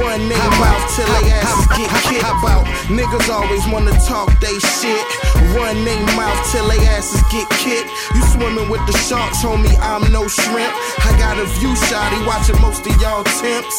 Run 0.00 0.28
they 0.28 0.40
mouth 0.56 0.84
till 0.96 1.04
they 1.04 1.30
asses 1.32 1.66
get 1.76 1.90
kicked. 2.08 2.22
How 2.22 2.38
about 2.38 2.64
niggas 2.88 3.28
always 3.28 3.66
wanna 3.68 3.92
talk 4.06 4.30
they 4.40 4.58
shit. 4.80 5.04
Run 5.52 5.84
they 5.84 5.98
mouth 6.16 6.38
till 6.50 6.66
they 6.68 6.80
asses 6.86 7.20
get 7.30 7.45
kicked. 7.62 7.90
You 8.14 8.22
swimming 8.34 8.68
with 8.68 8.84
the 8.86 8.96
sharks, 9.06 9.42
homie, 9.42 9.72
I'm 9.80 10.04
no 10.12 10.28
shrimp. 10.28 10.72
I 11.04 11.10
got 11.18 11.38
a 11.38 11.46
view 11.58 11.74
shotty 11.88 12.20
watching 12.26 12.60
most 12.60 12.86
of 12.86 12.94
y'all 13.00 13.24
temps. 13.40 13.76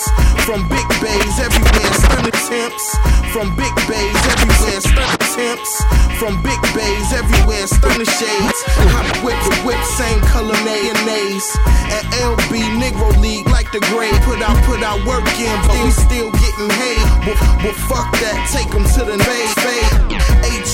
From 0.47 0.67
big 0.69 0.87
bays 1.03 1.35
everywhere, 1.39 1.91
stunning 1.99 2.39
temps. 2.47 2.85
From 3.33 3.55
big 3.55 3.73
bays 3.87 4.21
everywhere, 4.33 4.79
stunning 4.79 5.27
temps. 5.35 5.71
From 6.17 6.41
big 6.41 6.57
bays 6.73 7.09
everywhere, 7.13 7.67
stunning 7.67 8.09
shades. 8.17 8.59
Hop 8.89 9.05
whip 9.21 9.37
the 9.45 9.53
whip, 9.61 9.81
same 9.99 10.19
color 10.33 10.57
mayonnaise. 10.65 11.45
At 11.93 12.03
LB 12.25 12.81
Negro 12.81 13.13
League, 13.21 13.47
like 13.49 13.71
the 13.71 13.79
grade. 13.93 14.17
Put 14.25 14.41
out, 14.41 14.57
put 14.65 14.81
out 14.81 14.97
work 15.05 15.27
in, 15.37 15.53
but 15.67 15.77
we 15.83 15.91
still 15.91 16.31
getting 16.31 16.69
paid. 16.81 17.03
Well, 17.27 17.37
well 17.61 17.77
fuck 17.85 18.09
that, 18.23 18.49
take 18.49 18.71
them 18.73 18.87
to 18.97 19.01
the 19.05 19.17
fade. 19.21 20.17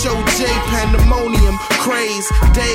HOJ 0.04 0.48
pandemonium, 0.68 1.56
craze, 1.80 2.28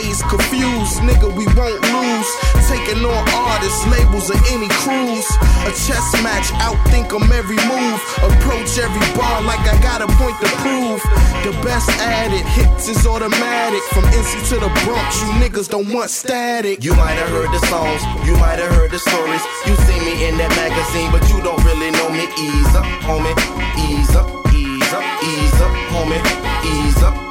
days, 0.03 0.23
confused. 0.23 1.01
Nigga, 1.03 1.29
we 1.35 1.47
won't 1.59 1.81
lose. 1.95 2.31
Taking 2.69 3.05
on 3.05 3.23
artists, 3.35 3.87
labels, 3.87 4.31
or 4.31 4.39
any 4.55 4.69
crews. 4.83 5.27
A 5.67 5.73
chess 5.85 6.07
match, 6.23 6.49
outthink 6.67 7.09
'em 7.15 7.31
every 7.33 7.61
move. 7.73 7.99
Approach 8.29 8.71
every 8.79 9.07
bar 9.17 9.43
like 9.43 9.65
I 9.73 9.77
got 9.89 10.03
a 10.03 10.09
point 10.21 10.37
to 10.43 10.49
prove. 10.63 11.01
The 11.47 11.53
best 11.65 11.91
at 12.01 12.33
it, 12.33 12.47
hits 12.57 12.89
is 12.89 13.07
automatic. 13.07 13.83
From 13.95 14.05
NC 14.19 14.41
to 14.51 14.57
the 14.65 14.71
Bronx, 14.85 15.11
you 15.23 15.31
niggas 15.43 15.69
don't 15.69 15.89
want 15.95 16.11
static. 16.11 16.85
You 16.85 16.95
might 16.95 17.19
have 17.23 17.31
heard 17.37 17.51
the 17.57 17.63
songs, 17.73 18.01
you 18.27 18.35
might 18.45 18.59
have 18.63 18.73
heard 18.77 18.91
the 18.91 18.99
stories. 18.99 19.43
You 19.67 19.75
see 19.87 20.01
me 20.07 20.15
in 20.27 20.37
that 20.41 20.53
magazine, 20.63 21.11
but 21.11 21.25
you 21.31 21.39
don't 21.47 21.63
really 21.65 21.91
know 21.91 22.09
me. 22.19 22.25
Ease 22.47 22.75
up, 22.81 22.87
homie. 23.09 23.37
Ease 23.87 24.15
up, 24.21 24.29
ease 24.53 24.93
up, 24.99 25.05
ease 25.31 25.61
up, 25.67 25.73
homie. 25.93 26.23
Ease 26.73 27.03
up. 27.03 27.28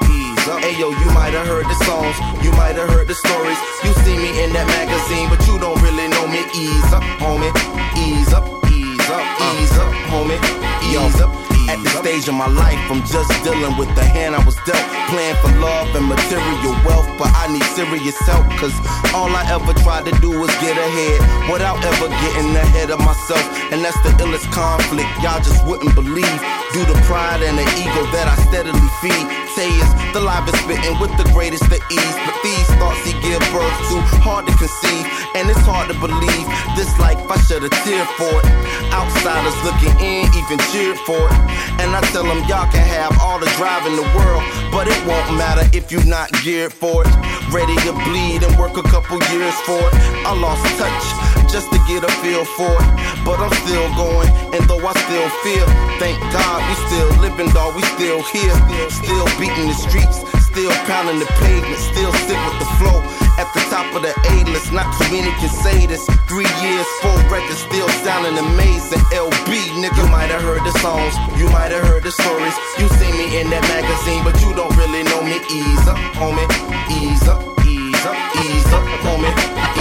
Ayo, 0.56 0.95
you 0.95 1.10
might 1.12 1.34
have 1.36 1.45
heard 1.45 1.66
the 1.66 1.78
songs, 1.84 2.16
you 2.43 2.52
might 2.54 2.76
have 2.80 2.89
heard 2.89 3.08
the 3.08 3.16
stories. 3.16 3.60
You 3.84 3.91
see 4.08 4.16
me 4.16 4.32
in 4.43 4.54
that 4.54 4.68
magazine, 4.80 5.28
but 5.28 5.43
you 5.48 5.60
don't 5.60 5.80
really 5.84 6.08
know 6.08 6.28
me. 6.28 6.39
Ease 6.56 6.91
up, 6.95 7.04
homie. 7.20 7.52
Ease 8.00 8.32
up, 8.32 8.48
ease 8.72 9.10
up, 9.12 9.24
ease 9.52 9.76
up, 9.76 9.91
homie. 10.08 10.39
Ease 10.88 11.22
up. 11.22 11.48
At 11.68 11.84
the 11.84 11.91
stage 12.00 12.32
of 12.32 12.36
my 12.36 12.48
life, 12.48 12.80
I'm 12.88 13.04
just 13.04 13.28
dealing 13.43 13.76
with 13.76 13.91
the 13.91 14.04
hand 14.04 14.39
I 14.39 14.43
was 14.48 14.56
dealt. 14.64 14.80
Playing 15.12 15.36
for 15.43 15.52
love 15.60 15.91
and 16.00 16.08
material 16.08 16.72
wealth, 16.88 17.12
but 17.20 17.28
I 17.36 17.52
need 17.52 17.68
serious 17.76 18.16
help. 18.24 18.48
Cause 18.56 18.72
all 19.12 19.28
I 19.28 19.43
ever 19.52 19.76
tried 19.84 20.08
to 20.08 20.16
do 20.24 20.32
was 20.32 20.48
get 20.64 20.80
ahead 20.80 21.20
without 21.52 21.84
ever 21.84 22.08
getting 22.08 22.56
ahead 22.56 22.89
of 22.89 23.04
myself. 23.04 23.43
And 23.76 23.84
that's 23.84 24.00
the 24.00 24.16
illest 24.24 24.48
conflict, 24.56 25.12
y'all 25.20 25.43
just 25.43 25.60
wouldn't 25.68 25.93
believe. 25.93 26.39
Due 26.72 26.88
to 26.88 26.95
pride 27.04 27.43
and 27.43 27.60
the 27.60 27.68
ego 27.76 28.02
that 28.16 28.32
I 28.32 28.36
steadily 28.48 28.88
feed. 29.04 29.47
The 29.58 30.22
live 30.22 30.45
is 30.45 30.53
spitting 30.62 30.99
with 31.01 31.10
the 31.18 31.26
greatest 31.34 31.66
of 31.66 31.82
ease. 31.89 32.18
But 32.30 32.38
these 32.45 32.70
thoughts 32.78 33.01
he 33.01 33.18
give 33.26 33.41
birth 33.49 33.74
to, 33.89 33.97
hard 34.22 34.45
to 34.45 34.53
conceive. 34.53 35.01
And 35.34 35.49
it's 35.49 35.66
hard 35.66 35.89
to 35.89 35.97
believe 35.97 36.45
this 36.78 36.93
life 37.01 37.18
I 37.26 37.41
shed 37.49 37.66
a 37.66 37.70
tear 37.82 38.05
for 38.22 38.30
it. 38.30 38.45
Outsiders 38.93 39.58
looking 39.66 39.97
in, 39.97 40.30
even 40.38 40.62
cheered 40.70 41.01
for 41.10 41.18
it. 41.18 41.38
And 41.82 41.89
I 41.89 42.05
tell 42.14 42.22
them 42.22 42.45
y'all 42.45 42.70
can 42.70 42.86
have 42.86 43.18
all 43.18 43.41
the 43.41 43.49
drive 43.58 43.82
in 43.89 43.97
the 43.97 44.05
world, 44.14 44.45
but 44.70 44.86
it 44.86 44.99
won't 45.10 45.34
matter 45.41 45.66
if 45.74 45.89
you're 45.89 46.05
not 46.05 46.30
geared 46.45 46.72
for 46.72 47.01
it. 47.01 47.10
Ready 47.49 47.74
to 47.89 47.97
bleed 48.05 48.45
and 48.45 48.53
work 48.62 48.78
a 48.78 48.86
couple 48.86 49.18
years 49.34 49.58
for 49.66 49.82
it. 49.82 49.93
I 50.22 50.38
lost 50.38 50.62
touch 50.78 51.37
just 51.48 51.72
to 51.72 51.80
get 51.88 52.04
a 52.04 52.12
feel 52.20 52.43
for 52.43 52.70
it, 52.70 52.89
but 53.24 53.39
I'm 53.39 53.54
still 53.64 53.88
going. 53.95 54.30
And 54.54 54.62
though 54.68 54.84
I 54.84 54.93
still 55.08 55.30
feel, 55.43 55.68
thank 56.00 56.20
God 56.36 56.60
we 56.68 56.74
still 56.88 57.10
living, 57.24 57.50
dog. 57.56 57.76
We 57.76 57.84
still 57.95 58.22
here, 58.24 58.56
still 58.91 59.28
beating 59.39 59.68
the 59.68 59.78
streets, 59.78 60.24
still 60.43 60.72
pounding 60.86 61.20
the 61.20 61.30
pavement, 61.39 61.80
still 61.80 62.12
stick 62.28 62.39
with 62.48 62.60
the 62.60 62.70
flow. 62.80 63.00
At 63.38 63.54
the 63.54 63.62
top 63.70 63.93
of 63.93 64.02
the 64.02 64.12
A 64.12 64.36
list, 64.50 64.74
not 64.74 64.89
too 64.98 65.08
many 65.14 65.30
can 65.38 65.50
say 65.50 65.86
this. 65.86 66.06
Three 66.28 66.50
years, 66.62 66.88
four 67.02 67.16
records, 67.30 67.62
still 67.62 67.88
sounding 68.04 68.38
amazing. 68.38 69.00
LB, 69.14 69.78
nigga, 69.78 69.93
you 69.93 70.08
might 70.10 70.34
have 70.34 70.41
heard 70.41 70.66
the 70.66 70.74
songs, 70.80 71.14
you 71.38 71.48
might 71.50 71.72
have 71.72 71.86
heard 71.86 72.04
the 72.04 72.12
stories. 72.12 72.56
You 72.80 72.89
see 72.98 73.12
me 73.14 73.39
in 73.39 73.50
that 73.52 73.64
magazine, 73.70 74.24
but 74.24 74.36
you 74.41 74.54
don't 74.54 74.76
really 74.76 75.04
know 75.04 75.22
me. 75.22 75.38
Ease 75.54 75.88
up, 75.88 75.98
homie. 76.18 76.50
Ease 76.89 77.28
up, 77.30 77.41
ease 77.66 78.06
up, 78.06 78.18
ease 78.41 78.72
up, 78.74 78.84
homie. 79.06 79.32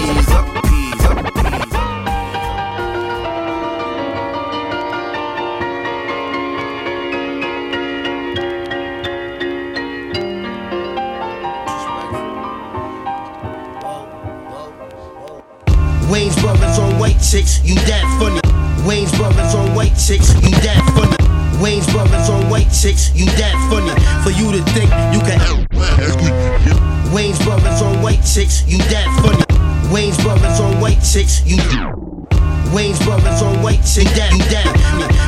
Ease 0.05 0.29
up, 0.37 0.56
chicks, 17.31 17.61
you 17.65 17.75
that 17.75 18.05
funny. 18.21 18.41
Wayans 18.87 19.17
brothers 19.17 19.55
on 19.55 19.75
white 19.75 19.95
chicks, 19.99 20.33
you 20.43 20.51
that 20.63 20.79
funny. 20.95 21.17
Wayans 21.59 21.91
brothers 21.91 22.29
on 22.29 22.49
white 22.49 22.71
chicks, 22.71 23.11
you 23.15 23.27
that 23.37 23.55
funny. 23.69 23.91
For 24.23 24.31
you 24.31 24.53
to 24.53 24.63
think 24.73 24.91
you 25.13 25.21
can. 25.21 25.67
Wayans 27.13 27.43
brothers 27.45 27.83
on 27.83 28.03
white 28.03 28.23
chicks, 28.23 28.65
you 28.69 28.79
that 28.79 29.09
funny. 29.23 29.45
Wayans 29.93 30.23
brothers 30.23 30.61
on 30.61 30.81
white 30.81 31.01
chicks, 31.03 31.45
you. 31.45 31.96
Wayans 32.73 33.03
brothers 33.05 33.43
on 33.43 33.63
white 33.63 33.83
that, 33.83 34.33
you 34.33 34.45
that. 34.51 34.69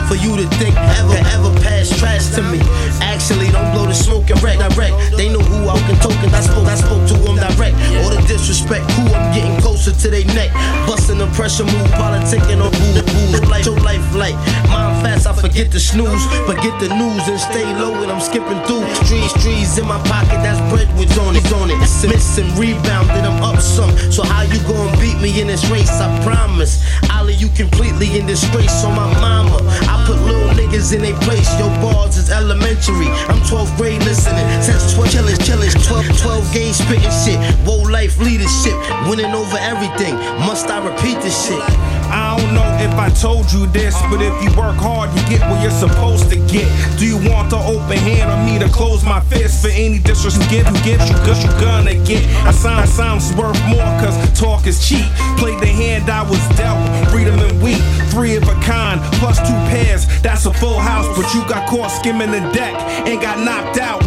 For 0.09 0.16
you 0.16 0.36
to 0.36 0.47
think 0.57 0.74
ever, 0.97 1.20
ever 1.36 1.53
pass 1.61 1.93
trash 1.99 2.32
to 2.34 2.43
me. 2.43 2.61
Actually, 3.05 3.51
don't 3.51 3.68
blow 3.72 3.86
the 3.86 3.95
smoke 3.95 4.30
and 4.30 4.41
wreck 4.43 4.59
direct. 4.59 4.95
They 5.16 5.28
know 5.28 5.41
who 5.41 5.68
I 5.68 5.76
can 5.84 5.97
token. 6.01 6.32
I 6.32 6.41
spoke, 6.41 6.66
I 6.66 6.76
spoke 6.76 7.05
to 7.12 7.14
them 7.20 7.36
direct. 7.36 7.76
All 8.01 8.11
the 8.11 8.22
disrespect, 8.26 8.89
who 8.97 9.03
I'm 9.12 9.34
getting 9.34 9.61
closer 9.61 9.93
to 9.93 10.07
their 10.09 10.24
neck. 10.32 10.53
Busting 10.86 11.18
the 11.18 11.28
pressure 11.36 11.64
move, 11.64 11.91
politicking 12.01 12.62
on 12.62 12.72
boo 12.72 12.93
boo. 13.05 13.49
Life, 13.49 13.66
your 13.66 13.78
life 13.80 14.05
light. 14.14 14.36
Mind 14.72 14.88
fast, 15.03 15.26
I 15.26 15.32
forget 15.32 15.70
the 15.70 15.80
snooze. 15.80 16.24
But 16.46 16.61
get 16.62 16.78
the 16.80 16.88
news 16.94 17.24
and 17.28 17.40
stay 17.40 17.66
low 17.78 18.03
and 18.03 18.11
I'm 18.11 18.20
skipping 18.20 18.61
through. 18.66 18.86
Streets, 19.05 19.34
streets 19.40 19.78
in 19.78 19.86
my 19.86 19.99
pocket, 20.07 20.38
that's 20.42 20.61
bread 20.72 20.88
with 20.99 21.16
on 21.18 21.36
it, 21.36 21.53
on 21.53 21.70
it. 21.70 21.78
Missing 22.09 22.55
rebound, 22.57 23.09
then 23.11 23.24
I'm 23.24 23.42
up 23.42 23.61
some. 23.61 23.90
So 24.11 24.22
how 24.22 24.42
you 24.42 24.59
gonna 24.66 24.96
beat 25.01 25.20
me 25.20 25.40
in 25.40 25.46
this 25.46 25.64
race? 25.70 25.90
I 26.01 26.09
promise. 26.22 26.84
Ollie, 27.11 27.34
you 27.34 27.49
completely 27.49 28.18
in 28.18 28.26
disgrace 28.26 28.84
on 28.84 28.94
my 28.94 29.09
mama. 29.20 29.59
I 29.88 30.05
put 30.07 30.20
little 30.22 30.49
niggas 30.55 30.94
in 30.94 31.03
their 31.03 31.18
place. 31.20 31.49
Your 31.59 31.70
bars 31.82 32.16
is 32.16 32.30
elementary. 32.30 33.09
I'm 33.28 33.40
12th 33.49 33.76
grade 33.76 34.03
listening. 34.05 34.46
Since 34.62 34.94
12 34.94 35.09
chillin', 35.11 35.38
chillin', 35.44 35.74
12, 35.86 36.20
12 36.20 36.53
gauge 36.55 36.74
spitting 36.74 37.14
shit. 37.24 37.38
Whoa 37.66 37.82
life 37.90 38.18
leadership. 38.18 38.76
Winning 39.09 39.32
over 39.34 39.59
everything. 39.59 40.14
Must 40.46 40.68
I 40.68 40.78
repeat 40.84 41.20
this 41.20 41.36
shit? 41.46 41.97
I 42.11 42.36
don't 42.36 42.54
know 42.54 42.66
if 42.80 42.94
I 42.94 43.11
told 43.11 43.52
you 43.52 43.66
this, 43.66 43.94
but 44.11 44.22
if 44.22 44.34
you 44.42 44.50
work 44.59 44.76
hard, 44.76 45.11
you 45.11 45.22
get 45.28 45.40
what 45.50 45.61
you're 45.62 45.70
supposed 45.70 46.30
to 46.30 46.36
get. 46.46 46.68
Do 46.98 47.06
you 47.06 47.18
want 47.30 47.50
the 47.50 47.59
open 47.59 47.98
hand 47.98 48.30
or 48.30 48.40
me 48.44 48.59
to 48.59 48.68
close 48.72 49.04
my 49.04 49.20
fist 49.20 49.62
for 49.62 49.70
any 49.70 49.98
disrespect 49.98 50.50
you 50.50 50.82
get? 50.84 50.98
You 51.09 51.14
good, 51.24 51.36
you 51.42 51.50
gonna 51.61 51.94
get. 52.04 52.24
I 52.46 52.52
sound 52.52 52.88
sounds 52.88 53.32
worth 53.34 53.61
more, 53.68 53.90
cause 54.00 54.16
talk 54.38 54.66
is 54.66 54.86
cheap. 54.86 55.04
Play 55.36 55.56
the 55.61 55.66
hand 55.66 56.09
I 56.11 56.22
was 56.22 56.40
dealt, 56.56 56.80
freedom 57.11 57.38
and 57.38 57.52
in 57.52 57.61
week. 57.62 57.82
Three 58.11 58.36
of 58.36 58.44
a 58.44 58.54
kind, 58.62 59.00
plus 59.20 59.38
two 59.38 59.59
pairs, 59.68 60.06
that's 60.22 60.46
a 60.46 60.52
full 60.54 60.78
house. 60.78 61.06
But 61.16 61.32
you 61.34 61.46
got 61.48 61.68
caught 61.68 61.90
skimming 61.90 62.30
the 62.30 62.40
deck 62.52 62.74
and 63.06 63.20
got 63.20 63.38
knocked 63.38 63.78
out. 63.78 64.02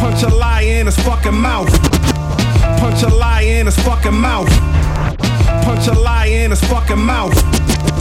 Punch 0.00 0.22
a 0.22 0.28
lie 0.28 0.62
in 0.62 0.86
his 0.86 0.98
fucking 1.00 1.34
mouth. 1.34 1.70
Punch 2.80 3.02
a 3.02 3.08
lie 3.08 3.42
in 3.42 3.66
his 3.66 3.78
fucking 3.80 4.14
mouth. 4.14 4.48
Punch 5.66 5.88
a 5.88 5.94
lie 5.94 6.26
in 6.26 6.50
his 6.50 6.62
fucking 6.70 7.00
mouth. 7.00 7.34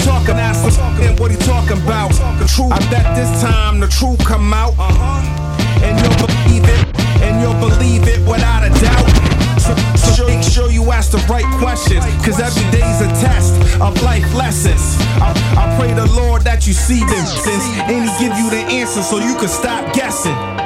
Talking 0.06 0.38
ass 0.38 0.62
talking 0.78 1.16
what 1.18 1.32
he 1.32 1.38
talking 1.38 1.82
about. 1.82 2.12
The 2.38 2.46
truth. 2.46 2.72
I 2.72 2.78
bet 2.92 3.16
this 3.16 3.42
time 3.42 3.80
the 3.80 3.88
truth 3.88 4.24
come 4.24 4.54
out. 4.54 4.76
Uh-huh. 4.78 5.82
And 5.82 5.98
you'll 5.98 6.28
believe 6.28 6.62
it. 6.62 6.86
And 7.26 7.42
you'll 7.42 7.58
believe 7.58 8.08
it 8.08 8.20
without 8.30 8.62
a 8.62 8.70
doubt. 8.70 9.10
So, 9.58 9.74
so 9.98 10.28
make 10.28 10.44
sure 10.44 10.70
you 10.70 10.92
ask 10.92 11.10
the 11.10 11.18
right 11.28 11.50
questions. 11.58 12.06
Cause 12.24 12.40
every 12.40 12.70
day's 12.70 13.02
a 13.02 13.10
test 13.18 13.58
of 13.82 14.00
life 14.04 14.32
lessons. 14.36 14.96
I, 15.18 15.34
I 15.58 15.76
pray 15.80 15.92
the 15.94 16.06
Lord 16.14 16.44
that 16.44 16.68
you 16.68 16.74
see 16.74 17.00
them 17.00 17.26
since 17.26 17.66
and 17.90 18.06
he 18.06 18.12
give 18.22 18.38
you 18.38 18.52
the 18.52 18.62
answer 18.78 19.02
so 19.02 19.18
you 19.18 19.34
can 19.38 19.50
stop 19.50 19.92
guessing. 19.96 20.65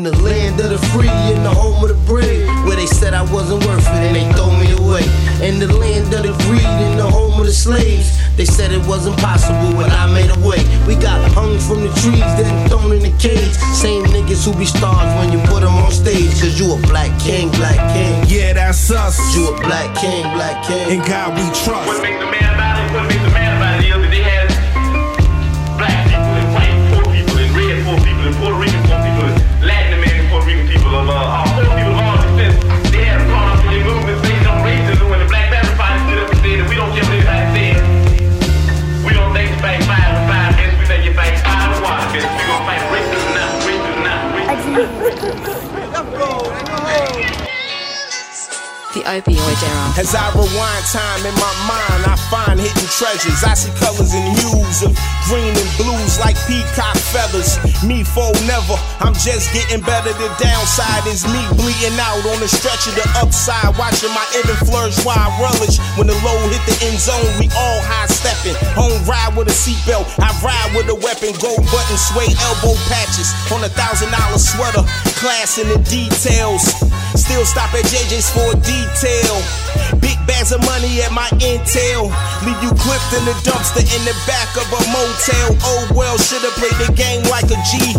In 0.00 0.04
the 0.04 0.22
land 0.22 0.58
of 0.60 0.70
the 0.70 0.78
free, 0.96 1.12
in 1.28 1.42
the 1.42 1.52
home 1.52 1.84
of 1.84 1.92
the 1.92 2.00
brave, 2.08 2.48
where 2.64 2.74
they 2.74 2.86
said 2.86 3.12
I 3.12 3.20
wasn't 3.20 3.66
worth 3.66 3.84
it 3.84 4.00
and 4.00 4.16
they 4.16 4.24
throw 4.32 4.48
me 4.48 4.72
away. 4.72 5.04
In 5.44 5.60
the 5.60 5.68
land 5.68 6.08
of 6.16 6.24
the 6.24 6.32
greed, 6.48 6.64
in 6.88 6.96
the 6.96 7.04
home 7.04 7.38
of 7.38 7.44
the 7.44 7.52
slaves, 7.52 8.16
they 8.34 8.46
said 8.46 8.72
it 8.72 8.80
wasn't 8.88 9.18
possible 9.18 9.76
when 9.76 9.90
I 9.90 10.08
made 10.08 10.32
a 10.32 10.40
way. 10.40 10.64
We 10.88 10.96
got 10.96 11.20
hung 11.36 11.60
from 11.60 11.84
the 11.84 11.92
trees, 12.00 12.24
then 12.40 12.48
thrown 12.70 12.96
in 12.96 13.04
the 13.04 13.12
cage. 13.20 13.52
Same 13.76 14.04
niggas 14.08 14.40
who 14.48 14.56
be 14.56 14.64
stars 14.64 15.12
when 15.20 15.36
you 15.36 15.38
put 15.52 15.60
them 15.60 15.76
on 15.76 15.92
stage. 15.92 16.32
Cause 16.40 16.58
you 16.58 16.72
a 16.72 16.80
black 16.88 17.12
king, 17.20 17.50
black 17.60 17.76
king. 17.92 18.24
Yeah, 18.24 18.54
that's 18.54 18.90
us. 18.90 19.20
You 19.36 19.52
a 19.52 19.60
black 19.60 19.94
king, 20.00 20.24
black 20.32 20.64
king. 20.64 20.96
In 20.96 21.04
God 21.04 21.36
we 21.36 21.44
trust. 21.60 21.84
What 21.84 22.00
makes 22.00 22.16
the 22.16 22.24
man 22.24 22.54
about 22.56 22.80
it, 22.80 22.88
what 22.96 23.04
makes 23.04 23.20
the 23.20 23.32
man 23.36 23.39
opioid 49.18 49.58
era. 49.66 49.86
As 49.98 50.14
I 50.14 50.30
rewind 50.38 50.84
time 50.86 51.26
in 51.26 51.34
my 51.34 51.54
mind, 51.66 52.06
I 52.06 52.14
find 52.30 52.60
hidden 52.62 52.86
treasures. 52.86 53.42
I 53.42 53.54
see 53.58 53.74
colors 53.82 54.14
and 54.14 54.26
hues 54.38 54.86
of 54.86 54.94
green 55.26 55.50
and 55.50 55.70
blues 55.74 56.22
like 56.22 56.38
peacock 56.46 56.94
feathers. 57.10 57.58
Me 57.82 58.06
for 58.06 58.30
never, 58.46 58.78
I'm 59.02 59.14
just 59.18 59.50
getting 59.50 59.82
better. 59.82 60.14
The 60.14 60.30
downside 60.38 61.06
is 61.10 61.26
me 61.26 61.42
bleeding 61.58 61.98
out 61.98 62.22
on 62.22 62.38
the 62.38 62.46
stretch 62.46 62.86
of 62.86 62.94
the 62.94 63.06
upside. 63.18 63.74
Watching 63.74 64.14
my 64.14 64.26
even 64.38 64.54
flourish 64.62 65.02
while 65.02 65.18
I 65.18 65.28
relish. 65.42 65.82
When 65.98 66.06
the 66.06 66.18
low 66.22 66.38
hit 66.52 66.62
the 66.70 66.76
end 66.86 66.98
zone, 67.02 67.26
we 67.42 67.50
all 67.58 67.80
high 67.82 68.06
stepping. 68.06 68.54
Home 68.78 68.94
ride 69.10 69.34
with 69.34 69.50
a 69.50 69.56
seatbelt, 69.56 70.06
I 70.22 70.30
ride 70.38 70.70
with 70.76 70.86
a 70.86 70.98
weapon. 71.02 71.34
Gold 71.42 71.66
button, 71.74 71.98
suede 71.98 72.36
elbow 72.46 72.78
patches 72.86 73.34
on 73.50 73.64
a 73.66 73.70
thousand 73.74 74.14
dollar 74.14 74.38
sweater. 74.38 74.86
Class 75.18 75.58
in 75.58 75.66
the 75.68 75.80
details. 75.90 76.62
Still 77.14 77.44
stop 77.44 77.74
at 77.74 77.84
JJ's 77.90 78.30
for 78.30 78.54
detail. 78.62 79.34
Big 79.98 80.18
bags 80.26 80.52
of 80.52 80.62
money 80.62 81.02
at 81.02 81.10
my 81.10 81.26
intel. 81.42 82.10
Leave 82.46 82.60
you 82.62 82.70
clipped 82.74 83.10
in 83.16 83.24
the 83.26 83.34
dumpster 83.42 83.82
in 83.82 84.02
the 84.06 84.14
back 84.26 84.50
of 84.54 84.66
a 84.70 84.80
motel. 84.94 85.48
Oh 85.66 85.90
well, 85.94 86.18
should've 86.18 86.54
played 86.58 86.78
the 86.78 86.92
game 86.94 87.22
like 87.26 87.50
a 87.50 87.58
G. 87.66 87.98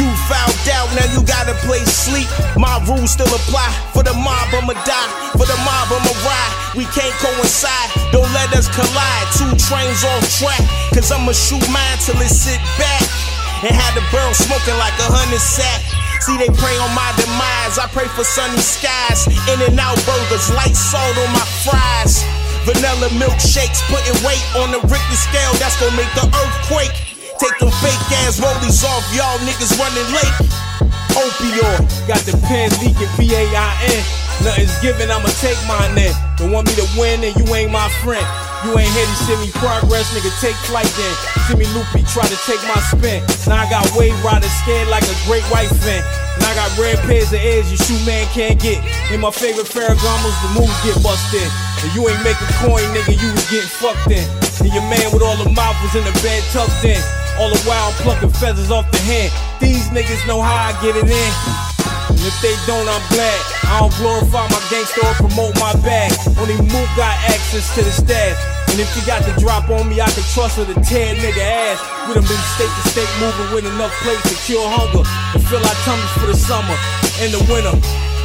You 0.00 0.08
fouled 0.32 0.64
out, 0.72 0.88
now 0.96 1.04
you 1.12 1.20
gotta 1.28 1.52
play 1.68 1.84
sleep. 1.84 2.24
My 2.56 2.80
rules 2.88 3.12
still 3.12 3.28
apply. 3.28 3.68
For 3.92 4.02
the 4.02 4.16
mob, 4.16 4.48
I'ma 4.48 4.72
die. 4.88 5.10
For 5.36 5.44
the 5.44 5.58
mob, 5.60 5.92
I'ma 5.92 6.14
ride. 6.24 6.52
We 6.72 6.84
can't 6.96 7.12
coincide, 7.20 7.90
don't 8.12 8.32
let 8.32 8.48
us 8.56 8.64
collide. 8.72 9.26
Two 9.36 9.52
trains 9.60 10.00
off 10.04 10.24
track, 10.40 10.64
cause 10.96 11.12
I'ma 11.12 11.32
shoot 11.32 11.60
mine 11.68 11.98
till 12.00 12.16
it 12.16 12.32
sit 12.32 12.60
back. 12.80 13.04
And 13.60 13.76
have 13.76 13.92
the 13.92 14.00
barrel 14.08 14.32
smoking 14.32 14.78
like 14.80 14.96
a 15.04 15.08
hundred 15.12 15.44
sack. 15.44 16.09
See, 16.20 16.36
they 16.36 16.52
pray 16.52 16.76
on 16.78 16.92
my 16.92 17.08
demise. 17.16 17.80
I 17.80 17.88
pray 17.92 18.06
for 18.12 18.24
sunny 18.24 18.60
skies. 18.60 19.24
In-N-Out 19.48 19.96
burgers, 20.04 20.52
light 20.52 20.76
salt 20.76 21.16
on 21.16 21.32
my 21.32 21.46
fries. 21.64 22.20
Vanilla 22.68 23.08
milkshakes, 23.16 23.80
putting 23.88 24.12
weight 24.20 24.44
on 24.60 24.68
the 24.70 24.80
Richter 24.84 25.16
scale. 25.16 25.52
That's 25.56 25.80
gonna 25.80 25.96
make 25.96 26.12
the 26.12 26.28
earthquake. 26.28 26.92
Take 27.40 27.56
them 27.56 27.72
fake 27.80 28.04
ass 28.28 28.36
rollies 28.36 28.84
off, 28.84 29.00
y'all 29.16 29.40
niggas 29.48 29.72
running 29.80 30.08
late. 30.12 30.36
Opioid, 31.16 31.88
got 32.06 32.20
the 32.28 32.36
pen 32.46 32.68
leaking, 32.84 33.08
P 33.16 33.34
A 33.34 33.48
I 33.56 33.72
N. 33.88 34.29
Nothing's 34.40 34.72
given, 34.80 35.12
I'ma 35.12 35.28
take 35.36 35.60
mine 35.68 35.92
then. 35.94 36.16
Don't 36.40 36.52
want 36.52 36.64
me 36.64 36.74
to 36.80 36.88
win, 36.96 37.20
and 37.20 37.36
you 37.36 37.44
ain't 37.52 37.68
my 37.68 37.88
friend. 38.00 38.24
You 38.64 38.72
ain't 38.76 38.88
here 38.92 39.08
to 39.08 39.16
see 39.24 39.36
me 39.40 39.52
progress, 39.56 40.08
nigga. 40.16 40.32
Take 40.40 40.56
flight 40.64 40.88
then. 40.96 41.14
See 41.48 41.56
me 41.60 41.68
loopy, 41.76 42.04
try 42.08 42.24
to 42.24 42.38
take 42.48 42.60
my 42.64 42.80
spin. 42.88 43.20
Now 43.48 43.64
I 43.64 43.66
got 43.68 43.84
wave 43.96 44.16
riders 44.24 44.52
scared 44.64 44.88
like 44.88 45.04
a 45.04 45.16
great 45.28 45.44
white 45.52 45.68
fin. 45.68 46.00
And 46.36 46.44
I 46.44 46.52
got 46.56 46.72
red 46.76 46.96
pairs 47.04 47.32
of 47.32 47.40
ears 47.40 47.68
you 47.72 47.76
shoot 47.76 48.00
man 48.08 48.24
can't 48.32 48.60
get. 48.60 48.80
In 49.12 49.20
my 49.20 49.30
favorite 49.32 49.68
Ferragamo's, 49.68 50.36
the 50.44 50.50
moves 50.56 50.76
get 50.84 50.96
busted. 51.04 51.48
And 51.84 51.88
you 51.96 52.04
ain't 52.08 52.20
making 52.24 52.48
coin, 52.64 52.84
nigga, 52.96 53.16
you 53.16 53.28
was 53.32 53.44
getting 53.48 53.72
fucked 53.80 54.12
in. 54.12 54.24
And 54.60 54.72
your 54.72 54.84
man 54.88 55.08
with 55.12 55.24
all 55.24 55.36
the 55.36 55.48
mouth 55.52 55.76
was 55.84 55.96
in 55.96 56.04
the 56.04 56.16
bed 56.20 56.40
tucked 56.52 56.84
in. 56.84 57.00
All 57.40 57.48
the 57.48 57.60
while 57.64 57.88
I'm 57.88 57.96
plucking 58.04 58.32
feathers 58.36 58.70
off 58.70 58.88
the 58.92 59.00
hand. 59.04 59.32
These 59.60 59.88
niggas 59.88 60.20
know 60.28 60.40
how 60.40 60.68
I 60.68 60.76
get 60.80 60.96
it 60.96 61.08
in. 61.08 61.79
And 62.20 62.28
if 62.28 62.36
they 62.44 62.52
don't, 62.68 62.84
I'm 62.84 63.00
glad. 63.08 63.40
I 63.64 63.80
don't 63.80 63.96
glorify 63.96 64.44
my 64.52 64.60
gangster 64.68 65.00
or 65.08 65.16
promote 65.24 65.56
my 65.56 65.72
bag. 65.80 66.12
Only 66.36 66.52
Mook 66.68 66.88
got 66.92 67.16
access 67.32 67.64
to 67.72 67.80
the 67.80 67.88
stash. 67.88 68.36
And 68.68 68.76
if 68.76 68.92
you 68.92 69.00
got 69.08 69.24
the 69.24 69.32
drop 69.40 69.72
on 69.72 69.88
me, 69.88 70.04
I 70.04 70.10
can 70.12 70.20
trust 70.36 70.60
her 70.60 70.68
to 70.68 70.76
tear 70.84 71.16
nigga 71.16 71.40
ass. 71.40 71.80
We 72.04 72.12
done 72.12 72.28
been 72.28 72.44
state 72.60 72.68
to 72.68 72.84
state 72.92 73.08
moving 73.24 73.48
with 73.56 73.64
enough 73.64 73.96
plates 74.04 74.20
to 74.28 74.36
cure 74.44 74.68
hunger. 74.68 75.00
And 75.32 75.40
fill 75.48 75.64
our 75.64 75.78
tummies 75.88 76.12
for 76.20 76.28
the 76.28 76.36
summer 76.36 76.76
and 77.24 77.32
the 77.32 77.40
winter. 77.48 77.72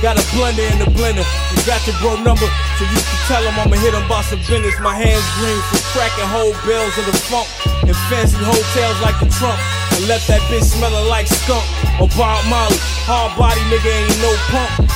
Got 0.04 0.20
a 0.20 0.28
blender 0.36 0.68
in 0.76 0.84
the 0.84 0.92
blender. 0.92 1.24
You 1.56 1.64
got 1.64 1.80
your 1.88 1.96
bro 2.04 2.20
number, 2.20 2.52
so 2.76 2.84
you 2.84 3.00
can 3.00 3.20
tell 3.32 3.48
him 3.48 3.56
I'ma 3.56 3.80
hit 3.80 3.96
him 3.96 4.04
by 4.12 4.28
some 4.28 4.44
business. 4.44 4.76
My 4.84 4.92
hands 4.92 5.24
green 5.40 5.56
for 5.72 5.80
cracking 5.96 6.28
whole 6.36 6.52
bells 6.68 6.92
of 7.00 7.08
the 7.08 7.16
funk. 7.32 7.48
In 7.88 7.96
fancy 8.12 8.36
hotels 8.44 9.00
like 9.00 9.16
the 9.24 9.32
Trump. 9.40 9.56
And 9.96 10.08
left 10.12 10.28
that 10.28 10.44
bitch 10.52 10.68
smelling 10.76 11.08
like 11.08 11.24
skunk 11.28 11.64
or 12.04 12.12
Bob 12.20 12.44
Marley. 12.52 12.76
Hard 13.08 13.32
body 13.40 13.64
nigga 13.72 13.88
ain't 13.88 14.20
no 14.20 14.32
pump. 14.52 14.92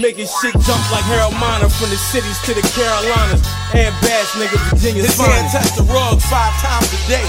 Making 0.00 0.24
shit 0.40 0.56
jump 0.64 0.80
like 0.88 1.04
Harold 1.04 1.36
Miner 1.36 1.68
from 1.68 1.92
the 1.92 2.00
cities 2.00 2.40
to 2.48 2.56
the 2.56 2.64
Carolinas. 2.72 3.44
And 3.76 3.92
bass, 4.00 4.32
nigga, 4.40 4.56
Virginia's 4.72 5.12
His 5.12 5.20
hand 5.20 5.52
finest. 5.52 5.52
touch 5.52 5.70
the 5.76 5.84
rugs 5.92 6.24
five 6.32 6.56
times 6.64 6.88
a 6.88 7.00
day. 7.12 7.26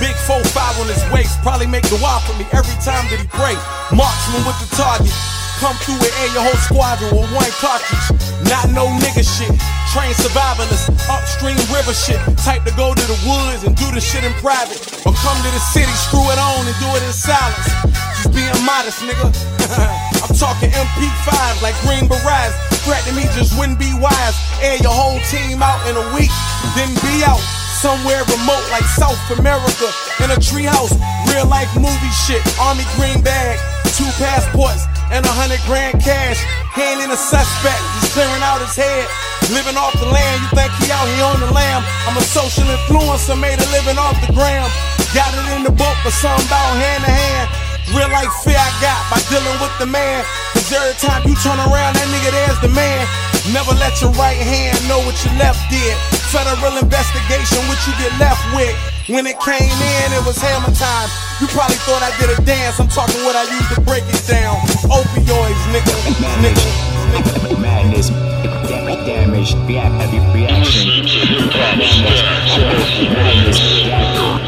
Big 0.00 0.16
4-5 0.24 0.80
on 0.80 0.88
his 0.88 1.04
waist, 1.12 1.36
probably 1.44 1.68
make 1.68 1.84
the 1.92 2.00
wild 2.00 2.24
for 2.24 2.32
me 2.40 2.48
every 2.56 2.76
time 2.80 3.04
that 3.12 3.20
he 3.20 3.28
pray. 3.36 3.52
Marksman 3.92 4.40
with 4.48 4.56
the 4.64 4.68
target. 4.80 5.35
Come 5.56 5.72
through 5.80 5.96
and 5.96 6.14
air 6.20 6.30
your 6.36 6.44
whole 6.44 6.60
squadron 6.60 7.16
with 7.16 7.32
one 7.32 7.48
cartridge. 7.56 8.12
Not 8.44 8.68
no 8.76 8.92
nigga 9.00 9.24
shit. 9.24 9.48
Train 9.88 10.12
survivalists, 10.12 10.92
upstream 11.08 11.56
river 11.72 11.96
shit. 11.96 12.20
Type 12.44 12.60
to 12.68 12.74
go 12.76 12.92
to 12.92 13.04
the 13.08 13.18
woods 13.24 13.64
and 13.64 13.72
do 13.72 13.88
the 13.88 14.00
shit 14.00 14.20
in 14.20 14.36
private. 14.44 14.76
Or 15.08 15.16
come 15.24 15.38
to 15.40 15.50
the 15.50 15.62
city, 15.72 15.92
screw 15.96 16.28
it 16.28 16.36
on 16.36 16.60
and 16.68 16.76
do 16.76 16.88
it 16.92 17.00
in 17.00 17.12
silence. 17.12 17.72
Just 18.20 18.36
being 18.36 18.52
modest, 18.68 19.00
nigga. 19.00 19.32
I'm 20.28 20.36
talking 20.36 20.68
MP5 20.68 21.64
like 21.64 21.76
Green 21.88 22.04
Berets. 22.04 22.52
Threatening 22.84 23.16
me 23.16 23.24
just 23.32 23.56
wouldn't 23.56 23.80
be 23.80 23.96
wise. 23.96 24.36
Air 24.60 24.76
your 24.84 24.92
whole 24.92 25.20
team 25.32 25.64
out 25.64 25.80
in 25.88 25.96
a 25.96 26.06
week, 26.12 26.32
then 26.76 26.92
be 27.00 27.24
out 27.24 27.40
somewhere 27.80 28.24
remote 28.28 28.64
like 28.72 28.84
South 28.84 29.20
America 29.38 29.88
in 30.20 30.32
a 30.32 30.38
treehouse. 30.40 30.92
Real 31.32 31.46
life 31.48 31.72
movie 31.76 32.14
shit. 32.28 32.40
Army 32.60 32.84
green 32.96 33.22
bag, 33.22 33.56
two 33.94 34.08
passports, 34.18 34.88
and 35.14 35.22
a 35.22 35.34
hundred 35.34 35.62
grand 35.68 36.02
cash. 36.02 36.40
Hand 36.74 37.00
in 37.04 37.10
a 37.12 37.18
suspect, 37.18 37.80
just 38.02 38.12
clearing 38.12 38.42
out 38.42 38.58
his 38.58 38.74
head. 38.74 39.06
Living 39.54 39.78
off 39.78 39.94
the 40.02 40.10
land, 40.10 40.42
you 40.42 40.48
think 40.58 40.72
he 40.82 40.90
out 40.90 41.06
here 41.06 41.26
on 41.26 41.38
the 41.38 41.50
lamb. 41.54 41.86
I'm 42.10 42.18
a 42.18 42.26
social 42.26 42.66
influencer, 42.66 43.38
made 43.38 43.62
a 43.62 43.68
living 43.70 43.94
off 43.94 44.18
the 44.26 44.34
gram. 44.34 44.66
Got 45.14 45.30
it 45.38 45.46
in 45.54 45.62
the 45.62 45.70
book, 45.70 45.96
but 46.02 46.10
something 46.10 46.42
about 46.50 46.74
hand 46.74 47.06
to 47.06 47.12
hand. 47.12 47.46
Real 47.94 48.10
life 48.10 48.32
fear 48.42 48.58
I 48.58 48.70
got 48.82 48.98
by 49.06 49.22
dealing 49.30 49.58
with 49.62 49.70
the 49.78 49.86
man. 49.86 50.26
Cause 50.50 50.66
every 50.74 50.98
time 50.98 51.22
you 51.22 51.38
turn 51.38 51.54
around, 51.62 51.94
that 51.94 52.06
nigga 52.10 52.34
there's 52.34 52.58
the 52.58 52.72
man. 52.74 53.06
Never 53.54 53.78
let 53.78 54.02
your 54.02 54.10
right 54.18 54.34
hand 54.34 54.74
know 54.90 54.98
what 55.06 55.14
your 55.22 55.34
left 55.38 55.62
did. 55.70 55.94
Federal 56.36 56.76
investigation, 56.84 57.64
what 57.64 57.80
you 57.88 57.96
get 57.96 58.12
left 58.20 58.44
with. 58.52 58.76
When 59.08 59.24
it 59.26 59.40
came 59.40 59.64
in, 59.64 60.12
it 60.12 60.20
was 60.26 60.36
hammer 60.36 60.68
time. 60.76 61.08
You 61.40 61.46
probably 61.48 61.76
thought 61.88 62.02
I 62.04 62.12
did 62.20 62.28
a 62.28 62.36
dance. 62.44 62.78
I'm 62.78 62.88
talking 62.88 63.24
what 63.24 63.34
I 63.34 63.44
used 63.48 63.72
to 63.74 63.80
break 63.80 64.04
it 64.04 64.20
down. 64.28 64.60
Opioids, 64.84 65.64
nigga. 65.72 65.96
nigga. 66.44 67.58
Madness, 67.58 68.10
da- 68.10 69.00
damage, 69.06 69.54
react, 69.64 69.94
heavy 69.96 70.18
reaction. 70.36 71.08
Madness, 71.56 71.96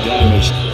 damage, 0.04 0.67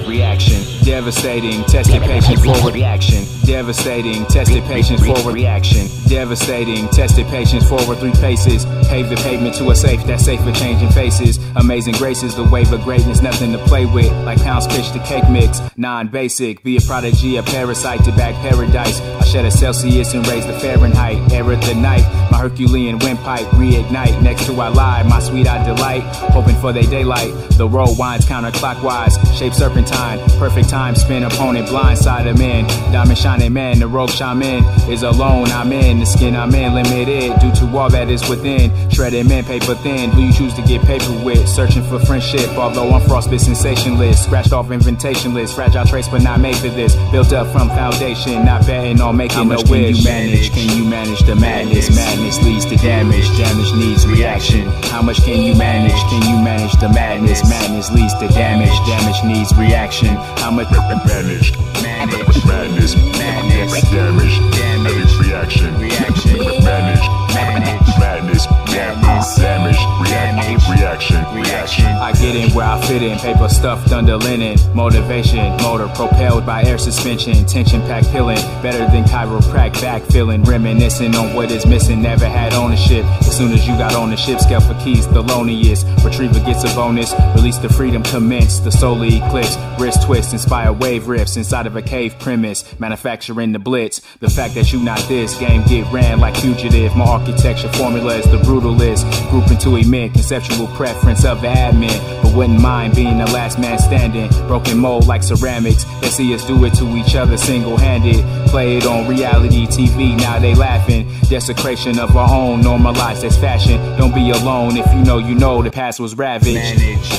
reaction. 0.00 0.62
Devastating, 0.84 1.64
tested 1.64 2.02
patients 2.02 2.44
forward 2.44 2.74
reaction. 2.74 3.24
Devastating, 3.44 4.24
tested 4.26 4.62
patients 4.64 5.04
forward 5.04 5.34
reaction. 5.34 5.86
Devastating, 6.08 6.88
tested 6.88 7.26
patients 7.26 7.68
forward 7.68 7.98
three 7.98 8.12
paces. 8.12 8.64
Pave 8.88 9.08
the 9.08 9.16
pavement 9.16 9.54
to 9.56 9.70
a 9.70 9.74
safe 9.74 10.04
that's 10.04 10.24
safe 10.24 10.40
for 10.40 10.52
changing 10.52 10.90
faces. 10.90 11.38
Amazing 11.56 11.94
graces, 11.94 12.34
the 12.34 12.44
wave 12.44 12.72
of 12.72 12.82
greatness, 12.82 13.22
nothing 13.22 13.52
to 13.52 13.58
play 13.58 13.86
with. 13.86 14.10
Like 14.24 14.40
pounds 14.42 14.66
pitch 14.66 14.90
to 14.92 14.98
cake 15.00 15.28
mix, 15.30 15.60
non 15.76 16.08
basic. 16.08 16.62
Be 16.62 16.76
a 16.76 16.80
prodigy, 16.80 17.36
a 17.36 17.42
parasite 17.42 18.04
to 18.04 18.12
back 18.12 18.34
paradise. 18.36 19.00
I 19.00 19.24
shed 19.24 19.44
a 19.44 19.50
Celsius 19.50 20.14
and 20.14 20.26
raise 20.26 20.46
the 20.46 20.58
Fahrenheit. 20.58 21.32
Air 21.32 21.52
at 21.52 21.62
the 21.62 21.74
night, 21.74 22.04
my 22.30 22.38
Herculean 22.38 22.98
windpipe 22.98 23.46
reignite. 23.56 24.22
Next 24.22 24.46
to 24.46 24.60
I 24.60 24.68
lie, 24.68 25.02
my 25.04 25.20
sweet 25.20 25.46
eye 25.46 25.64
delight. 25.64 26.02
Hoping 26.32 26.56
for 26.56 26.72
their 26.72 26.84
daylight. 26.84 27.32
The 27.56 27.68
road 27.68 27.98
winds 27.98 28.26
counterclockwise. 28.26 29.16
Shape 29.38 29.54
serpent 29.54 29.81
serpentine. 29.86 30.38
Perfect 30.38 30.68
time, 30.68 30.94
spin 30.94 31.22
opponent, 31.24 31.68
blindside 31.68 32.24
him 32.24 32.40
in. 32.40 32.66
Diamond 32.92 33.18
shining 33.18 33.52
man, 33.52 33.78
the 33.78 33.86
rogue 33.86 34.10
shaman 34.10 34.64
is 34.90 35.02
alone. 35.02 35.48
I'm 35.48 35.72
in 35.72 36.00
the 36.00 36.06
skin 36.06 36.34
I'm 36.36 36.54
in, 36.54 36.74
limited 36.74 37.38
due 37.40 37.52
to 37.52 37.76
all 37.76 37.90
that 37.90 38.08
is 38.08 38.28
within. 38.28 38.70
Shredded 38.90 39.28
men, 39.28 39.44
paper 39.44 39.74
thin. 39.74 40.10
Who 40.10 40.22
you 40.22 40.32
choose 40.32 40.54
to 40.54 40.62
get 40.62 40.82
paper 40.82 41.12
with? 41.24 41.48
Searching 41.48 41.82
for 41.84 41.98
friendship, 42.00 42.48
although 42.56 42.90
I'm 42.90 43.02
frostbit 43.02 43.40
sensationless. 43.40 44.24
Scratched 44.24 44.52
off 44.52 44.70
invitation 44.70 45.34
list, 45.34 45.54
fragile 45.54 45.84
trace, 45.84 46.08
but 46.08 46.22
not 46.22 46.40
made 46.40 46.56
for 46.56 46.68
this. 46.68 46.94
Built 47.10 47.32
up 47.32 47.50
from 47.52 47.68
foundation, 47.68 48.44
not 48.44 48.66
betting 48.66 49.00
on 49.00 49.16
making 49.16 49.36
How 49.36 49.44
much 49.44 49.58
no 49.58 49.64
can 49.64 49.82
wish. 49.82 49.98
you 49.98 50.04
manage? 50.04 50.50
Can 50.52 50.76
you 50.76 50.84
manage 50.84 51.20
the 51.20 51.36
madness? 51.36 51.94
Madness 51.94 52.42
leads 52.42 52.66
to 52.66 52.76
damage. 52.76 53.26
Damage 53.36 53.72
needs 53.74 54.06
reaction. 54.06 54.66
How 54.90 55.02
much 55.02 55.22
can 55.24 55.42
you 55.42 55.54
manage? 55.54 55.98
Can 56.10 56.22
you 56.22 56.42
manage 56.42 56.72
the 56.80 56.88
madness? 56.88 57.48
Madness 57.48 57.90
leads 57.92 58.14
to 58.14 58.28
damage. 58.28 58.70
Damage 58.86 59.22
needs 59.24 59.50
reaction. 59.52 59.61
How 59.62 60.50
much 60.50 60.68
manage? 61.06 61.56
Manage. 61.82 62.44
Madness. 62.44 62.96
Madness. 62.96 63.90
Damage. 63.90 64.38
Damage. 64.58 65.14
Reaction. 65.26 65.78
Reaction. 65.78 66.38
Manage. 66.64 67.06
Manage. 67.34 67.98
Madness. 67.98 68.46
Madness. 68.66 69.36
Damage. 69.36 69.78
Reaction. 70.00 70.72
Reaction. 70.72 70.91
Reaction. 70.92 71.24
reaction. 71.34 71.86
I 71.86 72.12
get 72.12 72.36
in 72.36 72.50
where 72.50 72.66
I 72.66 72.78
fit 72.82 73.02
in. 73.02 73.18
Paper 73.18 73.48
stuffed 73.48 73.92
under 73.92 74.18
linen. 74.18 74.58
Motivation. 74.74 75.56
Motor 75.62 75.88
propelled 75.88 76.44
by 76.44 76.64
air 76.64 76.76
suspension. 76.76 77.46
Tension 77.46 77.80
packed 77.82 78.10
pilling. 78.10 78.36
Better 78.60 78.84
than 78.92 79.04
chiropractic 79.04 79.80
back 79.80 80.02
feeling. 80.02 80.42
Reminiscing 80.42 81.14
on 81.16 81.34
what 81.34 81.50
is 81.50 81.64
missing. 81.64 82.02
Never 82.02 82.26
had 82.26 82.52
ownership. 82.52 83.06
As 83.20 83.34
soon 83.34 83.52
as 83.52 83.66
you 83.66 83.72
got 83.78 83.94
ownership, 83.94 84.38
scale 84.38 84.60
for 84.60 84.74
keys. 84.84 85.08
The 85.08 85.22
loneliest. 85.22 85.86
Retriever 86.04 86.40
gets 86.40 86.62
a 86.64 86.76
bonus. 86.76 87.14
Release 87.36 87.56
the 87.56 87.70
freedom 87.70 88.02
commence. 88.02 88.58
The 88.58 88.70
solar 88.70 89.06
eclipse. 89.06 89.56
Wrist 89.80 90.02
twist. 90.02 90.34
Inspire 90.34 90.74
wave 90.74 91.04
riffs 91.04 91.38
inside 91.38 91.66
of 91.66 91.74
a 91.74 91.82
cave 91.82 92.18
premise. 92.18 92.78
Manufacturing 92.78 93.52
the 93.52 93.58
blitz. 93.58 94.02
The 94.20 94.28
fact 94.28 94.54
that 94.56 94.74
you 94.74 94.82
not 94.82 95.00
this 95.08 95.38
game 95.38 95.62
get 95.66 95.90
ran 95.90 96.20
like 96.20 96.36
fugitive. 96.36 96.94
My 96.94 97.06
architecture 97.06 97.72
formula 97.72 98.16
is 98.16 98.26
the 98.26 98.36
brutalist. 98.38 99.08
Group 99.30 99.50
into 99.50 99.76
emit 99.76 100.12
conceptual 100.12 100.66
preference 100.82 101.24
of 101.24 101.38
admin. 101.42 101.96
But 102.24 102.34
wouldn't 102.34 102.60
mind 102.60 102.96
being 102.96 103.18
the 103.18 103.26
last 103.26 103.56
man 103.56 103.78
standing. 103.78 104.28
Broken 104.48 104.78
mold 104.78 105.06
like 105.06 105.22
ceramics. 105.22 105.84
They 106.00 106.08
see 106.08 106.34
us 106.34 106.44
do 106.44 106.64
it 106.64 106.74
to 106.74 106.96
each 106.96 107.14
other 107.14 107.36
single 107.36 107.76
handed. 107.76 108.24
Play 108.48 108.78
it 108.78 108.84
on 108.84 109.06
reality 109.06 109.66
TV. 109.66 110.18
Now 110.18 110.40
they 110.40 110.56
laughing. 110.56 111.08
Desecration 111.28 112.00
of 112.00 112.16
our 112.16 112.28
own 112.28 112.62
normalized 112.62 113.22
as 113.24 113.38
fashion. 113.38 113.78
Don't 113.96 114.12
be 114.12 114.30
alone 114.30 114.76
if 114.76 114.92
you 114.92 115.04
know 115.04 115.18
you 115.18 115.36
know 115.36 115.62
the 115.62 115.70
past 115.70 116.00
was 116.00 116.16
ravaged. 116.16 116.56
Manage. 116.56 117.10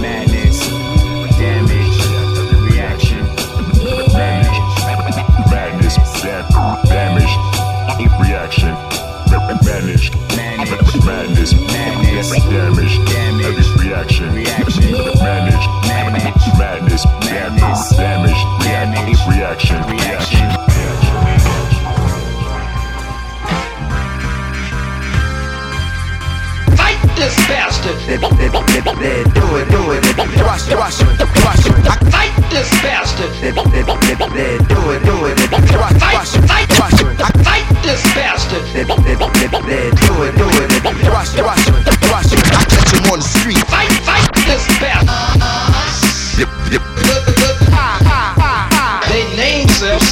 Madness. 0.00 0.68
Damage. 1.36 1.98
Reaction. 2.70 3.18
Manage. 4.14 4.60
Madness. 5.50 5.96
Damage. 6.22 7.34
Reaction. 8.20 8.72
Manage. 9.64 10.33
Manage. 11.02 11.04
Madness. 11.04 11.52
Madness. 11.54 12.30
Damage. 12.44 12.98
Damage. 13.10 13.68
Reaction. 13.82 14.32
Reaction. 14.32 14.92
Manage. 15.18 15.66
Manage. 15.88 16.46
Madness. 16.56 17.04
Madness. 17.24 17.96
Damage. 17.96 18.42
Damage. 18.62 19.18
Reaction. 19.28 19.82
Reaction. 19.90 20.48
Fight 26.76 27.02
this 27.16 27.34
bastard. 27.48 27.98
Do 28.06 28.14
it, 28.14 29.68
do 29.70 29.92
it, 29.92 30.02
crush, 30.38 30.68
crush, 30.68 30.98
crush. 31.02 31.66
I 31.86 31.98
fight 32.10 32.34
this 32.50 32.70
bastard. 32.82 33.30
Do 33.40 33.50
it, 33.50 35.02
do 35.02 35.26
it, 35.26 35.36
crush, 35.70 35.98
Fight, 35.98 36.14
crush, 36.14 36.36
fight, 36.46 36.68
crush. 36.68 36.94
I 37.20 37.30
fight 37.42 37.73
this 37.84 38.02
bastard. 38.14 38.64
Do 38.72 38.80
it, 38.80 40.34
do 40.36 40.48
it, 40.48 40.70
crush, 41.04 41.34
crush, 41.34 41.64
crush. 41.68 42.32
I 42.32 42.64
catch 42.64 42.92
him 42.92 43.12
on 43.12 43.18
the 43.18 43.24
street. 43.24 43.58
Fight, 43.68 43.92
fight 44.04 44.32
this 44.46 44.66
bastard. 44.80 45.73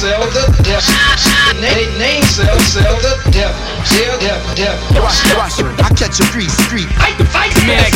Sell, 0.03 0.19
sell 0.19 0.31
the 0.31 0.63
death. 0.63 0.83
They 1.61 1.87
name 1.97 2.23
sell, 2.23 2.59
sell 2.59 2.95
the 2.99 3.31
death. 3.31 3.55
Sell 3.87 4.19
death, 4.19 4.55
death. 4.55 4.79
Crush, 4.91 5.21
crush. 5.31 5.59
I 5.79 5.89
catch 5.95 6.19
a 6.19 6.25
street, 6.27 6.51
street. 6.51 6.89
Fight, 6.99 7.15
fight 7.31 7.53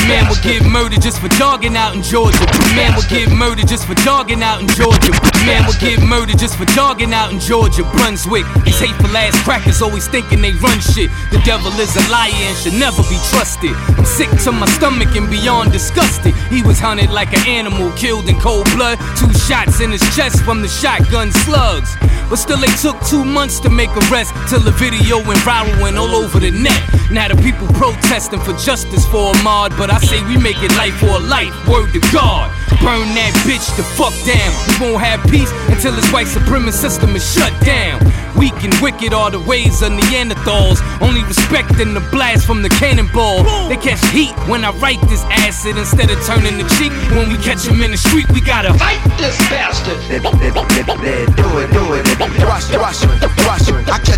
man 0.07 0.27
would 0.29 0.39
bastard. 0.39 0.63
get 0.63 0.71
murdered 0.71 1.01
just 1.01 1.19
for 1.19 1.27
jogging 1.35 1.75
out 1.75 1.95
in 1.95 2.01
Georgia. 2.01 2.39
Man 2.75 2.95
would 2.95 3.07
get 3.09 3.31
murdered 3.31 3.67
just 3.67 3.85
for 3.85 3.95
jogging 4.07 4.43
out 4.43 4.61
in 4.61 4.67
Georgia. 4.67 5.11
Man 5.43 5.65
would 5.67 5.79
get 5.79 5.99
murdered 6.03 6.37
just 6.37 6.57
for 6.57 6.65
jogging 6.71 7.13
out 7.13 7.31
in 7.31 7.39
Georgia, 7.39 7.83
Brunswick. 7.95 8.45
These 8.63 8.79
hateful 8.79 9.15
ass 9.15 9.35
crackers 9.43 9.81
always 9.81 10.07
thinking 10.07 10.41
they 10.41 10.53
run 10.63 10.79
shit. 10.79 11.11
The 11.31 11.41
devil 11.43 11.71
is 11.79 11.95
a 11.95 12.03
liar 12.11 12.31
and 12.31 12.57
should 12.57 12.77
never 12.79 13.03
be 13.11 13.19
trusted. 13.31 13.75
I'm 13.97 14.05
sick 14.05 14.29
to 14.45 14.51
my 14.51 14.67
stomach 14.77 15.15
and 15.15 15.29
beyond 15.29 15.71
disgusted. 15.71 16.35
He 16.49 16.63
was 16.63 16.79
hunted 16.79 17.09
like 17.09 17.33
an 17.33 17.47
animal, 17.47 17.91
killed 17.93 18.29
in 18.29 18.39
cold 18.39 18.69
blood. 18.75 18.99
Two 19.17 19.31
shots 19.33 19.81
in 19.81 19.91
his 19.91 20.03
chest 20.15 20.43
from 20.43 20.61
the 20.61 20.67
shotgun 20.67 21.31
slugs. 21.31 21.95
But 22.29 22.37
still, 22.37 22.57
they 22.57 22.73
took 22.81 22.99
two 23.05 23.23
months 23.23 23.59
to 23.61 23.69
make 23.69 23.89
arrest 24.09 24.33
till 24.49 24.59
the 24.59 24.71
video 24.71 25.23
went 25.25 25.39
viral 25.39 25.87
and 25.87 25.97
all 25.97 26.15
over 26.15 26.39
the 26.39 26.51
net. 26.51 26.81
Now 27.11 27.27
the 27.27 27.35
people 27.41 27.67
protesting 27.79 28.41
for 28.41 28.53
justice 28.57 29.05
for 29.07 29.31
Ahmaud, 29.33 29.77
but 29.77 29.89
I 29.89 29.99
say 29.99 30.23
we 30.25 30.37
make 30.37 30.61
it 30.61 30.71
life 30.75 30.95
for 30.97 31.19
life. 31.19 31.53
Word 31.67 31.93
to 31.93 32.01
God, 32.11 32.51
burn 32.81 33.07
that 33.15 33.31
bitch 33.45 33.67
the 33.77 33.83
fuck 33.95 34.11
down. 34.25 34.51
We 34.67 34.91
won't 34.91 35.03
have 35.03 35.23
peace 35.29 35.51
until 35.69 35.93
this 35.93 36.11
white 36.11 36.27
supremacist 36.27 36.87
system 36.87 37.15
is 37.15 37.33
shut 37.33 37.51
down. 37.65 37.99
Weak 38.37 38.55
and 38.63 38.73
wicked 38.81 39.13
are 39.13 39.29
the 39.29 39.39
ways 39.39 39.81
of 39.81 39.91
Neanderthals, 39.91 40.79
only 41.01 41.23
respecting 41.23 41.93
the 41.93 41.99
blast 42.11 42.45
from 42.45 42.61
the 42.61 42.69
cannonball. 42.69 43.43
They 43.67 43.77
catch 43.77 43.99
heat 44.11 44.31
when 44.47 44.63
I 44.63 44.71
write 44.79 45.01
this 45.09 45.23
acid 45.47 45.75
instead 45.77 46.09
of 46.09 46.17
turning 46.23 46.57
the 46.57 46.67
cheek. 46.77 46.93
When 47.11 47.29
we 47.29 47.37
catch 47.37 47.63
them 47.63 47.81
in 47.81 47.91
the 47.91 47.97
street, 47.97 48.29
we 48.31 48.39
gotta 48.39 48.73
Fight 48.77 49.03
this 49.17 49.37
bastard. 49.49 49.76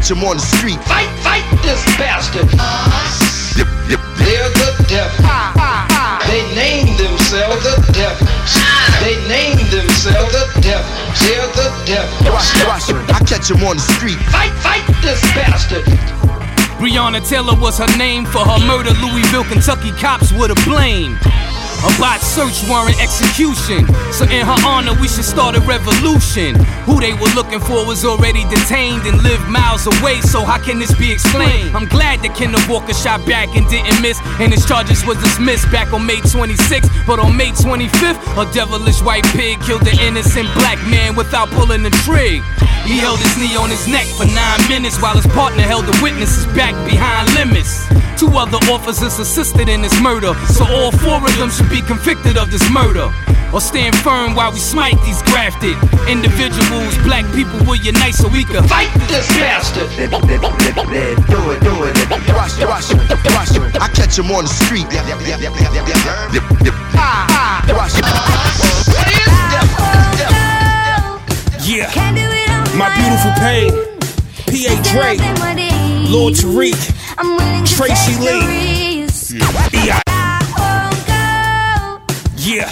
Catch 0.09 0.17
him 0.17 0.27
on 0.27 0.37
the 0.37 0.41
street. 0.41 0.79
Fight, 0.85 1.09
fight 1.21 1.45
this 1.61 1.83
bastard. 1.97 2.49
They're 4.19 4.49
the 4.57 4.85
deaf. 4.87 5.11
They 6.27 6.43
named 6.55 6.97
themselves 6.97 7.63
the 7.63 7.77
deaf. 7.93 8.17
They 9.01 9.15
named 9.27 9.59
themselves 9.71 10.31
the 10.33 10.61
deaf. 10.61 10.83
They're 11.21 11.47
the 11.53 11.69
deaf. 11.85 12.09
Crush, 12.25 12.51
crush. 12.63 12.89
I 13.09 13.23
catch 13.25 13.49
him 13.49 13.63
on 13.63 13.77
the 13.77 13.85
street. 13.97 14.19
Fight, 14.31 14.53
fight 14.61 14.85
this 15.01 15.21
bastard. 15.33 15.85
Breonna 16.79 17.21
Taylor 17.27 17.59
was 17.59 17.77
her 17.77 17.97
name 17.97 18.25
for 18.25 18.39
her 18.39 18.59
murder. 18.65 18.91
Louisville, 19.01 19.43
Kentucky 19.43 19.91
cops 19.91 20.31
would 20.33 20.49
have 20.49 20.65
blamed. 20.65 21.17
A 21.79 21.91
bot 21.95 22.19
search 22.19 22.67
warrant 22.67 22.99
execution. 22.99 23.87
So 24.11 24.27
in 24.27 24.43
her 24.43 24.59
honor, 24.67 24.91
we 24.99 25.07
should 25.07 25.23
start 25.23 25.55
a 25.55 25.61
revolution. 25.63 26.59
Who 26.83 26.99
they 26.99 27.13
were 27.13 27.31
looking 27.39 27.61
for 27.61 27.87
was 27.87 28.03
already 28.03 28.43
detained 28.51 29.07
and 29.07 29.23
lived 29.23 29.47
miles 29.47 29.87
away. 29.87 30.19
So 30.19 30.43
how 30.43 30.59
can 30.59 30.79
this 30.79 30.91
be 30.99 31.09
explained? 31.09 31.71
I'm 31.71 31.87
glad 31.87 32.19
that 32.27 32.35
Kenneth 32.35 32.67
Walker 32.67 32.93
shot 32.93 33.25
back 33.25 33.47
and 33.55 33.63
didn't 33.71 34.01
miss, 34.01 34.19
and 34.43 34.51
his 34.51 34.67
charges 34.67 35.05
was 35.05 35.15
dismissed 35.23 35.71
back 35.71 35.93
on 35.93 36.05
May 36.05 36.19
26th. 36.19 36.91
But 37.07 37.19
on 37.19 37.37
May 37.37 37.51
25th, 37.55 38.19
a 38.35 38.43
devilish 38.51 39.01
white 39.01 39.23
pig 39.31 39.61
killed 39.61 39.87
an 39.87 39.97
innocent 40.03 40.51
black 40.55 40.79
man 40.91 41.15
without 41.15 41.47
pulling 41.55 41.83
the 41.83 41.91
trigger. 42.03 42.43
He 42.83 42.97
held 42.99 43.19
his 43.19 43.37
knee 43.37 43.55
on 43.55 43.69
his 43.69 43.87
neck 43.87 44.07
for 44.19 44.25
nine 44.25 44.59
minutes 44.67 44.99
while 45.01 45.15
his 45.15 45.27
partner 45.27 45.63
held 45.63 45.85
the 45.85 45.97
witnesses 46.03 46.45
back 46.57 46.75
behind 46.83 47.31
limits. 47.35 47.87
Two 48.19 48.27
other 48.35 48.59
officers 48.67 49.17
assisted 49.17 49.69
in 49.69 49.81
this 49.81 49.95
murder, 50.01 50.33
so 50.51 50.67
all 50.67 50.91
four 50.91 51.23
of 51.23 51.37
them 51.37 51.49
should 51.49 51.69
be 51.69 51.79
convicted 51.81 52.35
of 52.37 52.51
this 52.51 52.69
murder. 52.69 53.07
Or 53.53 53.61
stand 53.61 53.95
firm 53.99 54.35
while 54.35 54.51
we 54.51 54.59
smite 54.59 54.99
these 55.05 55.21
grafted 55.23 55.77
individuals. 56.03 56.97
Black 57.07 57.23
people 57.33 57.57
will 57.63 57.79
unite 57.79 58.15
so 58.15 58.27
we 58.27 58.43
can 58.43 58.67
Fight 58.67 58.91
this 59.07 59.25
bastard. 59.39 59.87
Do 59.95 60.03
it, 60.03 61.63
do 61.63 61.71
it. 61.87 61.95
I 63.79 63.87
catch 63.95 64.19
him 64.19 64.29
on 64.35 64.43
the 64.43 64.51
street. 64.51 64.83
Crush. 67.71 67.95
Yeah. 71.63 71.87
My 72.75 72.91
beautiful 72.99 73.31
pain. 73.39 73.71
P.A. 74.51 74.75
Drake. 74.91 75.21
Lord 76.11 76.33
Tariq. 76.33 76.98
Tracy 77.19 78.15
Lee. 78.17 79.05
Yeah. 79.73 79.99
Yeah. 82.37 82.69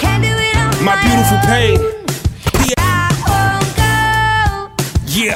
My 0.81 0.95
beautiful 1.03 1.39
pain. 1.43 1.77
Yeah. 5.05 5.35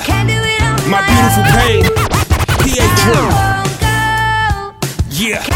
My 0.88 1.01
beautiful 1.05 1.43
pain. 1.51 1.84
P.A. 2.64 2.86
Yeah. 5.09 5.43
Yeah. 5.43 5.51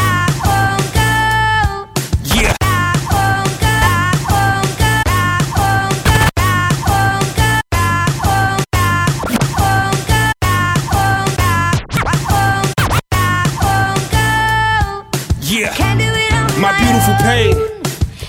Beautiful 16.96 17.26
Pain, 17.26 17.54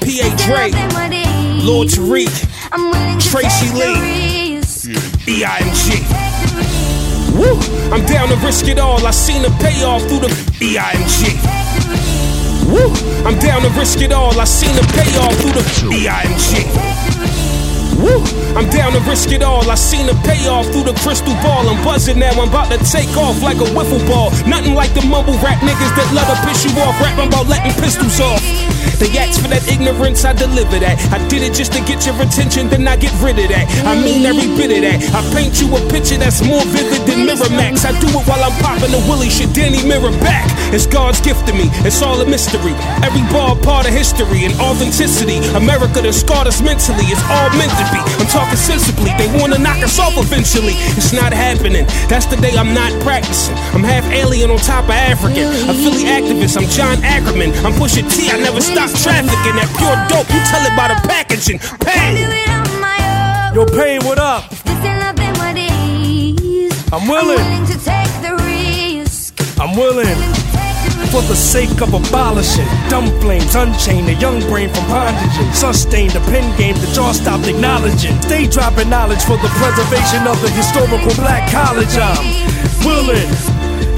P.A. 0.02 0.26
Dre, 0.44 0.72
Lord 1.62 1.86
Tariq, 1.86 2.34
Tracy 3.30 3.70
Lee, 3.72 4.58
E.I.M.G. 5.28 6.02
Woo! 7.38 7.60
I'm 7.94 8.04
down 8.06 8.28
to 8.28 8.34
risk 8.44 8.66
it 8.66 8.80
all. 8.80 9.06
I 9.06 9.12
seen 9.12 9.42
the 9.42 9.50
payoff 9.62 10.02
through 10.08 10.18
the 10.18 10.30
E.I.M.G. 10.60 11.38
Woo! 12.68 12.92
I'm 13.24 13.38
down 13.38 13.62
to 13.62 13.68
risk 13.78 14.00
it 14.00 14.10
all. 14.10 14.36
I 14.40 14.42
seen 14.42 14.74
the 14.74 14.82
payoff 14.98 15.36
through 15.36 15.52
the 15.52 15.94
E.I.M.G. 16.02 17.25
Woo! 17.96 18.20
I'm 18.56 18.68
down 18.70 18.92
to 18.92 19.00
risk 19.08 19.32
it 19.32 19.42
all. 19.42 19.68
I 19.70 19.74
seen 19.74 20.06
the 20.06 20.14
payoff 20.24 20.66
through 20.72 20.84
the 20.84 20.96
crystal 21.00 21.34
ball. 21.44 21.68
I'm 21.68 21.82
buzzing 21.84 22.18
now. 22.18 22.32
I'm 22.36 22.48
about 22.48 22.70
to 22.72 22.78
take 22.84 23.10
off 23.16 23.42
like 23.42 23.56
a 23.58 23.68
wiffle 23.76 24.00
ball. 24.06 24.30
Nothing 24.46 24.74
like 24.74 24.92
the 24.94 25.04
mumble 25.04 25.36
rap 25.44 25.60
niggas 25.60 25.92
that 25.96 26.08
love 26.12 26.28
to 26.28 26.36
piss 26.46 26.64
you 26.64 26.72
off. 26.80 27.00
Rapping 27.00 27.28
about 27.28 27.48
letting 27.48 27.72
pistols 27.80 28.20
off. 28.20 28.40
They 28.96 29.12
ask 29.20 29.36
for 29.44 29.48
that 29.52 29.60
ignorance, 29.68 30.24
I 30.24 30.32
deliver 30.32 30.80
that. 30.80 30.96
I 31.12 31.20
did 31.28 31.44
it 31.44 31.52
just 31.52 31.76
to 31.76 31.84
get 31.84 32.08
your 32.08 32.16
attention, 32.16 32.72
then 32.72 32.88
I 32.88 32.96
get 32.96 33.12
rid 33.20 33.36
of 33.36 33.52
that. 33.52 33.68
I 33.84 33.92
mean 34.00 34.24
every 34.24 34.48
bit 34.56 34.72
of 34.72 34.80
that. 34.88 35.04
I 35.12 35.20
paint 35.36 35.60
you 35.60 35.68
a 35.76 35.80
picture 35.92 36.16
that's 36.16 36.40
more 36.40 36.64
vivid 36.72 37.04
than 37.04 37.28
Miramax. 37.28 37.84
I 37.84 37.92
do 38.00 38.08
it 38.08 38.24
while 38.24 38.40
I'm 38.40 38.56
popping 38.64 38.88
the 38.88 39.00
Willie 39.04 39.28
shit, 39.28 39.52
Danny 39.52 39.84
Mirror 39.84 40.16
back. 40.24 40.48
It's 40.72 40.88
God's 40.88 41.20
gift 41.20 41.44
to 41.46 41.52
me. 41.52 41.68
It's 41.84 42.00
all 42.00 42.16
a 42.20 42.26
mystery. 42.26 42.72
Every 43.04 43.20
bar 43.28 43.52
part 43.60 43.84
of 43.84 43.92
history 43.92 44.48
and 44.48 44.56
authenticity. 44.56 45.44
America 45.52 46.00
that 46.00 46.16
scarred 46.16 46.48
us 46.48 46.64
mentally. 46.64 47.04
It's 47.12 47.22
all 47.28 47.52
meant 47.60 47.76
to 47.76 47.84
be. 47.92 48.00
I'm 48.16 48.28
talking 48.32 48.56
sensibly. 48.56 49.12
They 49.20 49.28
wanna 49.36 49.60
knock 49.60 49.84
us 49.84 50.00
off 50.00 50.16
eventually. 50.16 50.72
It's 50.96 51.12
not 51.12 51.36
happening. 51.36 51.84
That's 52.08 52.24
the 52.24 52.40
day 52.40 52.56
I'm 52.56 52.72
not 52.72 52.96
practicing. 53.04 53.54
I'm 53.76 53.84
half 53.84 54.08
alien 54.08 54.48
on 54.50 54.56
top 54.64 54.88
of 54.88 54.96
African. 54.96 55.52
A 55.68 55.74
Philly 55.76 56.08
activist. 56.08 56.56
I'm 56.56 56.64
John 56.72 56.96
Ackerman. 57.04 57.52
I'm 57.60 57.76
pushing 57.76 58.08
T. 58.08 58.32
I 58.32 58.40
never 58.40 58.64
stop 58.64 58.85
trafficking. 58.92 59.56
That 59.56 59.70
pure 59.78 59.96
dope. 60.10 60.28
You 60.30 60.40
tell 60.46 60.62
it 60.66 60.74
by 60.76 60.88
the 60.88 60.98
packaging. 61.08 61.58
Pain. 61.82 62.16
Yo, 63.54 63.64
Pain, 63.66 64.04
what 64.04 64.18
up? 64.18 64.44
I'm 66.92 67.08
willing. 67.08 67.38
I'm 69.58 69.76
willing. 69.76 70.16
For 71.10 71.22
the 71.22 71.34
sake 71.34 71.80
of 71.80 71.94
abolishing 71.94 72.66
dumb 72.88 73.06
flames, 73.20 73.54
unchain 73.54 74.04
the 74.06 74.14
young 74.14 74.40
brain 74.48 74.68
from 74.68 74.86
bondage, 74.88 75.54
sustain 75.54 76.08
the 76.10 76.20
pen 76.28 76.56
game 76.58 76.74
that 76.76 76.94
y'all 76.94 77.14
stopped 77.14 77.46
acknowledging. 77.46 78.20
Stay 78.22 78.46
dropping 78.46 78.90
knowledge 78.90 79.22
for 79.22 79.36
the 79.38 79.48
preservation 79.56 80.26
of 80.26 80.40
the 80.42 80.50
historical 80.50 81.14
black 81.16 81.50
college. 81.50 81.96
I'm 81.96 82.84
willing. 82.84 83.55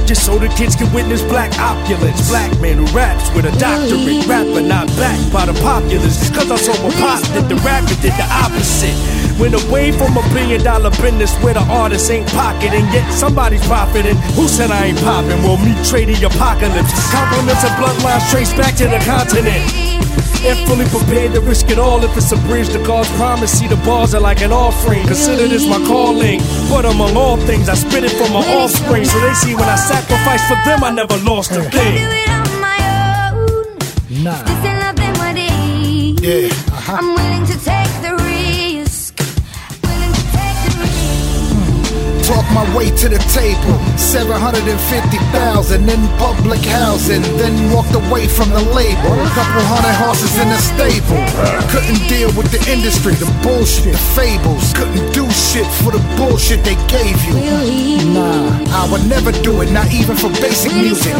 Just 0.08 0.24
so 0.24 0.38
the 0.38 0.48
kids 0.48 0.74
can 0.74 0.90
witness 0.94 1.20
black 1.20 1.52
opulence. 1.60 2.30
Black 2.30 2.48
man 2.62 2.78
who 2.78 2.86
raps 2.96 3.28
with 3.36 3.44
a 3.44 3.52
doctorate. 3.60 4.24
Rapper 4.24 4.62
not 4.62 4.86
backed 4.96 5.30
by 5.30 5.44
the 5.44 5.52
populace. 5.60 6.30
Cause 6.30 6.50
I 6.50 6.56
saw 6.56 6.72
a 6.72 6.90
pop 6.96 7.20
that 7.36 7.46
the 7.46 7.56
rapper 7.56 7.92
did 8.00 8.16
the 8.16 8.24
opposite. 8.32 8.96
Went 9.38 9.52
away 9.52 9.92
from 9.92 10.16
a 10.16 10.24
billion 10.32 10.64
dollar 10.64 10.88
business 10.96 11.36
where 11.44 11.52
the 11.52 11.60
artist 11.68 12.10
ain't 12.10 12.26
pocketing, 12.28 12.88
yet 12.88 13.04
somebody's 13.12 13.60
profiting. 13.66 14.16
Who 14.32 14.48
said 14.48 14.70
I 14.70 14.86
ain't 14.86 14.98
popping? 15.04 15.42
Well, 15.44 15.58
me 15.60 15.76
trading 15.84 16.24
apocalypse. 16.24 16.88
Compliments 17.12 17.60
of 17.68 17.76
bloodlines 17.76 18.24
traced 18.32 18.56
back 18.56 18.76
to 18.76 18.88
the 18.88 19.04
continent. 19.04 19.97
And 20.48 20.66
fully 20.66 20.86
prepared 20.86 21.34
to 21.34 21.40
risk 21.42 21.68
it 21.68 21.78
all 21.78 22.02
if 22.02 22.16
it's 22.16 22.32
a 22.32 22.36
bridge 22.48 22.70
to 22.70 22.78
God's 22.82 23.10
promise. 23.16 23.58
See, 23.58 23.66
the 23.66 23.76
bars 23.84 24.14
are 24.14 24.20
like 24.20 24.40
an 24.40 24.50
offering. 24.50 25.06
Consider 25.06 25.46
this 25.46 25.68
my 25.68 25.76
calling. 25.86 26.40
But 26.70 26.86
among 26.86 27.16
all 27.18 27.36
things, 27.36 27.68
I 27.68 27.74
spit 27.74 28.04
it 28.04 28.12
from 28.12 28.32
my 28.32 28.40
offspring. 28.56 29.04
So 29.04 29.20
they 29.20 29.34
see 29.34 29.54
when 29.54 29.68
I 29.68 29.76
sacrifice 29.76 30.48
for 30.48 30.56
them, 30.64 30.82
I 30.84 30.90
never 30.90 31.18
lost 31.18 31.52
a 31.52 31.62
thing. 31.68 32.00
Nah. 34.24 34.42
Yeah. 36.20 36.48
I'm 36.88 37.37
Talk 42.28 42.44
my 42.52 42.60
way 42.76 42.90
to 42.92 43.08
the 43.08 43.16
table. 43.32 43.72
750,000 43.96 45.88
in 45.88 46.00
public 46.20 46.60
housing. 46.60 47.22
Then 47.40 47.72
walked 47.72 47.94
away 47.96 48.28
from 48.28 48.50
the 48.50 48.60
label. 48.76 49.16
A 49.16 49.28
Couple 49.32 49.64
hundred 49.64 49.96
horses 49.96 50.36
in 50.36 50.52
the 50.52 50.60
stable. 50.60 51.16
Couldn't 51.72 52.04
deal 52.04 52.28
with 52.36 52.52
the 52.52 52.60
industry, 52.68 53.14
the 53.16 53.24
bullshit, 53.40 53.96
the 53.96 54.02
fables. 54.12 54.76
Couldn't 54.76 55.08
do 55.16 55.24
shit 55.32 55.64
for 55.80 55.90
the 55.90 56.04
bullshit 56.20 56.60
they 56.68 56.76
gave 56.92 57.16
you. 57.24 57.32
Nah, 58.12 58.60
I 58.76 58.84
would 58.92 59.08
never 59.08 59.32
do 59.32 59.62
it, 59.62 59.72
not 59.72 59.88
even 59.90 60.14
for 60.14 60.28
basic 60.36 60.76
music. 60.76 61.16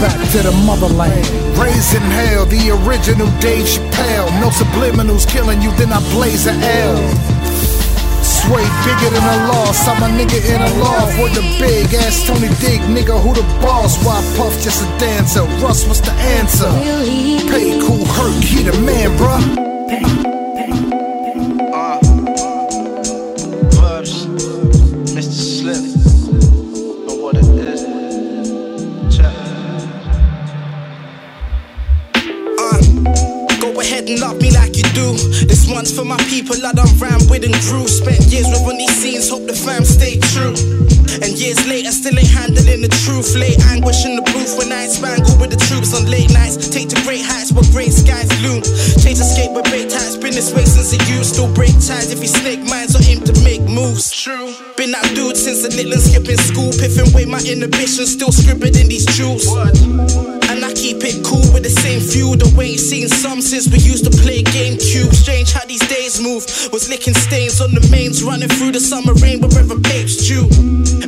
Back 0.00 0.16
to 0.32 0.40
the 0.40 0.52
motherland. 0.64 1.28
Raising 1.60 2.00
hell, 2.00 2.46
the 2.46 2.72
original 2.88 3.28
Dave 3.36 3.68
Chappelle. 3.68 4.32
No 4.40 4.48
subliminals 4.48 5.28
killing 5.28 5.60
you, 5.60 5.72
then 5.76 5.92
I 5.92 6.00
blaze 6.16 6.46
a 6.46 6.56
L. 6.56 7.35
Sway 8.46 8.62
bigger 8.84 9.10
than 9.10 9.24
a 9.24 9.48
loss. 9.48 9.88
I'm 9.88 10.02
a 10.04 10.06
nigga 10.06 10.38
in 10.38 10.62
a 10.62 10.78
loft 10.78 11.18
with 11.18 11.34
the 11.34 11.42
big 11.58 11.92
ass 11.94 12.24
Tony 12.28 12.46
Dig, 12.60 12.80
nigga. 12.94 13.20
Who 13.20 13.34
the 13.34 13.42
boss? 13.60 13.98
Why 14.04 14.22
Puff 14.36 14.62
just 14.62 14.84
a 14.84 14.98
dancer? 15.00 15.42
Russ, 15.60 15.84
what's 15.88 15.98
the 15.98 16.12
answer? 16.12 16.70
Pay 17.50 17.80
cool 17.80 18.04
hurt, 18.06 18.44
he 18.44 18.62
the 18.62 18.72
man, 18.82 19.10
bruh. 19.18 19.42
Verbs, 23.74 24.26
Mr. 25.10 25.32
Slip, 25.32 25.82
know 27.04 27.16
what 27.16 27.34
it 27.34 27.48
is. 27.48 27.82
Check. 29.16 29.34
Uh, 32.62 32.78
go 33.60 33.80
ahead 33.80 34.08
and 34.08 34.20
love 34.20 34.40
me 34.40 34.45
This 35.14 35.70
one's 35.70 35.94
for 35.94 36.04
my 36.04 36.16
people 36.28 36.56
I 36.64 36.72
done 36.72 36.90
ran 36.98 37.20
with 37.28 37.44
and 37.44 37.54
grew. 37.68 37.86
Spent 37.86 38.24
years 38.26 38.46
with 38.46 38.66
on 38.66 38.76
these 38.76 38.96
scenes, 38.96 39.28
hope 39.28 39.46
the 39.46 39.54
fam 39.54 39.84
stay 39.84 40.18
true. 40.34 41.05
And 41.22 41.32
years 41.38 41.60
later, 41.66 41.90
still 41.92 42.18
ain't 42.18 42.28
handling 42.28 42.82
the 42.82 42.92
truth. 43.04 43.34
Late 43.36 43.58
anguish 43.72 44.04
in 44.04 44.16
the 44.16 44.24
booth 44.36 44.58
when 44.58 44.72
I 44.72 44.86
spangle 44.86 45.32
with 45.40 45.48
the 45.48 45.60
troops 45.68 45.96
on 45.96 46.04
late 46.10 46.28
nights. 46.32 46.68
Take 46.68 46.88
to 46.92 46.98
great 47.08 47.24
heights 47.24 47.52
where 47.52 47.64
great 47.72 47.92
skies 47.92 48.28
loom. 48.44 48.60
Chase 49.00 49.20
escape 49.20 49.52
with 49.56 49.64
bait 49.72 49.88
ties. 49.88 50.16
Been 50.16 50.36
this 50.36 50.52
way 50.52 50.64
since 50.64 50.92
the 50.92 51.00
youth. 51.08 51.24
Still 51.24 51.48
break 51.54 51.72
ties 51.80 52.12
if 52.12 52.20
you 52.20 52.28
snake 52.28 52.60
minds 52.68 52.92
or 52.92 53.02
aim 53.08 53.24
to 53.24 53.32
make 53.40 53.64
moves. 53.64 54.12
True. 54.12 54.52
Been 54.76 54.92
that 54.92 55.08
dude 55.16 55.36
since 55.36 55.64
the 55.64 55.72
little 55.72 55.96
skipping 55.96 56.36
school. 56.36 56.68
Piffing 56.76 57.08
away 57.12 57.24
my 57.24 57.40
inhibitions. 57.48 58.12
Still 58.12 58.32
scribbled 58.32 58.76
in 58.76 58.88
these 58.88 59.08
jewels. 59.16 59.48
And 60.46 60.64
I 60.64 60.72
keep 60.72 61.00
it 61.00 61.24
cool 61.24 61.44
with 61.52 61.64
the 61.64 61.72
same 61.72 62.00
few. 62.00 62.36
The 62.36 62.52
way 62.56 62.76
you 62.76 62.78
seen 62.78 63.08
some 63.08 63.40
since 63.40 63.68
we 63.72 63.80
used 63.80 64.04
to 64.04 64.12
play 64.22 64.44
GameCube. 64.44 65.12
Strange 65.16 65.52
how 65.52 65.64
these 65.64 65.84
days 65.88 66.20
move. 66.20 66.44
Was 66.72 66.88
licking 66.88 67.16
stains 67.16 67.60
on 67.60 67.72
the 67.72 67.80
mains, 67.88 68.22
running 68.22 68.48
through 68.48 68.72
the 68.72 68.80
summer 68.80 69.12
rain 69.24 69.40
wherever 69.40 69.76
babes 69.80 70.28
due. 70.28 70.44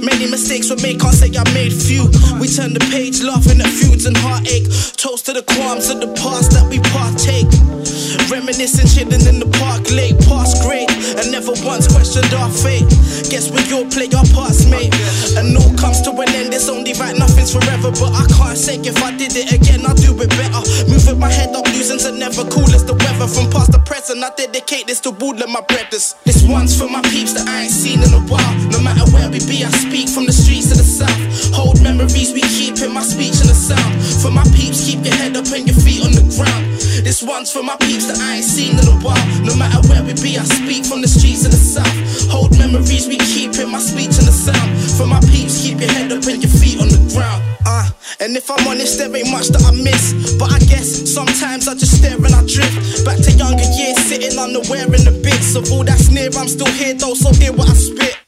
Many 0.03 0.31
mistakes 0.31 0.71
were 0.71 0.77
made, 0.77 1.01
can't 1.01 1.15
say 1.15 1.31
I 1.37 1.45
made 1.55 1.73
few. 1.73 2.05
We 2.41 2.49
turn 2.49 2.73
the 2.75 2.87
page, 2.91 3.23
laughing 3.23 3.61
at 3.61 3.69
feuds 3.69 4.07
and 4.07 4.17
heartache. 4.17 4.65
Toast 4.97 5.27
to 5.27 5.33
the 5.33 5.43
qualms 5.43 5.91
of 5.91 6.01
the 6.01 6.09
past 6.15 6.53
that 6.53 6.67
we 6.71 6.79
partake. 6.95 8.18
Reminiscing, 8.29 8.89
chilling 8.93 9.25
in 9.25 9.41
the 9.41 9.49
park 9.57 9.89
late, 9.89 10.13
past 10.29 10.61
great, 10.61 10.89
and 11.17 11.33
never 11.33 11.57
once 11.65 11.89
questioned 11.89 12.29
our 12.37 12.53
fate. 12.53 12.85
Guess 13.33 13.49
we 13.49 13.65
all 13.73 13.89
play 13.89 14.09
our 14.13 14.29
parts, 14.37 14.69
mate. 14.69 14.93
And 15.33 15.57
all 15.57 15.73
comes 15.81 16.05
to 16.05 16.13
an 16.13 16.29
end, 16.37 16.53
it's 16.53 16.69
only 16.69 16.93
right, 17.01 17.17
nothing's 17.17 17.57
forever. 17.57 17.89
But 17.89 18.13
I 18.13 18.29
can't 18.29 18.59
say 18.61 18.77
if 18.85 19.01
I 19.01 19.17
did 19.17 19.33
it 19.33 19.49
again, 19.57 19.81
I'll 19.89 19.97
do 19.97 20.13
it 20.21 20.29
better. 20.29 20.61
Moving 20.93 21.19
my 21.19 21.33
head 21.33 21.57
up, 21.57 21.65
losing 21.73 21.97
to 22.05 22.13
never 22.13 22.45
cool 22.53 22.69
as 22.77 22.85
the 22.85 22.93
weather. 22.93 23.25
From 23.25 23.49
past 23.49 23.73
to 23.73 23.81
present, 23.81 24.21
I 24.21 24.29
dedicate 24.37 24.87
this 24.87 25.01
to 25.09 25.11
all 25.17 25.33
of 25.33 25.49
my 25.49 25.65
brothers. 25.65 26.15
This 26.29 26.45
one's 26.45 26.77
for 26.77 26.89
my 26.89 27.01
peeps 27.09 27.33
that 27.33 27.49
I 27.49 27.65
ain't 27.65 27.73
seen 27.73 28.05
in 28.05 28.13
a 28.13 28.21
while. 28.29 28.55
No 28.69 28.81
matter 28.85 29.09
where 29.09 29.33
we 29.33 29.41
be, 29.49 29.65
I 29.65 29.73
speak 29.73 30.09
from 30.09 30.29
the 30.29 30.37
streets 30.37 30.69
of 30.71 30.77
the 30.77 30.85
south. 30.85 31.17
Hold 31.57 31.81
memories 31.81 32.37
we 32.37 32.45
keep 32.45 32.77
in 32.85 32.93
my 32.93 33.03
speech 33.03 33.41
and 33.41 33.49
the 33.49 33.57
sound. 33.57 33.97
For 34.21 34.31
my 34.31 34.45
peeps, 34.53 34.85
keep 34.85 35.01
your 35.01 35.17
head 35.17 35.33
up 35.33 35.49
and 35.49 35.65
your 35.65 35.77
feet 35.81 36.05
on 36.05 36.13
the 36.13 36.25
ground. 36.37 36.69
This 37.09 37.23
one's 37.23 37.53
for 37.53 37.63
my 37.63 37.77
peeps 37.77 38.07
that 38.11 38.18
I 38.21 38.37
ain't 38.37 38.45
seen 38.45 38.79
in 38.79 38.87
a 38.87 38.99
while. 39.01 39.19
No 39.43 39.55
matter 39.57 39.81
where 39.89 40.03
we 40.03 40.15
be, 40.15 40.39
I 40.39 40.45
speak 40.45 40.85
from 40.85 41.03
the 41.03 41.09
streets 41.09 41.45
of 41.45 41.53
the 41.53 41.59
south. 41.59 42.31
Hold 42.31 42.57
memories 42.59 43.07
we 43.07 43.19
keep 43.19 43.55
in 43.59 43.71
my 43.71 43.79
speech 43.79 44.19
and 44.19 44.29
the 44.29 44.35
sound. 44.35 44.69
For 44.97 45.07
my 45.07 45.21
peeps, 45.31 45.63
keep 45.63 45.81
your 45.81 45.91
head 45.91 46.13
up 46.13 46.25
and 46.27 46.43
your 46.43 46.53
feet 46.53 46.81
on 46.81 46.89
the 46.89 47.01
ground. 47.15 47.43
Uh, 47.67 47.91
and 48.21 48.37
if 48.37 48.51
I'm 48.51 48.67
honest, 48.67 48.99
there 48.99 49.15
ain't 49.15 49.31
much 49.31 49.49
that 49.49 49.65
I 49.65 49.73
miss. 49.73 50.37
But 50.39 50.53
I 50.53 50.59
guess 50.61 50.89
sometimes 51.09 51.69
I 51.69 51.75
just 51.75 51.99
stare 51.99 52.17
and 52.17 52.35
I 52.35 52.43
drift. 52.47 53.05
Back 53.05 53.19
to 53.25 53.33
younger 53.33 53.69
years, 53.77 53.99
sitting 53.99 54.39
unaware 54.39 54.87
in 54.87 55.03
the 55.05 55.15
bits 55.23 55.55
of 55.55 55.71
all 55.73 55.85
that's 55.85 56.11
near. 56.11 56.31
I'm 56.37 56.49
still 56.49 56.71
here 56.79 56.95
though, 56.95 57.15
so 57.15 57.33
hear 57.33 57.53
what 57.53 57.69
I 57.71 57.75
spit. 57.75 58.28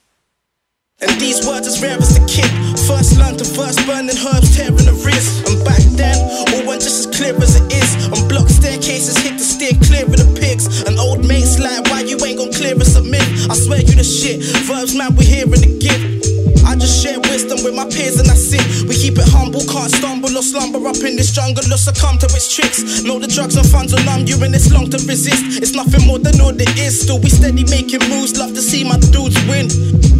And 1.01 1.19
these 1.19 1.45
words 1.47 1.65
as 1.65 1.81
rare 1.81 1.97
as 1.97 2.15
a 2.15 2.25
kid. 2.27 2.45
First 2.85 3.17
learned 3.17 3.39
to 3.39 3.45
verse 3.45 3.75
burning 3.85 4.13
herbs, 4.21 4.55
tearing 4.55 4.85
the 4.85 4.93
wrist. 5.01 5.49
And 5.49 5.57
back 5.65 5.81
then, 5.97 6.13
all 6.53 6.67
went 6.67 6.81
just 6.83 7.07
as 7.09 7.17
clear 7.17 7.35
as 7.41 7.55
it 7.57 7.73
is. 7.73 7.89
On 8.13 8.27
block 8.27 8.47
staircases, 8.49 9.17
hit 9.17 9.37
the 9.37 9.43
steer 9.43 9.73
clear 9.81 10.05
of 10.05 10.13
the 10.13 10.29
pigs. 10.39 10.83
And 10.83 10.99
old 10.99 11.25
mates 11.25 11.57
like, 11.57 11.89
why 11.89 12.01
you 12.01 12.17
ain't 12.23 12.37
gon' 12.37 12.53
clear 12.53 12.75
us 12.77 12.95
a 12.95 13.01
myth? 13.01 13.49
I 13.49 13.55
swear 13.55 13.79
you 13.81 13.95
the 13.95 14.03
shit. 14.03 14.43
Verbs, 14.69 14.93
man, 14.93 15.15
we 15.15 15.25
here 15.25 15.45
in 15.45 15.61
the 15.61 15.79
gift. 15.81 16.20
I 16.65 16.75
just 16.75 17.03
share 17.03 17.19
wisdom 17.19 17.63
with 17.63 17.75
my 17.75 17.85
peers 17.85 18.19
and 18.19 18.29
I 18.29 18.35
see 18.35 18.61
We 18.87 18.95
keep 18.95 19.17
it 19.17 19.27
humble, 19.29 19.63
can't 19.65 19.91
stumble 19.91 20.31
or 20.31 20.43
slumber 20.43 20.81
up 20.87 20.99
in 21.03 21.15
this 21.15 21.31
jungle 21.31 21.63
or 21.65 21.77
succumb 21.77 22.17
to 22.19 22.27
its 22.31 22.47
tricks. 22.53 23.03
Know 23.03 23.19
the 23.19 23.27
drugs 23.27 23.55
and 23.55 23.67
funds 23.67 23.93
will 23.93 24.03
numb 24.03 24.27
you 24.27 24.37
and 24.43 24.53
it's 24.55 24.71
long 24.71 24.89
to 24.91 24.99
resist. 25.07 25.61
It's 25.61 25.73
nothing 25.73 26.05
more 26.07 26.19
than 26.19 26.39
all 26.41 26.53
there 26.53 26.75
is. 26.77 27.01
Still, 27.01 27.19
we 27.19 27.29
steady 27.29 27.63
making 27.69 28.03
moves, 28.09 28.37
love 28.37 28.53
to 28.53 28.61
see 28.61 28.83
my 28.83 28.97
dudes 29.11 29.37
win. 29.47 29.67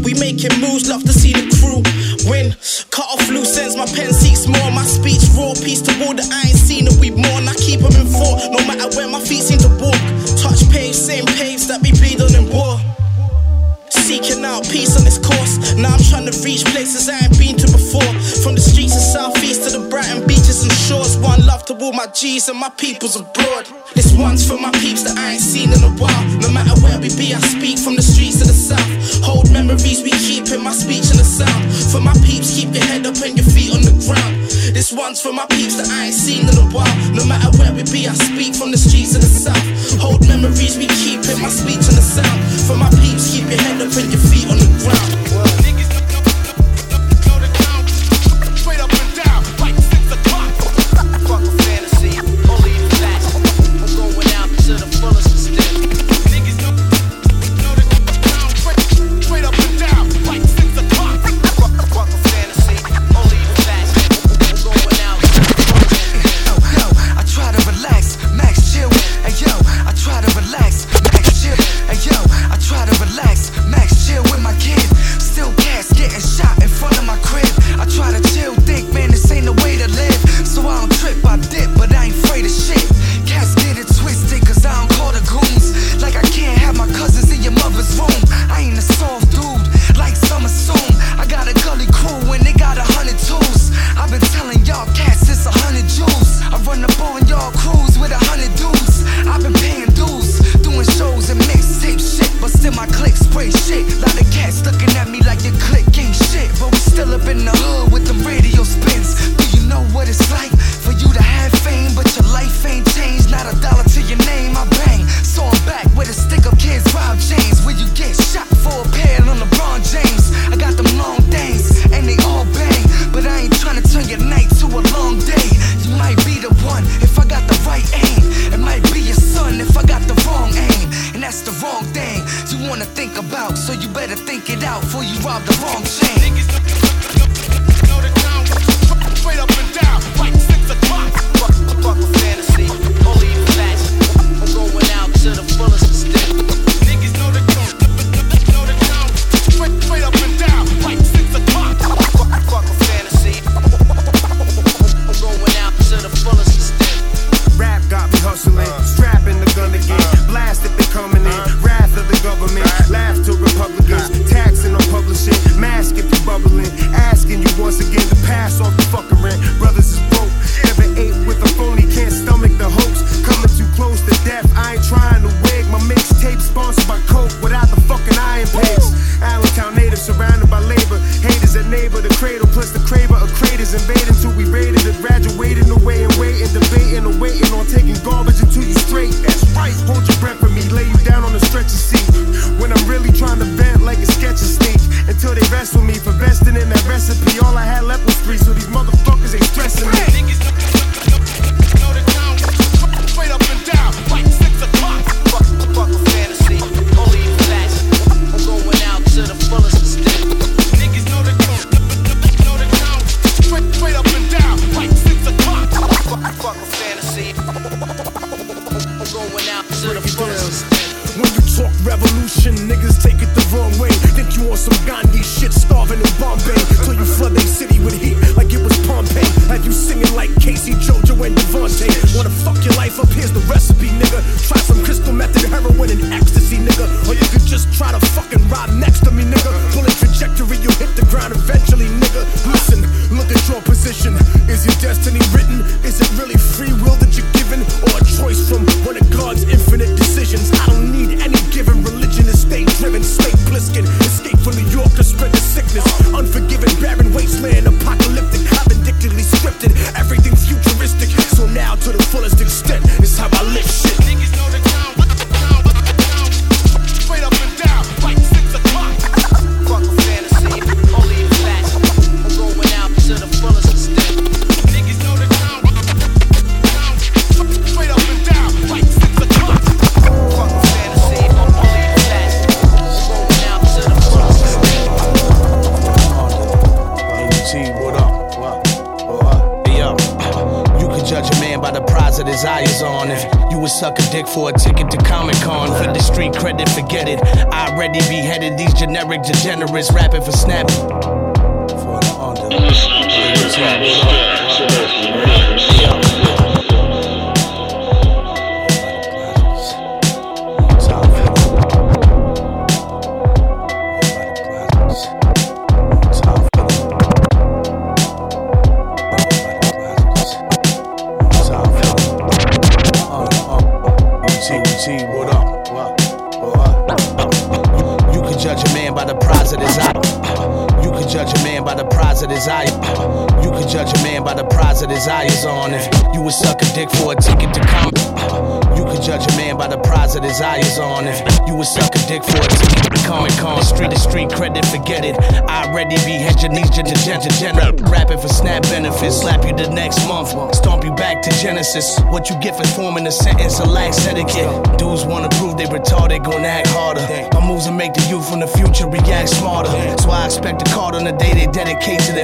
We 0.04 0.14
making 0.18 0.58
moves, 0.60 0.90
love 0.90 1.04
to 1.04 1.14
see 1.14 1.34
the 1.34 1.46
crew 1.60 1.82
win. 2.30 2.56
Cut 2.90 3.08
off 3.08 3.28
loose 3.30 3.58
ends, 3.58 3.76
my 3.76 3.86
pen 3.86 4.14
seeks 4.14 4.48
more. 4.48 4.72
My 4.72 4.84
speech 4.84 5.24
raw, 5.38 5.54
peace 5.54 5.82
to 5.84 5.94
all 6.06 6.14
that 6.14 6.28
I 6.32 6.50
ain't 6.50 6.58
seen 6.58 6.88
and 6.88 6.98
we 7.00 7.12
mourn. 7.12 7.48
I 7.48 7.56
keep 7.56 7.82
them 7.82 7.94
in 7.96 8.08
four, 8.08 8.38
no 8.52 8.60
matter 8.68 8.90
where 8.96 9.08
my 9.08 9.22
feet 9.22 9.44
seem 9.44 9.60
to 9.60 9.72
walk. 9.80 10.00
Touch 10.38 10.64
page, 10.72 10.96
same 10.96 11.26
page 11.38 11.68
that 11.68 11.82
we 11.82 11.92
bleed 11.92 12.22
on 12.22 12.34
in 12.36 12.50
war 12.50 12.80
seeking 14.02 14.44
out 14.44 14.66
peace 14.66 14.98
on 14.98 15.06
this 15.06 15.22
course. 15.22 15.78
Now 15.78 15.94
I'm 15.94 16.04
trying 16.10 16.26
to 16.26 16.36
reach 16.42 16.66
places 16.74 17.08
I 17.08 17.22
ain't 17.22 17.38
been 17.38 17.56
to 17.62 17.70
before. 17.70 18.12
From 18.42 18.58
the 18.58 18.64
streets 18.64 18.98
of 18.98 19.06
southeast 19.06 19.70
to 19.70 19.78
the 19.78 19.88
Brighton 19.90 20.26
beaches 20.26 20.64
and 20.66 20.74
shores. 20.74 21.18
One 21.18 21.46
love 21.46 21.64
to 21.70 21.78
all 21.78 21.94
my 21.94 22.08
G's 22.08 22.50
and 22.50 22.58
my 22.58 22.70
peoples 22.82 23.16
abroad. 23.16 23.70
This 23.94 24.12
one's 24.18 24.42
for 24.42 24.58
my 24.58 24.72
peeps 24.82 25.04
that 25.06 25.18
I 25.18 25.38
ain't 25.38 25.46
seen 25.46 25.70
in 25.70 25.82
a 25.86 25.94
while. 26.02 26.24
No 26.42 26.50
matter 26.50 26.74
where 26.82 26.98
we 26.98 27.14
be, 27.14 27.34
I 27.34 27.40
speak 27.40 27.78
from 27.78 27.96
the 27.96 28.02
streets 28.02 28.42
of 28.42 28.48
the 28.48 28.58
south. 28.58 28.90
Hold 29.24 29.52
memories 29.54 30.02
we 30.02 30.12
keep 30.12 30.50
in 30.50 30.64
my 30.64 30.74
speech 30.74 31.14
and 31.14 31.22
the 31.22 31.28
sound. 31.28 31.62
For 31.94 32.02
my 32.02 32.14
peeps, 32.26 32.58
keep 32.58 32.74
your 32.74 32.84
head 32.90 33.06
up 33.06 33.22
and 33.22 33.38
your 33.38 33.46
feet 33.46 33.72
on 33.72 33.86
the 33.86 33.94
ground. 34.02 34.34
This 34.74 34.94
one's 34.94 35.22
for 35.22 35.34
my 35.34 35.46
peeps 35.48 35.76
that 35.76 35.90
I 35.90 36.06
ain't 36.06 36.16
seen 36.16 36.48
in 36.48 36.56
a 36.56 36.68
while. 36.72 36.88
No 37.12 37.26
matter 37.26 37.52
where 37.58 37.74
we 37.74 37.84
be, 37.92 38.08
I 38.08 38.14
speak 38.14 38.56
from 38.56 38.72
the 38.72 38.78
streets 38.78 39.16
of 39.16 39.22
the 39.22 39.28
south. 39.28 40.00
Hold 40.00 40.26
memories 40.28 40.78
we 40.78 40.88
keep 40.88 41.20
in 41.28 41.42
my 41.42 41.50
speech 41.50 41.84
and 41.92 41.98
the 42.00 42.02
sound. 42.02 42.40
For 42.68 42.78
my 42.78 42.90
peeps, 42.90 43.36
keep 43.36 43.50
your 43.50 43.60
head 43.60 43.82
up 43.82 43.92
and 43.98 44.12
your 44.12 44.22
feet 44.32 44.48
on 44.48 44.58
the 44.58 44.68
ground. 44.80 45.21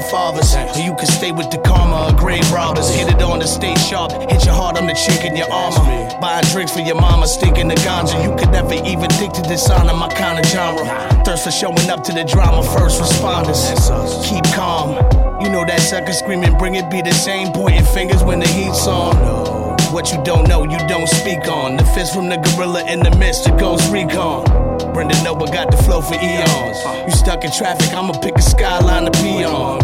Fathers. 0.09 0.55
Or 0.55 0.81
you 0.81 0.95
can 0.95 1.07
stay 1.07 1.31
with 1.31 1.49
the 1.51 1.57
karma 1.59 2.07
of 2.07 2.17
grave 2.17 2.49
robbers. 2.51 2.89
Hit 2.93 3.07
it 3.07 3.21
on 3.21 3.39
the 3.39 3.47
stay 3.47 3.75
sharp. 3.75 4.11
Hit 4.31 4.45
your 4.45 4.53
heart, 4.53 4.77
I'm 4.77 4.87
the 4.87 4.93
chink 4.93 5.25
in 5.25 5.35
your 5.35 5.51
armor. 5.51 5.83
Buying 6.19 6.45
drinks 6.51 6.73
for 6.73 6.81
your 6.81 6.95
mama, 6.95 7.27
stinking 7.27 7.67
the 7.67 7.75
ganja. 7.75 8.21
You 8.23 8.35
could 8.35 8.51
never 8.51 8.73
even 8.73 9.09
think 9.11 9.33
to 9.33 9.41
dishonor 9.41 9.93
my 9.93 10.09
kind 10.09 10.39
of 10.39 10.45
genre. 10.45 10.85
Thirst 11.25 11.43
for 11.43 11.51
showing 11.51 11.89
up 11.89 12.03
to 12.03 12.13
the 12.13 12.23
drama, 12.23 12.63
first 12.63 13.01
responders. 13.01 13.61
Keep 14.27 14.45
calm. 14.55 14.95
You 15.41 15.49
know 15.49 15.63
that 15.65 15.81
sucker 15.81 16.13
screaming, 16.13 16.57
bring 16.57 16.75
it, 16.75 16.89
be 16.89 17.01
the 17.01 17.13
same, 17.13 17.53
pointing 17.53 17.85
fingers 17.85 18.23
when 18.23 18.39
the 18.39 18.47
heat's 18.47 18.87
on. 18.87 19.15
What 19.93 20.11
you 20.11 20.21
don't 20.23 20.47
know, 20.49 20.63
you 20.63 20.77
don't 20.87 21.07
speak 21.07 21.47
on. 21.47 21.77
The 21.77 21.85
fist 21.85 22.13
from 22.13 22.27
the 22.27 22.37
gorilla 22.37 22.83
in 22.91 22.99
the 22.99 23.15
midst, 23.17 23.45
the 23.45 23.51
ghost 23.51 23.91
recon. 23.91 24.43
Brendan 24.93 25.23
Noble 25.23 25.47
got 25.47 25.71
the 25.71 25.77
flow 25.77 26.01
for 26.01 26.15
eons. 26.15 26.77
You 27.05 27.11
stuck 27.11 27.43
in 27.43 27.51
traffic, 27.51 27.93
I'ma 27.93 28.13
pick 28.19 28.35
a 28.35 28.41
skyline 28.41 29.05
to 29.05 29.11
be 29.23 29.45
on. 29.45 29.79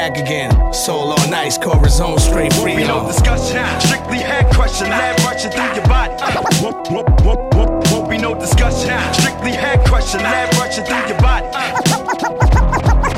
Hoes 0.00 0.10
be 0.12 0.16
gone. 0.16 0.16
Off 0.16 0.16
yak 0.16 0.16
again. 0.16 0.72
Soul 0.72 1.12
on 1.12 1.34
ice, 1.34 1.58
corazon 1.58 2.18
straight 2.18 2.52
free 2.54 2.76
We 2.76 2.84
no 2.84 3.06
discussion, 3.06 3.64
strictly 3.80 4.18
head 4.18 4.50
crushing, 4.52 4.88
lead 4.88 5.20
rushing 5.24 5.50
through 5.50 5.74
your 5.74 5.86
body. 5.86 6.14
Won't, 6.62 6.90
won't, 6.90 7.08
won't, 7.22 7.54
won't, 7.54 7.92
won't 7.92 8.10
be 8.10 8.18
no 8.18 8.34
discussion, 8.34 8.96
strictly 9.12 9.52
head 9.52 9.86
crushing, 9.86 10.22
lead 10.22 10.54
rushing 10.56 10.84
through 10.84 11.06
your 11.08 11.20
body. 11.20 11.48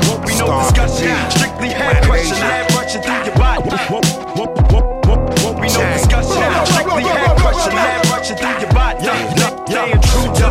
Won't 0.07 0.27
be 0.27 0.35
no 0.35 0.59
discussion, 0.63 1.15
strictly 1.31 1.69
head 1.69 2.03
crushing, 2.03 2.39
lead 2.39 2.71
rushing 2.73 3.01
through 3.01 3.23
your 3.23 3.35
body. 3.35 3.69
Won't, 3.89 4.05
won't, 4.35 4.71
won't, 4.71 5.05
won't, 5.05 5.43
won't 5.43 5.61
be 5.61 5.67
no 5.67 5.83
discussion, 5.93 6.65
strictly 6.65 7.03
head 7.03 7.32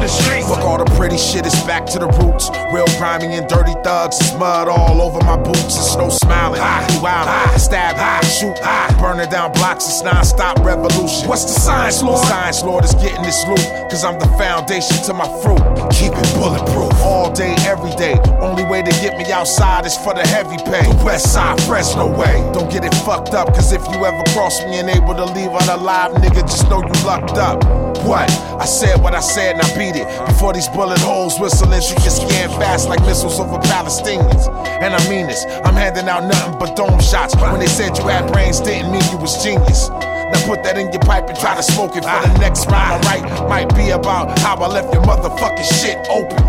the 0.03 0.09
streets. 0.09 0.49
Fuck 0.49 0.65
all 0.67 0.79
the 0.79 0.89
pretty 0.99 1.17
shit, 1.17 1.47
it's 1.47 1.63
back 1.65 1.87
to 1.95 1.99
the 1.99 2.11
roots. 2.21 2.51
Real 2.75 2.87
grimy 2.99 3.35
and 3.39 3.49
dirty 3.49 3.75
thugs, 3.83 4.19
it's 4.19 4.35
mud 4.35 4.69
all 4.69 5.01
over 5.01 5.21
my 5.25 5.37
boots. 5.37 5.79
It's 5.79 5.97
no 5.97 6.09
smiling, 6.11 6.61
I 6.61 6.83
you 6.93 7.07
out, 7.07 7.27
ah, 7.27 7.55
stab, 7.57 7.97
I 7.97 8.19
ah, 8.19 8.27
shoot, 8.27 8.59
I 8.63 8.91
burning 9.01 9.31
down 9.31 9.53
blocks. 9.53 9.87
It's 9.87 10.03
non-stop 10.03 10.59
revolution. 10.65 11.29
What's 11.29 11.45
the 11.45 11.59
science, 11.59 12.03
Lord? 12.03 12.19
The 12.19 12.27
science, 12.27 12.63
Lord, 12.63 12.85
is 12.85 12.95
getting 12.95 13.23
this 13.23 13.47
loot, 13.47 13.65
cause 13.89 14.05
I'm 14.05 14.19
the 14.19 14.29
foundation 14.37 14.97
to 15.07 15.15
my 15.15 15.29
fruit. 15.41 15.63
Keep 15.95 16.13
it 16.19 16.29
bulletproof 16.35 16.93
all 17.01 17.31
day, 17.33 17.55
every 17.67 17.95
day. 17.97 18.19
Only 18.43 18.65
way 18.65 18.83
to 18.83 18.93
get 19.01 19.17
me 19.17 19.31
outside 19.33 19.87
is 19.87 19.97
for 19.97 20.15
the 20.15 20.27
heavy 20.27 20.59
pay. 20.67 20.83
The 20.83 21.03
West 21.05 21.33
Side, 21.33 21.61
Fresno 21.63 22.11
way. 22.11 22.43
Don't 22.53 22.71
get 22.71 22.85
it 22.85 22.95
fucked 23.07 23.35
up, 23.35 23.55
cause 23.55 23.73
if 23.73 23.83
you 23.95 24.05
ever 24.05 24.23
cross 24.35 24.61
me 24.65 24.81
and 24.81 24.91
able 24.91 25.15
to 25.15 25.25
leave 25.25 25.51
unalive, 25.51 26.15
nigga, 26.17 26.43
just 26.43 26.69
know 26.69 26.83
you 26.83 27.07
lucked 27.07 27.39
up. 27.39 27.92
What? 28.05 28.31
I 28.59 28.65
said 28.65 29.01
what 29.01 29.15
I 29.15 29.21
said 29.21 29.55
and 29.57 29.63
I 29.63 29.79
beat 29.79 29.97
it. 29.97 30.07
Before 30.27 30.53
these 30.53 30.69
bullet 30.69 30.99
holes 30.99 31.39
whistling, 31.39 31.81
she 31.81 31.95
get 31.97 32.11
scanned 32.11 32.53
fast 32.53 32.89
like 32.89 33.01
missiles 33.03 33.39
over 33.39 33.59
Palestinians. 33.59 34.49
And 34.83 34.95
I 34.95 35.09
mean 35.09 35.27
this, 35.27 35.45
I'm 35.65 35.75
handing 35.75 36.09
out 36.09 36.25
nothing 36.25 36.59
but 36.59 36.77
dome 36.77 37.01
shots. 37.01 37.37
When 37.37 37.61
they 37.61 37.67
said 37.67 37.97
you 37.99 38.05
had 38.05 38.31
brains, 38.33 38.61
didn't 38.61 38.91
mean 38.91 39.03
you 39.11 39.19
was 39.19 39.43
genius. 39.43 39.89
Now 39.89 40.47
put 40.47 40.63
that 40.65 40.79
in 40.79 40.91
your 40.91 41.03
pipe 41.03 41.29
and 41.29 41.39
try 41.39 41.55
to 41.55 41.63
smoke 41.63 41.95
it 41.95 42.05
for 42.05 42.21
the 42.27 42.39
next 42.39 42.67
rhyme 42.67 42.99
I 43.05 43.21
write. 43.21 43.49
Might 43.49 43.75
be 43.77 43.91
about 43.91 44.39
how 44.41 44.57
I 44.57 44.67
left 44.67 44.93
your 44.93 45.03
motherfucking 45.03 45.69
shit 45.81 45.99
open. 46.09 46.41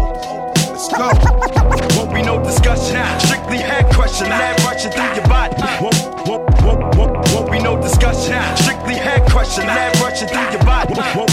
Let's 0.74 0.88
go. 0.90 1.12
Won't 1.96 2.14
be 2.14 2.22
no 2.22 2.44
discussion, 2.44 2.98
strictly 3.20 3.58
head 3.58 3.92
crushing, 3.94 4.30
lead 4.30 4.60
rushing 4.64 4.92
through 4.92 5.14
your 5.16 5.28
body. 5.28 5.56
Won't, 5.80 5.96
won't, 6.28 6.44
won't, 6.64 6.96
won't, 6.96 7.14
won't 7.32 7.52
be 7.52 7.60
no 7.60 7.80
discussion, 7.82 8.36
strictly 8.58 8.96
head 8.96 9.22
crushing, 9.30 9.68
lead 9.68 9.96
rushing 10.02 10.28
through 10.28 10.50
your 10.52 10.64
body. 10.64 10.94
Won't, 10.96 11.16
won't, 11.16 11.30
won't 11.30 11.30
be 11.30 11.30
no 11.30 11.33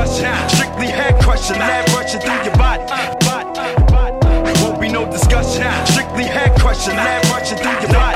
discussion, 0.00 0.48
strictly 0.48 0.86
head 0.86 1.20
crushing, 1.20 1.58
lead 1.58 1.88
rushing 1.90 2.20
through 2.20 2.42
your 2.44 2.56
body. 2.56 2.84
Won't 4.62 4.80
be 4.80 4.88
no 4.88 5.10
discussion, 5.10 5.64
strictly 5.86 6.24
head 6.24 6.58
crushing, 6.58 6.96
lead 6.96 7.24
rushing 7.26 7.58
through 7.58 7.80
your 7.80 7.92
body. 7.92 8.09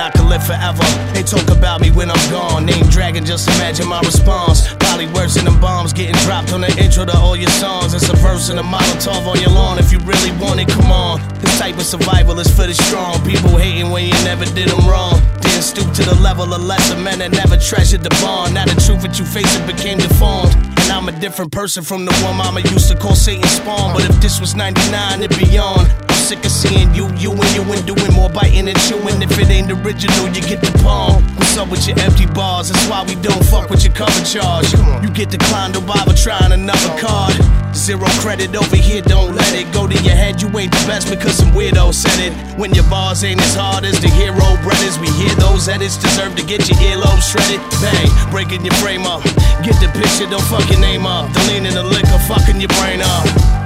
I 0.00 0.10
could 0.10 0.26
live 0.26 0.44
forever. 0.44 0.82
They 1.12 1.22
talk 1.22 1.48
about 1.50 1.80
me 1.80 1.90
when 1.90 2.10
I'm 2.10 2.30
gone. 2.30 2.66
Name 2.66 2.84
dragon, 2.88 3.24
just 3.24 3.48
imagine 3.48 3.88
my 3.88 4.00
response. 4.00 4.72
Probably 4.80 5.06
worse 5.08 5.34
than 5.34 5.44
them 5.44 5.60
bombs 5.60 5.92
getting 5.92 6.16
dropped 6.26 6.52
on 6.52 6.60
the 6.60 6.72
intro 6.82 7.04
to 7.04 7.16
all 7.16 7.36
your 7.36 7.50
songs. 7.50 7.94
It's 7.94 8.08
a 8.08 8.16
verse 8.16 8.48
and 8.48 8.58
a 8.58 8.62
Molotov 8.62 9.26
on 9.26 9.40
your 9.40 9.50
lawn. 9.50 9.78
If 9.78 9.92
you 9.92 9.98
really 10.00 10.32
want 10.42 10.60
it, 10.60 10.68
come 10.68 10.90
on. 10.90 11.20
This 11.38 11.58
type 11.58 11.76
of 11.76 11.84
survival 11.84 12.38
is 12.40 12.48
for 12.48 12.66
the 12.66 12.74
strong. 12.74 13.22
People 13.24 13.56
hating 13.56 13.90
when 13.90 14.06
you 14.06 14.18
never 14.24 14.44
did 14.44 14.68
them 14.68 14.88
wrong. 14.88 15.20
Didn't 15.40 15.62
stoop 15.62 15.92
to 15.94 16.02
the 16.02 16.18
level 16.22 16.52
of 16.52 16.62
lesser 16.62 16.96
men 16.96 17.18
that 17.18 17.32
never 17.32 17.56
treasured 17.56 18.02
the 18.02 18.14
bond. 18.22 18.54
Now 18.54 18.64
the 18.64 18.80
truth 18.80 19.02
that 19.02 19.18
you 19.18 19.24
face 19.24 19.54
it 19.56 19.66
became 19.66 19.98
deformed. 19.98 20.54
And 20.84 20.90
I'm 20.92 21.08
a 21.08 21.12
different 21.12 21.52
person 21.52 21.82
from 21.82 22.04
the 22.04 22.12
one 22.24 22.36
mama 22.36 22.60
used 22.60 22.88
to 22.88 22.96
call 22.96 23.14
Satan 23.14 23.48
spawn. 23.48 23.94
But 23.94 24.04
if 24.08 24.20
this 24.20 24.40
was 24.40 24.54
99 24.54 25.22
it'd 25.22 25.38
I'm 25.58 26.13
sick 26.24 26.42
of 26.44 26.50
seeing 26.50 26.88
you, 26.94 27.04
you 27.20 27.30
and 27.36 27.50
you 27.52 27.62
and 27.68 27.84
doing 27.84 28.12
more 28.14 28.30
biting 28.30 28.66
and 28.66 28.78
chewing. 28.88 29.20
If 29.20 29.36
it 29.38 29.50
ain't 29.50 29.70
original, 29.70 30.26
you 30.32 30.40
get 30.40 30.64
the 30.64 30.72
palm. 30.82 31.22
What's 31.36 31.56
up 31.58 31.68
with 31.68 31.86
your 31.86 32.00
empty 32.00 32.24
bars? 32.26 32.70
That's 32.70 32.88
why 32.88 33.04
we 33.04 33.14
don't 33.20 33.44
fuck 33.44 33.68
with 33.68 33.84
your 33.84 33.92
cover 33.92 34.24
charge. 34.24 34.72
You 35.04 35.10
get 35.12 35.28
declined 35.28 35.74
by 35.86 36.00
trying 36.16 36.52
another 36.52 36.92
card. 36.98 37.36
Zero 37.76 38.08
credit 38.24 38.56
over 38.56 38.76
here, 38.76 39.02
don't 39.02 39.34
let 39.36 39.52
it 39.52 39.70
go 39.74 39.86
to 39.86 39.96
your 40.02 40.16
head. 40.16 40.40
You 40.40 40.48
ain't 40.56 40.72
the 40.72 40.84
best 40.88 41.10
because 41.10 41.36
some 41.36 41.52
weirdo 41.52 41.92
said 41.92 42.32
it. 42.32 42.32
When 42.58 42.72
your 42.72 42.88
bars 42.88 43.22
ain't 43.22 43.42
as 43.42 43.54
hard 43.54 43.84
as 43.84 44.00
the 44.00 44.08
hero 44.08 44.48
brothers, 44.64 44.98
we 44.98 45.08
hear 45.20 45.34
those 45.36 45.68
edits 45.68 45.98
deserve 45.98 46.34
to 46.36 46.44
get 46.46 46.66
your 46.70 46.78
earlobe 46.88 47.20
shredded. 47.20 47.60
Bang, 47.84 48.08
breaking 48.30 48.64
your 48.64 48.74
frame 48.80 49.04
up. 49.04 49.22
Get 49.60 49.76
the 49.84 49.92
picture, 49.92 50.30
don't 50.30 50.46
fuck 50.48 50.64
your 50.70 50.80
name 50.80 51.04
up. 51.04 51.30
The 51.34 51.40
lean 51.52 51.66
in 51.66 51.74
the 51.74 51.84
liquor, 51.84 52.18
fucking 52.24 52.60
your 52.60 52.72
brain 52.80 53.02
up. 53.02 53.63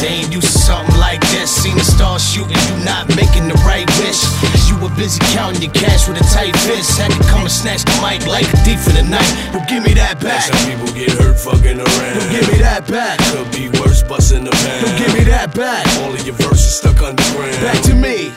They 0.00 0.24
ain't 0.24 0.32
used 0.32 0.52
to 0.52 0.58
something 0.58 0.96
like 0.96 1.20
this. 1.28 1.50
Seen 1.50 1.76
the 1.76 1.84
stars 1.84 2.24
shooting, 2.24 2.56
you 2.56 2.84
not 2.84 3.08
making 3.16 3.48
the 3.48 3.58
right 3.68 3.84
wish. 4.00 4.24
You 4.64 4.80
were 4.80 4.88
busy 4.96 5.20
counting 5.36 5.60
your 5.60 5.72
cash 5.72 6.08
with 6.08 6.16
a 6.16 6.24
tight 6.32 6.56
fist. 6.64 6.98
Had 6.98 7.12
to 7.12 7.20
come 7.28 7.42
and 7.42 7.52
snatch 7.52 7.84
the 7.84 7.92
mic 8.00 8.26
like 8.26 8.48
a 8.48 8.56
thief 8.64 8.80
in 8.88 8.94
the 8.96 9.04
night. 9.04 9.28
Yo, 9.52 9.60
give 9.68 9.84
me 9.84 9.92
that 9.92 10.18
back. 10.18 10.48
Some 10.48 10.56
people 10.64 10.88
get 10.94 11.12
hurt 11.12 11.38
fucking 11.38 11.80
around. 11.80 12.14
Yo, 12.16 12.30
give 12.32 12.48
me 12.48 12.58
that 12.64 12.88
back. 12.88 13.20
Could 13.28 13.52
be 13.52 13.68
worse, 13.78 14.02
busting 14.02 14.44
the 14.44 14.52
pan. 14.52 14.80
Yo, 14.80 14.98
give 15.04 15.12
me 15.12 15.24
that 15.24 15.54
back. 15.54 15.84
All 16.00 16.14
of 16.14 16.24
your 16.24 16.34
verses 16.36 16.80
stuck 16.80 17.02
underground. 17.02 17.60
Back 17.60 17.82
to 17.84 17.94
me. 17.94 18.32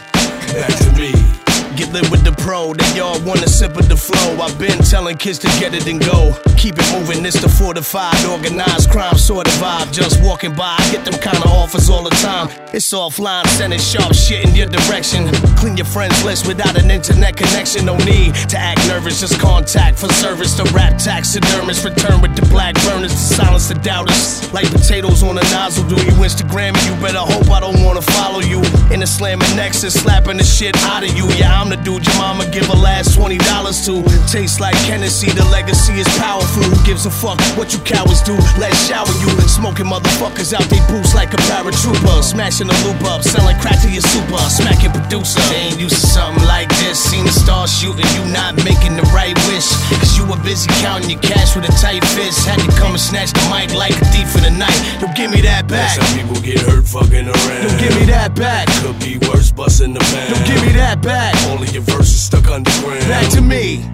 Back 0.52 0.76
to 0.84 0.91
me. 0.99 1.43
Get 1.75 1.91
lit 1.91 2.07
with 2.11 2.23
the 2.23 2.31
pro. 2.33 2.71
They 2.73 2.99
all 2.99 3.19
wanna 3.21 3.47
sip 3.47 3.75
of 3.75 3.89
the 3.89 3.97
flow. 3.97 4.37
I've 4.39 4.57
been 4.59 4.77
telling 4.83 5.17
kids 5.17 5.39
to 5.39 5.47
get 5.59 5.73
it 5.73 5.87
and 5.87 5.99
go. 5.99 6.35
Keep 6.55 6.75
it 6.77 6.85
moving, 6.93 7.25
it's 7.25 7.41
the 7.41 7.49
fortified, 7.49 8.23
organized 8.25 8.91
crime 8.91 9.17
sort 9.17 9.47
of 9.47 9.53
vibe. 9.55 9.91
Just 9.91 10.21
walking 10.21 10.53
by, 10.53 10.75
I 10.77 10.91
get 10.91 11.03
them 11.03 11.15
kind 11.19 11.37
of 11.37 11.49
offers 11.49 11.89
all 11.89 12.03
the 12.03 12.15
time. 12.21 12.47
It's 12.73 12.93
offline, 12.93 13.45
sending 13.47 13.79
sharp 13.79 14.13
shit 14.13 14.45
in 14.45 14.55
your 14.55 14.67
direction. 14.67 15.27
Clean 15.57 15.75
your 15.75 15.87
friends 15.87 16.23
list 16.23 16.45
without 16.47 16.77
an 16.77 16.91
internet 16.91 17.35
connection. 17.35 17.85
No 17.85 17.97
need 17.97 18.35
to 18.53 18.57
act 18.57 18.79
nervous, 18.87 19.19
just 19.19 19.39
contact 19.39 19.97
for 19.97 20.07
service. 20.13 20.53
The 20.53 20.65
rap 20.75 20.99
taxidermist 20.99 21.83
return 21.83 22.21
with 22.21 22.35
the 22.35 22.45
black 22.53 22.75
burners 22.85 23.11
to 23.11 23.17
silence 23.17 23.67
the 23.67 23.75
doubters. 23.75 24.53
Like 24.53 24.69
potatoes 24.71 25.23
on 25.23 25.37
a 25.39 25.43
nozzle, 25.49 25.89
do 25.89 25.95
you 25.95 26.13
Instagram? 26.21 26.77
You 26.85 26.93
better 27.01 27.25
hope 27.25 27.49
I 27.49 27.59
don't 27.59 27.83
wanna 27.83 28.03
follow 28.03 28.41
you. 28.41 28.61
In 28.93 29.01
a 29.01 29.07
slamming 29.07 29.55
nexus, 29.55 29.99
slapping 29.99 30.37
the 30.37 30.43
shit 30.43 30.77
out 30.83 31.03
of 31.03 31.11
you. 31.17 31.27
Yeah, 31.33 31.62
I'm 31.64 31.72
the 31.72 31.80
dude 31.80 32.03
your 32.03 32.18
mama 32.19 32.44
give 32.52 32.68
her 32.68 32.76
last 32.76 33.15
$20 33.15 33.40
to. 33.40 34.03
Tastes 34.27 34.60
like 34.60 34.76
Hennessy, 34.84 35.31
the 35.31 35.48
legacy 35.48 35.95
is 35.95 36.11
powerful. 36.19 36.60
Who 36.60 36.76
gives 36.84 37.06
a 37.06 37.10
fuck 37.10 37.40
what 37.56 37.72
you 37.72 37.80
cowards 37.88 38.19
do? 38.19 38.35
Let's 38.60 38.76
shower 38.84 39.07
you. 39.23 39.31
And 39.31 39.48
smoking 39.48 39.88
motherfuckers 39.88 40.52
out 40.52 40.68
they 40.68 40.84
boots 40.91 41.15
like 41.15 41.31
a 41.31 41.40
paratrooper. 41.48 42.19
Smashing 42.19 42.68
the 42.68 42.76
loop 42.84 42.99
up, 43.07 43.23
selling 43.23 43.56
crack 43.64 43.80
to 43.80 43.88
your 43.88 44.03
super. 44.03 44.44
Smacking 44.52 44.91
producer. 44.91 45.40
They 45.48 45.72
ain't 45.72 45.80
used 45.80 45.95
to 45.95 46.03
something 46.03 46.44
like 46.52 46.68
this. 46.84 46.99
Seen 46.99 47.23
the 47.23 47.31
star 47.31 47.64
shooting, 47.65 48.11
you 48.11 48.27
not 48.35 48.60
making 48.68 48.99
the 48.99 49.07
right 49.15 49.40
wish. 49.48 49.72
Cause 50.03 50.19
you 50.19 50.27
were 50.27 50.44
busy 50.44 50.68
counting 50.84 51.15
your 51.15 51.23
cash 51.23 51.56
with 51.56 51.64
a 51.64 51.72
tight 51.80 52.03
fist. 52.11 52.44
Had 52.44 52.60
to 52.60 52.68
come 52.76 52.91
and 52.91 52.99
snatch 52.99 53.31
the 53.31 53.40
mic 53.48 53.72
like 53.72 53.95
a 53.95 54.03
thief 54.11 54.35
in 54.35 54.44
the 54.44 54.52
night. 54.52 54.76
Don't 54.99 55.15
give 55.15 55.31
me 55.31 55.40
that 55.48 55.72
back. 55.72 55.95
Some 55.95 56.11
people 56.11 56.44
get 56.44 56.60
hurt 56.60 56.84
fucking 56.84 57.31
around. 57.31 57.64
Don't 57.72 57.80
give 57.80 57.95
me 57.95 58.03
that 58.11 58.35
back. 58.35 58.68
Could 58.84 58.99
be 58.99 59.15
worse, 59.31 59.48
busting 59.48 59.95
the 59.95 60.03
pound. 60.03 60.27
Don't 60.27 60.44
give 60.44 60.60
me 60.60 60.76
that 60.76 60.99
back. 60.99 61.31
All 61.53 61.61
of 61.61 61.71
your 61.71 61.84
verses 61.84 62.19
stuck 62.19 62.49
underground. 62.49 63.01
Back 63.01 63.31
to 63.34 63.39
me. 63.39 63.85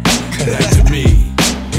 Back 0.46 0.78
to 0.78 0.90
me. 0.90 1.29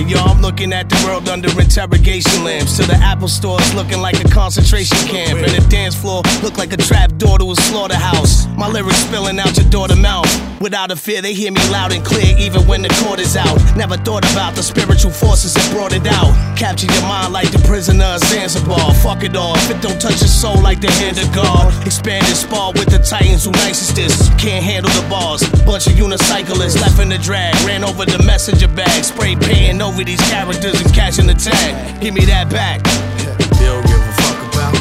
And 0.00 0.10
yo, 0.10 0.16
I'm 0.16 0.40
looking 0.40 0.72
at 0.72 0.88
the 0.88 0.96
world 1.04 1.28
under 1.28 1.50
interrogation 1.60 2.42
lamps. 2.42 2.78
So 2.78 2.84
the 2.84 2.94
Apple 2.94 3.28
store 3.28 3.60
is 3.60 3.74
looking 3.74 4.00
like 4.00 4.18
a 4.24 4.28
concentration 4.30 4.96
camp. 5.06 5.40
And 5.40 5.52
the 5.52 5.68
dance 5.68 5.94
floor 5.94 6.22
look 6.42 6.56
like 6.56 6.72
a 6.72 6.78
trap 6.78 7.14
door 7.18 7.38
to 7.38 7.50
a 7.52 7.54
slaughterhouse. 7.68 8.46
My 8.56 8.66
lyrics 8.66 8.96
spilling 8.96 9.38
out 9.38 9.54
your 9.58 9.68
daughter 9.68 9.96
mouth. 9.96 10.30
Without 10.60 10.90
a 10.90 10.96
fear, 10.96 11.20
they 11.20 11.32
hear 11.34 11.52
me 11.52 11.60
loud 11.68 11.92
and 11.92 12.04
clear, 12.04 12.36
even 12.38 12.66
when 12.68 12.80
the 12.80 12.88
court 13.00 13.20
is 13.20 13.36
out. 13.36 13.56
Never 13.76 13.96
thought 13.96 14.24
about 14.32 14.54
the 14.54 14.62
spiritual 14.62 15.10
forces 15.10 15.52
that 15.54 15.70
brought 15.72 15.92
it 15.92 16.06
out. 16.06 16.32
Capture 16.56 16.86
your 16.86 17.02
mind 17.02 17.32
like 17.32 17.50
the 17.50 17.60
prisoner 17.60 18.04
of 18.04 18.20
Zanzibar. 18.20 18.94
Fuck 19.00 19.24
it 19.24 19.36
all, 19.36 19.54
if 19.56 19.70
it 19.70 19.80
don't 19.80 20.00
touch 20.00 20.20
your 20.20 20.32
soul 20.32 20.60
like 20.60 20.80
the 20.80 20.90
hand 21.00 21.16
of 21.16 21.32
God. 21.34 21.72
Expanded 21.86 22.36
spar 22.36 22.72
with 22.72 22.88
the 22.88 23.00
titans 23.00 23.44
who 23.44 23.52
nice 23.52 23.80
as 23.80 23.92
this. 23.94 24.28
Can't 24.36 24.64
handle 24.64 24.92
the 24.92 25.08
bars. 25.08 25.40
Bunch 25.64 25.86
of 25.88 25.94
unicyclists 25.94 26.80
left 26.80 27.00
in 27.00 27.08
the 27.08 27.18
drag. 27.18 27.54
Ran 27.64 27.84
over 27.84 28.04
the 28.04 28.22
messenger 28.24 28.68
bag. 28.68 29.04
Spray 29.04 29.36
paint 29.36 29.80
over 29.80 29.89
these 30.04 30.20
characters 30.30 30.80
and 30.80 30.94
cashing 30.94 31.26
the 31.26 31.34
tag. 31.34 32.00
Give 32.00 32.14
me 32.14 32.24
that 32.26 32.50
back. 32.50 32.82
They 32.84 33.66
don't 33.66 33.84
give 33.86 34.00
a 34.00 34.12
fuck 34.16 34.38
about 34.48 34.74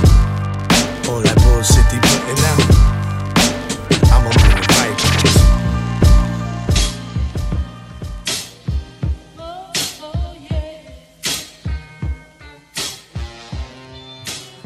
all 1.10 1.22
that 1.22 1.36
bullshit 1.44 1.86
they 1.91 1.99
putting 1.99 2.40
out. 2.45 2.61
I'ma 4.14 4.30
bring 4.31 4.57
it 4.57 4.68
right 4.77 4.95
back. 4.95 5.19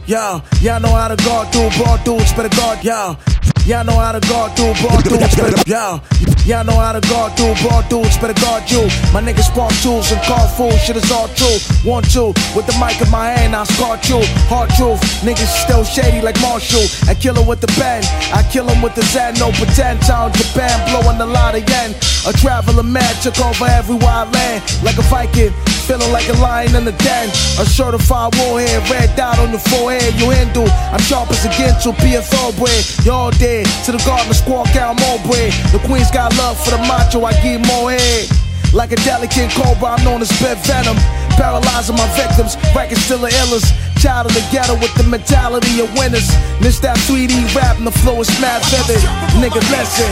Yo, 0.06 0.42
y'all 0.62 0.80
know 0.80 0.94
how 0.94 1.08
to 1.08 1.16
guard 1.24 1.52
through 1.52 1.70
ball 1.84 1.98
dudes, 2.04 2.34
better 2.34 2.56
guard 2.56 2.84
y'all. 2.84 3.18
Y'all 3.66 3.86
know 3.86 3.98
how 3.98 4.12
to 4.12 4.20
guard 4.28 4.56
through 4.56 4.74
ball 4.84 5.02
dudes, 5.02 5.36
better 5.36 5.64
yo. 5.66 6.02
Y'all 6.46 6.66
know 6.66 6.76
how 6.76 6.92
to 6.92 7.00
guard 7.08 7.32
through 7.38 7.56
ball 7.64 7.82
dudes, 7.88 8.18
better 8.18 8.36
guard 8.44 8.70
you. 8.70 8.84
My 9.16 9.24
niggas 9.24 9.48
spark 9.48 9.72
tools 9.80 10.12
and 10.12 10.20
call 10.24 10.46
fools, 10.50 10.76
shit 10.84 10.98
is 10.98 11.10
all 11.10 11.30
true. 11.40 11.56
One, 11.88 12.04
two, 12.04 12.36
with 12.52 12.68
the 12.68 12.76
mic 12.84 13.00
in 13.00 13.10
my 13.10 13.32
hand, 13.32 13.56
I 13.56 13.64
scar 13.64 13.96
you. 14.04 14.20
Hard 14.52 14.70
truth, 14.76 15.00
niggas 15.24 15.48
still 15.64 15.86
shady 15.86 16.20
like 16.20 16.36
Marshall. 16.42 16.84
I 17.08 17.16
kill 17.16 17.40
him 17.40 17.48
with 17.48 17.62
the 17.62 17.72
pen, 17.80 18.04
I 18.36 18.44
kill 18.52 18.68
him 18.68 18.82
with 18.82 18.94
the 18.94 19.04
Zen, 19.04 19.36
no 19.40 19.52
pretend. 19.56 20.02
Town 20.02 20.34
Japan, 20.34 20.76
blowing 20.92 21.22
a 21.22 21.26
lot 21.26 21.56
of 21.56 21.64
yen. 21.64 21.96
A 22.28 22.34
traveler 22.34 22.84
man 22.84 23.14
took 23.24 23.40
over 23.40 23.64
every 23.64 23.96
wild 23.96 24.34
land 24.34 24.64
like 24.84 24.98
a 24.98 25.04
Viking. 25.08 25.56
Feeling 25.84 26.14
like 26.14 26.28
a 26.30 26.38
lion 26.40 26.76
in 26.76 26.86
the 26.86 26.96
den. 27.04 27.28
A 27.60 27.68
certified 27.68 28.32
warhead, 28.40 28.80
red 28.90 29.14
dot 29.18 29.38
on 29.40 29.52
the 29.52 29.60
forehead. 29.60 30.16
You 30.16 30.32
handle. 30.32 30.68
I'm 30.92 31.02
sharp 31.02 31.30
as 31.32 31.44
a 31.44 31.50
gintu, 31.50 31.92
be 32.00 32.16
a 32.16 32.22
thoroughbred. 32.22 32.84
Y'all 33.04 33.32
dead 33.32 33.68
to 33.84 33.92
the 33.92 34.00
garden 34.08 34.34
squawk 34.34 34.76
out 34.78 34.96
more 35.00 35.20
bread. 35.28 35.52
The 35.76 35.80
queen's 35.84 36.10
got 36.10 36.33
love 36.38 36.58
for 36.64 36.72
the 36.72 36.82
macho, 36.90 37.24
I 37.24 37.34
give 37.42 37.62
more 37.66 37.92
head. 37.92 38.30
Like 38.74 38.92
a 38.92 39.00
delicate 39.06 39.52
cobra, 39.52 39.94
I'm 39.94 40.04
known 40.04 40.22
as 40.22 40.30
spit 40.30 40.58
venom. 40.66 40.98
Paralyzing 41.38 41.96
my 41.96 42.08
victims, 42.18 42.58
bracket 42.74 42.98
still 42.98 43.20
the 43.20 43.30
illest. 43.46 43.70
Child 44.02 44.28
of 44.28 44.34
the 44.34 44.46
ghetto 44.52 44.74
with 44.76 44.94
the 44.96 45.04
mentality 45.04 45.80
of 45.80 45.94
winners. 45.94 46.30
Miss 46.62 46.80
that 46.80 46.98
3D 47.06 47.56
rap 47.56 47.78
and 47.78 47.88
the 47.88 47.96
flow 48.04 48.20
is 48.22 48.30
mad 48.42 48.62
vivid. 48.70 49.02
Nigga, 49.38 49.62
listen. 49.70 50.10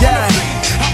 Yeah. 0.00 0.87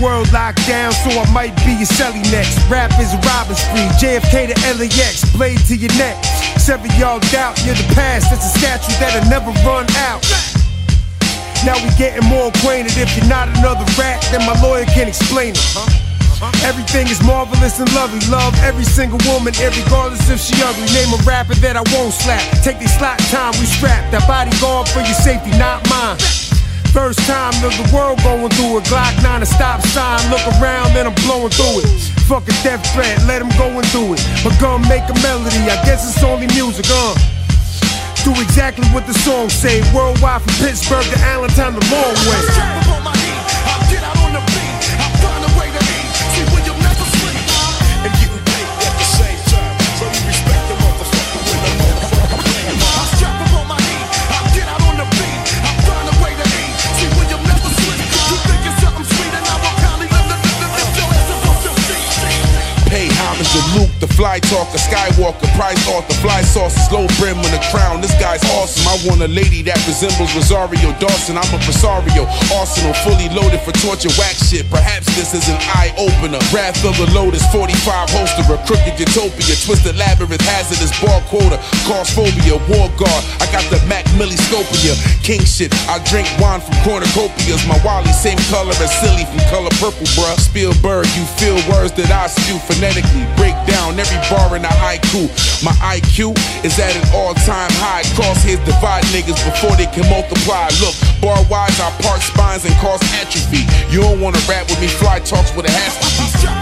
World 0.00 0.32
locked 0.32 0.66
down, 0.66 0.92
so 0.92 1.12
I 1.12 1.28
might 1.32 1.54
be 1.64 1.76
your 1.76 1.86
celly 1.86 2.24
next. 2.32 2.56
Rap 2.68 2.90
is 2.98 3.12
a 3.12 3.20
robbing 3.22 3.56
spree. 3.56 3.86
JFK 4.00 4.50
to 4.50 4.56
LAX, 4.74 5.24
blade 5.36 5.60
to 5.68 5.76
your 5.76 5.92
neck. 6.00 6.16
Seven 6.58 6.90
y'all 6.98 7.20
doubt 7.30 7.60
you're 7.64 7.76
the 7.76 7.86
past. 7.94 8.32
That's 8.32 8.44
a 8.44 8.58
statue 8.58 8.92
that'll 8.98 9.28
never 9.28 9.52
run 9.62 9.86
out. 10.08 10.24
Now 11.64 11.76
we 11.84 11.92
getting 12.00 12.26
more 12.28 12.48
acquainted. 12.48 12.96
If 12.96 13.14
you're 13.16 13.28
not 13.28 13.48
another 13.60 13.84
rat, 14.00 14.24
then 14.32 14.40
my 14.48 14.56
lawyer 14.64 14.86
can 14.86 15.08
explain 15.08 15.52
it. 15.54 16.00
Everything 16.64 17.06
is 17.08 17.22
marvelous 17.22 17.78
and 17.80 17.92
lovely. 17.92 18.20
Love 18.32 18.56
every 18.64 18.84
single 18.84 19.20
woman, 19.28 19.52
regardless 19.60 20.30
if 20.30 20.40
she 20.40 20.56
ugly. 20.64 20.88
Name 20.96 21.12
a 21.12 21.20
rapper 21.28 21.54
that 21.60 21.76
I 21.76 21.84
won't 21.92 22.14
slap. 22.14 22.40
Take 22.64 22.78
the 22.80 22.88
slot 22.88 23.18
time, 23.28 23.52
we 23.60 23.66
strap. 23.66 24.10
That 24.10 24.26
bodyguard 24.26 24.88
for 24.88 25.00
your 25.00 25.18
safety, 25.20 25.50
not 25.58 25.86
mine. 25.90 26.16
First 26.92 27.20
time 27.20 27.54
of 27.62 27.70
the 27.78 27.86
world 27.94 28.18
going 28.22 28.50
through 28.50 28.78
it. 28.78 28.84
Glock 28.90 29.14
9 29.22 29.42
a 29.42 29.46
stop 29.46 29.80
sign. 29.94 30.18
Look 30.30 30.42
around, 30.58 30.92
then 30.92 31.06
I'm 31.06 31.14
blowing 31.22 31.50
through 31.50 31.86
it. 31.86 31.86
Fuck 32.26 32.48
a 32.48 32.54
death 32.66 32.82
threat, 32.92 33.14
let 33.26 33.40
him 33.40 33.50
go 33.58 33.70
and 33.70 33.86
do 33.92 34.12
it. 34.12 34.20
But 34.42 34.58
gun 34.58 34.82
make 34.88 35.06
a 35.06 35.14
melody, 35.22 35.70
I 35.70 35.78
guess 35.86 36.02
it's 36.02 36.22
only 36.24 36.48
music, 36.48 36.86
uh. 36.90 37.14
Do 38.24 38.32
exactly 38.42 38.86
what 38.88 39.06
the 39.06 39.14
song 39.14 39.48
say. 39.48 39.80
Worldwide 39.94 40.42
from 40.42 40.54
Pittsburgh 40.66 41.06
to 41.06 41.18
Allentown, 41.20 41.74
the 41.78 41.86
long 41.94 42.14
way. 42.26 43.19
The 64.00 64.08
fly 64.16 64.40
talker, 64.40 64.80
Skywalker, 64.80 65.46
prize 65.54 65.78
author, 65.92 66.16
fly 66.24 66.40
sauces, 66.40 66.80
slow 66.88 67.04
brim 67.20 67.36
and 67.36 67.52
a 67.52 67.62
crown. 67.68 68.00
This 68.00 68.16
guy's 68.16 68.42
awesome. 68.56 68.88
I 68.88 68.96
want 69.04 69.20
a 69.20 69.28
lady 69.28 69.60
that 69.68 69.76
resembles 69.84 70.32
Rosario 70.32 70.96
Dawson. 70.96 71.36
I'm 71.36 71.52
a 71.52 71.60
presario, 71.60 72.24
arsenal 72.56 72.96
fully 73.04 73.28
loaded 73.28 73.60
for 73.60 73.76
torture, 73.76 74.08
whack 74.16 74.34
shit. 74.40 74.64
Perhaps 74.72 75.04
this 75.14 75.36
is 75.36 75.44
an 75.52 75.60
eye 75.76 75.92
opener. 76.00 76.40
Wrath 76.48 76.80
of 76.80 76.96
the 76.96 77.12
Lotus, 77.12 77.44
45 77.52 78.08
holster, 78.08 78.44
a 78.48 78.56
crooked 78.64 78.96
utopia, 78.96 79.54
twisted 79.68 79.94
labyrinth, 80.00 80.40
hazardous 80.48 80.96
bar 81.04 81.20
quota, 81.28 81.60
cause 81.84 82.08
phobia, 82.16 82.56
war 82.72 82.88
guard. 82.96 83.22
I 83.44 83.46
got 83.52 83.68
the 83.68 83.78
Mac 83.84 84.08
scopia, 84.48 84.96
king 85.22 85.44
shit. 85.44 85.72
I 85.92 86.00
drink 86.08 86.26
wine 86.40 86.60
from 86.60 86.74
cornucopias. 86.88 87.68
My 87.68 87.76
Wally, 87.84 88.12
same 88.16 88.40
color 88.48 88.72
as 88.80 88.92
silly 89.00 89.28
from 89.28 89.40
color 89.52 89.72
purple, 89.76 90.08
bruh. 90.16 90.40
Spielberg, 90.40 91.06
you 91.12 91.24
feel 91.36 91.56
words 91.68 91.92
that 92.00 92.08
I 92.08 92.26
spew 92.28 92.56
phonetically. 92.64 93.28
Break 93.36 93.54
down 93.68 93.89
every 93.98 94.20
bar 94.30 94.54
in 94.56 94.64
a 94.64 94.68
haiku. 94.68 95.26
My 95.64 95.72
IQ 95.82 96.36
is 96.64 96.78
at 96.78 96.94
an 96.94 97.06
all-time 97.14 97.72
high. 97.80 98.02
Crosshairs 98.14 98.62
divide 98.64 99.04
niggas 99.10 99.40
before 99.42 99.74
they 99.76 99.86
can 99.86 100.08
multiply. 100.10 100.68
Look, 100.78 100.94
bar 101.20 101.40
wise, 101.48 101.80
I 101.80 101.90
part 102.02 102.20
spines 102.20 102.64
and 102.64 102.74
cause 102.78 103.02
atrophy. 103.18 103.66
You 103.90 104.02
don't 104.02 104.20
wanna 104.20 104.40
rap 104.48 104.68
with 104.68 104.80
me, 104.80 104.88
fly 104.88 105.20
talks 105.20 105.54
with 105.56 105.66
a 105.66 105.70
has. 105.72 106.59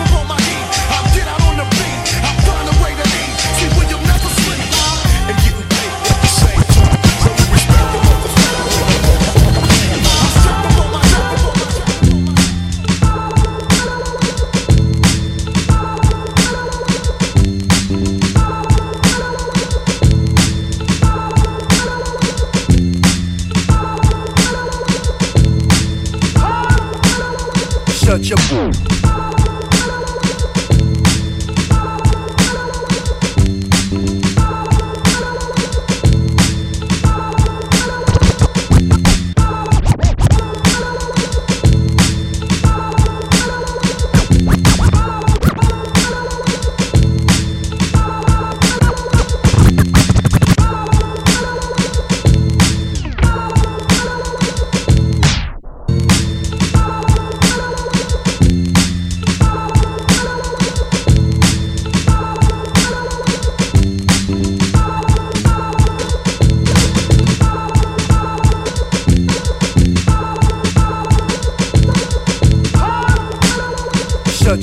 Shut 28.09 28.30
your 28.30 29.07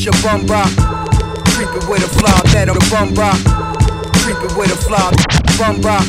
your 0.06 0.14
bum 0.22 0.45
rock. 0.45 0.69
Creeping 1.57 1.82
with 1.90 2.06
a 2.06 2.10
fly, 2.14 2.38
that 2.53 2.69
bum 2.94 3.10
rock. 3.18 3.41
Creeping 4.22 4.53
with 4.53 4.69
a 4.69 4.77
fly, 4.77 5.10
bum 5.57 5.82
rock. 5.82 6.06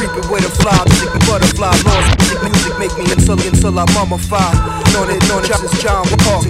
Creeping 0.00 0.24
with 0.32 0.48
a 0.48 0.52
fly, 0.56 0.72
music 0.88 1.12
butterfly. 1.28 1.76
Lost 1.84 2.08
music, 2.16 2.40
music 2.40 2.74
make 2.80 2.94
me 2.96 3.04
until 3.12 3.36
until 3.36 3.76
I 3.76 3.84
mummify. 3.92 4.48
Known 4.96 5.12
it, 5.12 5.20
known 5.28 5.44
it 5.44 5.52
since 5.52 5.76
John 5.84 6.08
Cork. 6.24 6.48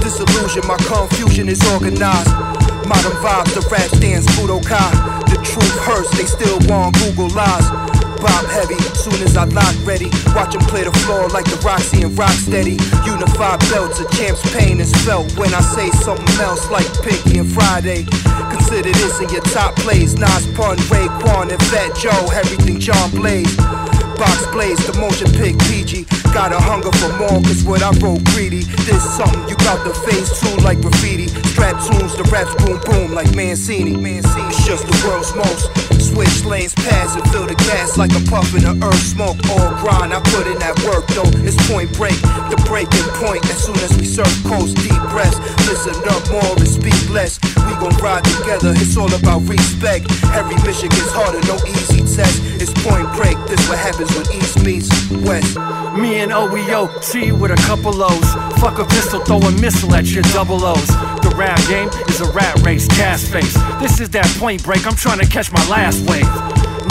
Disillusion, 0.00 0.64
my 0.64 0.80
confusion 0.88 1.52
is 1.52 1.60
organized. 1.68 2.32
Modern 2.88 3.12
vibes, 3.20 3.52
the 3.52 3.60
rap 3.68 3.92
stands 3.92 4.24
Budokai. 4.32 4.88
The 5.28 5.36
truth 5.44 5.76
hurts, 5.84 6.08
they 6.16 6.24
still 6.24 6.64
want 6.64 6.96
Google 6.96 7.28
lies. 7.36 7.91
Bob 8.22 8.46
heavy, 8.46 8.78
soon 8.94 9.18
as 9.26 9.36
I 9.36 9.44
lock 9.50 9.74
ready. 9.82 10.06
Watch 10.30 10.54
him 10.54 10.62
play 10.70 10.84
the 10.84 10.94
floor 11.02 11.26
like 11.34 11.44
the 11.44 11.58
Roxy 11.66 12.02
and 12.06 12.14
Rocksteady. 12.14 12.78
Unified 13.04 13.58
belts, 13.66 13.98
a 13.98 14.06
champ's 14.14 14.40
pain 14.54 14.78
is 14.78 14.94
felt 15.02 15.26
when 15.36 15.52
I 15.52 15.60
say 15.60 15.90
something 16.06 16.38
else 16.38 16.70
like 16.70 16.86
Pinky 17.02 17.38
and 17.38 17.50
Friday. 17.50 18.06
Consider 18.54 18.94
this 18.94 19.18
in 19.18 19.28
your 19.30 19.42
top 19.50 19.74
plays. 19.74 20.14
Nas 20.14 20.46
Pun, 20.54 20.78
Raekwon, 20.86 21.50
and 21.50 21.62
Fat 21.66 21.96
Joe. 21.98 22.30
Everything 22.30 22.78
John 22.78 23.10
Blaze. 23.10 23.56
Box 24.22 24.46
Blaze, 24.54 24.78
the 24.86 24.94
motion 25.02 25.26
pick 25.34 25.58
PG. 25.66 26.06
Got 26.30 26.52
a 26.52 26.60
hunger 26.62 26.92
for 27.02 27.10
more, 27.18 27.42
cause 27.42 27.64
what 27.64 27.82
I 27.82 27.90
wrote 27.98 28.22
greedy. 28.30 28.62
This 28.86 29.02
something 29.02 29.48
you 29.50 29.56
got 29.66 29.82
the 29.82 29.92
face 30.06 30.30
too 30.38 30.54
like 30.62 30.80
graffiti. 30.80 31.26
Strap 31.50 31.74
tunes, 31.82 32.14
the 32.14 32.22
raps 32.30 32.54
boom 32.62 32.78
boom 32.86 33.14
like 33.18 33.34
Mancini. 33.34 33.96
Mancini, 33.96 34.46
it's 34.46 34.64
just 34.64 34.86
the 34.86 34.94
world's 35.02 35.34
most. 35.34 36.01
Switch 36.12 36.44
lanes 36.44 36.74
pass 36.74 37.16
and 37.16 37.24
fill 37.32 37.46
the 37.46 37.54
gas 37.54 37.96
like 37.96 38.12
a 38.12 38.20
puff 38.28 38.52
in 38.52 38.68
the 38.68 38.76
earth 38.84 39.00
smoke. 39.00 39.40
All 39.48 39.72
grind, 39.80 40.12
I 40.12 40.20
put 40.20 40.46
in 40.46 40.58
that 40.60 40.76
work 40.84 41.08
though. 41.16 41.32
It's 41.40 41.56
point 41.64 41.88
break, 41.96 42.20
the 42.52 42.60
breaking 42.68 43.08
point. 43.16 43.40
As 43.48 43.64
soon 43.64 43.80
as 43.80 43.96
we 43.96 44.04
serve 44.04 44.28
coast, 44.44 44.76
deep 44.76 45.00
breaths. 45.08 45.40
Listen 45.64 45.96
up 46.12 46.20
more 46.28 46.52
and 46.60 46.68
speak 46.68 47.00
less. 47.08 47.40
We 47.64 47.72
gon' 47.80 47.96
ride 48.04 48.24
together, 48.24 48.76
it's 48.76 48.96
all 49.00 49.08
about 49.08 49.48
respect. 49.48 50.04
Every 50.36 50.56
mission 50.68 50.92
gets 50.92 51.12
harder, 51.16 51.40
no 51.48 51.56
easy 51.64 52.04
test. 52.04 52.44
It's 52.60 52.76
point 52.84 53.08
break, 53.16 53.40
this 53.48 53.64
what 53.72 53.80
happens 53.80 54.12
when 54.12 54.28
East 54.36 54.60
meets 54.60 54.92
West. 55.24 55.56
Me 55.96 56.20
and 56.20 56.32
OEO, 56.32 56.92
you 57.24 57.34
with 57.34 57.52
a 57.52 57.60
couple 57.64 57.96
O's. 57.96 58.28
Fuck 58.60 58.78
a 58.78 58.84
pistol, 58.84 59.20
throw 59.24 59.40
a 59.40 59.52
missile 59.60 59.94
at 59.94 60.06
your 60.12 60.24
double 60.36 60.60
O's. 60.64 60.88
The 61.24 61.32
rap 61.36 61.58
game 61.68 61.88
is 62.08 62.20
a 62.20 62.30
rat 62.32 62.60
race, 62.60 62.86
gas 62.88 63.26
face. 63.26 63.54
This 63.80 64.00
is 64.00 64.10
that 64.10 64.26
point 64.38 64.62
break, 64.62 64.86
I'm 64.86 64.96
trying 64.96 65.20
to 65.20 65.26
catch 65.26 65.50
my 65.52 65.64
last 65.68 66.01
wave. 66.06 66.28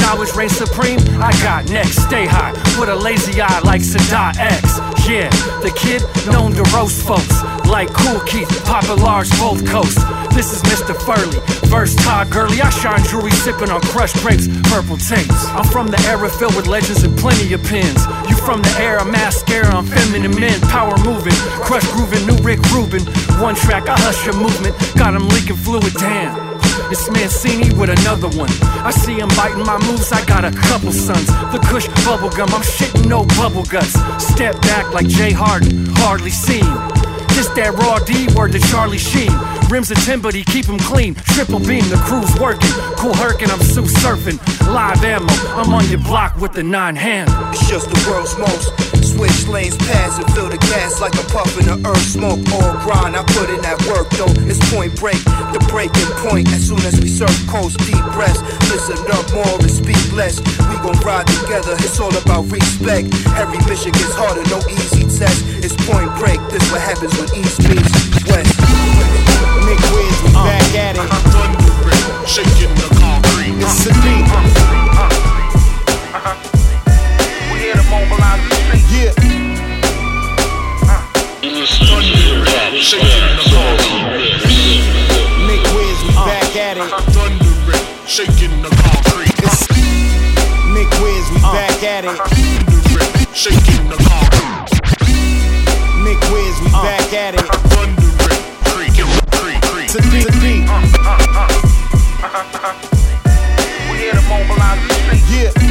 Knowledge 0.01 0.33
reigns 0.35 0.57
supreme, 0.57 0.99
I 1.21 1.31
got 1.43 1.69
next, 1.69 2.03
stay 2.03 2.25
high. 2.25 2.51
With 2.79 2.89
a 2.89 2.95
lazy 2.95 3.41
eye 3.41 3.59
like 3.59 3.81
Sadat 3.81 4.38
X. 4.38 4.79
Yeah, 5.07 5.29
the 5.61 5.71
kid 5.75 6.01
known 6.27 6.53
to 6.53 6.63
roast 6.75 7.05
folks. 7.05 7.43
Like 7.65 7.89
Kool 7.93 8.19
Keith, 8.21 8.49
Papa 8.65 8.93
Large, 8.93 9.29
both 9.39 9.65
coasts. 9.65 10.03
This 10.35 10.53
is 10.53 10.61
Mr. 10.63 10.95
Furley, 10.95 11.39
verse 11.69 11.95
Todd 11.95 12.29
Gurley. 12.29 12.61
I 12.61 12.69
shine 12.69 13.03
jewelry 13.05 13.31
sipping 13.31 13.69
on 13.69 13.81
crushed 13.81 14.17
grapes, 14.17 14.47
purple 14.69 14.97
tapes. 14.97 15.45
I'm 15.55 15.65
from 15.65 15.88
the 15.88 15.99
era 16.07 16.29
filled 16.29 16.55
with 16.55 16.67
legends 16.67 17.03
and 17.03 17.17
plenty 17.17 17.53
of 17.53 17.63
pins. 17.63 18.05
You 18.29 18.35
from 18.35 18.61
the 18.61 18.75
era, 18.79 19.05
mascara 19.05 19.73
on 19.73 19.85
feminine 19.85 20.38
men, 20.39 20.59
power 20.67 20.97
moving, 21.05 21.35
crush 21.63 21.88
grooving, 21.93 22.25
new 22.27 22.35
Rick 22.43 22.59
Rubin. 22.71 23.03
One 23.39 23.55
track, 23.55 23.88
I 23.88 23.95
hush 23.99 24.25
your 24.25 24.35
movement, 24.35 24.75
got 24.95 25.15
him 25.15 25.27
leaking 25.29 25.55
fluid, 25.57 25.93
damn. 25.93 26.50
It's 26.91 27.10
Mancini 27.10 27.73
with 27.73 27.89
another 27.89 28.30
one. 28.38 28.49
I 28.84 28.91
see 28.91 29.19
him 29.19 29.30
biting 29.30 29.65
my 29.65 29.77
moves, 29.88 30.11
I 30.11 30.23
got 30.26 30.45
a 30.45 30.52
couple 30.52 30.91
sons. 30.91 31.27
The 31.52 31.60
Kush 31.69 31.88
bubblegum, 32.06 32.53
I'm 32.53 32.61
shitting 32.61 33.07
no 33.07 33.26
bubble 33.38 33.64
guts. 33.64 33.93
Step 34.23 34.60
back 34.61 34.93
like 34.93 35.07
Jay 35.07 35.31
Harden, 35.31 35.88
hardly 35.98 36.31
seen. 36.31 36.65
Just 37.34 37.56
that 37.56 37.73
raw 37.73 37.98
D 37.99 38.27
word 38.35 38.52
to 38.52 38.60
Charlie 38.60 38.98
Sheen. 38.98 39.31
Rims 39.69 39.89
of 39.89 40.03
tin, 40.03 40.19
but 40.19 40.34
he 40.34 40.43
keep 40.43 40.68
'em 40.68 40.77
clean. 40.77 41.15
Triple 41.15 41.60
beam, 41.60 41.88
the 41.89 41.95
crew's 41.98 42.34
working. 42.39 42.69
Kool 42.98 43.14
Herc 43.14 43.41
and 43.41 43.52
I'm 43.52 43.61
Sue 43.61 43.84
surfing. 43.84 44.38
Live 44.68 45.03
ammo, 45.03 45.31
I'm 45.56 45.73
on 45.73 45.88
your 45.89 45.99
block 45.99 46.39
with 46.41 46.52
the 46.52 46.64
nine 46.64 46.95
hand. 46.95 47.30
It's 47.53 47.68
just 47.69 47.89
the 47.89 48.11
world's 48.11 48.38
most. 48.38 49.00
Switch 49.22 49.45
lanes 49.48 49.77
pass 49.77 50.18
and 50.18 50.26
fill 50.34 50.49
the 50.49 50.57
gas 50.57 50.98
like 50.98 51.14
a 51.14 51.22
puff 51.30 51.53
in 51.53 51.69
the 51.69 51.77
earth 51.85 52.10
smoke. 52.10 52.41
All 52.57 52.73
grind, 52.81 53.14
I 53.14 53.22
put 53.38 53.53
in 53.53 53.61
that 53.61 53.77
work 53.85 54.10
though. 54.18 54.34
It's 54.49 54.57
point 54.73 54.98
break, 54.98 55.22
the 55.53 55.61
breaking 55.69 56.10
point. 56.26 56.49
As 56.49 56.65
soon 56.65 56.81
as 56.89 56.98
we 56.98 57.06
serve 57.06 57.30
coast, 57.45 57.77
deep 57.85 58.02
breaths. 58.18 58.41
Listen 58.73 58.98
up 59.14 59.22
more 59.30 59.61
and 59.61 59.69
speak 59.69 60.02
less. 60.18 60.41
We 60.41 60.76
gon' 60.81 60.98
ride 61.06 61.30
together, 61.30 61.77
it's 61.85 62.02
all 62.02 62.10
about 62.18 62.49
respect. 62.49 63.14
Every 63.38 63.61
mission 63.69 63.93
gets 63.93 64.18
harder, 64.18 64.41
no 64.49 64.57
easy 64.65 65.06
test. 65.06 65.45
It's 65.61 65.77
point 65.85 66.10
break, 66.18 66.41
this 66.49 66.65
what 66.73 66.81
happens 66.81 67.14
when 67.14 67.30
East 67.38 67.61
meets 67.69 67.93
West. 68.26 68.57
Nick 69.69 69.77
Wiz, 69.93 70.18
we 70.26 70.34
back 70.34 70.65
at 70.73 70.98
it. 70.98 71.06
Uh-huh. 71.06 72.26
Shaking 72.26 72.73
the 72.73 72.89
concrete. 72.98 73.53
It's 73.61 73.85
a 73.85 73.93
beat. 74.02 74.26
Uh-huh. 74.34 75.06
Uh-huh. 76.10 76.34
We 77.53 77.69
here 77.69 77.77
to 77.77 77.85
mobilize 77.85 78.41
the 78.49 78.49
streets. 78.49 78.57
Yeah. 78.57 78.57
Shaking 78.57 78.57
the 78.57 78.60
concrete. 78.91 79.15
Nick 85.47 85.63
Wiz, 85.73 85.97
we 86.03 86.11
back 86.27 86.55
at 86.55 86.77
it. 86.77 86.89
Shaking 88.07 88.61
the 88.61 88.69
concrete. 88.69 89.31
Nick 90.73 90.89
Wiz, 90.99 91.26
we 91.31 91.39
back 91.41 91.84
at 91.84 92.05
it. 92.05 92.18
Shaking 93.34 93.88
the 93.89 93.97
concrete. 94.09 94.72
Nick 96.03 96.19
Wiz, 96.31 96.55
we 96.61 96.72
back 96.72 97.13
at 97.13 97.35
it. 97.35 97.45
Creaking, 98.72 99.07
creak, 99.31 99.61
creak. 99.72 99.89
To 99.91 100.01
beat, 100.11 100.26
to 100.26 100.31
beat. 100.41 100.68
We 103.89 103.97
here 103.97 104.13
to 104.13 104.22
mobilize 104.27 104.80
the 104.88 104.93
streets. 104.93 105.30
Yeah. 105.31 105.70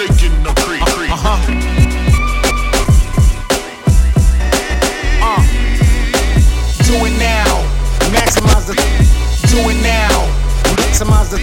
Shaking 0.00 0.42
the 0.42 0.52
creek, 0.64 0.80
creek. 0.96 1.10
Uh-huh. 1.10 1.36
Uh. 5.20 5.42
Do 6.86 6.94
it 7.04 7.18
now. 7.18 7.60
Maximize 8.08 8.66
the. 8.66 8.74
Do 9.48 9.58
it 9.68 9.82
now. 9.82 10.16
Maximize 10.80 11.30
the. 11.30 11.38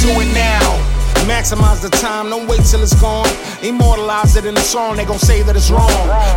Do 0.00 0.18
it 0.18 0.32
now. 0.32 0.73
Maximize 1.24 1.80
the 1.80 1.88
time, 1.88 2.28
don't 2.28 2.46
wait 2.46 2.60
till 2.64 2.82
it's 2.82 2.94
gone. 3.00 3.28
Immortalize 3.62 4.36
it 4.36 4.44
in 4.44 4.56
a 4.56 4.60
song, 4.60 4.96
they 4.96 5.04
gon' 5.04 5.18
say 5.18 5.42
that 5.42 5.56
it's 5.56 5.70
wrong. 5.70 5.88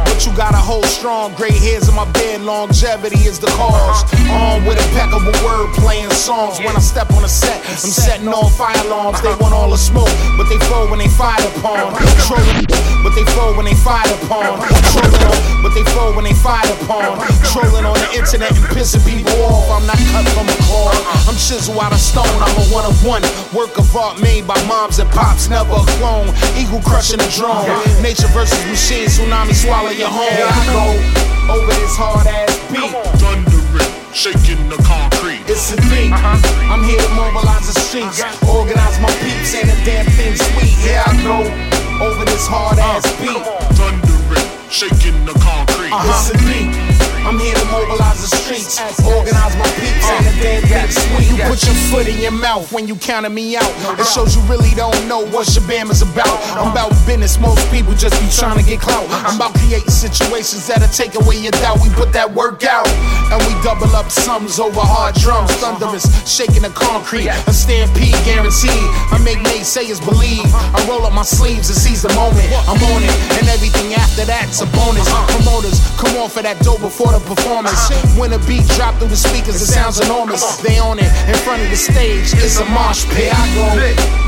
But 0.08 0.26
you 0.26 0.32
gotta 0.36 0.58
hold 0.58 0.86
strong. 0.86 1.34
Gray 1.36 1.52
hairs 1.52 1.90
in 1.90 1.96
my 1.96 2.10
bed, 2.12 2.42
longevity 2.42 3.28
is 3.28 3.38
the 3.38 3.48
cause. 3.60 4.08
On 4.32 4.64
with 4.64 4.80
impeccable 4.80 5.36
word 5.44 5.76
playing 5.76 6.10
songs. 6.12 6.60
When 6.60 6.76
I 6.76 6.80
step 6.80 7.12
on 7.12 7.24
a 7.24 7.28
set, 7.28 7.60
I'm 7.84 7.92
setting 7.92 8.28
off 8.30 8.56
fire 8.56 8.80
alarms. 8.88 9.20
They 9.22 9.36
want 9.44 9.54
all 9.54 9.72
the 9.72 9.78
smoke, 9.78 10.12
but 10.40 10.48
they 10.48 10.60
fall 10.72 10.88
when 10.88 11.00
they 11.00 11.12
fired 11.12 11.44
upon. 11.58 11.92
Trolling, 12.24 12.64
but 13.04 13.12
they 13.12 13.28
fall 13.36 13.56
when 13.60 13.68
they 13.68 13.76
fired 13.76 14.12
upon. 14.24 14.56
Trolling 14.96 15.24
on, 15.28 15.40
but 15.68 15.76
they 15.76 15.84
fall 15.92 16.16
when 16.16 16.24
they 16.24 16.36
fired 16.36 16.72
upon. 16.80 17.20
Trolling 17.52 17.84
on 17.84 18.00
the 18.00 18.10
internet 18.16 18.56
and 18.56 18.66
pissing 18.72 19.04
people 19.04 19.36
off. 19.52 19.68
I'm 19.68 19.86
not 19.86 20.00
cut 20.16 20.24
from 20.32 20.48
a 20.48 20.58
cloth. 20.64 20.96
I'm 21.28 21.36
chisel 21.36 21.76
out 21.84 21.92
of 21.92 22.00
stone. 22.00 22.40
I'm 22.40 22.56
a 22.56 22.66
one 22.72 22.88
of 22.88 22.96
one. 23.04 23.24
Work 23.52 23.76
of 23.78 23.92
art 23.96 24.20
made 24.24 24.48
by 24.48 24.56
moms 24.78 25.00
and 25.00 25.10
pops, 25.10 25.50
never 25.50 25.74
a 25.74 25.86
clone. 25.98 26.30
Eagle 26.54 26.82
crushing 26.82 27.18
the 27.18 27.30
drone. 27.34 27.66
Nature 28.02 28.30
versus 28.30 28.62
machine, 28.70 29.10
tsunami 29.10 29.54
swallow 29.54 29.90
your 29.90 30.10
home. 30.10 30.30
Here 30.30 30.46
I 30.46 30.64
go 30.70 30.86
over 31.54 31.74
this 31.82 31.96
hard 31.98 32.28
ass 32.30 32.54
beat. 32.70 32.94
Thundering, 33.18 33.94
shaking 34.14 34.62
the 34.70 34.78
concrete. 34.86 35.42
It's 35.50 35.74
a 35.74 35.78
thing. 35.90 36.14
Uh-huh. 36.14 36.70
I'm 36.70 36.84
here 36.86 37.02
to 37.02 37.12
mobilize 37.18 37.66
the 37.66 37.80
streets, 37.80 38.22
uh-huh. 38.22 38.54
organize 38.54 39.02
my 39.02 39.10
peeps, 39.26 39.58
and 39.58 39.66
a 39.66 39.78
damn 39.82 40.06
thing 40.14 40.38
sweet. 40.38 40.78
Here 40.86 41.02
I 41.02 41.14
go 41.26 41.42
over 42.06 42.24
this 42.30 42.46
hard 42.46 42.78
ass 42.78 43.02
uh, 43.02 43.18
beat. 43.18 43.42
Thundering, 43.74 44.48
shaking 44.70 45.18
the 45.26 45.34
concrete. 45.42 45.90
Uh-huh. 45.90 46.06
It's 46.06 46.30
a 46.30 46.38
thing. 46.46 46.87
I'm 47.28 47.38
here 47.40 47.60
to 47.60 47.66
mobilize 47.68 48.24
the 48.24 48.32
streets, 48.40 48.80
organize 49.04 49.52
my 49.60 49.68
peeps, 49.76 50.08
uh, 50.08 50.16
and 50.16 50.26
the 50.32 50.36
dead. 50.40 50.64
You 51.28 51.36
put 51.44 51.60
your 51.60 51.76
foot 51.92 52.08
in 52.08 52.24
your 52.24 52.32
mouth 52.32 52.72
when 52.72 52.88
you 52.88 52.96
counted 52.96 53.36
me 53.36 53.58
out. 53.60 53.68
It 54.00 54.08
shows 54.08 54.32
you 54.32 54.42
really 54.48 54.72
don't 54.80 54.96
know 55.12 55.28
what 55.28 55.52
your 55.52 55.68
is 55.92 56.02
about. 56.02 56.32
I'm 56.56 56.72
about 56.72 56.96
business, 57.04 57.38
most 57.38 57.60
people 57.68 57.92
just 58.00 58.16
be 58.24 58.32
trying 58.32 58.56
to 58.56 58.64
get 58.64 58.80
clout. 58.80 59.04
I'm 59.28 59.36
about 59.36 59.52
creating 59.60 59.92
situations 59.92 60.72
that'll 60.72 60.88
take 60.88 61.20
away 61.20 61.36
your 61.44 61.52
doubt. 61.60 61.84
We 61.84 61.92
put 62.00 62.16
that 62.16 62.32
work 62.32 62.64
out, 62.64 62.88
and 63.28 63.44
we 63.44 63.52
double 63.60 63.92
up 63.92 64.08
sums 64.08 64.58
over 64.58 64.80
hard 64.80 65.20
drums. 65.20 65.52
Thunderous, 65.60 66.08
shaking 66.24 66.64
the 66.64 66.72
concrete, 66.72 67.28
a 67.28 67.52
stampede 67.52 68.16
guaranteed. 68.24 68.88
I 69.12 69.20
make 69.28 69.44
naysayers 69.52 70.00
believe. 70.00 70.48
I 70.48 70.80
roll 70.88 71.04
up 71.04 71.12
my 71.12 71.28
sleeves 71.28 71.68
and 71.68 71.76
seize 71.76 72.08
the 72.08 72.14
moment. 72.16 72.48
I'm 72.72 72.80
on 72.96 73.04
it, 73.04 73.12
and 73.36 73.52
everything 73.52 74.00
after 74.00 74.24
that's 74.24 74.64
a 74.64 74.68
bonus. 74.72 75.12
Promoters, 75.36 75.84
come 76.00 76.16
on 76.24 76.32
for 76.32 76.40
that 76.40 76.56
dough 76.64 76.80
before 76.80 77.12
the 77.12 77.17
performance. 77.20 77.90
When 78.18 78.34
a 78.34 78.40
beat 78.46 78.66
drop 78.76 78.96
through 79.00 79.10
the 79.10 79.18
speakers, 79.18 79.62
it 79.62 79.68
sounds 79.68 80.00
enormous. 80.00 80.58
They 80.62 80.78
on 80.78 81.00
it 81.00 81.12
in 81.28 81.38
front 81.46 81.62
of 81.64 81.70
the 81.70 81.78
stage. 81.78 82.34
It's 82.38 82.60
a 82.60 82.66
mosh 82.66 83.06
pit. 83.14 83.32
I 83.34 83.46
go 83.56 83.66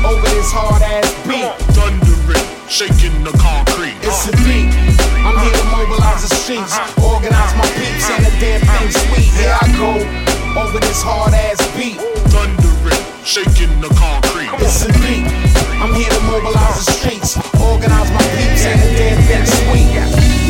over 0.08 0.26
this 0.30 0.50
hard 0.50 0.82
ass 0.82 1.10
beat. 1.26 1.50
Thundering, 1.76 2.46
shaking 2.68 3.22
the 3.22 3.34
concrete. 3.38 3.96
It's 4.02 4.26
a 4.28 4.34
beat. 4.44 4.72
I'm 5.20 5.36
here 5.44 5.52
to 5.52 5.66
mobilize 5.68 6.24
the 6.24 6.34
streets, 6.34 6.72
organize 6.96 7.52
my 7.60 7.68
peeps, 7.76 8.08
and 8.08 8.24
the 8.24 8.32
damn 8.40 8.60
thing 8.64 8.90
sweet. 8.90 9.30
Here 9.36 9.52
I 9.52 9.66
go 9.76 9.92
over 10.56 10.80
this 10.80 11.02
hard 11.02 11.34
ass 11.34 11.60
beat. 11.76 12.00
Thundering, 12.32 13.04
shaking 13.22 13.80
the 13.84 13.92
concrete. 14.00 14.48
It's 14.64 14.82
a 14.84 14.92
beat. 15.04 15.28
I'm 15.80 15.94
here 15.94 16.08
to 16.08 16.20
mobilize 16.24 16.84
the 16.84 16.92
streets, 16.92 17.36
organize 17.60 18.10
my 18.10 18.24
peeps, 18.36 18.64
and 18.64 18.80
the 18.80 18.90
damn 18.96 19.20
thing 19.28 19.46
sweet. 19.46 20.49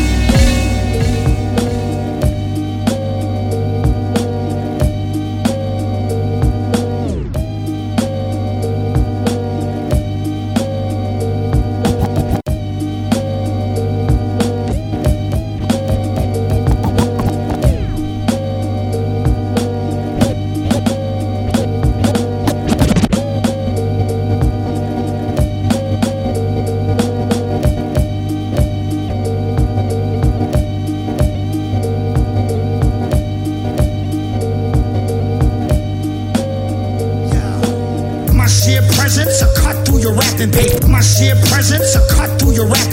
Your 40.41 40.49
wrapping. 40.49 40.91
My 40.91 41.01
sheer 41.01 41.35
presence, 41.45 42.00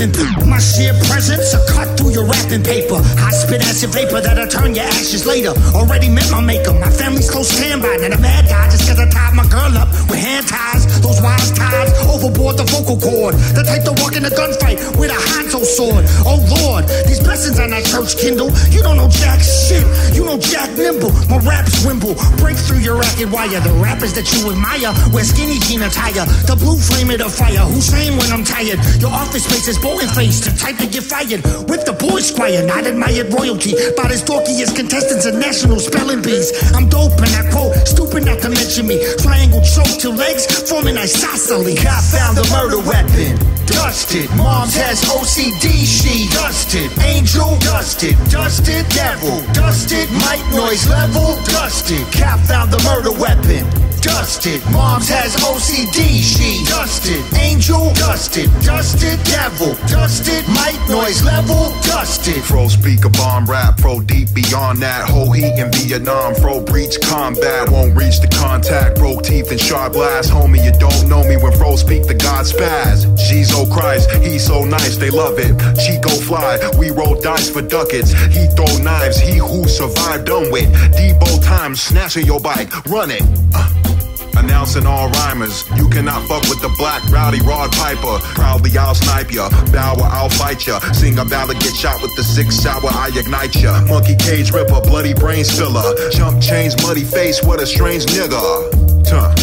a 0.00 0.06
cut 0.06 0.28
through 0.28 0.30
your 0.30 0.38
wrapping 0.38 0.38
paper. 0.38 0.46
My 0.46 0.58
sheer 0.58 0.94
presence, 1.10 1.54
a 1.54 1.60
cut 1.66 1.98
through 1.98 2.12
your 2.12 2.24
wrapping 2.24 2.62
paper. 2.62 2.98
I 3.18 3.30
spit 3.32 3.62
acid 3.62 3.90
vapor 3.90 4.20
that'll 4.20 4.46
turn 4.46 4.74
your 4.74 4.84
ashes 4.84 5.26
later. 5.26 5.52
Already 5.74 6.08
met 6.08 6.30
my 6.30 6.40
maker. 6.40 6.72
My 6.72 6.90
family's 6.90 7.30
close 7.30 7.48
standby. 7.48 7.96
Not 7.98 8.12
a 8.12 8.20
mad 8.20 8.48
guy 8.48 8.70
just 8.70 8.86
cause 8.86 8.98
I 8.98 9.08
tied 9.08 9.34
my 9.34 9.46
girl 9.48 9.74
up 9.78 9.88
with 10.08 10.18
hand 10.18 10.46
ties. 10.46 10.86
Those 11.02 11.20
wise 11.22 11.50
ties 11.52 11.90
overboard 12.06 12.58
the 12.58 12.64
vocal 12.64 12.98
cord. 12.98 13.34
The 13.54 13.62
type 13.66 13.84
to 13.84 13.94
walk 14.02 14.14
in 14.14 14.24
a 14.24 14.30
gunfight 14.30 14.78
with 14.98 15.10
a 15.10 15.18
Hanzo 15.18 15.64
sword. 15.64 16.04
Oh 16.22 16.38
Lord, 16.62 16.86
these 17.06 17.20
blessings 17.20 17.58
on 17.58 17.70
that 17.70 17.84
church 17.84 18.16
kindle. 18.18 18.50
You 18.70 18.82
don't 18.82 18.96
know 18.96 19.08
jack 19.08 19.40
shit. 19.40 19.84
You 20.14 20.24
know 20.24 20.38
jack 20.38 20.70
nimble. 20.78 21.10
My 21.26 21.38
raps 21.42 21.84
wimble. 21.84 22.14
Break 22.38 22.56
through 22.56 22.82
your 22.86 22.96
racket 22.96 23.30
wire. 23.30 23.60
The 23.60 23.74
rappers 23.82 24.14
that 24.14 24.30
you 24.34 24.50
admire 24.50 24.94
wear 25.10 25.24
skinny 25.24 25.58
jean 25.66 25.82
attire. 25.82 26.26
The 26.46 26.54
blue 26.54 26.78
flame 26.78 27.10
of 27.10 27.18
the 27.18 27.30
fire. 27.30 27.66
Hussein 27.66 28.16
when 28.16 28.30
I'm 28.30 28.44
tired. 28.44 28.78
Your 29.02 29.10
office 29.10 29.44
space 29.44 29.68
is 29.68 29.78
bowling 29.88 30.12
face. 30.12 30.40
The 30.44 30.52
type 30.52 30.76
to 30.78 30.86
get 30.86 31.04
fired. 31.04 31.40
With 31.68 31.84
the 31.88 31.96
boy 31.96 32.20
squire. 32.20 32.64
Not 32.66 32.86
admired 32.86 33.32
royalty. 33.32 33.72
About 33.72 34.12
as 34.12 34.22
dorky 34.22 34.60
as 34.60 34.72
contestants 34.72 35.24
in 35.24 35.40
national 35.40 35.80
spelling 35.80 36.20
bees. 36.20 36.52
I'm 36.76 36.88
dope 36.88 37.16
and 37.16 37.32
I 37.32 37.48
quote. 37.50 37.74
Stupid 37.88 38.24
not 38.28 38.40
to 38.44 38.50
mention 38.50 38.86
me. 38.86 39.00
Triangle 39.24 39.64
choke 39.64 39.96
till 40.00 40.12
legs 40.12 40.44
forming 40.68 40.96
isosceles. 40.96 41.80
Cop 41.80 42.02
found 42.12 42.36
the 42.36 42.46
murder 42.52 42.80
weapon. 42.84 43.32
Dusted. 43.66 44.28
Mom's 44.36 44.74
has 44.76 45.00
OCD. 45.04 45.64
She 45.84 46.28
dusted. 46.32 46.90
Angel 47.04 47.56
dusted. 47.60 48.16
Dusted. 48.28 48.84
Devil 48.92 49.40
dusted. 49.52 50.08
Mic 50.24 50.42
noise 50.52 50.88
level 50.88 51.36
dusted. 51.44 52.04
Cop 52.12 52.40
found 52.44 52.70
the 52.72 52.80
murder 52.84 53.12
weapon. 53.12 53.64
Dusted. 54.28 54.62
Mom's 54.72 55.08
has 55.08 55.34
OCD. 55.36 56.20
She 56.20 56.62
dusted. 56.68 57.24
Angel 57.40 57.88
dusted. 57.94 58.50
Dusted. 58.60 59.18
Devil 59.24 59.72
dusted. 59.88 60.44
Mic 60.48 60.76
noise 60.86 61.24
level 61.24 61.72
dusted. 61.88 62.42
Pro 62.42 62.68
speaker 62.68 63.08
bomb 63.08 63.46
rap, 63.46 63.78
pro 63.78 64.00
deep 64.00 64.28
beyond 64.34 64.82
that. 64.82 65.08
Whole 65.08 65.32
heat 65.32 65.56
in 65.58 65.72
Vietnam, 65.72 66.34
pro 66.34 66.60
breach 66.60 67.00
combat. 67.00 67.70
Won't 67.70 67.96
reach 67.96 68.20
the 68.20 68.28
contact, 68.28 68.98
broke 68.98 69.22
teeth 69.22 69.50
and 69.50 69.58
sharp 69.58 69.94
glass. 69.94 70.28
Homie, 70.28 70.62
you 70.62 70.72
don't 70.72 71.08
know 71.08 71.24
me 71.24 71.38
when 71.38 71.56
pro 71.56 71.76
speak 71.76 72.06
the 72.06 72.12
god 72.12 72.44
spaz. 72.44 73.08
G's 73.16 73.50
oh 73.54 73.64
Christ, 73.64 74.10
he's 74.20 74.44
so 74.44 74.62
nice, 74.62 74.98
they 74.98 75.08
love 75.08 75.38
it. 75.38 75.56
Chico 75.80 76.10
fly, 76.10 76.60
we 76.78 76.90
roll 76.90 77.18
dice 77.18 77.48
for 77.48 77.62
ducats. 77.62 78.12
He 78.12 78.46
throw 78.48 78.76
knives, 78.84 79.18
he 79.18 79.38
who 79.38 79.66
survived 79.66 80.26
done 80.26 80.52
with. 80.52 80.70
Debo 80.92 81.42
time, 81.42 81.74
snatching 81.74 82.26
your 82.26 82.40
bike, 82.40 82.68
run 82.84 83.10
it. 83.10 83.22
Uh. 83.54 83.88
Announcing 84.38 84.86
all 84.86 85.10
rhymers, 85.10 85.68
you 85.76 85.88
cannot 85.88 86.22
fuck 86.28 86.42
with 86.48 86.62
the 86.62 86.72
black 86.78 87.02
rowdy 87.10 87.40
Rod 87.40 87.72
Piper. 87.72 88.18
Proudly 88.34 88.70
I'll 88.78 88.94
snipe 88.94 89.32
ya, 89.32 89.50
Bower 89.72 90.04
I'll 90.04 90.30
fight 90.30 90.66
ya. 90.66 90.78
Sing 90.92 91.18
a 91.18 91.24
ballad, 91.24 91.58
get 91.58 91.74
shot 91.74 92.00
with 92.00 92.14
the 92.16 92.22
six 92.22 92.62
shower, 92.62 92.86
I 92.86 93.10
ignite 93.14 93.56
ya. 93.56 93.84
Monkey 93.86 94.14
cage 94.14 94.52
ripper, 94.52 94.80
bloody 94.82 95.12
brain 95.12 95.44
spiller. 95.44 96.10
Jump 96.10 96.40
chains, 96.40 96.80
muddy 96.82 97.04
face, 97.04 97.42
what 97.42 97.60
a 97.60 97.66
strange 97.66 98.06
nigga. 98.06 98.40
Tuh. 99.04 99.34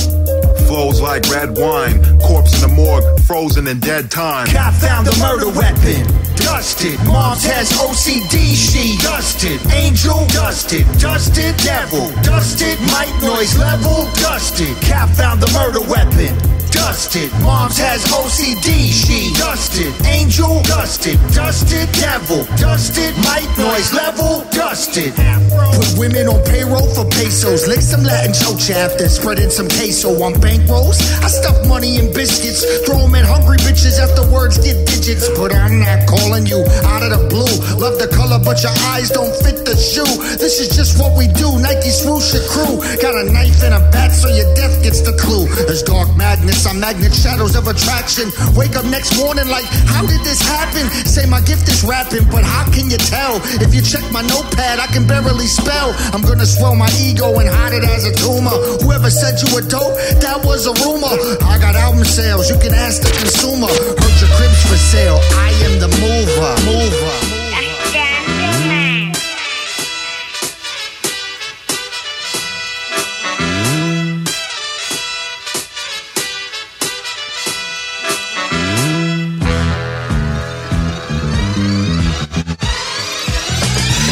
Flows 0.66 1.02
like 1.02 1.30
red 1.30 1.58
wine, 1.58 2.02
corpse 2.20 2.64
in 2.64 2.70
the 2.70 2.76
morgue, 2.76 3.20
frozen 3.22 3.68
in 3.68 3.80
dead 3.80 4.10
time. 4.10 4.48
Cop 4.48 4.74
found 4.76 5.06
the 5.06 5.16
murder 5.20 5.52
weapon. 5.52 6.35
Dusted. 6.46 7.00
Mom's 7.06 7.44
has 7.44 7.72
OCD. 7.72 8.54
She 8.54 8.98
dusted. 9.00 9.60
Angel 9.74 10.28
dusted. 10.28 10.86
Dusted. 11.00 11.58
Devil 11.58 12.12
dusted. 12.22 12.80
Mic 12.82 13.10
noise 13.24 13.58
level 13.58 14.06
dusted. 14.22 14.78
Cop 14.88 15.10
found 15.10 15.42
the 15.42 15.52
murder 15.52 15.82
weapon. 15.90 16.55
Dusted. 16.76 17.32
Mom's 17.40 17.78
has 17.80 18.04
OCD. 18.12 18.92
She 18.92 19.32
dusted. 19.40 19.96
Angel 20.06 20.62
dusted. 20.64 21.16
Dusted. 21.32 21.88
Devil 21.96 22.44
dusted. 22.60 23.16
Mic 23.24 23.48
noise 23.58 23.94
level 23.94 24.44
dusted. 24.52 25.16
Put 25.16 25.98
women 25.98 26.28
on 26.28 26.44
payroll 26.44 26.88
for 26.94 27.08
pesos. 27.16 27.68
Lick 27.68 27.80
some 27.80 28.04
Latin 28.04 28.34
choke 28.36 28.60
after 28.76 29.08
spreading 29.08 29.50
some 29.50 29.68
queso 29.68 30.12
on 30.22 30.34
bankrolls. 30.36 31.00
I 31.24 31.32
stuff 31.32 31.66
money 31.66 31.96
in 31.96 32.12
biscuits. 32.12 32.68
Throw 32.86 33.08
'em 33.08 33.16
at 33.16 33.24
hungry 33.24 33.58
bitches 33.64 33.98
after 33.98 34.28
words 34.28 34.58
get 34.58 34.86
digits. 34.86 35.30
But 35.40 35.56
I'm 35.56 35.80
not 35.80 36.06
calling 36.08 36.46
you 36.46 36.60
out 36.84 37.04
of 37.04 37.12
the 37.16 37.24
blue. 37.32 37.56
Love 37.80 38.00
the 38.00 38.08
color, 38.08 38.40
but 38.40 38.62
your 38.62 38.76
eyes 38.92 39.10
don't 39.10 39.34
fit 39.44 39.64
the 39.64 39.78
shoe. 39.80 40.12
This 40.44 40.60
is 40.60 40.76
just 40.76 41.00
what 41.00 41.16
we 41.16 41.28
do. 41.28 41.58
Nike 41.60 41.90
swoosh 41.90 42.34
your 42.34 42.44
crew. 42.52 42.84
Got 43.00 43.16
a 43.16 43.24
knife 43.32 43.64
and 43.64 43.74
a 43.74 43.80
bat, 43.96 44.12
so 44.12 44.28
your 44.28 44.54
death 44.56 44.84
gets 44.84 45.02
the 45.02 45.14
clue. 45.14 45.48
There's 45.68 45.84
dark 45.84 46.12
madness. 46.18 46.65
I'm 46.66 46.80
magnet 46.80 47.14
shadows 47.14 47.56
of 47.56 47.68
attraction. 47.68 48.32
Wake 48.58 48.76
up 48.76 48.86
next 48.86 49.18
morning 49.18 49.48
like, 49.48 49.66
how 49.94 50.02
did 50.02 50.22
this 50.26 50.42
happen? 50.42 50.90
Say 51.06 51.26
my 51.30 51.42
gift 51.42 51.70
is 51.70 51.84
rapping, 51.84 52.26
but 52.30 52.44
how 52.44 52.66
can 52.74 52.90
you 52.90 52.98
tell? 52.98 53.38
If 53.62 53.74
you 53.74 53.82
check 53.82 54.02
my 54.12 54.22
notepad, 54.22 54.80
I 54.80 54.88
can 54.88 55.06
barely 55.06 55.46
spell. 55.46 55.94
I'm 56.14 56.22
gonna 56.22 56.46
swell 56.46 56.76
my 56.76 56.90
ego 56.98 57.38
and 57.38 57.48
hide 57.48 57.74
it 57.74 57.84
as 57.84 58.06
a 58.06 58.14
tumor. 58.14 58.58
Whoever 58.82 59.10
said 59.10 59.38
you 59.46 59.54
were 59.54 59.66
dope, 59.68 59.94
that 60.26 60.42
was 60.44 60.66
a 60.66 60.74
rumor. 60.82 61.14
I 61.46 61.58
got 61.60 61.76
album 61.76 62.04
sales, 62.04 62.50
you 62.50 62.58
can 62.58 62.74
ask 62.74 63.02
the 63.02 63.14
consumer. 63.14 63.70
Heard 63.70 64.18
your 64.18 64.32
cribs 64.38 64.62
for 64.66 64.78
sale, 64.78 65.20
I 65.38 65.54
am 65.70 65.80
the 65.80 65.90
mover. 66.02 66.54
Mover. 66.66 67.35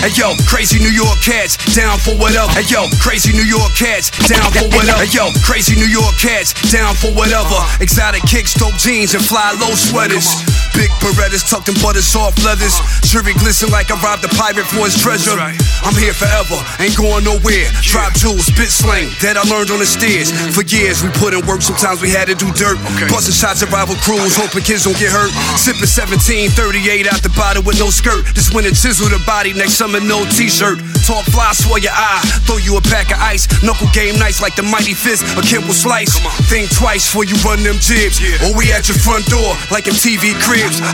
Hey 0.04 0.12
yo, 0.20 0.36
crazy 0.46 0.80
New 0.80 0.92
York 0.92 1.16
cats, 1.24 1.56
down 1.74 1.98
for 1.98 2.12
whatever. 2.18 2.52
Hey 2.52 2.68
yo, 2.68 2.88
crazy 3.00 3.32
New 3.32 3.48
York 3.48 3.72
cats, 3.72 4.12
down 4.28 4.52
for 4.52 4.68
whatever. 4.76 5.00
Hey 5.00 5.08
yo, 5.16 5.32
crazy 5.46 5.80
New 5.80 5.88
York 5.88 6.20
cats, 6.20 6.52
down 6.74 6.94
for 6.94 7.08
whatever. 7.16 7.56
Exotic 7.80 8.24
kicks, 8.24 8.54
dope 8.54 8.76
jeans, 8.76 9.16
and 9.16 9.24
fly 9.24 9.56
low 9.62 9.72
sweaters. 9.72 10.28
Big 10.74 10.90
Berettas 11.02 11.46
tucked 11.46 11.70
in 11.70 11.76
butter 11.82 12.02
soft 12.02 12.44
leathers. 12.44 12.76
Jury 13.06 13.34
glisten 13.38 13.70
like 13.70 13.92
I 13.92 13.98
robbed 14.02 14.26
a 14.26 14.32
pirate 14.34 14.66
for 14.66 14.86
his 14.86 14.98
treasure. 14.98 15.38
I'm 15.38 15.96
here 15.98 16.14
forever, 16.14 16.58
ain't 16.80 16.98
going 16.98 17.24
nowhere. 17.24 17.68
Drop 17.82 18.14
jewels, 18.14 18.48
spit 18.50 18.70
slang 18.70 19.10
that 19.22 19.38
I 19.38 19.44
learned 19.48 19.72
on 19.72 19.80
the 19.80 19.90
stairs. 19.90 20.32
For 20.56 20.64
years 20.64 21.04
we 21.04 21.10
put 21.18 21.34
in 21.34 21.46
work, 21.46 21.62
sometimes 21.62 22.02
we 22.02 22.10
had 22.10 22.28
to 22.32 22.36
do 22.36 22.50
dirt. 22.56 22.80
Busting 23.12 23.36
shots 23.36 23.62
at 23.62 23.70
rival 23.70 23.96
crews, 24.02 24.36
hoping 24.36 24.64
kids 24.64 24.86
don't 24.86 24.98
get 24.98 25.12
hurt. 25.12 25.32
Sipping 25.60 25.90
17, 25.90 26.50
38 26.52 27.08
out 27.08 27.22
the 27.22 27.34
bottle 27.38 27.64
with 27.64 27.78
no 27.80 27.90
skirt. 27.90 28.26
This 28.34 28.50
winter 28.54 28.72
chisel 28.72 29.10
the 29.10 29.22
body, 29.26 29.54
next 29.54 29.76
summer 29.78 30.00
no 30.00 30.26
t-shirt. 30.34 30.80
Talk 31.06 31.28
fly, 31.30 31.52
swell 31.54 31.80
your 31.80 31.94
eye, 31.94 32.24
throw 32.48 32.58
you 32.58 32.78
a 32.78 32.84
pack 32.84 33.12
of 33.12 33.20
ice. 33.20 33.46
Knuckle 33.62 33.92
game 33.94 34.18
nice 34.18 34.42
like 34.42 34.56
the 34.56 34.64
mighty 34.64 34.94
fist, 34.94 35.24
a 35.38 35.42
kid 35.44 35.62
will 35.68 35.76
slice. 35.76 36.16
Think 36.50 36.72
twice 36.72 37.06
before 37.06 37.26
you 37.26 37.36
run 37.44 37.62
them 37.62 37.78
jibs. 37.78 38.24
Or 38.44 38.52
oh, 38.52 38.58
we 38.58 38.72
at 38.72 38.88
your 38.88 38.98
front 38.98 39.28
door 39.28 39.54
like 39.70 39.86
MTV 39.86 40.40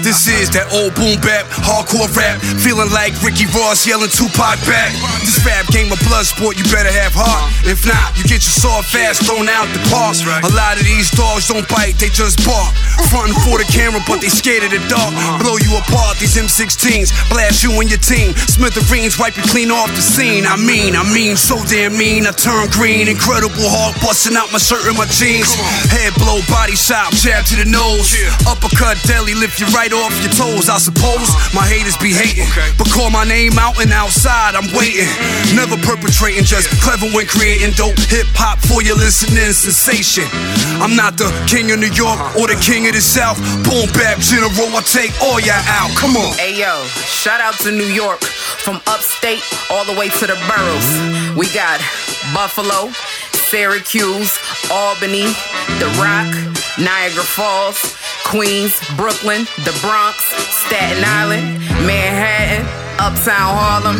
This 0.02 0.26
is 0.28 0.50
that 0.58 0.66
old 0.74 0.96
boom 0.98 1.22
bap, 1.22 1.46
hardcore 1.62 2.10
rap. 2.18 2.41
Feeling 2.62 2.90
like 2.90 3.14
Ricky 3.22 3.46
Ross 3.54 3.86
yelling 3.86 4.10
Tupac 4.10 4.58
back. 4.66 4.91
This 5.22 5.38
rap 5.46 5.70
game 5.70 5.94
a 5.94 5.98
blood 6.10 6.26
sport, 6.26 6.58
you 6.58 6.66
better 6.74 6.90
have 6.90 7.14
heart. 7.14 7.54
If 7.70 7.86
not, 7.86 8.18
you 8.18 8.26
get 8.26 8.41
your 8.41 8.56
sword 8.56 8.86
fast 8.90 9.26
thrown 9.30 9.46
out 9.46 9.70
the 9.70 9.82
park. 9.94 10.10
A 10.41 10.52
lot 10.58 10.82
of 10.82 10.86
these 10.88 11.14
dogs 11.14 11.46
don't 11.46 11.68
bite, 11.70 12.02
they 12.02 12.10
just 12.10 12.41
bark. 12.41 12.74
Frontin' 13.14 13.38
for 13.46 13.62
the 13.62 13.68
camera, 13.70 14.02
but 14.10 14.26
they 14.26 14.32
scared 14.32 14.66
of 14.66 14.74
the 14.74 14.82
dark. 14.90 15.14
Uh-huh. 15.14 15.38
Blow 15.38 15.58
you 15.62 15.78
apart, 15.78 16.18
these 16.18 16.34
M16s. 16.34 17.14
Blast 17.30 17.62
you 17.62 17.70
and 17.78 17.90
your 17.90 18.02
team. 18.02 18.34
Smithereens 18.50 19.22
wipe 19.22 19.38
you 19.38 19.46
clean 19.46 19.70
off 19.70 19.94
the 19.94 20.02
scene. 20.02 20.50
I 20.50 20.58
mean, 20.58 20.98
I 20.98 21.06
mean, 21.14 21.38
so 21.38 21.62
damn 21.70 21.94
mean. 21.94 22.26
I 22.26 22.34
turn 22.34 22.74
green. 22.74 23.06
Incredible 23.06 23.70
heart 23.70 23.94
busting 24.02 24.34
out 24.34 24.50
my 24.50 24.58
shirt 24.58 24.82
and 24.90 24.98
my 24.98 25.06
jeans. 25.14 25.54
Head 25.94 26.18
blow, 26.18 26.41
body 26.50 26.74
shot, 26.74 27.14
jab 27.14 27.46
to 27.54 27.56
the 27.60 27.70
nose. 27.70 28.18
Uppercut, 28.50 28.98
deli, 29.06 29.38
lift 29.38 29.59
you 29.60 29.68
right 29.76 29.91
off 29.91 30.15
your 30.23 30.31
toes. 30.31 30.72
I 30.72 30.80
suppose 30.80 31.27
my 31.52 31.68
haters 31.68 31.99
be 31.99 32.15
hating. 32.15 32.48
But 32.80 32.88
call 32.95 33.11
my 33.11 33.27
name 33.27 33.60
out 33.60 33.76
and 33.84 33.91
outside, 33.91 34.56
I'm 34.56 34.72
waiting. 34.72 35.07
Never 35.52 35.76
perpetrating, 35.84 36.48
just 36.48 36.72
clever 36.80 37.11
when 37.11 37.27
creating 37.27 37.76
dope 37.76 37.99
hip 38.07 38.27
hop 38.40 38.60
for 38.64 38.80
your 38.81 38.95
listening 38.95 39.52
sensation. 39.52 40.23
I'm 40.80 40.95
not 40.95 41.19
the 41.19 41.27
king 41.45 41.72
of 41.76 41.80
New 41.80 41.91
York 41.91 42.15
uh-huh. 42.15 42.40
or 42.40 42.48
the 42.48 42.60
king 42.64 42.88
of 42.88 42.95
the 42.95 43.03
South. 43.03 43.36
Boom 43.68 43.91
bap 43.91 44.23
general, 44.23 44.52
I 44.72 44.81
take 44.88 45.11
all 45.19 45.44
y'all 45.44 45.60
out. 45.68 45.91
Come 45.99 46.15
on. 46.15 46.31
Hey 46.40 46.56
yo, 46.56 46.86
shout 47.03 47.44
out 47.44 47.60
to 47.68 47.72
New 47.72 47.91
York, 47.91 48.23
from 48.64 48.80
upstate 48.88 49.44
all 49.69 49.84
the 49.84 49.94
way 49.99 50.07
to 50.07 50.26
the 50.26 50.40
boroughs. 50.48 50.90
We 51.36 51.52
got 51.52 51.84
Buffalo, 52.31 52.91
Syracuse, 53.52 54.40
Albany, 54.72 55.27
The 55.84 55.90
Rock, 55.99 56.31
Niagara 56.80 57.27
Falls, 57.27 57.98
Queens, 58.30 58.77
Brooklyn, 58.95 59.49
the 59.65 59.73
Bronx, 59.81 60.22
Staten 60.53 61.01
Island, 61.01 61.57
Manhattan, 61.89 62.61
Uptown 63.01 63.57
Harlem. 63.57 63.97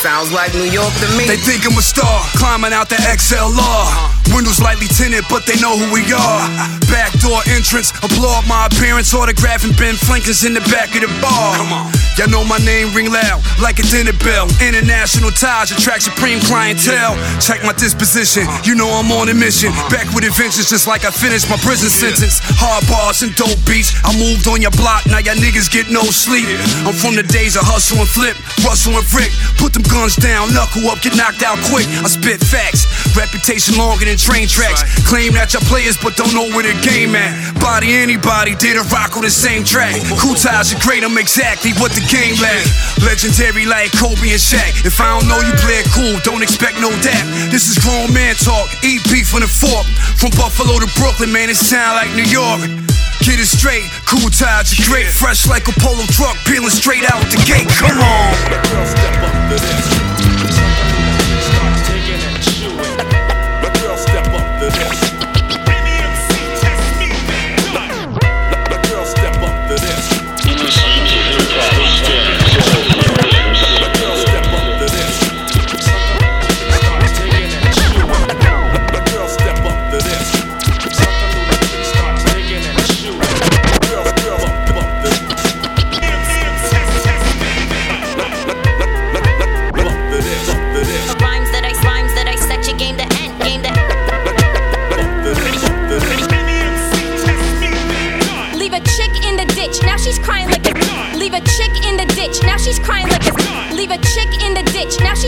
Sounds 0.00 0.32
like 0.32 0.54
New 0.56 0.72
York 0.72 0.88
to 1.04 1.08
me. 1.20 1.28
They 1.28 1.36
think 1.36 1.68
I'm 1.68 1.76
a 1.76 1.84
star, 1.84 2.24
climbing 2.40 2.72
out 2.72 2.88
the 2.88 2.96
XLR. 2.96 4.32
Windows 4.32 4.56
lightly 4.64 4.88
tinted, 4.88 5.28
but 5.28 5.44
they 5.44 5.60
know 5.60 5.76
who 5.76 5.92
we 5.92 6.00
are. 6.16 6.40
Backdoor 6.88 7.44
entrance, 7.52 7.92
applaud 8.00 8.48
my 8.48 8.72
appearance, 8.72 9.12
autographing 9.12 9.76
Ben 9.76 10.00
Flankers 10.00 10.44
in 10.48 10.54
the 10.54 10.64
back 10.72 10.96
of 10.96 11.04
the 11.04 11.12
bar. 11.20 11.92
Y'all 12.20 12.28
know 12.28 12.44
my 12.44 12.60
name 12.68 12.92
ring 12.92 13.08
loud, 13.08 13.40
like 13.64 13.80
a 13.80 13.86
dinner 13.88 14.12
bell. 14.20 14.44
International 14.60 15.32
ties 15.32 15.72
attract 15.72 16.04
supreme 16.04 16.36
clientele. 16.44 17.16
Check 17.40 17.64
my 17.64 17.72
disposition, 17.72 18.44
you 18.60 18.76
know 18.76 18.92
I'm 18.92 19.08
on 19.08 19.32
a 19.32 19.34
mission. 19.34 19.72
Back 19.88 20.04
with 20.12 20.28
adventures, 20.28 20.68
just 20.68 20.84
like 20.84 21.08
I 21.08 21.10
finished 21.16 21.48
my 21.48 21.56
prison 21.64 21.88
sentence. 21.88 22.36
Hard 22.60 22.84
bars 22.92 23.24
and 23.24 23.32
dope 23.40 23.56
beats. 23.64 23.96
I 24.04 24.12
moved 24.20 24.44
on 24.52 24.60
your 24.60 24.76
block, 24.76 25.08
now 25.08 25.16
y'all 25.24 25.40
niggas 25.40 25.72
get 25.72 25.88
no 25.88 26.04
sleep. 26.12 26.44
I'm 26.84 26.92
from 26.92 27.16
the 27.16 27.24
days 27.24 27.56
of 27.56 27.64
hustle 27.64 28.04
and 28.04 28.10
flip, 28.12 28.36
rustle 28.68 29.00
and 29.00 29.06
frick. 29.08 29.32
Put 29.56 29.72
them 29.72 29.88
guns 29.88 30.12
down, 30.20 30.52
knuckle 30.52 30.92
up, 30.92 31.00
get 31.00 31.16
knocked 31.16 31.40
out 31.40 31.56
quick. 31.72 31.88
I 32.04 32.08
spit 32.12 32.44
facts, 32.44 32.84
reputation 33.16 33.76
longer 33.76 34.04
than 34.04 34.16
train 34.16 34.46
tracks. 34.46 34.82
Claim 35.06 35.32
that 35.34 35.52
y'all 35.52 35.64
players, 35.66 35.96
but 35.96 36.16
don't 36.16 36.32
know 36.34 36.48
where 36.54 36.66
the 36.66 36.74
game 36.82 37.14
at. 37.14 37.32
Body 37.58 37.96
anybody, 37.96 38.54
did 38.56 38.76
a 38.76 38.84
rock 38.90 39.16
on 39.16 39.22
the 39.22 39.30
same 39.30 39.64
track. 39.64 39.94
Cool 40.18 40.34
ties 40.34 40.74
are 40.74 40.80
great, 40.80 41.02
I'm 41.02 41.16
exactly 41.18 41.72
what 41.78 41.92
the 41.92 42.04
game 42.10 42.36
lack. 42.38 42.62
Legendary 43.02 43.66
like 43.66 43.90
Kobe 43.96 44.30
and 44.30 44.40
Shaq. 44.40 44.84
If 44.84 45.00
I 45.00 45.18
don't 45.18 45.28
know 45.28 45.40
you 45.40 45.54
play 45.62 45.80
it 45.80 45.88
cool, 45.94 46.18
don't 46.22 46.42
expect 46.42 46.80
no 46.80 46.90
dap. 47.00 47.24
This 47.50 47.68
is 47.68 47.78
grown 47.78 48.12
man 48.12 48.34
talk, 48.36 48.68
eat 48.84 49.02
beef 49.10 49.28
from 49.28 49.40
the 49.40 49.50
fork. 49.50 49.86
From 50.18 50.30
Buffalo 50.36 50.78
to 50.78 50.88
Brooklyn, 51.00 51.32
man, 51.32 51.50
it 51.50 51.56
sound 51.56 51.96
like 51.96 52.12
New 52.14 52.28
York. 52.28 52.60
Get 53.20 53.38
it 53.38 53.46
straight, 53.46 53.84
cool 54.08 54.30
ties 54.30 54.72
are 54.72 54.82
great, 54.88 55.06
fresh 55.06 55.46
like 55.46 55.68
a 55.68 55.72
polo 55.80 56.04
truck, 56.12 56.36
peeling 56.46 56.70
straight 56.70 57.04
out 57.12 57.20
the 57.28 57.36
gate. 57.44 57.68
Come 57.68 58.00
on. 58.00 60.09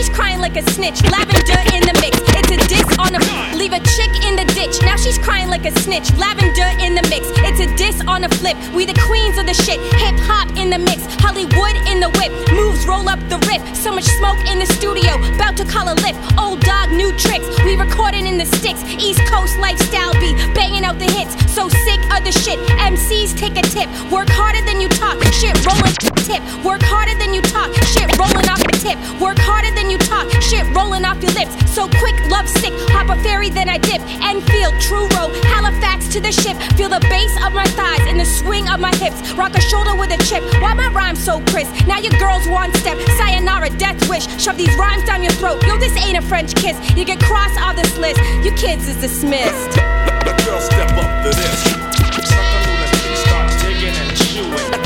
She's 0.03 0.15
crying 0.15 0.39
like 0.39 0.57
a 0.57 0.63
snitch. 0.71 1.01
Lavender 1.03 1.59
in 1.71 1.81
the 1.87 1.95
mix, 2.01 2.19
it's 2.35 2.51
a 2.51 2.59
diss 2.67 2.87
on 2.99 3.15
a. 3.15 3.19
Flip. 3.19 3.55
Leave 3.55 3.73
a 3.73 3.79
chick 3.95 4.11
in 4.27 4.35
the 4.35 4.45
ditch, 4.53 4.81
now 4.81 4.97
she's 4.97 5.17
crying 5.17 5.49
like 5.49 5.65
a 5.65 5.71
snitch. 5.79 6.11
Lavender 6.17 6.67
in 6.83 6.95
the 6.95 7.03
mix, 7.07 7.23
it's 7.47 7.61
a 7.61 7.69
diss 7.77 8.01
on 8.07 8.23
a 8.23 8.29
flip. 8.29 8.57
We 8.73 8.85
the 8.85 8.99
queens 9.07 9.37
of 9.37 9.45
the 9.45 9.53
shit, 9.53 9.79
hip 9.95 10.15
hop 10.27 10.49
in 10.57 10.69
the 10.69 10.77
mix, 10.77 10.99
Hollywood 11.23 11.75
in 11.87 11.99
the 11.99 12.09
whip. 12.19 12.31
Moves 12.51 12.85
roll 12.85 13.07
up 13.07 13.19
the 13.29 13.39
riff, 13.47 13.63
so 13.75 13.93
much 13.93 14.05
smoke 14.19 14.39
in 14.51 14.59
the 14.59 14.67
studio, 14.75 15.13
about 15.35 15.55
to 15.57 15.65
call 15.65 15.87
a 15.87 15.95
lift. 16.03 16.19
Old 16.37 16.59
dog, 16.61 16.91
new 16.91 17.11
tricks, 17.15 17.47
we 17.63 17.75
recording 17.75 18.27
in 18.27 18.37
the 18.37 18.45
sticks. 18.59 18.83
East 18.99 19.23
Coast 19.31 19.57
lifestyle 19.57 20.13
be 20.19 20.35
banging 20.53 20.83
out 20.83 20.99
the 20.99 21.09
hits. 21.15 21.31
So 21.53 21.69
sick 21.69 22.01
of 22.11 22.27
the 22.27 22.33
shit, 22.43 22.59
MCs 22.91 23.37
take 23.37 23.55
a 23.55 23.63
tip. 23.63 23.87
Work 24.11 24.29
harder 24.29 24.63
than 24.65 24.81
you 24.81 24.89
talk, 24.89 25.21
shit 25.31 25.55
rolling 25.63 26.22
tip. 26.23 26.41
Work 26.63 26.81
harder 26.83 27.15
than 27.19 27.33
you 27.33 27.41
talk, 27.41 27.69
shit 27.91 28.07
rolling 28.17 28.47
off 28.47 28.63
the 28.63 28.77
tip. 28.79 28.97
Work 29.19 29.37
harder 29.37 29.71
than 29.75 29.89
you 29.91 29.97
talk, 29.97 30.31
shit 30.41 30.63
rolling 30.75 31.03
off 31.05 31.21
your 31.21 31.31
lips. 31.35 31.51
So 31.71 31.87
quick, 31.99 32.15
love 32.31 32.47
sick, 32.47 32.73
hop 32.95 33.11
a 33.11 33.21
ferry, 33.21 33.49
then 33.49 33.67
I 33.67 33.77
dip. 33.77 34.01
Enfield, 34.23 34.73
Truro, 34.79 35.29
Halifax 35.43 36.07
to 36.13 36.19
the 36.19 36.31
ship. 36.31 36.55
Feel 36.77 36.89
the 36.89 37.03
bass 37.11 37.33
of 37.43 37.53
my 37.53 37.65
thighs 37.75 38.05
and 38.07 38.19
the 38.19 38.25
swing 38.25 38.69
of 38.69 38.79
my 38.79 38.93
hips. 38.95 39.19
Rock 39.33 39.55
a 39.55 39.61
shoulder 39.61 39.95
with 39.95 40.11
a 40.11 40.19
chip. 40.23 40.43
Why 40.61 40.73
my 40.73 40.87
rhyme 40.87 41.15
so 41.15 41.41
crisp? 41.51 41.71
Now 41.87 41.99
your 41.99 42.13
girls 42.19 42.47
one 42.47 42.73
step. 42.75 42.97
Sayonara, 43.19 43.69
death 43.77 43.99
wish. 44.09 44.25
Shove 44.41 44.57
these 44.57 44.73
rhymes 44.77 45.03
down 45.03 45.23
your 45.23 45.33
throat. 45.33 45.61
Yo, 45.63 45.77
this 45.77 45.95
ain't 46.05 46.17
a 46.17 46.21
French 46.21 46.55
kiss. 46.55 46.77
You 46.95 47.05
get 47.05 47.19
crossed 47.19 47.59
off 47.59 47.75
this 47.75 47.97
list. 47.97 48.19
Your 48.45 48.55
kids 48.55 48.87
is 48.87 48.97
dismissed. 49.01 49.75
Girl 50.45 50.59
step 50.59 50.91
up 50.95 51.11
to 51.23 51.29
this. 51.29 51.59
Start 53.21 53.49
digging 53.61 53.95
and 53.95 54.17
chewing. 54.17 54.82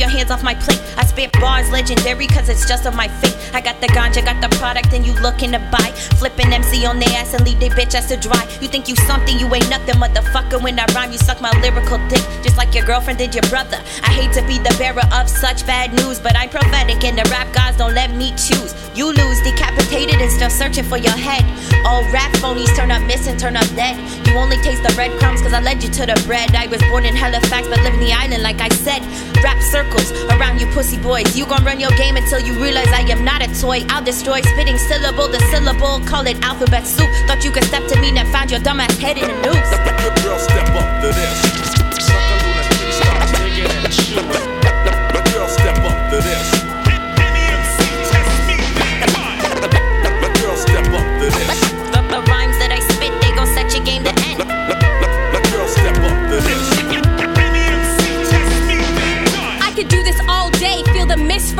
Your 0.00 0.08
hands 0.08 0.30
off 0.30 0.42
my 0.42 0.54
plate. 0.54 0.80
I 0.96 1.04
spit 1.20 1.40
bars 1.40 1.70
legendary 1.70 2.26
cause 2.26 2.48
it's 2.48 2.66
just 2.66 2.86
of 2.86 2.94
my 2.94 3.06
fate. 3.06 3.36
I 3.52 3.60
got 3.60 3.80
the 3.80 3.88
ganja, 3.88 4.24
got 4.24 4.40
the 4.40 4.48
product, 4.56 4.92
and 4.94 5.04
you 5.06 5.12
looking 5.20 5.52
to 5.52 5.58
buy. 5.70 5.90
Flipping 6.18 6.52
MC 6.52 6.86
on 6.86 6.98
their 6.98 7.10
ass 7.10 7.34
and 7.34 7.44
leave 7.44 7.60
their 7.60 7.70
bitch 7.70 7.94
ass 7.94 8.08
to 8.08 8.16
dry. 8.16 8.42
You 8.60 8.68
think 8.68 8.88
you 8.88 8.96
something, 8.96 9.38
you 9.38 9.46
ain't 9.54 9.68
nothing, 9.68 9.96
motherfucker. 9.96 10.62
When 10.62 10.78
I 10.78 10.86
rhyme, 10.94 11.12
you 11.12 11.18
suck 11.18 11.40
my 11.40 11.52
lyrical 11.60 11.98
dick, 12.08 12.24
just 12.42 12.56
like 12.56 12.74
your 12.74 12.86
girlfriend 12.86 13.18
did 13.18 13.34
your 13.34 13.44
brother. 13.50 13.78
I 14.02 14.12
hate 14.12 14.32
to 14.32 14.42
be 14.46 14.58
the 14.58 14.74
bearer 14.78 15.04
of 15.12 15.28
such 15.28 15.66
bad 15.66 15.92
news, 15.92 16.18
but 16.18 16.36
I'm 16.36 16.48
prophetic 16.48 17.04
and 17.04 17.18
the 17.18 17.28
rap 17.30 17.52
gods 17.52 17.76
don't 17.76 17.94
let 17.94 18.14
me 18.14 18.30
choose. 18.30 18.72
You 18.94 19.12
lose, 19.12 19.40
decapitated 19.42 20.20
and 20.20 20.30
still 20.30 20.50
searching 20.50 20.84
for 20.84 20.96
your 20.96 21.16
head. 21.16 21.44
All 21.86 22.02
rap 22.12 22.32
phonies 22.42 22.74
turn 22.76 22.90
up 22.90 23.02
missing, 23.06 23.36
turn 23.36 23.56
up 23.56 23.68
dead. 23.76 23.96
You 24.26 24.34
only 24.36 24.56
taste 24.58 24.82
the 24.82 24.92
breadcrumbs 24.94 25.42
cause 25.42 25.52
I 25.52 25.60
led 25.60 25.82
you 25.82 25.90
to 25.90 26.06
the 26.06 26.22
bread. 26.26 26.54
I 26.54 26.66
was 26.66 26.82
born 26.90 27.04
in 27.04 27.14
Halifax 27.14 27.68
but 27.68 27.78
live 27.82 27.94
in 27.94 28.00
the 28.00 28.12
island 28.12 28.42
like 28.42 28.60
I 28.60 28.68
said. 28.68 29.02
Rap 29.42 29.60
circles 29.62 30.10
around 30.34 30.60
you 30.60 30.66
pussy 30.68 30.98
boys. 31.10 31.36
You 31.36 31.44
gon' 31.44 31.64
run 31.64 31.80
your 31.80 31.90
game 32.02 32.16
until 32.16 32.38
you 32.38 32.52
realize 32.62 32.86
I 32.92 33.02
am 33.14 33.24
not 33.24 33.42
a 33.42 33.48
toy. 33.60 33.80
I'll 33.88 34.04
destroy 34.04 34.40
spitting 34.42 34.78
syllable 34.78 35.28
to 35.28 35.40
syllable. 35.50 35.98
Call 36.06 36.24
it 36.28 36.38
alphabet 36.40 36.86
soup. 36.86 37.10
Thought 37.26 37.42
you 37.44 37.50
could 37.50 37.64
step 37.64 37.84
to 37.88 38.00
me 38.00 38.16
and 38.16 38.28
found 38.28 38.50
your 38.52 38.60
dumbass 38.60 38.96
head 39.00 39.18
in 39.18 39.24
a 39.24 39.36
noose. 39.42 39.72
Girl, 40.22 40.38
step 40.38 40.68
up 40.80 40.88
to 41.02 41.08
this. 41.18 41.70
Girl, 44.14 44.49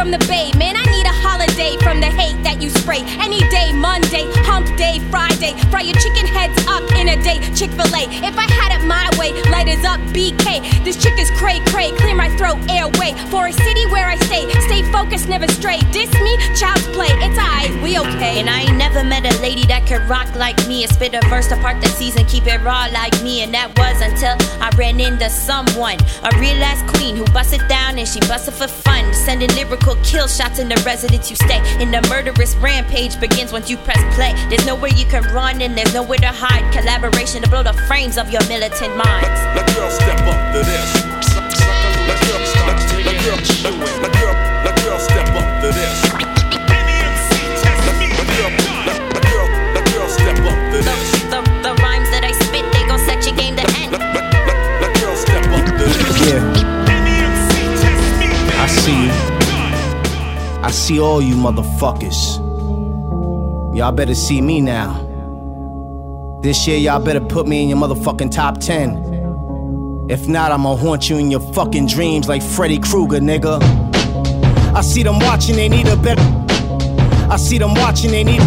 from 0.01 0.11
the 0.11 0.27
bay. 0.33 0.51
Man, 0.57 0.77
I 0.79 0.85
need 0.97 1.05
a 1.05 1.13
holiday 1.13 1.77
from 1.85 2.01
the 2.01 2.07
hate 2.07 2.43
that 2.43 2.63
you 2.63 2.71
spray. 2.71 3.05
Any 3.21 3.41
day, 3.53 3.69
Monday, 3.71 4.25
hump 4.49 4.65
day, 4.79 4.97
Friday. 5.13 5.53
Fry 5.69 5.83
your 5.83 5.99
chicken 6.01 6.25
heads 6.25 6.57
in 7.01 7.09
a 7.09 7.23
day, 7.23 7.41
Chick 7.57 7.71
fil 7.71 7.89
A. 7.97 8.05
If 8.21 8.37
I 8.37 8.47
had 8.53 8.77
it 8.77 8.87
my 8.87 9.09
way, 9.19 9.33
light 9.51 9.69
is 9.69 9.85
up, 9.85 9.99
BK. 10.13 10.85
This 10.85 11.03
chick 11.03 11.19
is 11.19 11.31
cray 11.33 11.61
cray, 11.73 11.91
clear 11.97 12.15
my 12.15 12.29
throat, 12.37 12.59
airway. 12.69 13.17
For 13.31 13.49
a 13.49 13.53
city 13.53 13.87
where 13.87 14.07
I 14.07 14.17
stay, 14.29 14.45
stay 14.69 14.83
focused, 14.93 15.29
never 15.29 15.49
stray. 15.49 15.79
Diss 15.93 16.13
me, 16.21 16.37
child's 16.55 16.87
play, 16.89 17.09
it's 17.25 17.39
I, 17.41 17.73
we 17.83 17.99
okay. 17.99 18.39
And 18.41 18.51
I 18.51 18.63
ain't 18.63 18.77
never 18.77 19.03
met 19.03 19.25
a 19.25 19.35
lady 19.41 19.65
that 19.67 19.87
could 19.87 20.03
rock 20.09 20.29
like 20.37 20.57
me 20.69 20.85
and 20.85 20.93
spit 20.93 21.15
a 21.15 21.27
verse 21.29 21.49
to 21.49 21.57
part 21.57 21.81
the 21.81 21.89
season, 21.89 22.27
keep 22.27 22.47
it 22.47 22.61
raw 22.61 22.87
like 22.93 23.17
me. 23.23 23.43
And 23.43 23.55
that 23.55 23.77
was 23.79 24.01
until 24.03 24.37
I 24.61 24.71
ran 24.77 25.01
into 25.01 25.31
someone, 25.31 25.97
a 26.23 26.31
real 26.39 26.63
ass 26.63 26.81
queen 26.95 27.17
who 27.17 27.25
busted 27.33 27.67
down 27.67 27.99
and 27.99 28.07
she 28.07 28.21
busted 28.21 28.55
for 28.55 28.69
fun, 28.69 29.15
sending 29.15 29.49
lyrical 29.57 29.97
kill 30.05 30.29
shots 30.29 30.59
in 30.59 30.69
the 30.69 30.81
residence 30.85 31.31
you 31.31 31.37
stay. 31.37 31.61
And 31.81 31.93
the 31.95 32.07
murderous 32.09 32.55
rampage 32.57 33.19
begins 33.19 33.53
once 33.53 33.71
you 33.71 33.79
press 33.79 34.03
play. 34.15 34.35
There's 34.51 34.67
nowhere 34.67 34.93
you 34.93 35.07
can 35.07 35.25
run 35.33 35.63
and 35.63 35.77
there's 35.77 35.95
nowhere 35.95 36.19
to 36.19 36.29
hide. 36.29 36.61
Collaboration 37.01 37.41
to 37.41 37.49
blow 37.49 37.63
the 37.63 37.73
frames 37.89 38.19
of 38.19 38.29
your 38.29 38.47
militant 38.47 38.95
minds. 38.95 39.41
Let 39.57 39.65
girl 39.75 39.89
step 39.89 40.21
up 40.21 40.53
to 40.53 40.61
this. 40.61 40.93
Let 41.33 42.29
girl, 42.29 42.37
let, 42.77 43.01
let 43.09 43.17
girl, 43.25 43.41
let, 43.41 44.05
let 44.05 44.13
girl, 44.21 44.37
let 44.69 44.77
girl 44.85 44.99
step 45.01 45.29
up 45.33 45.49
to 45.65 45.73
this. 45.73 45.97
Let, 46.13 46.29
let 46.69 48.29
girl, 48.37 48.53
let, 48.85 49.01
let 49.17 49.25
girl, 49.33 49.49
let 49.73 49.85
girl 49.89 50.09
step 50.13 50.45
up 50.45 50.61
to 50.73 50.85
this. 50.85 51.09
The, 51.33 51.41
the 51.65 51.73
rhymes 51.81 52.11
that 52.13 52.21
I 52.23 52.33
spit, 52.37 52.69
they 52.69 52.85
gon' 52.85 53.01
set 53.01 53.25
your 53.25 53.35
game 53.35 53.57
to 53.57 53.65
end. 53.81 53.93
Let, 53.93 54.05
let, 54.13 54.29
let, 54.45 54.85
let 54.85 54.93
girl 55.01 55.17
step 55.17 55.41
up 55.57 55.65
to 55.65 55.85
this. 55.89 56.05
Yeah. 56.29 56.53
I 58.61 58.67
see 58.69 59.09
you. 59.09 59.17
I 60.63 60.71
see 60.71 61.01
all 61.01 61.23
you 61.23 61.35
motherfuckers. 61.35 62.37
Y'all 63.75 63.91
better 63.91 64.15
see 64.15 64.43
me 64.43 64.61
now. 64.61 65.10
This 66.43 66.67
year, 66.67 66.79
y'all 66.79 67.05
better 67.05 67.21
put 67.21 67.47
me 67.47 67.63
in 67.63 67.69
your 67.69 67.77
motherfucking 67.77 68.31
top 68.31 68.61
10. 68.61 70.07
If 70.09 70.27
not, 70.27 70.53
I'ma 70.53 70.75
haunt 70.75 71.11
you 71.11 71.19
in 71.19 71.31
your 71.31 71.41
fucking 71.53 71.87
dreams 71.87 72.31
like 72.31 72.43
Freddy 72.43 72.79
Krueger, 72.79 73.19
nigga. 73.19 73.61
I 74.75 74.81
see 74.81 75.03
them 75.03 75.19
watching, 75.19 75.57
they 75.57 75.69
need 75.69 75.87
a 75.87 75.97
better. 75.99 76.23
I 77.31 77.37
see 77.37 77.59
them 77.59 77.75
watching, 77.75 78.11
they 78.11 78.25
need. 78.25 78.41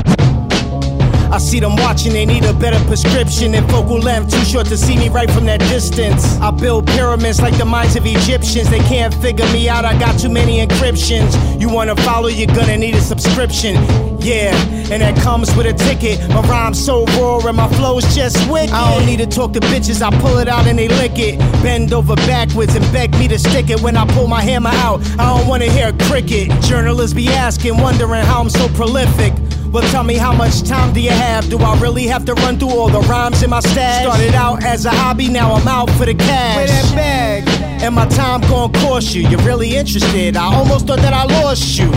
I 1.33 1.39
see 1.39 1.59
them 1.59 1.75
watching, 1.77 2.13
they 2.13 2.27
need 2.27 2.45
a 2.45 2.53
better 2.53 2.77
prescription 2.85 3.53
than 3.53 3.67
focal 3.67 3.97
length, 3.97 4.31
too 4.31 4.45
short 4.45 4.67
to 4.67 4.77
see 4.77 4.95
me 4.95 5.09
right 5.09 5.29
from 5.31 5.45
that 5.45 5.61
distance. 5.61 6.23
I 6.39 6.51
build 6.51 6.85
pyramids 6.85 7.41
like 7.41 7.57
the 7.57 7.65
minds 7.65 7.95
of 7.95 8.05
Egyptians, 8.05 8.69
they 8.69 8.77
can't 8.81 9.11
figure 9.15 9.47
me 9.47 9.67
out, 9.67 9.83
I 9.83 9.97
got 9.97 10.19
too 10.19 10.29
many 10.29 10.63
encryptions. 10.63 11.33
You 11.59 11.69
wanna 11.69 11.95
follow, 11.95 12.27
you're 12.27 12.53
gonna 12.53 12.77
need 12.77 12.93
a 12.93 13.01
subscription. 13.01 13.73
Yeah, 14.19 14.55
and 14.91 15.01
that 15.01 15.17
comes 15.23 15.53
with 15.55 15.65
a 15.65 15.73
ticket. 15.73 16.19
My 16.29 16.41
rhyme's 16.41 16.85
so 16.85 17.03
raw 17.17 17.39
and 17.47 17.57
my 17.57 17.67
flow's 17.77 18.15
just 18.15 18.37
wicked. 18.47 18.69
I 18.69 18.93
don't 18.93 19.07
need 19.07 19.17
to 19.17 19.25
talk 19.25 19.53
to 19.53 19.59
bitches, 19.59 20.03
I 20.03 20.15
pull 20.19 20.37
it 20.37 20.47
out 20.47 20.67
and 20.67 20.77
they 20.77 20.87
lick 20.87 21.17
it. 21.17 21.39
Bend 21.63 21.93
over 21.93 22.15
backwards 22.27 22.75
and 22.75 22.85
beg 22.93 23.11
me 23.17 23.27
to 23.29 23.39
stick 23.39 23.71
it 23.71 23.81
when 23.81 23.97
I 23.97 24.05
pull 24.13 24.27
my 24.27 24.43
hammer 24.43 24.69
out. 24.71 25.01
I 25.17 25.35
don't 25.35 25.47
wanna 25.47 25.65
hear 25.65 25.93
cricket. 26.09 26.51
Journalists 26.61 27.15
be 27.15 27.27
asking, 27.29 27.79
wondering 27.79 28.23
how 28.23 28.39
I'm 28.39 28.51
so 28.51 28.67
prolific. 28.69 29.33
Well, 29.73 29.81
tell 29.89 30.03
me 30.03 30.13
how 30.13 30.31
much 30.31 30.61
time 30.61 30.93
do 30.93 31.01
you 31.01 31.09
have? 31.09 31.49
Do 31.49 31.57
I 31.57 31.75
really 31.79 32.05
have 32.05 32.25
to 32.25 32.35
run 32.35 32.59
through 32.59 32.69
all 32.69 32.89
the 32.89 32.99
rhymes 32.99 33.41
in 33.41 33.49
my 33.49 33.59
stash? 33.59 34.03
Started 34.03 34.35
out 34.35 34.63
as 34.63 34.85
a 34.85 34.91
hobby, 34.91 35.29
now 35.29 35.51
I'm 35.51 35.67
out 35.67 35.89
for 35.97 36.05
the 36.05 36.13
cash. 36.13 36.57
Where 36.57 36.67
that 36.67 36.95
bag? 36.95 37.81
And 37.81 37.95
my 37.95 38.05
time 38.09 38.41
gonna 38.41 38.71
cost 38.71 39.15
you. 39.15 39.27
You're 39.27 39.41
really 39.41 39.75
interested. 39.75 40.37
I 40.37 40.53
almost 40.53 40.85
thought 40.85 40.99
that 40.99 41.15
I 41.15 41.23
lost 41.41 41.79
you. 41.79 41.91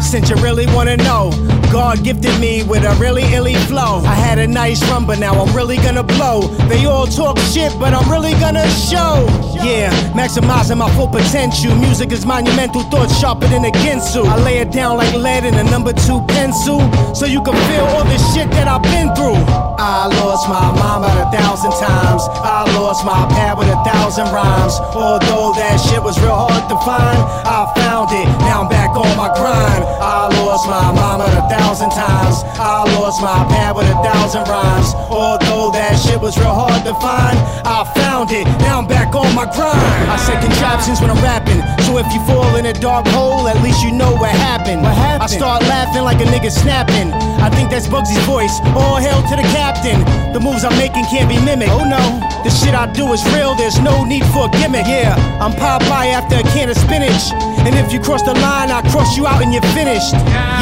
Since 0.00 0.30
you 0.30 0.36
really 0.36 0.64
wanna 0.74 0.96
know, 0.96 1.28
God 1.70 2.02
gifted 2.02 2.38
me 2.40 2.62
with 2.64 2.82
a 2.84 2.94
really 2.98 3.22
illy 3.34 3.54
flow. 3.54 4.00
I 4.04 4.14
had 4.14 4.38
a 4.38 4.46
nice 4.46 4.82
run, 4.90 5.06
but 5.06 5.18
now 5.18 5.34
I'm 5.34 5.54
really 5.54 5.76
gonna 5.76 6.02
blow. 6.02 6.48
They 6.68 6.86
all 6.86 7.06
talk 7.06 7.38
shit, 7.52 7.72
but 7.78 7.92
I'm 7.92 8.10
really 8.10 8.32
gonna 8.40 8.68
show. 8.70 9.26
Yeah, 9.62 9.90
maximizing 10.12 10.78
my 10.78 10.90
full 10.96 11.08
potential. 11.08 11.74
Music 11.76 12.10
is 12.12 12.24
monumental, 12.24 12.82
thoughts 12.90 13.18
sharper 13.18 13.46
than 13.48 13.64
a 13.64 13.70
Ginsu. 13.70 14.24
I 14.24 14.36
lay 14.42 14.58
it 14.58 14.72
down 14.72 14.96
like 14.96 15.14
lead 15.14 15.44
in 15.44 15.54
a 15.54 15.64
number 15.64 15.92
two 15.92 16.20
pencil, 16.28 16.80
so 17.14 17.26
you 17.26 17.42
can 17.42 17.54
feel 17.68 17.84
all 17.92 18.04
the 18.04 18.18
shit 18.32 18.50
that 18.52 18.66
I've 18.66 18.82
been 18.82 19.14
through. 19.14 19.36
I 19.78 20.06
lost 20.20 20.48
my 20.48 20.72
about 20.72 21.04
a 21.20 21.30
thousand 21.36 21.72
times. 21.72 22.22
I 22.42 22.64
lost 22.74 23.04
my 23.04 23.28
pad 23.28 23.58
with 23.58 23.68
a 23.68 23.78
thousand 23.84 24.32
rhymes. 24.32 24.74
Although 24.94 25.52
that 25.54 25.76
shit 25.78 26.02
was 26.02 26.18
real 26.20 26.34
hard 26.34 26.64
to 26.70 26.76
find, 26.82 27.20
I 27.44 27.70
found 27.76 28.10
it. 28.12 28.26
Now 28.42 28.62
I'm 28.62 28.68
back 28.68 28.90
on 28.96 29.10
my 29.16 29.28
grind. 29.36 29.84
I 30.00 30.28
lost 30.42 30.66
my 30.66 30.92
mama 30.92 31.24
a 31.24 31.48
thousand 31.48 31.67
times. 31.76 32.40
I 32.56 32.88
lost 32.96 33.20
my 33.20 33.44
pad 33.52 33.76
with 33.76 33.84
a 33.84 33.98
thousand 34.00 34.48
rhymes. 34.48 34.88
Although 35.12 35.70
that 35.76 36.00
shit 36.00 36.16
was 36.16 36.38
real 36.38 36.54
hard 36.56 36.80
to 36.88 36.96
find, 36.96 37.36
I 37.68 37.84
found 37.92 38.32
it. 38.32 38.48
Now 38.64 38.80
I'm 38.80 38.88
back 38.88 39.12
on 39.14 39.28
my 39.36 39.44
grind. 39.44 40.08
I 40.08 40.16
say 40.16 40.32
contraptions 40.40 41.00
when 41.00 41.10
I'm 41.10 41.20
rapping. 41.20 41.60
So 41.84 41.98
if 41.98 42.08
you 42.16 42.24
fall 42.24 42.56
in 42.56 42.64
a 42.64 42.72
dark 42.72 43.06
hole, 43.08 43.46
at 43.48 43.60
least 43.62 43.84
you 43.84 43.92
know 43.92 44.16
what 44.16 44.32
happened. 44.32 44.80
What 44.80 44.96
happened? 44.96 45.22
I 45.22 45.26
start 45.28 45.62
laughing 45.68 46.04
like 46.04 46.20
a 46.24 46.28
nigga 46.32 46.50
snapping. 46.50 47.12
I 47.44 47.52
think 47.52 47.68
that's 47.68 47.86
Bugsy's 47.86 48.24
voice. 48.24 48.60
All 48.72 48.96
hail 48.96 49.20
to 49.28 49.36
the 49.36 49.44
captain. 49.52 50.00
The 50.32 50.40
moves 50.40 50.64
I'm 50.64 50.76
making 50.80 51.04
can't 51.12 51.28
be 51.28 51.36
mimicked. 51.44 51.72
Oh 51.72 51.84
no, 51.84 52.00
the 52.44 52.50
shit 52.50 52.72
I 52.72 52.88
do 52.92 53.12
is 53.12 53.20
real. 53.36 53.54
There's 53.54 53.78
no 53.78 54.04
need 54.04 54.24
for 54.32 54.48
a 54.48 54.50
gimmick. 54.56 54.88
Yeah, 54.88 55.20
I'm 55.36 55.52
Popeye 55.52 56.16
after 56.16 56.40
a 56.40 56.44
can 56.56 56.72
of 56.72 56.76
spinach. 56.80 57.28
And 57.68 57.76
if 57.76 57.92
you 57.92 58.00
cross 58.00 58.22
the 58.22 58.32
line, 58.40 58.70
I 58.70 58.80
cross 58.88 59.16
you 59.16 59.26
out 59.26 59.42
and 59.42 59.52
you're 59.52 59.68
finished. 59.76 60.14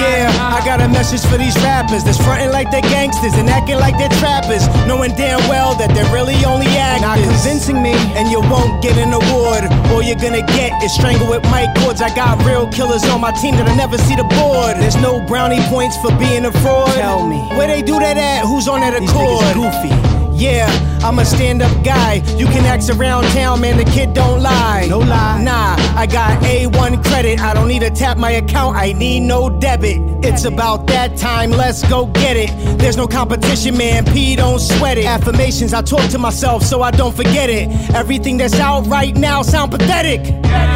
Yeah, 0.02 0.32
I 0.34 0.64
got 0.64 0.80
a 0.80 0.85
message 0.88 1.24
for 1.30 1.38
these 1.38 1.56
rappers 1.62 2.04
that's 2.04 2.18
fronting 2.18 2.50
like 2.50 2.70
they're 2.70 2.82
gangsters 2.82 3.34
and 3.34 3.48
acting 3.48 3.78
like 3.78 3.96
they're 3.98 4.12
trappers, 4.20 4.66
knowing 4.86 5.14
damn 5.16 5.40
well 5.48 5.74
that 5.76 5.90
they're 5.94 6.12
really 6.12 6.36
only 6.44 6.66
actors. 6.76 7.02
Not 7.02 7.18
convincing 7.18 7.82
me, 7.82 7.94
and 8.16 8.30
you 8.30 8.40
won't 8.40 8.82
get 8.82 8.96
an 8.98 9.12
award. 9.12 9.64
All 9.92 10.02
you're 10.02 10.20
gonna 10.20 10.46
get 10.46 10.72
is 10.82 10.94
strangled 10.94 11.30
with 11.30 11.42
mic 11.50 11.70
cords. 11.82 12.00
I 12.00 12.14
got 12.14 12.44
real 12.44 12.66
killers 12.68 13.04
on 13.04 13.20
my 13.20 13.32
team 13.32 13.56
that'll 13.56 13.76
never 13.76 13.98
see 13.98 14.16
the 14.16 14.24
board. 14.24 14.76
There's 14.76 14.96
no 14.96 15.20
brownie 15.20 15.62
points 15.68 15.96
for 15.98 16.10
being 16.18 16.44
a 16.44 16.52
fraud. 16.52 16.94
Tell 16.94 17.26
me, 17.26 17.38
where 17.56 17.66
they 17.68 17.82
do 17.82 17.98
that 17.98 18.16
at? 18.16 18.44
Who's 18.44 18.68
on 18.68 18.80
that 18.80 18.94
accord? 18.94 19.44
These 19.44 19.54
goofy. 19.54 20.15
Yeah, 20.36 20.68
I'm 21.02 21.18
a 21.18 21.24
stand 21.24 21.62
up 21.62 21.72
guy. 21.82 22.16
You 22.36 22.44
can 22.46 22.66
ask 22.66 22.92
around 22.94 23.24
town, 23.32 23.62
man, 23.62 23.78
the 23.78 23.84
kid 23.84 24.12
don't 24.12 24.42
lie. 24.42 24.86
No 24.86 24.98
lie. 24.98 25.42
Nah, 25.42 25.76
I 25.96 26.06
got 26.06 26.42
A1 26.42 27.02
credit. 27.06 27.40
I 27.40 27.54
don't 27.54 27.68
need 27.68 27.80
to 27.80 27.90
tap 27.90 28.18
my 28.18 28.32
account, 28.32 28.76
I 28.76 28.92
need 28.92 29.20
no 29.20 29.48
debit. 29.48 29.98
It's 30.22 30.44
about 30.44 30.86
that 30.88 31.16
time, 31.16 31.50
let's 31.50 31.88
go 31.88 32.06
get 32.06 32.36
it. 32.36 32.50
There's 32.78 32.98
no 32.98 33.06
competition, 33.06 33.78
man, 33.78 34.04
P 34.04 34.36
don't 34.36 34.58
sweat 34.58 34.98
it. 34.98 35.06
Affirmations, 35.06 35.72
I 35.72 35.80
talk 35.80 36.10
to 36.10 36.18
myself 36.18 36.62
so 36.62 36.82
I 36.82 36.90
don't 36.90 37.16
forget 37.16 37.48
it. 37.48 37.68
Everything 37.94 38.36
that's 38.36 38.60
out 38.60 38.86
right 38.88 39.16
now 39.16 39.40
sound 39.40 39.72
pathetic. 39.72 40.20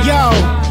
Yo, 0.07 0.31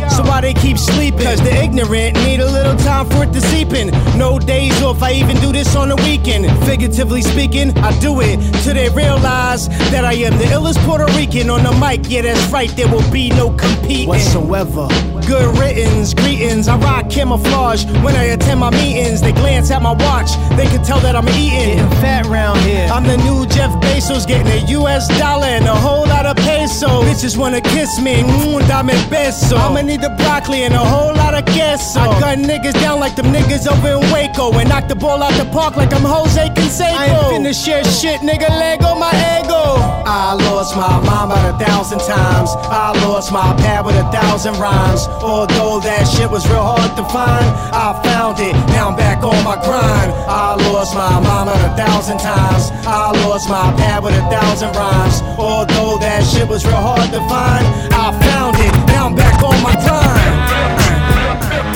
so 0.10 0.24
why 0.24 0.42
they 0.42 0.54
keep 0.54 0.78
sleeping? 0.78 1.22
Cause 1.22 1.42
the 1.42 1.56
ignorant 1.56 2.16
need 2.18 2.40
a 2.40 2.52
little 2.52 2.76
time 2.78 3.08
for 3.10 3.24
it 3.24 3.34
to 3.34 3.42
seep 3.42 3.74
in. 3.74 3.90
No 4.18 4.40
days 4.40 4.82
off, 4.82 5.04
I 5.04 5.12
even 5.14 5.38
do 5.38 5.52
this 5.52 5.76
on 5.76 5.90
the 5.90 5.96
weekend. 5.98 6.46
Figuratively 6.66 7.22
speaking, 7.22 7.78
I 7.78 7.98
do 8.00 8.22
it 8.22 8.38
till 8.64 8.79
they 8.80 8.90
realize 8.90 9.68
that 9.92 10.06
I 10.06 10.14
am 10.14 10.38
the 10.38 10.46
illest 10.46 10.80
Puerto 10.86 11.06
Rican 11.18 11.50
on 11.50 11.64
the 11.64 11.74
mic. 11.84 12.10
Yeah, 12.10 12.22
that's 12.22 12.46
right, 12.52 12.70
there 12.78 12.88
will 12.88 13.10
be 13.12 13.30
no 13.30 13.52
competing 13.52 14.08
whatsoever. 14.08 14.88
Good 15.28 15.50
riddance, 15.60 16.14
greetings. 16.14 16.68
I 16.68 16.78
rock 16.78 17.10
camouflage 17.10 17.86
when 18.04 18.16
I 18.16 18.24
attend 18.36 18.62
my 18.62 18.72
meetings. 18.72 19.22
They 19.22 19.34
glance 19.34 19.70
at 19.70 19.82
my 19.82 19.92
watch, 19.92 20.32
they 20.56 20.66
can 20.66 20.82
tell 20.84 21.00
that 21.02 21.16
I'm 21.16 21.28
eating. 21.30 21.76
Getting 21.76 21.90
fat 22.02 22.26
round 22.28 22.60
here. 22.62 22.88
I'm 22.88 23.04
the 23.04 23.18
new 23.18 23.46
Jeff 23.48 23.72
Bezos, 23.84 24.26
getting 24.26 24.48
a 24.48 24.60
US 24.80 25.08
dollar 25.20 25.48
and 25.48 25.66
a 25.66 25.76
whole 25.76 26.08
lot 26.08 26.26
of 26.26 26.38
pesos. 26.38 27.04
bitches 27.06 27.38
wanna 27.38 27.62
kiss 27.62 28.00
me. 28.00 28.24
Mmm, 28.24 28.64
dame 28.68 28.98
beso. 29.12 29.58
I'ma 29.58 29.82
need 29.82 30.02
the 30.02 30.14
broccoli 30.22 30.64
and 30.64 30.74
a 30.74 30.86
whole 30.94 31.14
lot 31.16 31.34
of 31.34 31.44
queso. 31.46 32.00
I 32.00 32.20
gun 32.20 32.44
niggas 32.44 32.80
down 32.82 33.00
like 33.00 33.16
them 33.16 33.28
niggas 33.28 33.68
over 33.68 33.90
in 34.00 34.12
Waco. 34.12 34.54
And 34.58 34.70
knock 34.70 34.88
the 34.88 34.96
ball 34.96 35.22
out 35.22 35.34
the 35.34 35.46
park 35.52 35.76
like 35.76 35.94
I'm 35.94 36.04
Jose 36.04 36.48
Canseco. 36.56 36.96
I 36.96 37.06
ain't 37.08 37.46
finna 37.46 37.54
share 37.54 37.84
shit, 37.84 38.22
nigga. 38.22 38.50
Lego 38.70 38.94
my 38.94 39.10
ego. 39.34 39.82
I 40.06 40.38
lost 40.46 40.76
my 40.78 41.02
mom 41.02 41.32
about 41.32 41.56
a 41.56 41.58
thousand 41.58 42.02
times. 42.06 42.52
I 42.70 42.94
lost 43.02 43.32
my 43.32 43.56
pad 43.58 43.84
with 43.84 43.96
a 43.96 44.06
thousand 44.12 44.58
rhymes. 44.62 45.08
Although 45.26 45.80
that 45.82 46.06
shit 46.06 46.30
was 46.30 46.48
real 46.48 46.62
hard 46.62 46.94
to 46.96 47.04
find, 47.10 47.50
I 47.74 47.98
found 48.06 48.38
it. 48.40 48.54
Now 48.70 48.90
I'm 48.90 48.96
back 48.96 49.24
on 49.24 49.44
my 49.44 49.58
grind. 49.66 50.14
I 50.30 50.54
lost 50.70 50.94
my 50.94 51.20
mama 51.20 51.54
a 51.58 51.74
thousand 51.76 52.20
times. 52.20 52.70
I 52.86 53.10
lost 53.26 53.50
my 53.50 53.74
pad 53.74 54.04
with 54.04 54.14
a 54.14 54.26
thousand 54.30 54.76
rhymes. 54.78 55.24
Although 55.40 55.98
that 56.06 56.22
shit 56.30 56.48
was 56.48 56.64
real 56.64 56.78
hard 56.78 57.10
to 57.10 57.22
find, 57.26 57.66
I 57.90 58.14
found 58.22 58.54
it. 58.62 58.72
Now 58.94 59.08
I'm 59.10 59.16
back 59.16 59.42
on 59.42 59.58
my 59.66 59.74
grind. 59.82 60.38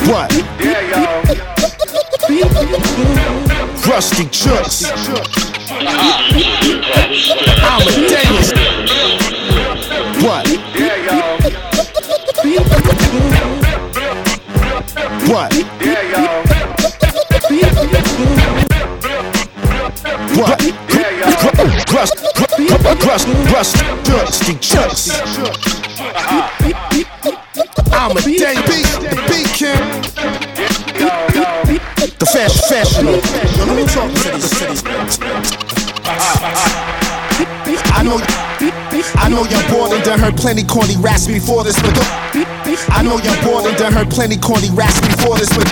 What? 0.06 0.30
Yeah, 0.62 0.78
y'all. 0.94 1.34
Rusty 3.90 4.30
Chucks. 5.84 6.24
Amadeus. 7.62 8.48
What? 10.24 10.44
Yeah, 10.74 10.96
y'all. 11.04 11.38
What? 15.28 15.50
Yeah, 15.80 16.02
y'all. 16.12 16.42
What? 20.36 20.58
Yeah, 20.62 21.10
y'all. 21.20 21.44
Rust, 21.94 22.16
rust, 23.04 23.26
rust, 23.52 23.76
Rusty 24.08 24.54
Chucks. 24.58 25.02
Amadeus. 27.92 28.98
The 28.98 29.16
beat 29.28 29.50
king. 29.54 29.82
The 32.18 32.26
fashion, 32.26 32.62
fashion. 32.68 33.06
Let 33.66 33.76
me 33.76 33.84
talk 33.86 34.10
to 34.10 34.30
these 34.30 34.48
cities. 34.50 35.73
I 36.06 38.02
know, 38.04 38.20
I 39.16 39.28
know 39.28 39.44
you're 39.48 39.68
bored 39.70 39.92
and 39.92 40.04
done 40.04 40.20
heard 40.20 40.36
plenty 40.36 40.62
corny 40.64 40.96
raps 40.98 41.26
before 41.26 41.64
this, 41.64 41.80
but. 41.80 41.96
I 42.90 43.02
know 43.02 43.18
you're 43.18 43.42
bored 43.42 43.64
and 43.64 43.76
done 43.76 43.92
heard 43.92 44.10
plenty 44.10 44.36
corny 44.36 44.70
raps 44.70 45.00
before 45.00 45.38
this, 45.38 45.48
but. 45.56 45.64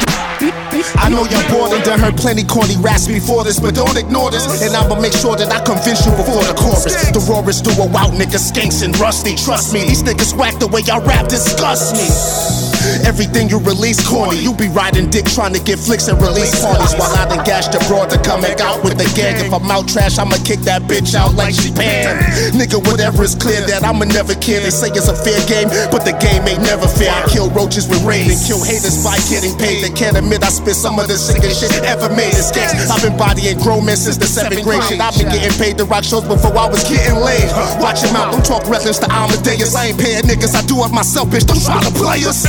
I 0.96 1.08
know 1.10 1.24
you're 1.28 1.48
bored 1.50 1.72
and 1.72 1.84
done 1.84 2.00
heard 2.00 2.16
plenty 2.16 2.44
corny 2.44 2.76
raps 2.78 3.06
before 3.06 3.44
this, 3.44 3.60
but 3.60 3.74
don't 3.74 3.96
ignore 3.96 4.30
this. 4.30 4.62
And 4.62 4.74
I'ma 4.74 4.98
make 5.00 5.12
sure 5.12 5.36
that 5.36 5.52
I 5.52 5.60
convince 5.64 6.06
you 6.06 6.12
before 6.12 6.42
the 6.44 6.54
chorus. 6.54 6.84
The 7.12 7.20
roar 7.28 7.48
is 7.50 7.60
through 7.60 7.84
a 7.84 7.86
wow, 7.86 8.08
niggas, 8.08 8.50
skanks 8.50 8.82
and 8.82 8.98
rusty. 8.98 9.36
Trust 9.36 9.74
me, 9.74 9.84
these 9.84 10.02
niggas 10.02 10.34
whack 10.36 10.58
the 10.58 10.66
way 10.66 10.80
y'all 10.80 11.04
rap 11.04 11.28
disgust 11.28 11.94
me. 11.94 12.71
Everything 13.06 13.48
you 13.48 13.58
release 13.58 14.00
corny. 14.06 14.38
You 14.38 14.54
be 14.54 14.68
riding 14.68 15.10
dick 15.10 15.26
trying 15.26 15.54
to 15.54 15.62
get 15.62 15.78
flicks 15.78 16.08
and 16.08 16.20
release 16.20 16.52
parties 16.62 16.94
while 16.94 17.12
I 17.14 17.28
done 17.28 17.44
gashed 17.44 17.74
abroad 17.74 18.10
to 18.10 18.18
come 18.22 18.42
back 18.42 18.60
out 18.60 18.82
with 18.84 18.98
the 18.98 19.08
gang. 19.16 19.38
If 19.38 19.52
I'm 19.52 19.70
out 19.70 19.88
trash, 19.88 20.18
I'ma 20.18 20.36
kick 20.44 20.60
that 20.66 20.82
bitch 20.82 21.14
out 21.14 21.34
like 21.34 21.54
she 21.54 21.70
pan. 21.70 22.18
Nigga, 22.52 22.78
whatever 22.86 23.22
is 23.22 23.34
clear 23.34 23.60
that 23.66 23.84
I'ma 23.84 24.04
never 24.06 24.34
care. 24.34 24.60
They 24.60 24.70
say 24.70 24.88
it's 24.90 25.08
a 25.08 25.16
fair 25.16 25.38
game, 25.46 25.68
but 25.90 26.04
the 26.04 26.14
game 26.18 26.46
ain't 26.48 26.62
never 26.62 26.88
fair. 26.88 27.10
I 27.12 27.26
kill 27.28 27.50
roaches 27.50 27.88
with 27.88 28.02
rain 28.04 28.30
and 28.30 28.38
kill 28.42 28.62
haters 28.62 29.02
by 29.04 29.18
getting 29.30 29.54
paid. 29.58 29.82
They 29.82 29.92
can't 29.92 30.16
admit 30.16 30.42
I 30.42 30.50
spit 30.50 30.74
some 30.74 30.98
of 30.98 31.08
the 31.08 31.16
sickest 31.16 31.60
shit 31.60 31.72
ever 31.84 32.08
made. 32.14 32.34
It's 32.34 32.50
gangs. 32.50 32.90
I've 32.90 33.02
been 33.02 33.16
bodying 33.16 33.58
grown 33.58 33.86
men 33.86 33.96
since 33.96 34.16
the 34.16 34.26
seventh 34.26 34.62
grade. 34.64 34.82
Shit, 34.84 35.00
I've 35.00 35.16
been 35.16 35.30
getting 35.30 35.54
paid 35.58 35.78
to 35.78 35.84
rock 35.84 36.04
shows 36.04 36.24
before 36.26 36.56
I 36.56 36.66
was 36.68 36.82
getting 36.88 37.20
laid. 37.20 37.46
Watch 37.80 38.02
him 38.02 38.16
out, 38.16 38.32
don't 38.32 38.44
talk 38.44 38.66
reckless 38.68 38.98
to 39.00 39.08
Amadeus. 39.10 39.74
I 39.74 39.92
ain't 39.92 39.98
paying 39.98 40.24
niggas, 40.24 40.54
I 40.54 40.62
do 40.66 40.82
it 40.84 40.92
myself, 40.92 41.28
bitch. 41.28 41.46
Don't 41.46 41.62
try 41.62 41.82
to 41.82 41.92
play 41.94 42.24
us. 42.24 42.46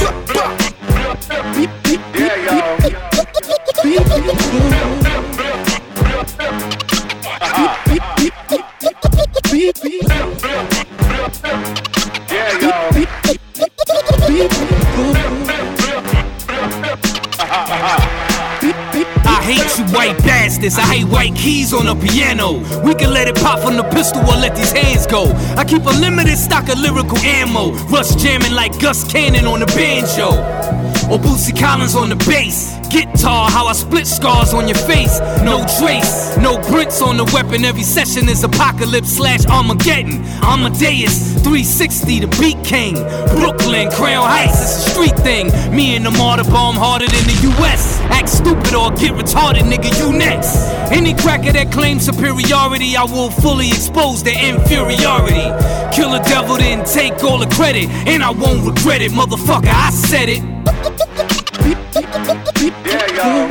Yeah, 2.15 2.37
y'all. 2.45 2.83
Hate 19.43 19.77
you 19.77 19.85
white 19.93 20.17
bastards. 20.19 20.77
I 20.77 20.83
hate 20.83 21.05
white 21.05 21.35
keys 21.35 21.73
on 21.73 21.85
the 21.85 21.95
piano. 21.95 22.59
We 22.85 22.95
can 22.95 23.11
let 23.11 23.27
it 23.27 23.35
pop 23.35 23.59
from 23.59 23.75
the 23.75 23.83
pistol 23.83 24.21
or 24.21 24.37
let 24.37 24.55
these 24.55 24.71
hands 24.71 25.05
go. 25.05 25.25
I 25.57 25.65
keep 25.65 25.83
a 25.83 25.95
limited 25.99 26.37
stock 26.37 26.69
of 26.69 26.79
lyrical 26.79 27.17
ammo. 27.17 27.73
Rush 27.91 28.15
jamming 28.15 28.53
like 28.53 28.79
Gus 28.79 29.03
Cannon 29.11 29.45
on 29.45 29.59
the 29.59 29.65
banjo. 29.65 30.29
Or 31.11 31.19
Bootsy 31.19 31.51
Collins 31.57 31.95
on 31.95 32.07
the 32.07 32.15
bass. 32.15 32.79
Guitar, 32.93 33.49
how 33.49 33.65
I 33.65 33.73
split 33.73 34.05
scars 34.05 34.53
on 34.53 34.67
your 34.67 34.77
face. 34.77 35.19
No 35.41 35.65
trace, 35.79 36.37
no 36.37 36.57
prints 36.69 37.01
on 37.01 37.17
the 37.17 37.25
weapon. 37.33 37.65
Every 37.65 37.81
session 37.81 38.29
is 38.29 38.43
apocalypse 38.43 39.09
slash 39.09 39.45
Armageddon. 39.47 40.23
Amadeus, 40.43 41.33
360, 41.41 42.19
the 42.19 42.27
beat 42.39 42.63
king. 42.63 42.93
Brooklyn, 43.33 43.89
Crown 43.89 44.29
Heights, 44.29 44.61
it's 44.61 44.77
a 44.77 44.89
street 44.91 45.17
thing. 45.25 45.47
Me 45.75 45.95
and 45.95 46.05
the 46.05 46.11
martyr 46.11 46.43
bomb 46.43 46.75
harder 46.75 47.07
than 47.07 47.25
the 47.25 47.57
US. 47.57 47.99
Act 48.13 48.29
stupid 48.29 48.73
or 48.75 48.91
get 48.91 49.11
retarded, 49.13 49.32
nigga, 49.33 49.91
you 49.99 50.17
next. 50.17 50.55
Any 50.91 51.13
cracker 51.13 51.51
that 51.51 51.71
claims 51.71 52.05
superiority, 52.05 52.95
I 52.95 53.03
will 53.03 53.31
fully 53.31 53.67
expose 53.69 54.23
their 54.23 54.37
inferiority. 54.37 55.49
Kill 55.95 56.13
a 56.13 56.23
devil, 56.23 56.57
then 56.57 56.85
take 56.85 57.23
all 57.23 57.37
the 57.37 57.47
credit. 57.47 57.89
And 58.07 58.23
I 58.23 58.31
won't 58.31 58.65
regret 58.65 59.01
it, 59.01 59.11
motherfucker, 59.11 59.71
I 59.71 59.89
said 59.91 60.29
it. 60.29 60.43
Yeah, 62.85 63.07
y'all. 63.15 63.49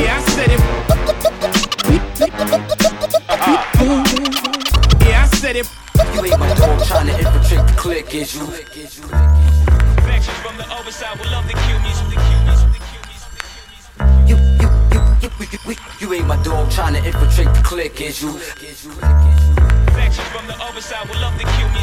Yeah, 0.00 0.16
I 0.16 0.22
said 0.34 0.50
it. 0.50 0.60
Uh. 3.28 4.04
Yeah, 5.06 5.22
I 5.22 5.26
said 5.36 5.56
it. 5.56 5.68
You 6.14 6.24
ain't 6.24 6.38
my 6.38 6.54
dog 6.54 6.84
trying 6.84 7.06
to 7.06 7.18
infiltrate 7.18 7.66
the 7.66 7.74
clique, 7.76 8.14
is 8.14 8.34
you? 8.34 8.46
Factions 10.06 10.36
from 10.38 10.56
the 10.56 10.66
other 10.70 10.92
side 10.92 11.18
would 11.18 11.30
love 11.30 11.46
to 11.46 11.54
kill 11.54 11.78
me. 11.80 12.39
You, 16.00 16.12
ain't 16.12 16.26
my 16.26 16.36
dog 16.42 16.70
trying 16.70 16.94
to 16.94 17.04
infiltrate 17.04 17.48
the 17.54 17.62
clique, 17.62 18.00
is 18.00 18.22
you? 18.22 18.32
Factions 18.32 20.28
from 20.28 20.46
the 20.46 20.54
other 20.60 20.80
side 20.80 21.08
would 21.08 21.18
love 21.18 21.38
to 21.38 21.44
kill 21.44 21.68
me. 21.68 21.80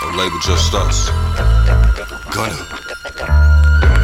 The 0.00 0.08
label 0.16 0.38
just 0.40 0.74
us. 0.74 1.10
Gunna. 2.32 2.56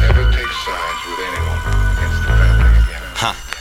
Never 0.01 0.25
take 0.31 0.53
sides 0.65 1.01
with 1.07 1.19
anyone 1.27 1.61
against 1.93 2.19
the 2.21 2.27
family 2.27 2.69
again. 2.81 3.01
Huh. 3.15 3.52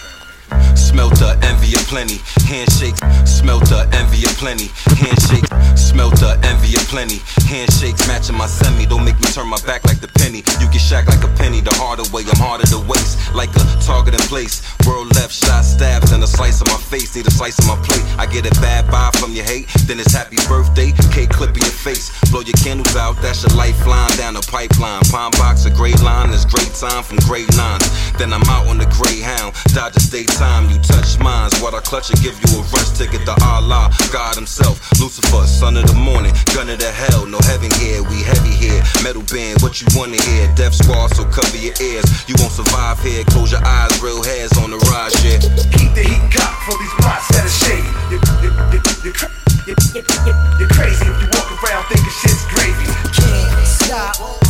Smelter, 0.92 1.32
envy 1.40 1.72
of 1.72 1.80
plenty. 1.88 2.20
Handshakes, 2.44 3.00
smelter, 3.24 3.88
envy 3.96 4.28
of 4.28 4.36
plenty. 4.36 4.68
Handshakes, 4.92 5.48
smelter, 5.80 6.36
envy 6.44 6.76
of 6.76 6.84
plenty. 6.92 7.24
Handshakes 7.48 8.06
matching 8.06 8.36
my 8.36 8.46
semi. 8.46 8.84
Don't 8.84 9.02
make 9.02 9.16
me 9.16 9.24
turn 9.32 9.48
my 9.48 9.56
back 9.64 9.84
like 9.88 10.00
the 10.00 10.12
penny. 10.20 10.44
You 10.60 10.68
get 10.68 10.84
shacked 10.84 11.08
like 11.08 11.24
a 11.24 11.32
penny. 11.40 11.62
The 11.62 11.72
harder 11.80 12.04
way, 12.12 12.28
I'm 12.28 12.36
harder 12.36 12.68
to 12.76 12.78
waste. 12.84 13.16
Like 13.34 13.48
a 13.56 13.64
target 13.80 14.12
in 14.12 14.20
place. 14.28 14.60
World 14.86 15.08
left 15.16 15.32
shot 15.32 15.64
stabs 15.64 16.12
and 16.12 16.22
a 16.22 16.26
slice 16.26 16.60
of 16.60 16.68
my 16.68 16.76
face. 16.76 17.16
Need 17.16 17.26
a 17.26 17.30
slice 17.30 17.58
of 17.58 17.66
my 17.66 17.76
plate. 17.80 18.04
I 18.20 18.26
get 18.26 18.44
a 18.44 18.52
bad 18.60 18.84
vibe 18.92 19.16
from 19.16 19.32
your 19.32 19.48
hate. 19.48 19.72
Then 19.88 19.98
it's 19.98 20.12
happy 20.12 20.36
birthday. 20.46 20.92
Cake 21.08 21.30
clip 21.30 21.56
in 21.56 21.64
your 21.64 21.72
face. 21.72 22.12
Blow 22.30 22.44
your 22.44 22.58
candles 22.60 22.94
out. 22.96 23.16
That's 23.24 23.42
your 23.42 23.56
lifeline 23.56 24.12
down 24.20 24.34
the 24.34 24.44
pipeline. 24.44 25.00
Palm 25.08 25.32
box, 25.40 25.64
a 25.64 25.70
gray 25.70 25.96
line. 26.04 26.28
It's 26.36 26.44
great 26.44 26.68
time 26.76 27.02
from 27.02 27.16
gray 27.24 27.48
lines. 27.56 27.88
Then 28.20 28.32
I'm 28.32 28.44
out 28.52 28.68
on 28.68 28.76
the 28.76 28.86
Greyhound. 28.92 29.56
Dodger 29.72 30.00
State 30.00 30.28
time. 30.36 30.68
You 30.68 30.81
touch 30.82 31.18
mines. 31.18 31.54
What 31.62 31.74
I 31.74 31.80
clutch 31.80 32.10
and 32.10 32.20
give 32.20 32.34
you 32.42 32.58
a 32.58 32.62
rush 32.74 32.90
ticket 32.98 33.24
to 33.26 33.34
Allah. 33.44 33.90
God 34.12 34.34
Himself. 34.34 34.78
Lucifer, 35.00 35.46
son 35.46 35.76
of 35.76 35.86
the 35.86 35.94
morning. 35.94 36.32
Gun 36.54 36.68
of 36.68 36.78
the 36.78 36.90
hell. 36.90 37.26
No 37.26 37.38
heaven 37.46 37.70
here. 37.80 38.02
We 38.02 38.22
heavy 38.22 38.52
here. 38.52 38.82
Metal 39.02 39.22
band. 39.30 39.62
What 39.62 39.80
you 39.80 39.86
wanna 39.94 40.20
hear? 40.22 40.50
Death 40.54 40.74
squad. 40.74 41.14
So 41.14 41.24
cover 41.24 41.56
your 41.56 41.74
ears. 41.80 42.04
You 42.28 42.34
won't 42.38 42.52
survive 42.52 43.00
here. 43.02 43.24
Close 43.30 43.52
your 43.52 43.64
eyes. 43.64 43.90
Real 44.02 44.22
hairs 44.22 44.52
on 44.58 44.70
the 44.70 44.78
rise. 44.90 45.14
Yeah. 45.24 45.38
Keep 45.78 45.94
the 45.94 46.04
heat 46.04 46.24
cocked 46.34 46.62
for 46.66 46.76
these 46.78 46.94
plots 47.00 47.28
that 47.32 47.44
are 47.46 47.56
shady. 47.62 47.90
You, 48.10 48.18
you, 48.42 48.50
you, 48.74 48.80
you, 49.06 49.12
cra- 49.12 49.32
you, 49.66 49.74
you, 49.94 50.02
you, 50.02 50.32
you're 50.58 50.72
crazy 50.74 51.06
if 51.06 51.16
you 51.22 51.28
walk 51.38 51.48
around 51.62 51.84
thinking 51.86 52.14
shit's 52.20 52.44
gravy. 52.50 52.86
Can't 53.14 53.66
stop. 53.66 54.41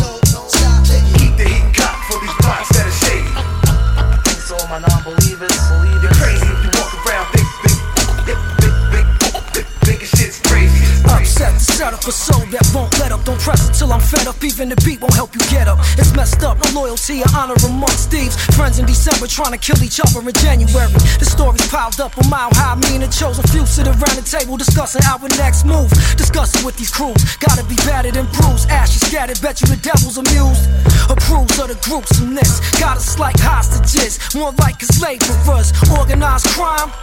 Upset 11.82 11.98
up 11.98 12.06
a 12.06 12.14
soul 12.14 12.46
that 12.54 12.62
won't 12.70 12.94
let 13.02 13.10
up. 13.10 13.26
Don't 13.26 13.42
it 13.42 13.74
till 13.74 13.90
I'm 13.90 13.98
fed 13.98 14.30
up. 14.30 14.38
Even 14.44 14.70
the 14.70 14.78
beat 14.86 15.02
won't 15.02 15.18
help 15.18 15.34
you 15.34 15.42
get 15.50 15.66
up. 15.66 15.82
It's 15.98 16.14
messed 16.14 16.38
up, 16.46 16.54
no 16.62 16.86
loyalty 16.86 17.26
or 17.26 17.30
honor 17.34 17.58
amongst 17.66 18.06
thieves. 18.06 18.38
Friends 18.54 18.78
in 18.78 18.86
December 18.86 19.26
trying 19.26 19.50
to 19.50 19.58
kill 19.58 19.82
each 19.82 19.98
other 19.98 20.22
in 20.22 20.30
January. 20.38 20.94
The 21.18 21.26
stories 21.26 21.66
piled 21.66 21.98
up 21.98 22.14
a 22.14 22.24
mile 22.30 22.54
high. 22.54 22.78
Me 22.78 22.94
and 22.94 23.02
the 23.02 23.10
chosen 23.10 23.42
few 23.50 23.66
sit 23.66 23.90
around 23.90 24.14
the 24.14 24.22
table 24.22 24.54
discussing 24.54 25.02
our 25.10 25.26
next 25.42 25.66
move. 25.66 25.90
Discussing 26.14 26.62
with 26.62 26.78
these 26.78 26.94
crews, 26.94 27.18
gotta 27.42 27.66
be 27.66 27.74
battered 27.82 28.14
and 28.14 28.30
bruised. 28.30 28.70
Ashes 28.70 29.02
scattered, 29.02 29.42
bet 29.42 29.58
you 29.58 29.66
the 29.66 29.80
devil's 29.82 30.22
amused. 30.22 30.70
Approves 31.10 31.58
of 31.58 31.66
the 31.66 31.78
gruesomeness, 31.82 32.62
got 32.78 32.94
us 32.94 33.18
like 33.18 33.34
hostages, 33.42 34.22
more 34.38 34.54
like 34.62 34.78
enslaved 34.78 35.26
for 35.42 35.58
us. 35.58 35.74
Organized 35.90 36.46
crime, 36.54 36.94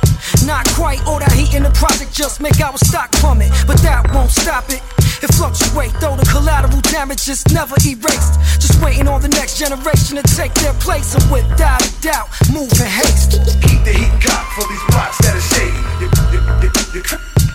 not 0.45 0.67
quite. 0.75 1.05
All 1.05 1.19
that 1.19 1.31
heat 1.31 1.53
in 1.53 1.63
the 1.63 1.71
project 1.71 2.13
just 2.13 2.41
make 2.41 2.59
our 2.61 2.77
stock 2.77 3.11
plummet, 3.13 3.51
but 3.67 3.77
that 3.85 4.11
won't 4.13 4.31
stop 4.31 4.69
it. 4.69 4.81
It 5.21 5.31
fluctuate, 5.35 5.91
though 5.99 6.15
the 6.15 6.25
collateral 6.31 6.79
damage 6.91 7.27
is 7.27 7.43
never 7.51 7.75
erased. 7.83 8.39
Just 8.59 8.81
waiting 8.81 9.07
on 9.07 9.21
the 9.21 9.27
next 9.27 9.59
generation 9.59 10.15
to 10.15 10.23
take 10.35 10.53
their 10.55 10.73
place, 10.79 11.13
and 11.15 11.23
without 11.31 11.83
a 11.83 11.91
doubt, 12.01 12.31
move 12.51 12.71
in 12.79 12.87
haste. 12.87 13.35
Keep 13.67 13.83
the 13.83 13.91
heat 13.91 14.15
got 14.23 14.47
for 14.55 14.63
these 14.67 14.83
blocks 14.89 15.17
that 15.23 15.35
are 15.35 15.47
shady. 15.51 15.75
You, 15.99 16.07
you, 16.31 16.39
you, 16.63 16.69
you, 16.95 17.03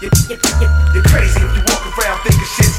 you, 0.04 0.10
you, 0.28 0.36
you, 0.60 0.68
you're 0.92 1.08
crazy 1.08 1.40
if 1.40 1.52
you 1.56 1.62
walk 1.72 1.82
around 1.96 2.20
thinking 2.20 2.48
shit's 2.52 2.73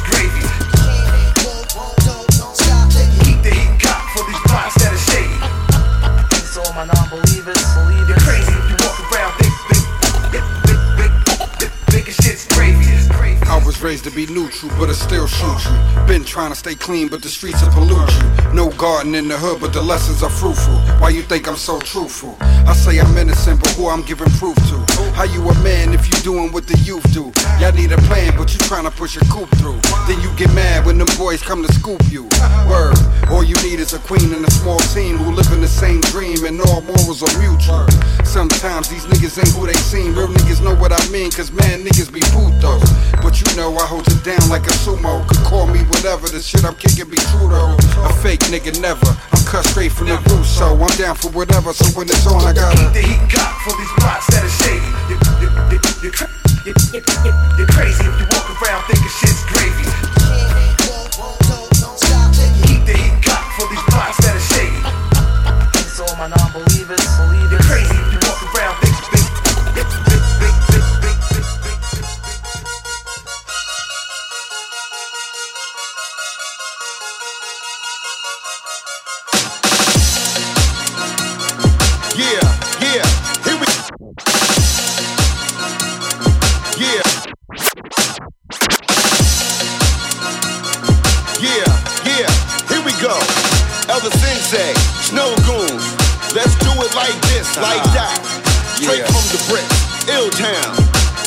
raised 13.85 14.03
to 14.03 14.09
be 14.09 14.25
neutral, 14.25 14.71
but 14.79 14.89
I 14.89 14.93
still 14.93 15.27
shoot 15.27 15.61
you. 15.63 16.07
Been 16.07 16.23
trying 16.25 16.49
to 16.49 16.57
stay 16.57 16.73
clean, 16.73 17.07
but 17.07 17.21
the 17.21 17.29
streets 17.29 17.61
will 17.61 17.69
pollute 17.69 18.09
you. 18.17 18.53
No 18.53 18.71
garden 18.71 19.13
in 19.13 19.27
the 19.27 19.37
hood, 19.37 19.61
but 19.61 19.73
the 19.73 19.81
lessons 19.81 20.23
are 20.23 20.29
fruitful. 20.29 20.73
Why 20.97 21.09
you 21.09 21.21
think 21.21 21.47
I'm 21.47 21.55
so 21.55 21.77
truthful? 21.79 22.35
I 22.41 22.73
say 22.73 22.99
I'm 22.99 23.15
innocent, 23.15 23.61
but 23.61 23.69
who 23.77 23.87
I'm 23.87 24.01
giving 24.01 24.31
proof 24.41 24.55
to? 24.73 24.77
How 25.13 25.25
you 25.25 25.39
a 25.47 25.53
man 25.61 25.93
if 25.93 26.09
you 26.09 26.17
doing 26.23 26.51
what 26.51 26.65
the 26.65 26.75
youth 26.79 27.05
do? 27.13 27.31
Y'all 27.61 27.73
need 27.73 27.91
a 27.91 28.01
plan, 28.09 28.33
but 28.35 28.51
you 28.53 28.59
trying 28.65 28.85
to 28.85 28.91
push 28.91 29.17
a 29.17 29.25
coupe 29.29 29.53
through. 29.61 29.79
Then 30.07 30.19
you 30.19 30.33
get 30.35 30.51
mad 30.55 30.83
when 30.83 30.97
them 30.97 31.11
boys 31.15 31.43
come 31.43 31.61
to 31.61 31.71
scoop 31.71 32.01
you. 32.09 32.23
Word, 32.65 32.97
all 33.29 33.43
you 33.43 33.55
need 33.61 33.79
is 33.79 33.93
a 33.93 33.99
queen 33.99 34.33
and 34.33 34.43
a 34.43 34.51
small 34.51 34.79
team 34.97 35.17
who 35.17 35.29
live 35.31 35.51
in 35.53 35.61
the 35.61 35.69
same 35.69 36.01
dream, 36.09 36.43
and 36.45 36.59
all 36.61 36.81
morals 36.81 37.21
are 37.21 37.35
mutual. 37.37 37.85
Sometimes 38.25 38.89
these 38.89 39.05
niggas 39.05 39.37
ain't 39.37 39.53
who 39.53 39.67
they 39.67 39.77
seem. 39.77 40.17
Real 40.17 40.27
niggas 40.27 40.63
know 40.63 40.73
what 40.73 40.91
I 40.91 41.01
mean, 41.11 41.29
cause 41.29 41.51
man, 41.51 41.85
niggas 41.85 42.11
be 42.11 42.25
though 42.65 42.81
But 43.21 43.37
you 43.41 43.55
know 43.55 43.74
I 43.77 43.85
hold 43.85 44.07
it 44.07 44.23
down 44.23 44.39
like 44.47 44.63
a 44.63 44.75
sumo. 44.83 45.27
Could 45.27 45.43
call 45.43 45.67
me 45.67 45.79
whatever, 45.91 46.27
the 46.27 46.39
shit 46.41 46.63
I'm 46.63 46.75
kicking 46.75 47.09
be 47.09 47.17
true 47.35 47.49
though. 47.51 47.75
A 48.07 48.11
fake 48.23 48.47
nigga 48.47 48.71
never. 48.79 49.07
I'm 49.07 49.43
cut 49.43 49.65
straight 49.65 49.91
from 49.91 50.07
the 50.07 50.17
root, 50.31 50.45
so 50.45 50.71
I'm 50.79 50.95
down 50.95 51.15
for 51.15 51.29
whatever. 51.35 51.73
So 51.73 51.85
when 51.97 52.07
it's 52.07 52.25
on, 52.27 52.39
I 52.45 52.53
gotta. 52.53 52.77
Keep 52.77 52.93
the 52.93 53.03
heat 53.03 53.23
got 53.27 53.51
for 53.67 53.75
these 53.75 53.93
blocks 53.99 54.27
that 54.31 54.43
are 54.47 54.55
shady. 54.63 54.91
You, 55.11 55.15
you, 55.43 55.47
you, 55.75 55.79
you, 56.07 56.11
cra- 56.15 56.31
you, 56.63 56.73
you, 56.95 57.01
you, 57.03 57.31
you're 57.59 57.71
crazy 57.75 58.03
if 58.05 58.15
you 58.15 58.27
walk 58.31 58.47
around 58.63 58.87
thinking 58.87 59.11
shit's 59.19 59.34
like 97.61 97.83
that. 97.95 98.19
Straight 98.75 98.99
Yeah. 98.99 99.11
from 99.11 99.25
the 99.31 99.39
bricks, 99.47 100.09
Ill 100.09 100.29
Town. 100.29 100.75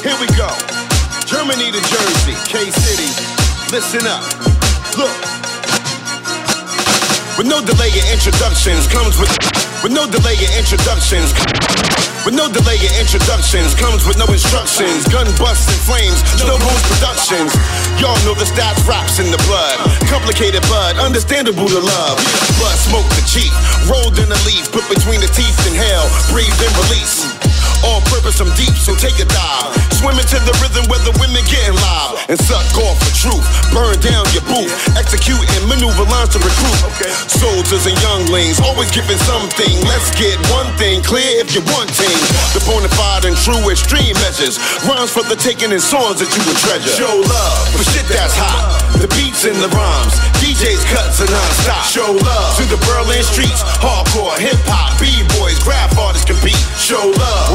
Here 0.03 0.17
we 0.21 0.27
go. 0.37 0.49
Germany 1.27 1.73
to 1.73 1.81
Jersey, 1.81 2.37
K 2.47 2.71
City. 2.71 3.09
Listen 3.73 4.07
up. 4.07 4.23
Look. 4.97 5.28
With 7.39 7.47
no 7.47 7.63
delay 7.63 7.95
in 7.95 8.03
introductions 8.11 8.91
comes 8.91 9.15
with 9.15 9.31
with 9.87 9.95
no 9.95 10.11
delay 10.11 10.35
in 10.35 10.51
introductions. 10.59 11.31
With 12.27 12.35
no 12.35 12.51
delay 12.51 12.83
in 12.83 12.91
introductions 12.99 13.79
comes 13.79 14.03
with 14.03 14.19
no 14.19 14.27
instructions. 14.27 15.07
Gun 15.07 15.31
busts 15.39 15.71
and 15.71 15.79
flames 15.87 16.19
no 16.43 16.59
rules 16.59 16.83
productions. 16.91 17.55
Y'all 18.03 18.19
know 18.27 18.35
the 18.35 18.43
stats 18.43 18.83
raps 18.91 19.23
in 19.23 19.31
the 19.31 19.39
blood. 19.47 19.79
Complicated 20.11 20.67
but 20.67 20.99
understandable 20.99 21.71
to 21.71 21.79
love. 21.79 22.19
Blood 22.59 22.79
smoke 22.83 23.07
the 23.15 23.23
chief 23.23 23.55
rolled 23.87 24.19
in 24.19 24.27
a 24.27 24.41
leaf 24.43 24.67
put 24.75 24.83
between 24.91 25.23
the 25.23 25.31
teeth 25.31 25.63
and 25.71 25.79
hell. 25.79 26.11
Breathe 26.35 26.59
and 26.59 26.75
release 26.91 27.23
all 27.87 28.01
purpose 28.11 28.41
I'm 28.41 28.51
deep 28.59 28.75
so 28.75 28.95
take 28.97 29.19
a 29.23 29.27
dive. 29.29 29.71
Swim 29.95 30.19
into 30.19 30.39
the 30.43 30.55
rhythm 30.63 30.87
where 30.91 31.03
the 31.07 31.15
women 31.23 31.43
getting 31.47 31.75
live. 31.75 32.19
And 32.29 32.39
suck 32.39 32.67
off 32.83 32.99
for 33.03 33.13
truth 33.15 33.47
burn 33.73 33.99
down 34.01 34.25
your 34.35 34.45
booth. 34.49 34.71
Execute 34.99 35.41
and 35.59 35.63
maneuver 35.69 36.07
lines 36.09 36.33
to 36.35 36.41
recruit. 36.41 36.81
Soldiers 37.29 37.87
and 37.87 37.97
younglings 38.03 38.61
always 38.61 38.91
giving 38.91 39.19
something. 39.23 39.73
Let's 39.87 40.11
get 40.17 40.37
one 40.51 40.69
thing 40.77 41.03
clear 41.03 41.39
if 41.41 41.55
you 41.55 41.63
want 41.73 41.91
team 41.95 42.19
the 42.57 42.63
bona 42.65 42.89
fide 42.89 43.25
and 43.25 43.37
true 43.37 43.61
extreme 43.71 44.15
measures. 44.25 44.59
Rhymes 44.89 45.13
for 45.13 45.23
the 45.27 45.37
taking 45.37 45.73
and 45.73 45.83
songs 45.83 46.21
that 46.21 46.31
you 46.33 46.43
would 46.49 46.59
treasure. 46.59 46.91
Show 46.91 47.13
love 47.13 47.59
for 47.75 47.85
shit 47.85 48.07
that's 48.09 48.35
hot. 48.35 48.79
the 48.99 49.09
beats 49.15 49.45
and 49.45 49.57
the 49.63 49.71
rhymes. 49.71 50.15
DJs 50.43 50.83
cuts 50.91 51.21
are 51.21 51.31
non-stop. 51.31 51.85
Show 51.87 52.11
love 52.13 52.51
to 52.59 52.65
the 52.71 52.81
Berlin 52.89 53.23
streets. 53.23 53.63
Hardcore 53.83 54.35
hip-hop 54.39 54.99
b-boys 54.99 55.59
graph 55.63 55.95
artists 55.99 56.27
compete. 56.27 56.59
Show 56.79 57.03
love 57.03 57.47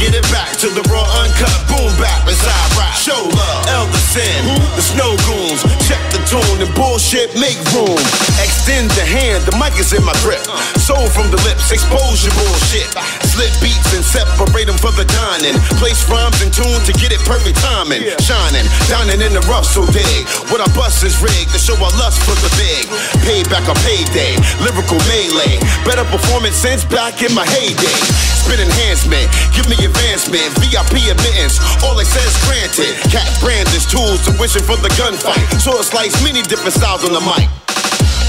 get 0.00 0.16
it 0.16 0.24
back 0.32 0.48
to 0.56 0.72
the 0.72 0.80
raw 0.88 1.04
uncut 1.20 1.60
boom 1.68 1.92
bap 2.00 2.24
inside 2.24 2.68
rap. 2.80 2.96
Show 2.96 3.20
love 3.20 3.68
El 3.68 3.84
Da 3.92 4.00
Sensei 4.08 4.56
the 4.74 4.80
snow 4.80 5.12
goons. 5.28 5.60
Check 5.84 6.00
the 6.16 6.20
tune 6.24 6.58
and 6.64 6.72
bullshit 6.72 7.36
make 7.36 7.60
room. 7.76 8.00
Extend 8.40 8.88
the 8.96 9.04
hand 9.04 9.44
the 9.44 9.52
mic 9.60 9.76
is 9.76 9.92
in 9.92 10.02
my 10.02 10.16
grip. 10.24 10.40
Soul 10.80 11.04
from 11.12 11.28
the 11.28 11.40
lips 11.44 11.68
expose 11.70 12.24
your 12.24 12.32
bullshit 12.32 12.88
slip 13.30 13.54
beats 13.62 13.94
and 13.94 14.02
separate 14.02 14.66
them 14.66 14.76
for 14.76 14.90
the 14.98 15.06
dining. 15.06 15.54
Place 15.78 16.02
rhymes 16.10 16.42
and 16.42 16.50
tune 16.50 16.82
to 16.82 16.92
get 16.98 17.14
it 17.14 17.22
perfect 17.22 17.62
timing. 17.62 18.02
Shining 18.18 18.66
dining 18.90 19.22
in 19.22 19.32
the 19.32 19.42
rough 19.46 19.66
so 19.66 19.86
dig. 19.94 20.26
What 20.50 20.58
I 20.58 20.68
bust 20.74 21.06
is 21.06 21.22
rigged 21.22 21.54
to 21.54 21.60
show 21.62 21.78
our 21.78 21.94
lust 22.02 22.18
for 22.26 22.34
the 22.42 22.50
big. 22.58 22.90
Payback 23.22 23.70
on 23.70 23.78
payday 23.86 24.34
lyrical 24.58 24.98
melee. 25.06 25.62
Better 25.86 26.04
performance 26.10 26.58
since 26.58 26.82
back 26.82 27.22
in 27.22 27.30
my 27.30 27.46
heyday. 27.46 28.00
Spin 28.42 28.58
enhancement 28.58 29.30
give 29.54 29.70
me 29.70 29.78
advancement. 29.86 30.50
VIP 30.58 31.06
admittance 31.06 31.62
all 31.86 31.94
access 32.02 32.34
granted. 32.50 32.98
Cat 33.14 33.30
brandis 33.38 33.86
tools 33.86 34.18
to 34.26 34.34
wishing 34.42 34.66
for 34.66 34.76
the 34.82 34.90
gunfight. 34.98 35.46
Sword 35.62 35.86
slice 35.86 36.18
many 36.26 36.42
different 36.42 36.74
styles 36.74 37.06
on 37.06 37.14
the 37.14 37.22
mic 37.22 37.46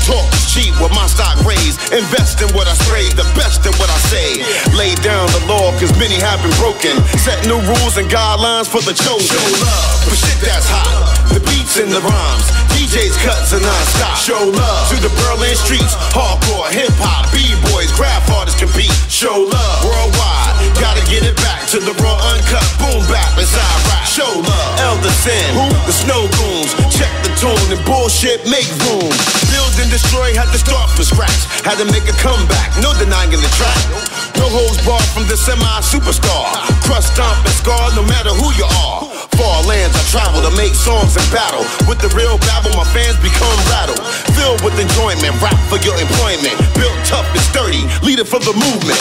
Talk 0.06 0.26
cheap 0.50 0.74
with 0.82 0.92
my 0.98 1.06
stock 1.06 1.38
raised. 1.46 1.80
Invest 1.94 2.42
in 2.42 2.50
what 2.58 2.68
I 2.68 2.74
spray, 2.74 3.08
the 3.14 3.28
best 3.38 3.64
in 3.70 3.74
what 3.80 3.88
I 3.88 4.00
say. 4.10 4.42
Lay 4.74 4.98
down 5.06 5.30
the 5.32 5.44
law, 5.48 5.72
cause 5.78 5.94
many 6.02 6.18
have 6.20 6.42
been 6.42 6.54
broken. 6.58 6.98
Set 7.22 7.40
new 7.46 7.62
rules 7.64 7.96
and 8.02 8.10
guidelines 8.10 8.68
for 8.68 8.82
the 8.82 8.98
chosen. 8.98 9.30
Show 9.30 9.48
love 9.62 9.96
for 10.04 10.16
shit 10.18 10.40
that's 10.42 10.68
hot. 10.68 10.90
The 11.32 11.40
beats 11.48 11.78
and 11.78 11.94
the 11.94 12.02
rhymes. 12.02 12.46
DJs 12.74 13.16
cuts 13.24 13.54
are 13.54 13.64
non-stop. 13.64 14.18
Show 14.18 14.42
love 14.42 14.90
to 14.92 14.98
the 15.00 15.14
Berlin 15.22 15.56
streets. 15.56 15.96
Hardcore, 16.12 16.68
hip 16.74 16.92
hop, 17.00 17.32
b-boys, 17.32 17.94
graph 17.96 18.26
artists 18.34 18.60
compete. 18.60 18.92
Show 19.08 19.48
love 19.48 19.80
worldwide. 19.86 20.61
Gotta 20.80 21.04
get 21.10 21.24
it 21.28 21.36
back 21.42 21.68
to 21.74 21.80
the 21.80 21.94
raw 22.00 22.18
uncut 22.32 22.64
boom 22.80 23.04
bap 23.12 23.36
inside 23.38 23.80
rap. 23.90 24.06
Show 24.08 24.28
love. 24.28 24.80
Elder 24.80 25.14
Sin, 25.24 25.56
the 25.88 25.94
snow 25.94 26.28
goons. 26.40 26.72
Check 26.94 27.12
the 27.24 27.32
tune 27.36 27.68
and 27.72 27.84
bullshit 27.86 28.46
make 28.48 28.68
room. 28.88 29.12
Build 29.52 29.74
and 29.82 29.92
destroy, 29.92 30.34
had 30.36 30.52
to 30.52 30.60
start 30.60 30.90
from 30.92 31.06
scratch. 31.06 31.44
Had 31.68 31.78
to 31.78 31.88
make 31.92 32.08
a 32.08 32.16
comeback, 32.22 32.72
no 32.82 32.94
denying 32.98 33.32
the 33.32 33.52
track. 33.60 33.82
No 34.38 34.48
holds 34.50 34.80
barred 34.86 35.04
from 35.14 35.28
the 35.28 35.38
semi-superstar. 35.38 36.48
Crust, 36.82 37.14
stomp, 37.14 37.38
and 37.46 37.56
scar, 37.56 37.92
no 37.96 38.04
matter 38.04 38.30
who 38.30 38.50
you 38.56 38.66
are. 38.66 39.11
Far 39.38 39.64
lands 39.66 39.96
I 39.96 40.04
travel 40.12 40.42
to 40.44 40.54
make 40.58 40.76
songs 40.76 41.16
and 41.16 41.28
battle. 41.32 41.64
With 41.88 42.00
the 42.00 42.12
real 42.18 42.38
babble, 42.50 42.74
my 42.78 42.86
fans 42.92 43.18
become 43.24 43.58
rattled. 43.72 44.02
Filled 44.38 44.62
with 44.62 44.78
enjoyment, 44.80 45.34
rap 45.42 45.58
for 45.70 45.80
your 45.82 45.98
employment. 45.98 46.56
Built 46.78 46.98
tough 47.06 47.28
and 47.32 47.44
sturdy, 47.52 47.84
leader 48.06 48.26
for 48.26 48.40
the 48.40 48.54
movement. 48.54 49.00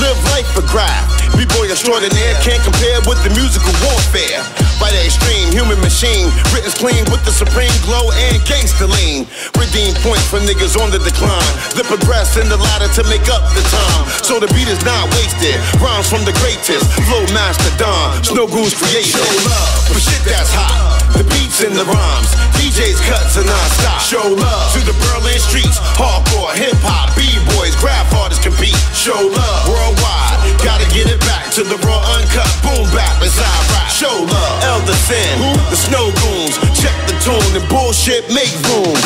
Live 0.00 0.18
life 0.34 0.48
for 0.54 0.64
grab. 0.66 1.04
B-boy 1.36 1.70
extraordinaire 1.70 2.36
can't 2.44 2.62
compare 2.62 3.00
with 3.08 3.20
the 3.24 3.32
musical 3.38 3.72
warfare. 3.86 4.42
by 4.82 4.90
the 4.90 4.98
extreme 5.06 5.46
human 5.54 5.78
machine. 5.78 6.26
Britain's 6.50 6.74
clean 6.74 7.06
with 7.14 7.22
the 7.22 7.30
supreme 7.30 7.70
glow 7.86 8.10
and 8.10 8.42
gangster 8.50 8.90
lean. 8.90 9.30
Redeem 9.54 9.94
points 10.02 10.26
for 10.26 10.42
niggas 10.42 10.74
on 10.74 10.90
the 10.90 10.98
decline. 10.98 11.52
The 11.78 11.86
progress 11.86 12.34
in 12.34 12.50
the 12.50 12.58
ladder 12.58 12.90
to 12.98 13.02
make 13.06 13.30
up 13.30 13.46
the 13.54 13.62
time. 13.70 14.02
So 14.26 14.42
the 14.42 14.50
beat 14.50 14.66
is 14.66 14.82
not 14.82 15.06
wasted. 15.14 15.54
Rhymes 15.78 16.10
from 16.10 16.26
the 16.26 16.34
greatest. 16.42 16.82
Flow 17.06 17.22
master 17.30 17.70
Don. 17.78 18.18
Snow 18.26 18.50
Goons 18.50 18.74
created. 18.74 19.22
Love 19.62 19.94
for 19.94 20.00
shit 20.02 20.22
that's 20.26 20.50
hot. 20.50 20.74
The 21.14 21.24
beats 21.28 21.62
and 21.62 21.74
the 21.76 21.86
rhymes. 21.86 22.30
DJs 22.58 22.98
cuts 23.06 23.38
and 23.38 23.46
non-stop. 23.46 24.00
Show 24.02 24.26
love 24.26 24.68
to 24.74 24.80
the 24.82 24.96
Berlin 25.06 25.38
streets. 25.38 25.78
Hardcore, 25.94 26.50
hip 26.58 26.74
hop, 26.82 27.14
b-boys, 27.14 27.76
graph 27.78 28.10
artists 28.18 28.42
compete. 28.42 28.76
Show 28.96 29.14
love 29.14 29.62
worldwide. 29.70 30.38
Gotta 30.66 30.86
get 30.90 31.06
it 31.06 31.20
back 31.28 31.52
to 31.54 31.62
the 31.62 31.78
raw 31.86 32.02
uncut 32.18 32.50
boom 32.66 32.86
bap 32.90 33.22
inside 33.22 33.62
rap. 33.70 33.86
Show 33.90 34.10
love. 34.10 34.56
El 34.66 34.80
Da 34.82 34.96
Sensei, 35.06 35.54
the 35.70 35.78
Snow 35.78 36.10
Goons. 36.22 36.56
Check 36.74 36.96
the 37.06 37.14
tune 37.22 37.54
and 37.54 37.66
bullshit 37.70 38.26
make 38.34 38.50
room. 38.66 38.98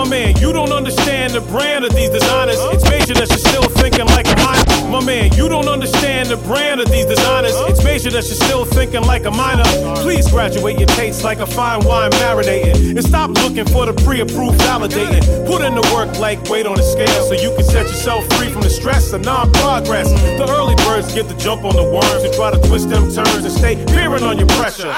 My 0.00 0.08
man, 0.08 0.34
you 0.38 0.50
don't 0.54 0.72
understand 0.72 1.34
the 1.34 1.42
brand 1.42 1.84
of 1.84 1.94
these 1.94 2.08
designers. 2.08 2.56
It's 2.72 2.88
major 2.88 3.12
that 3.12 3.28
you're 3.28 3.36
still 3.36 3.68
thinking 3.68 4.06
like 4.06 4.26
a 4.28 4.36
minor. 4.36 4.88
My 4.88 5.04
man, 5.04 5.30
you 5.34 5.46
don't 5.46 5.68
understand 5.68 6.30
the 6.30 6.38
brand 6.38 6.80
of 6.80 6.90
these 6.90 7.04
designers. 7.04 7.52
It's 7.68 7.84
major 7.84 8.10
that 8.12 8.24
you're 8.24 8.40
still 8.48 8.64
thinking 8.64 9.02
like 9.02 9.26
a 9.26 9.30
minor. 9.30 9.62
Please 10.00 10.26
graduate 10.30 10.78
your 10.78 10.88
taste 10.96 11.22
like 11.22 11.40
a 11.40 11.46
fine 11.46 11.84
wine 11.84 12.12
marinating. 12.12 12.96
And 12.96 13.04
stop 13.04 13.28
looking 13.44 13.66
for 13.66 13.84
the 13.84 13.92
pre-approved 13.92 14.58
validating. 14.60 15.20
Put 15.46 15.60
in 15.60 15.74
the 15.74 15.86
work 15.92 16.18
like 16.18 16.42
weight 16.48 16.64
on 16.64 16.80
a 16.80 16.82
scale 16.82 17.22
so 17.28 17.34
you 17.34 17.54
can 17.54 17.64
set 17.64 17.84
yourself 17.84 18.24
free 18.38 18.48
from 18.48 18.62
the 18.62 18.70
stress 18.70 19.12
of 19.12 19.20
non-progress. 19.20 20.08
The 20.40 20.46
early 20.48 20.76
birds 20.76 21.12
get 21.12 21.28
the 21.28 21.36
jump 21.36 21.62
on 21.64 21.76
the 21.76 21.84
worms 21.84 22.24
and 22.24 22.32
try 22.32 22.50
to 22.50 22.58
twist 22.68 22.88
them 22.88 23.12
turns 23.12 23.44
and 23.44 23.52
stay 23.52 23.76
peering 23.84 24.24
on 24.24 24.38
your 24.38 24.48
pressure. 24.48 24.96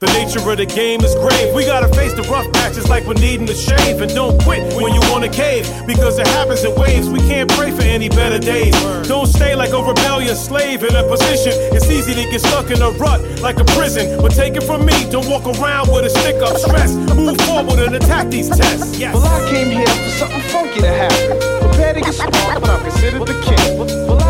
The 0.00 0.10
nature 0.10 0.42
of 0.42 0.58
the 0.58 0.66
game 0.66 1.00
is 1.02 1.14
grave. 1.14 1.54
We 1.54 1.64
gotta 1.64 1.86
face 1.94 2.12
the 2.14 2.22
rough 2.22 2.50
patches 2.52 2.88
like 2.88 3.06
we're 3.06 3.14
needing 3.14 3.46
to 3.46 3.54
shave. 3.54 4.02
And 4.02 4.12
don't 4.12 4.42
quit 4.42 4.74
when 4.74 4.92
you 4.92 5.00
wanna 5.10 5.28
cave. 5.28 5.70
Because 5.86 6.18
it 6.18 6.26
happens 6.26 6.64
in 6.64 6.74
waves. 6.74 7.08
We 7.08 7.20
can't 7.20 7.48
pray 7.52 7.70
for 7.70 7.82
any 7.82 8.08
better 8.08 8.38
days. 8.38 8.74
Don't 9.06 9.26
stay 9.26 9.54
like 9.54 9.70
a 9.70 9.80
rebellious 9.80 10.44
slave 10.44 10.82
in 10.82 10.94
a 10.96 11.04
position. 11.06 11.52
It's 11.70 11.88
easy 11.88 12.12
to 12.14 12.28
get 12.28 12.40
stuck 12.40 12.70
in 12.70 12.82
a 12.82 12.90
rut 12.90 13.22
like 13.40 13.60
a 13.60 13.64
prison. 13.76 14.20
But 14.20 14.32
take 14.32 14.56
it 14.56 14.64
from 14.64 14.84
me, 14.84 15.08
don't 15.10 15.28
walk 15.28 15.46
around 15.46 15.92
with 15.92 16.04
a 16.04 16.10
stick 16.10 16.42
up 16.42 16.56
stress. 16.58 16.92
Move 17.14 17.38
forward 17.42 17.78
and 17.78 17.94
attack 17.94 18.28
these 18.28 18.48
tests. 18.50 18.98
Yes. 18.98 19.14
Well, 19.14 19.24
I 19.24 19.48
came 19.48 19.70
here 19.70 19.86
for 19.86 20.10
something 20.18 20.42
funky 20.50 20.80
to 20.80 20.88
happen. 20.88 21.38
Prepare 21.70 21.94
to 21.94 22.00
get 22.00 22.14
smart, 22.14 22.60
but 22.60 22.68
I'm 22.68 22.82
considered 22.82 23.26
the 23.26 23.38
king. 23.46 23.78
Well, 23.78 24.23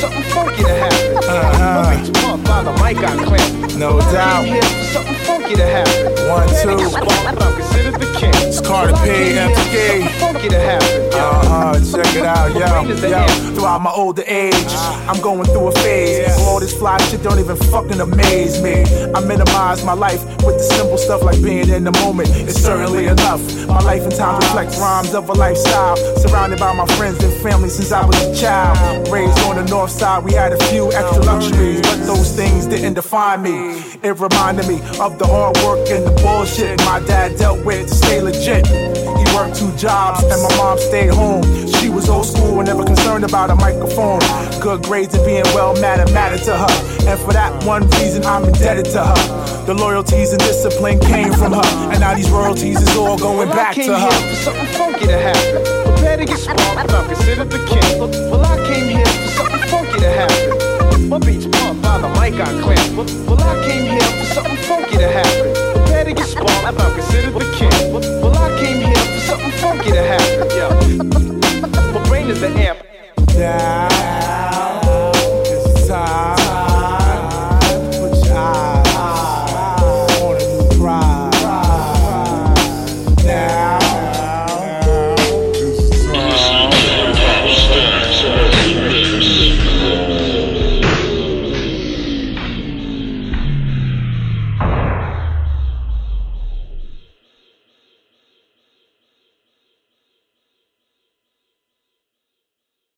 something 0.00 0.22
funky 0.32 0.62
to 0.64 0.68
happen. 0.70 1.16
Uh-huh. 1.18 1.82
My 1.84 1.96
beats 1.96 2.10
pumped 2.20 2.46
by 2.46 2.62
the 2.64 2.72
mic 2.80 2.98
I 3.04 3.24
clamped. 3.24 3.76
No 3.76 3.96
well, 3.96 4.12
doubt. 4.12 4.40
I 4.40 4.44
came 4.44 4.52
here 4.54 4.62
for 4.62 4.84
something 4.96 5.14
funky 5.28 5.54
to 5.56 5.66
happen. 5.66 6.28
One, 6.28 6.48
two. 6.48 6.76
but 7.04 7.42
I'm 7.42 7.54
considered 7.56 7.94
the 8.00 8.08
king. 8.18 8.32
It's 8.48 8.60
Carter 8.60 8.92
P, 8.94 9.08
Well, 9.08 9.12
I 9.12 9.12
came 9.12 9.34
here 9.36 9.48
for 9.54 9.60
MPK. 9.60 9.88
something 10.00 10.20
funky 10.20 10.48
to 10.48 10.58
happen. 10.60 11.00
Uh 11.12 11.48
huh, 11.52 11.74
check 11.92 12.16
it 12.16 12.24
out, 12.24 12.48
yo, 12.56 13.08
yo. 13.08 13.26
Throughout 13.54 13.82
my 13.82 13.90
older 13.90 14.22
age, 14.26 14.72
I'm 15.08 15.20
going 15.20 15.44
through 15.44 15.68
a 15.68 15.72
phase. 15.84 16.26
where 16.38 16.48
All 16.48 16.60
this 16.60 16.72
fly 16.76 16.96
shit 17.08 17.22
don't 17.22 17.38
even 17.38 17.56
fucking 17.56 18.00
amaze 18.00 18.62
me. 18.62 18.84
I 19.14 19.20
minimize 19.20 19.84
my 19.84 19.92
life 19.92 20.24
with 20.44 20.56
the 20.56 20.66
simple 20.76 20.96
stuff 20.96 21.22
like 21.22 21.42
being 21.42 21.68
in 21.68 21.84
the 21.84 21.92
moment. 22.00 22.30
It's 22.32 22.58
certainly 22.60 23.06
enough. 23.06 23.40
My 23.68 23.80
life 23.80 24.02
and 24.02 24.14
time 24.14 24.36
reflect 24.40 24.76
rhymes 24.78 25.14
of 25.14 25.28
a 25.28 25.32
lifestyle. 25.34 25.96
Surrounded 26.16 26.58
by 26.58 26.72
my 26.74 26.86
friends 26.96 27.22
and 27.22 27.32
family 27.42 27.68
since 27.68 27.92
I 27.92 28.04
was 28.06 28.16
a 28.22 28.34
child. 28.34 29.08
Raised 29.08 29.38
on 29.40 29.56
the 29.56 29.64
north 29.64 29.89
side, 29.90 30.24
we 30.24 30.32
had 30.32 30.52
a 30.52 30.58
few 30.64 30.92
extra 30.92 31.22
luxuries, 31.22 31.80
but 31.82 31.96
those 32.06 32.32
things 32.34 32.66
didn't 32.66 32.94
define 32.94 33.42
me. 33.42 33.78
It 34.02 34.18
reminded 34.18 34.66
me 34.68 34.76
of 35.00 35.18
the 35.18 35.26
hard 35.26 35.56
work 35.58 35.88
and 35.90 36.04
the 36.06 36.12
bullshit 36.22 36.78
my 36.80 37.00
dad 37.00 37.36
dealt 37.36 37.64
with 37.64 37.88
to 37.88 37.94
stay 37.94 38.20
legit. 38.20 38.66
He 38.66 39.24
worked 39.36 39.56
two 39.56 39.70
jobs 39.76 40.22
and 40.24 40.40
my 40.42 40.56
mom 40.56 40.78
stayed 40.78 41.10
home. 41.12 41.42
She 41.80 41.88
was 41.90 42.08
old 42.08 42.26
school 42.26 42.58
and 42.60 42.66
never 42.66 42.84
concerned 42.84 43.24
about 43.24 43.50
a 43.50 43.56
microphone. 43.56 44.20
Good 44.60 44.82
grades 44.84 45.14
and 45.14 45.24
being 45.26 45.44
well 45.54 45.74
mannered 45.80 46.12
mattered 46.12 46.42
to 46.44 46.56
her. 46.56 46.72
And 47.08 47.18
for 47.20 47.32
that 47.32 47.64
one 47.64 47.82
reason, 48.00 48.24
I'm 48.24 48.44
indebted 48.44 48.86
to 48.96 49.04
her. 49.04 49.64
The 49.66 49.74
loyalties 49.74 50.32
and 50.32 50.40
discipline 50.40 51.00
came 51.00 51.32
from 51.32 51.52
her. 51.52 51.66
And 51.92 52.00
now 52.00 52.14
these 52.14 52.30
royalties 52.30 52.80
is 52.80 52.96
all 52.96 53.18
going 53.18 53.48
Well, 53.48 53.56
back 53.56 53.72
I 53.72 53.74
came 53.74 53.86
to 53.88 53.98
here 53.98 54.10
her. 54.10 54.28
for 54.30 54.36
something 54.36 54.66
funky 54.78 55.06
to 55.06 55.18
happen. 55.18 55.92
Prepare 55.94 56.16
to 56.18 56.24
get 56.24 56.38
smart, 56.38 56.58
but 56.86 56.94
I'm 56.94 57.06
considered 57.08 57.50
the 57.50 57.58
king. 57.66 57.98
Well, 58.30 58.44
I 58.44 58.56
came 58.66 58.88
here 58.96 59.04
for 59.06 59.28
something 59.36 59.59
to 60.00 60.10
happen. 60.10 61.08
My 61.08 61.18
beats 61.18 61.46
pumped 61.46 61.82
by 61.82 61.98
the 61.98 62.08
mic 62.20 62.34
I 62.40 62.60
clamped. 62.62 62.96
Well, 62.96 63.40
I 63.40 63.66
came 63.66 63.84
here 63.90 64.00
for 64.00 64.26
something 64.34 64.56
funky 64.56 64.96
to 64.96 65.08
happen. 65.08 65.54
To 66.00 66.14
get 66.14 66.26
smart, 66.26 66.48
but 66.74 66.80
I'm 66.80 66.94
considered 66.94 67.34
the 67.34 67.44
king. 67.58 67.92
Well, 67.92 68.34
I 68.34 68.58
came 68.58 68.78
here 68.78 69.04
for 69.12 69.20
something 69.20 69.52
funky 69.60 69.90
to 69.92 70.02
happen. 70.02 70.48
Yeah. 70.56 71.92
My 71.92 72.08
brain 72.08 72.30
is 72.30 72.40
the 72.40 72.48
amp. 72.48 72.78
Yeah. 73.34 74.59